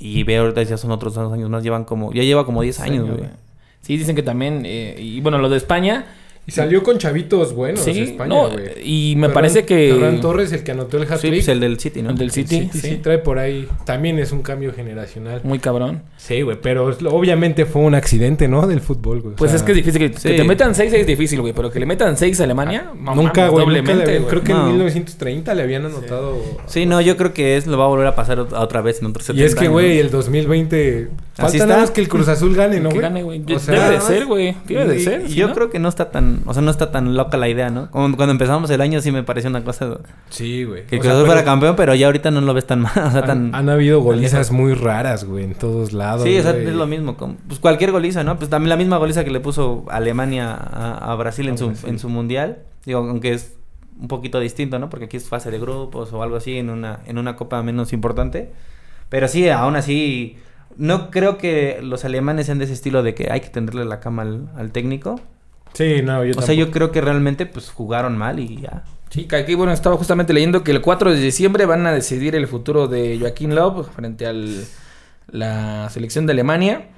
Y 0.00 0.24
veo 0.24 0.42
ahorita 0.42 0.62
ya 0.62 0.76
son 0.78 0.90
otros 0.90 1.14
dos 1.14 1.32
años 1.32 1.48
más, 1.50 1.62
llevan 1.62 1.84
como, 1.84 2.12
ya 2.12 2.22
lleva 2.22 2.44
como 2.46 2.62
10 2.62 2.76
Sí, 2.76 2.82
años, 2.82 3.08
güey. 3.08 3.30
Sí, 3.82 3.96
dicen 3.96 4.16
que 4.16 4.22
también. 4.22 4.62
eh, 4.64 4.96
y 4.98 5.20
bueno, 5.20 5.38
lo 5.38 5.48
de 5.48 5.58
España. 5.58 6.06
Y 6.46 6.52
salió 6.52 6.82
con 6.82 6.98
chavitos 6.98 7.54
buenos 7.54 7.80
sí, 7.84 8.00
España, 8.00 8.28
no, 8.28 8.50
güey. 8.50 8.70
y 8.82 9.14
me 9.16 9.28
Ferran- 9.28 9.32
parece 9.34 9.64
que. 9.64 9.92
Ferran 9.94 10.20
Torres, 10.20 10.50
el 10.52 10.64
que 10.64 10.72
anotó 10.72 10.96
el 10.96 11.06
Sí, 11.06 11.12
hat-trick. 11.12 11.32
pues 11.34 11.48
el 11.48 11.60
del 11.60 11.78
City, 11.78 12.02
¿no? 12.02 12.10
El 12.10 12.18
del 12.18 12.30
City, 12.32 12.68
sí, 12.72 12.80
sí. 12.80 12.88
sí, 12.88 12.96
trae 12.96 13.18
por 13.18 13.38
ahí. 13.38 13.68
También 13.84 14.18
es 14.18 14.32
un 14.32 14.42
cambio 14.42 14.72
generacional. 14.72 15.42
Muy 15.44 15.58
cabrón. 15.60 16.02
Sí, 16.16 16.42
güey, 16.42 16.56
pero 16.60 16.90
obviamente 17.10 17.66
fue 17.66 17.82
un 17.82 17.94
accidente, 17.94 18.48
¿no? 18.48 18.66
Del 18.66 18.80
fútbol, 18.80 19.20
güey. 19.20 19.34
O 19.34 19.36
Pues 19.36 19.50
sea, 19.52 19.58
es 19.58 19.62
que 19.62 19.72
es 19.72 19.76
difícil. 19.76 20.00
Que, 20.00 20.10
que 20.10 20.18
sí. 20.18 20.36
te 20.36 20.42
metan 20.44 20.74
seis 20.74 20.92
es 20.92 21.06
difícil, 21.06 21.40
güey. 21.40 21.52
Pero 21.52 21.70
que 21.70 21.78
le 21.78 21.86
metan 21.86 22.16
seis 22.16 22.40
a 22.40 22.44
Alemania. 22.44 22.90
no 22.98 23.14
Nunca, 23.14 23.48
güey. 23.48 23.66
Creo 23.84 24.42
que 24.42 24.52
No. 24.52 24.62
en 24.62 24.72
1930 24.72 25.54
le 25.54 25.62
habían 25.62 25.84
anotado. 25.86 26.36
Sí, 26.66 26.84
no, 26.86 27.00
yo 27.00 27.16
creo 27.16 27.32
que 27.32 27.56
es, 27.58 27.66
lo 27.66 27.78
va 27.78 27.84
a 27.84 27.88
volver 27.88 28.06
a 28.08 28.14
pasar 28.16 28.38
ot- 28.38 28.52
otra 28.58 28.80
vez 28.80 29.00
en 29.00 29.06
otros 29.06 29.26
70 29.26 29.42
Y 29.42 29.46
es 29.46 29.54
que, 29.54 29.68
güey, 29.68 29.98
el 29.98 30.10
2020. 30.10 31.08
Así 31.36 31.56
Falta 31.58 31.66
nada 31.72 31.80
más 31.82 31.90
que 31.90 32.02
el 32.02 32.08
Cruz 32.08 32.28
Azul 32.28 32.54
gane, 32.54 32.80
¿no, 32.80 32.90
Que 32.90 32.98
gane, 32.98 33.22
güey. 33.22 33.42
O 33.54 33.58
sea, 33.58 33.74
Debe 33.82 33.94
de 33.94 34.00
ser, 34.02 34.26
güey. 34.26 34.54
Debe 34.66 34.86
de 34.86 35.00
ser. 35.00 35.22
y 35.26 35.28
¿sí, 35.28 35.34
yo 35.36 35.54
creo 35.54 35.70
que 35.70 35.78
no 35.78 35.88
está 35.88 36.10
tan, 36.10 36.29
o 36.46 36.52
sea, 36.54 36.62
no 36.62 36.70
está 36.70 36.90
tan 36.90 37.14
loca 37.16 37.36
la 37.36 37.48
idea, 37.48 37.70
¿no? 37.70 37.90
Como 37.90 38.16
cuando 38.16 38.32
empezamos 38.32 38.70
el 38.70 38.80
año 38.80 39.00
sí 39.00 39.10
me 39.12 39.22
pareció 39.22 39.50
una 39.50 39.62
cosa 39.64 39.98
Sí, 40.28 40.64
güey. 40.64 40.86
que 40.86 40.98
Cruz 40.98 41.24
fuera 41.26 41.44
campeón, 41.44 41.76
pero 41.76 41.94
ya 41.94 42.06
ahorita 42.06 42.30
no 42.30 42.40
lo 42.40 42.54
ves 42.54 42.66
tan 42.66 42.80
mal, 42.82 42.92
o 42.96 43.10
sea, 43.10 43.22
tan 43.22 43.54
Han, 43.54 43.68
habido 43.68 44.00
golizas 44.00 44.50
muy 44.52 44.74
raras, 44.74 45.24
güey, 45.24 45.44
en 45.44 45.54
todos 45.54 45.92
lados. 45.92 46.22
Sí, 46.24 46.38
o 46.38 46.42
sea, 46.42 46.52
güey. 46.52 46.66
es 46.66 46.74
lo 46.74 46.86
mismo. 46.86 47.16
como- 47.16 47.36
pues 47.46 47.58
cualquier 47.60 47.92
goliza, 47.92 48.24
¿no? 48.24 48.36
Pues 48.36 48.50
también 48.50 48.70
la 48.70 48.76
misma 48.76 48.96
goliza 48.98 49.24
que 49.24 49.30
le 49.30 49.40
puso 49.40 49.84
Alemania 49.90 50.52
a, 50.54 51.12
a 51.12 51.14
Brasil 51.16 51.48
en 51.48 51.54
A 51.54 51.58
su, 51.58 51.66
Brasil. 51.68 51.88
en 51.88 51.98
su 51.98 52.08
mundial. 52.08 52.58
Digo, 52.86 53.00
aunque 53.00 53.32
es 53.34 53.54
un 54.00 54.08
poquito 54.08 54.40
distinto, 54.40 54.78
¿no? 54.78 54.88
Porque 54.88 55.04
aquí 55.06 55.16
es 55.18 55.28
fase 55.28 55.50
de 55.50 55.58
grupos 55.58 56.12
o 56.12 56.22
algo 56.22 56.36
así 56.36 56.56
en 56.56 56.70
una, 56.70 57.00
en 57.06 57.18
una 57.18 57.36
copa 57.36 57.62
menos 57.62 57.92
importante. 57.92 58.50
Pero 59.10 59.28
sí, 59.28 59.48
aún 59.50 59.76
así, 59.76 60.38
no 60.76 61.10
creo 61.10 61.36
que 61.36 61.80
los 61.82 62.04
alemanes 62.04 62.46
sean 62.46 62.58
de 62.58 62.64
ese 62.64 62.72
estilo 62.74 63.02
de 63.02 63.14
que 63.14 63.30
hay 63.30 63.40
que 63.40 63.48
tenderle 63.48 63.84
la 63.84 64.00
cama 64.00 64.22
al, 64.22 64.48
al 64.56 64.70
técnico. 64.72 65.20
Sí, 65.74 66.02
no, 66.02 66.24
yo 66.24 66.34
o 66.36 66.42
sea, 66.42 66.54
yo 66.54 66.70
creo 66.70 66.90
que 66.92 67.00
realmente 67.00 67.46
pues 67.46 67.70
jugaron 67.70 68.16
mal 68.18 68.38
y 68.38 68.60
ya. 68.62 68.84
Sí, 69.10 69.26
aquí, 69.32 69.54
bueno, 69.54 69.72
estaba 69.72 69.96
justamente 69.96 70.32
leyendo 70.32 70.62
que 70.62 70.70
el 70.70 70.80
4 70.80 71.12
de 71.12 71.20
diciembre 71.20 71.66
van 71.66 71.86
a 71.86 71.92
decidir 71.92 72.34
el 72.36 72.46
futuro 72.46 72.86
de 72.86 73.18
Joaquín 73.18 73.54
Love 73.54 73.88
frente 73.94 74.26
a 74.26 74.32
la 75.30 75.88
selección 75.90 76.26
de 76.26 76.32
Alemania. 76.32 76.88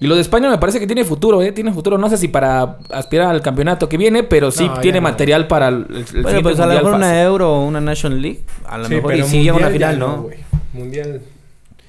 Y 0.00 0.08
lo 0.08 0.16
de 0.16 0.20
España 0.20 0.50
me 0.50 0.58
parece 0.58 0.80
que 0.80 0.86
tiene 0.86 1.04
futuro, 1.04 1.40
¿eh? 1.42 1.52
Tiene 1.52 1.72
futuro, 1.72 1.96
no 1.96 2.10
sé 2.10 2.16
si 2.18 2.26
para 2.26 2.78
aspirar 2.90 3.28
al 3.28 3.40
campeonato 3.40 3.88
que 3.88 3.96
viene, 3.96 4.24
pero 4.24 4.50
sí 4.50 4.66
No, 4.66 4.80
tiene 4.80 4.98
no. 5.00 5.04
material 5.04 5.46
para 5.46 5.68
el, 5.68 5.86
el 5.90 6.06
siguiente 6.06 6.22
Bueno, 6.22 6.42
pues 6.42 6.58
a 6.58 6.66
lo 6.66 6.74
mejor 6.74 6.94
una. 6.94 7.22
Euro 7.22 7.52
o 7.54 7.64
una 7.64 7.80
National 7.80 8.20
League, 8.20 8.40
a 8.66 8.78
lo 8.78 8.86
Sí, 8.86 8.94
mejor 8.96 9.14
y 9.14 9.22
sí 9.22 9.42
llega 9.44 9.52
a 9.54 9.58
una 9.58 9.68
final, 9.70 9.98
¿no? 10.00 10.28
mundial 10.72 11.20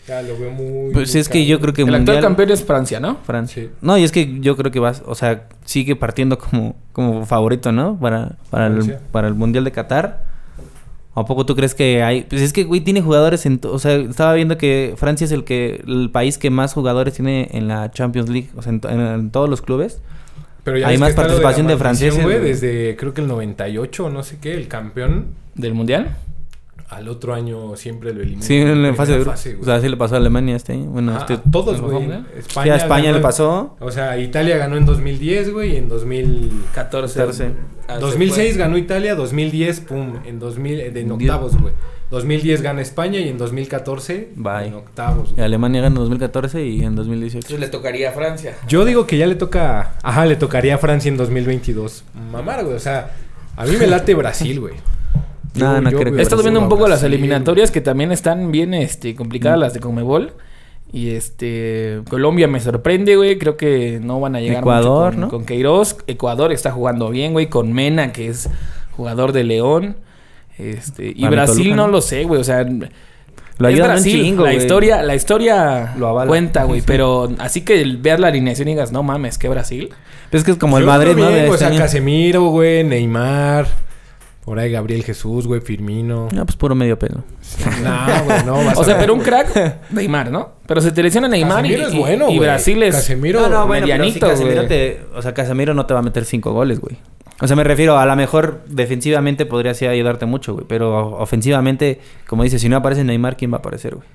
ya 0.08 0.22
lo 0.22 0.38
veo 0.38 0.51
muy. 0.51 0.91
pues 0.93 1.12
muy 1.14 1.22
es 1.22 1.30
que 1.30 1.45
yo 1.45 1.60
creo 1.60 1.74
que 1.74 1.82
El 1.84 1.88
mundial 1.91 2.18
actual 2.18 2.32
campeón 2.32 2.49
es 2.51 2.64
Francia, 2.64 2.99
¿no? 2.99 3.18
Francia. 3.26 3.64
Sí. 3.64 3.70
No, 3.82 3.97
y 3.97 4.04
es 4.04 4.12
que 4.12 4.39
yo 4.41 4.56
creo 4.58 4.72
que 4.72 4.80
vas, 4.80 5.01
o 5.06 5.16
sea, 5.16 5.47
sigue 5.66 5.95
partiendo 5.95 6.38
como, 6.38 6.76
como 6.91 7.26
favorito, 7.26 7.72
¿no? 7.72 7.97
Para, 7.99 8.34
para, 8.49 8.68
el, 8.68 8.95
para 9.12 9.28
el 9.28 9.34
Mundial 9.36 9.64
de 9.64 9.72
Qatar. 9.72 10.32
¿A 11.16 11.26
poco 11.26 11.45
tú 11.45 11.56
crees 11.56 11.76
que 11.76 12.01
hay? 12.01 12.24
Pues 12.24 12.41
es 12.41 12.51
que, 12.54 12.64
güey, 12.64 12.82
tiene 12.82 12.99
jugadores 13.01 13.45
en... 13.45 13.60
to- 13.60 13.72
O 13.72 13.78
sea, 13.78 13.93
estaba 13.97 14.34
viendo 14.34 14.58
que 14.58 14.95
Francia 14.97 15.26
es 15.26 15.32
el 15.32 15.43
que 15.43 15.84
el 15.88 16.10
país 16.12 16.39
que 16.39 16.49
más 16.49 16.74
jugadores 16.74 17.14
tiene 17.14 17.49
en 17.51 17.68
la 17.68 17.91
Champions 17.91 18.30
League, 18.30 18.49
o 18.56 18.64
sea, 18.64 18.72
en, 18.72 18.80
to- 18.80 18.89
en- 18.89 18.99
en 18.99 19.30
todos 19.30 19.47
los 19.47 19.62
clubes. 19.62 20.01
Pero 20.64 20.78
ya 20.80 20.88
hay 20.88 20.97
más 20.97 21.14
participación 21.14 21.68
de 21.68 21.76
maldición, 21.76 22.16
franceses, 22.16 22.41
desde 22.62 22.95
creo 22.95 23.14
que 23.14 23.22
el 23.22 23.28
98 23.28 24.06
o 24.06 24.10
no 24.10 24.24
sé 24.24 24.39
qué, 24.41 24.56
el 24.56 24.68
campeón 24.68 25.28
Del 25.54 25.76
Mundial. 25.76 26.16
Al 26.95 27.07
otro 27.09 27.33
año 27.33 27.75
siempre 27.75 28.13
lo 28.13 28.21
eliminó. 28.21 28.41
Sí, 28.43 28.55
en 28.57 28.81
la 28.83 28.93
fase 28.93 29.13
de 29.17 29.23
güey. 29.23 29.35
o 29.61 29.63
sea, 29.63 29.79
sí 29.81 29.89
le 29.89 29.97
pasó 29.97 30.15
a 30.15 30.17
Alemania 30.17 30.55
este 30.55 30.73
año. 30.73 30.89
Bueno, 30.89 31.13
Ah, 31.15 31.19
este... 31.21 31.33
a 31.33 31.41
todos, 31.51 31.81
güey. 31.81 32.07
¿no? 32.07 32.25
Sí, 32.47 32.69
a 32.69 32.75
España 32.75 33.05
ganó 33.05 33.17
le 33.17 33.21
pasó. 33.21 33.75
O 33.79 33.91
sea, 33.91 34.17
Italia 34.17 34.57
ganó 34.57 34.77
en 34.77 34.85
2010, 34.85 35.51
güey, 35.53 35.73
y 35.73 35.75
en 35.77 35.89
2000 35.89 36.51
14. 36.73 37.19
14. 37.19 37.51
Ah, 37.87 37.95
se 37.95 37.99
2006 38.01 38.49
fue. 38.51 38.57
ganó 38.59 38.77
Italia, 38.77 39.15
2010, 39.15 39.79
pum, 39.81 40.13
en 40.25 40.39
2000, 40.39 40.79
eh, 40.79 40.91
en 40.95 41.11
octavos, 41.11 41.57
güey. 41.59 41.73
2010 42.11 42.61
gana 42.61 42.81
España 42.81 43.19
y 43.19 43.27
en 43.27 43.39
2014 43.39 44.29
Bye. 44.35 44.67
en 44.67 44.73
octavos. 44.75 45.33
Güey. 45.33 45.43
Alemania 45.43 45.81
ganó 45.81 45.95
en 45.95 46.01
2014 46.03 46.63
y 46.63 46.83
en 46.83 46.95
2018. 46.95 47.37
Entonces 47.39 47.59
le 47.59 47.67
tocaría 47.69 48.09
a 48.09 48.11
Francia. 48.11 48.55
Yo 48.67 48.85
digo 48.85 49.07
que 49.07 49.17
ya 49.17 49.25
le 49.25 49.33
toca, 49.35 49.95
ajá, 50.03 50.25
le 50.27 50.35
tocaría 50.35 50.75
a 50.75 50.77
Francia 50.77 51.09
en 51.09 51.17
2022. 51.17 52.03
Mamar, 52.31 52.63
güey, 52.63 52.75
o 52.75 52.79
sea, 52.79 53.13
a 53.57 53.65
mí 53.65 53.71
me 53.79 53.87
late 53.87 54.13
Brasil, 54.13 54.59
güey. 54.59 54.75
No, 55.56 55.82
no 55.82 55.89
creo 55.89 55.99
que 56.06 56.10
veo 56.12 56.20
He 56.20 56.24
estado 56.24 56.41
viendo 56.41 56.60
un 56.60 56.70
poco 56.70 56.88
las 56.88 57.04
eliminatorias 57.04 57.72
que 57.72 57.82
también 57.82 58.12
están 58.12 58.51
bien 58.51 58.74
este, 58.74 59.16
complicadas, 59.16 59.60
las 59.60 59.74
de 59.74 59.80
Conmebol. 59.80 60.34
Y 60.91 61.12
este 61.12 62.01
Colombia 62.10 62.47
me 62.47 62.60
sorprende, 62.60 63.16
güey. 63.16 63.38
Creo 63.39 63.58
que 63.58 63.99
no 64.01 64.20
van 64.20 64.36
a 64.36 64.41
llegar 64.41 64.60
Ecuador, 64.60 65.06
mucho 65.06 65.12
con, 65.14 65.22
¿no? 65.22 65.30
con 65.30 65.45
Queiroz. 65.45 65.97
Ecuador 66.08 66.51
está 66.51 66.72
jugando 66.72 67.10
bien, 67.10 67.34
güey. 67.34 67.47
Con 67.47 67.74
Mena, 67.74 68.12
que 68.14 68.28
es 68.28 68.49
jugador 68.95 69.32
de 69.32 69.43
León. 69.43 69.97
Este, 70.60 71.12
y 71.16 71.26
Brasil 71.28 71.64
Toluca, 71.64 71.76
no 71.78 71.86
¿no? 71.88 71.91
lo 71.93 72.01
sé, 72.01 72.26
güey. 72.26 72.39
O 72.39 72.43
sea, 72.43 72.64
Lo 73.58 73.70
es 73.70 73.76
un 73.80 73.84
Brasil. 73.84 74.22
chingo, 74.22 74.43
la 74.43 74.51
güey. 74.51 74.62
historia, 74.62 75.01
la 75.01 75.16
historia 75.16 75.95
Lo 75.97 76.10
avala. 76.10 76.28
cuenta, 76.28 76.64
güey. 76.66 76.82
Sí. 76.82 76.86
Pero 76.88 77.32
así 77.39 77.62
que 77.62 77.84
ver 77.99 78.20
la 78.20 78.28
alineación 78.28 78.68
y 78.68 78.72
digas, 78.72 78.91
no 78.91 79.01
mames, 79.01 79.39
que 79.39 79.49
Brasil. 79.49 79.89
Pues 80.30 80.41
es 80.41 80.45
que 80.45 80.51
es 80.51 80.58
como 80.58 80.78
el 80.78 80.84
Yo 80.84 80.91
Madrid, 80.91 81.14
creo 81.14 81.26
¿no? 81.26 81.32
bien, 81.32 81.43
De 81.45 81.49
o 81.49 81.54
este 81.56 81.58
sea, 81.66 81.68
año. 81.70 81.80
Casemiro, 81.80 82.43
güey, 82.49 82.84
Neymar, 82.84 83.66
por 84.45 84.59
ahí 84.59 84.71
Gabriel 84.71 85.03
Jesús, 85.03 85.47
güey, 85.47 85.61
Firmino. 85.61 86.27
No, 86.33 86.45
pues 86.45 86.57
puro 86.57 86.75
medio 86.75 86.99
pelo. 86.99 87.23
No, 87.83 88.23
güey, 88.25 88.43
no. 88.45 88.53
vas 88.65 88.77
O 88.77 88.81
a 88.81 88.83
sea, 88.85 88.95
ver, 88.95 89.03
pero 89.03 89.13
un 89.13 89.21
crack, 89.21 89.77
Neymar, 89.91 90.31
¿no? 90.31 90.53
Pero 90.67 90.81
se 90.81 90.91
te 90.91 91.01
lesiona 91.01 91.27
Neymar 91.27 91.65
y, 91.65 91.69
Casemiro 91.69 91.87
es 91.87 91.93
y- 91.93 91.97
bueno, 91.99 92.29
y. 92.29 92.39
Brasil 92.39 92.83
es 92.83 92.95
Casemiro, 92.95 93.41
no, 93.41 93.49
no, 93.49 93.67
bueno, 93.67 93.85
medianito, 93.85 94.19
pero 94.21 94.35
si 94.35 94.43
Casemiro 94.43 94.67
te... 94.67 95.01
O 95.15 95.21
sea, 95.21 95.33
Casemiro 95.33 95.73
no 95.73 95.85
te 95.85 95.93
va 95.93 96.01
a 96.01 96.03
meter 96.03 96.25
cinco 96.25 96.51
goles, 96.53 96.79
güey. 96.79 96.97
O 97.41 97.47
sea, 97.47 97.55
me 97.55 97.63
refiero, 97.63 97.97
a 97.97 98.05
lo 98.05 98.15
mejor 98.15 98.61
defensivamente 98.67 99.45
podría 99.45 99.71
así 99.71 99.85
ayudarte 99.85 100.25
mucho, 100.25 100.53
güey. 100.53 100.65
Pero 100.67 101.17
ofensivamente, 101.17 101.99
como 102.27 102.43
dices, 102.43 102.61
si 102.61 102.69
no 102.69 102.77
aparece 102.77 103.03
Neymar, 103.03 103.35
¿quién 103.37 103.51
va 103.51 103.57
a 103.57 103.59
aparecer, 103.59 103.95
güey? 103.95 104.07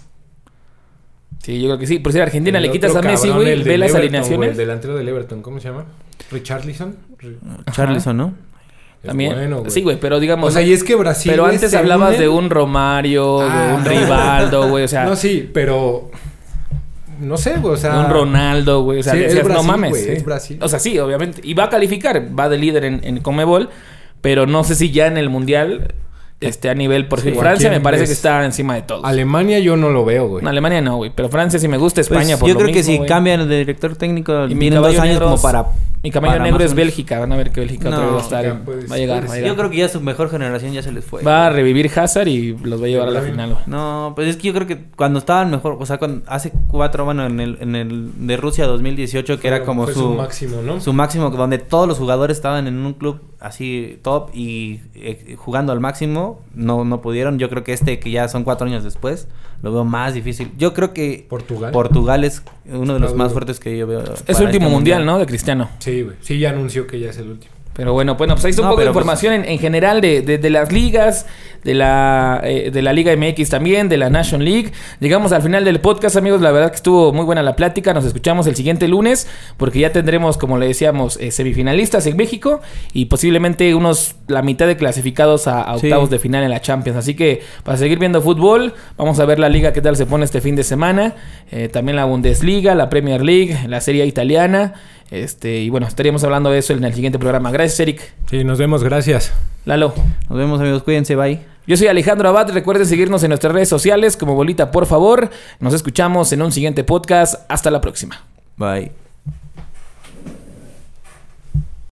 Sí, 1.42 1.60
yo 1.60 1.68
creo 1.68 1.78
que 1.78 1.86
sí. 1.86 1.98
Por 1.98 2.12
si 2.12 2.20
a 2.20 2.24
Argentina 2.24 2.58
El 2.58 2.64
le 2.64 2.70
quitas 2.70 2.94
a 2.94 3.02
Messi, 3.02 3.28
güey, 3.30 3.62
ve 3.62 3.78
las 3.78 3.90
Everton, 3.90 3.96
alineaciones. 4.00 4.50
el 4.50 4.56
delantero 4.56 4.96
del 4.96 5.08
Everton, 5.08 5.42
¿cómo 5.42 5.60
se 5.60 5.68
llama? 5.68 5.84
Richarlison. 6.30 6.96
Ri- 7.18 7.36
Ajá. 7.66 7.72
Charlison, 7.72 8.16
¿no? 8.16 8.34
También. 9.05 9.32
bueno, 9.34 9.62
sí, 9.68 9.82
güey, 9.82 9.99
pero 10.01 10.18
digamos. 10.20 10.49
O 10.49 10.53
sea, 10.53 10.62
y 10.62 10.72
es 10.72 10.82
que 10.84 10.94
Brasil. 10.96 11.30
pero 11.30 11.44
güey, 11.44 11.55
antes 11.55 11.72
hablabas 11.74 12.18
de 12.18 12.28
un 12.28 12.51
Romario, 12.51 13.38
de 13.40 13.46
Ah, 13.49 13.74
un 13.76 13.84
no. 13.84 13.88
Rivaldo, 13.90 14.68
güey. 14.68 14.84
O 14.84 14.88
sea, 14.88 15.05
No, 15.05 15.14
sí, 15.16 15.49
pero. 15.53 16.11
No 17.20 17.36
sé, 17.36 17.57
güey, 17.59 17.74
o 17.74 17.76
sea. 17.76 17.99
un 18.01 18.11
Ronaldo, 18.11 18.82
güey. 18.82 19.01
O 19.01 19.03
sea, 19.03 19.12
Sí, 19.14 19.24
es 19.24 19.34
decías, 19.34 19.49
no 19.49 19.62
mames. 19.62 19.90
güey, 19.90 20.05
sí. 20.05 20.11
es 20.11 20.24
Brasil. 20.24 20.59
O 20.62 20.68
sea, 20.68 20.78
sí, 20.78 20.99
obviamente. 20.99 21.40
Y 21.44 21.55
va 21.55 21.64
a 21.64 21.68
calificar, 21.68 22.22
va 22.38 22.49
de 22.49 22.59
líder 22.59 22.84
en, 22.84 23.01
en 23.03 23.18
Comebol. 23.20 23.70
Pero 24.20 24.46
no 24.46 24.64
sé 24.64 24.74
si 24.74 24.90
ya 24.90 25.07
en 25.07 25.16
el 25.16 25.28
Mundial. 25.30 25.94
este, 26.40 26.70
a 26.70 26.74
nivel, 26.74 27.07
por 27.09 27.20
Sí, 27.20 27.30
Francia 27.32 27.68
¿a 27.68 27.70
quién 27.70 27.80
me 27.80 27.84
parece 27.84 28.03
ves? 28.03 28.11
que 28.11 28.14
está 28.14 28.44
encima 28.44 28.74
de 28.76 28.82
todos. 28.82 29.05
Alemania 29.05 29.59
yo 29.59 29.76
no 29.76 29.90
lo 29.90 30.05
veo, 30.05 30.28
güey. 30.28 30.44
No, 30.44 30.51
Alemania 30.51 30.80
no, 30.80 30.96
güey. 30.96 31.11
Pero 31.14 31.28
Francia 31.28 31.59
sí 31.59 31.66
me 31.66 31.76
gusta, 31.78 31.96
Pues, 32.03 32.11
España 32.11 32.36
por 32.36 32.49
yo 32.49 32.55
lo 32.55 32.61
creo 32.61 32.72
que 32.72 32.82
si 32.84 32.96
güey. 32.96 33.09
cambian 33.09 33.49
de 33.49 33.59
director 33.59 33.96
técnico, 33.96 34.46
Y 34.49 34.55
vienen 34.55 34.80
dos 34.82 34.96
años 34.99 35.18
como 35.20 35.40
para... 35.40 35.66
Mi 36.03 36.11
caballo 36.11 36.34
para 36.34 36.44
negro 36.44 36.64
es. 36.64 36.74
Bélgica. 36.74 37.18
Van 37.18 37.32
a 37.32 37.36
ver 37.36 37.51
que 37.51 37.61
Bélgica 37.61 37.88
otra 37.88 38.01
No, 38.01 38.07
vez 38.07 38.14
va 38.14 38.18
a 38.18 38.22
estar. 38.22 38.68
va 38.90 38.94
a 38.94 38.99
llegar, 38.99 39.22
ser. 39.22 39.30
va 39.30 39.32
a 39.32 39.36
llegar. 39.36 39.51
Yo 39.51 39.57
creo 39.57 39.70
que 39.70 39.76
ya 39.78 39.88
su 39.88 40.01
mejor 40.01 40.30
generación 40.30 40.72
ya 40.72 40.82
se 40.82 40.92
les 40.92 41.05
fue. 41.05 41.22
Va 41.22 41.46
a 41.46 41.51
revivir 41.51 41.90
Hazard 41.99 42.28
y 42.28 42.57
los 42.57 42.80
va 42.80 42.86
a 42.86 42.88
llevar 42.88 43.09
a 43.09 43.11
la 43.11 43.22
final, 43.22 43.55
güey. 43.55 43.62
No, 43.66 44.12
pues 44.14 44.28
es 44.28 44.36
que 44.36 44.49
yo 44.49 44.55
creo 44.55 44.66
que 44.66 44.84
cuando 44.96 45.18
estaban 45.18 45.51
mejor, 45.51 45.76
o 45.78 45.86
sea, 45.86 45.99
cuando, 45.99 46.22
hace 46.28 46.53
cuatro, 46.68 47.05
bueno, 47.05 47.26
en 47.26 47.40
el, 47.40 47.59
en 47.61 47.74
el 47.74 48.26
de 48.26 48.36
Rusia 48.36 48.66
2018, 48.66 49.40
que 49.40 49.49
era 49.49 49.64
como 49.64 49.84
Fue 49.84 49.94
su, 49.94 50.14
máximo, 50.14 50.62
¿no? 50.62 50.80
su 50.80 50.92
máximo, 50.92 51.30
donde 51.30 51.59
todos 51.59 51.88
los 51.88 51.99
jugadores 51.99 52.36
estaban 52.36 52.66
en 52.66 52.78
un 52.78 52.94
club 52.94 53.20
así 53.40 53.99
top 54.03 54.30
y 54.34 54.80
eh, 54.94 55.36
jugando 55.36 55.72
al 55.72 55.80
máximo, 55.80 56.40
no, 56.55 56.84
no 56.84 57.01
pudieron. 57.01 57.38
Yo 57.38 57.49
creo 57.49 57.64
que 57.64 57.72
este, 57.72 57.99
que 57.99 58.11
ya 58.11 58.28
son 58.28 58.44
cuatro 58.44 58.66
años 58.66 58.84
después, 58.84 59.28
lo 59.62 59.72
veo 59.72 59.84
más 59.84 60.14
difícil. 60.14 60.52
Yo 60.56 60.72
creo 60.72 60.92
que 60.92 61.26
Portugal. 61.28 61.72
Portugal 61.72 62.24
es 62.24 62.42
uno 62.66 62.94
de 62.94 63.00
los 63.00 63.14
más 63.14 63.32
fuertes 63.32 63.59
que 63.59 63.76
yo 63.76 63.86
veo. 63.86 64.02
Es 64.26 64.36
su 64.36 64.44
último 64.44 64.66
este 64.66 64.74
mundial, 64.74 65.04
¿no? 65.04 65.18
De 65.18 65.26
Cristiano. 65.26 65.68
Sí, 65.78 66.02
güey. 66.02 66.16
Sí, 66.20 66.38
ya 66.38 66.50
anunció 66.50 66.86
que 66.86 67.00
ya 67.00 67.11
es 67.11 67.18
el 67.18 67.28
último. 67.28 67.52
Pero 67.78 67.92
bueno, 67.92 68.16
bueno, 68.16 68.34
pues 68.34 68.44
ahí 68.44 68.50
está 68.50 68.62
un 68.62 68.66
No, 68.66 68.72
poco 68.72 68.80
de 68.80 68.86
pues- 68.88 68.92
información 68.96 69.32
en, 69.34 69.44
en 69.44 69.58
general 69.60 70.00
de, 70.00 70.20
de- 70.22 70.36
de 70.38 70.50
las 70.50 70.72
ligas, 70.72 71.26
de 71.62 71.74
la, 71.74 72.40
eh, 72.42 72.70
de 72.72 72.82
la 72.82 72.92
Liga 72.92 73.14
MX 73.16 73.50
también, 73.50 73.88
de 73.88 73.96
la 73.96 74.10
Nation 74.10 74.44
League. 74.44 74.72
Llegamos 74.98 75.30
al 75.30 75.42
final 75.42 75.64
del 75.64 75.80
podcast, 75.80 76.16
amigos. 76.16 76.40
La 76.40 76.50
verdad 76.50 76.70
que 76.70 76.76
estuvo 76.76 77.12
muy 77.12 77.24
buena 77.24 77.40
la 77.44 77.54
plática. 77.54 77.94
Nos 77.94 78.04
escuchamos 78.04 78.48
el 78.48 78.56
siguiente 78.56 78.88
lunes, 78.88 79.28
porque 79.56 79.78
ya 79.78 79.92
tendremos, 79.92 80.36
como 80.38 80.58
le 80.58 80.66
decíamos, 80.66 81.18
eh, 81.20 81.30
semifinalistas 81.30 82.04
en 82.06 82.16
México 82.16 82.60
y 82.92 83.04
posiblemente 83.06 83.72
unos 83.76 84.16
la 84.26 84.42
mitad 84.42 84.66
de 84.66 84.76
clasificados 84.76 85.46
a, 85.46 85.62
a 85.62 85.78
Sí. 85.78 85.86
octavos 85.86 86.10
de 86.10 86.18
final 86.18 86.42
en 86.42 86.50
la 86.50 86.60
Champions. 86.60 86.98
Así 86.98 87.14
que 87.14 87.42
para 87.62 87.78
seguir 87.78 88.00
viendo 88.00 88.20
fútbol, 88.22 88.74
vamos 88.96 89.20
a 89.20 89.24
ver 89.24 89.38
la 89.38 89.48
liga 89.48 89.72
qué 89.72 89.80
tal 89.82 89.94
se 89.96 90.04
pone 90.04 90.24
este 90.24 90.40
fin 90.40 90.56
de 90.56 90.64
semana. 90.64 91.14
Eh, 91.52 91.68
también 91.68 91.94
la 91.94 92.06
Bundesliga, 92.06 92.74
la 92.74 92.88
Premier 92.90 93.22
League, 93.24 93.56
la 93.68 93.80
Serie 93.80 94.04
italiana. 94.04 94.74
Este, 95.11 95.61
y 95.61 95.70
bueno, 95.70 95.86
estaríamos 95.86 96.22
hablando 96.24 96.50
de 96.50 96.59
eso 96.59 96.72
en 96.72 96.84
el 96.84 96.94
siguiente 96.94 97.18
programa. 97.18 97.50
Gracias, 97.50 97.80
Eric. 97.80 98.12
Sí, 98.28 98.44
nos 98.44 98.59
vemos. 98.59 98.84
Gracias. 98.84 99.32
Lalo. 99.64 99.94
Nos 100.28 100.38
vemos, 100.38 100.61
amigos. 100.61 100.82
Cuídense, 100.82 101.16
bye. 101.16 101.40
Yo 101.66 101.76
soy 101.76 101.86
Alejandro 101.86 102.28
Abad. 102.28 102.50
Recuerden 102.50 102.86
seguirnos 102.86 103.22
en 103.22 103.30
nuestras 103.30 103.52
redes 103.52 103.68
sociales 103.68 104.16
como 104.16 104.34
Bolita, 104.34 104.70
por 104.70 104.86
favor. 104.86 105.30
Nos 105.61 105.74
escuchamos 105.74 106.32
en 106.32 106.42
un 106.42 106.52
siguiente 106.52 106.84
podcast. 106.84 107.44
Hasta 107.48 107.70
la 107.70 107.80
próxima. 107.80 108.24
Bye. 108.56 109.07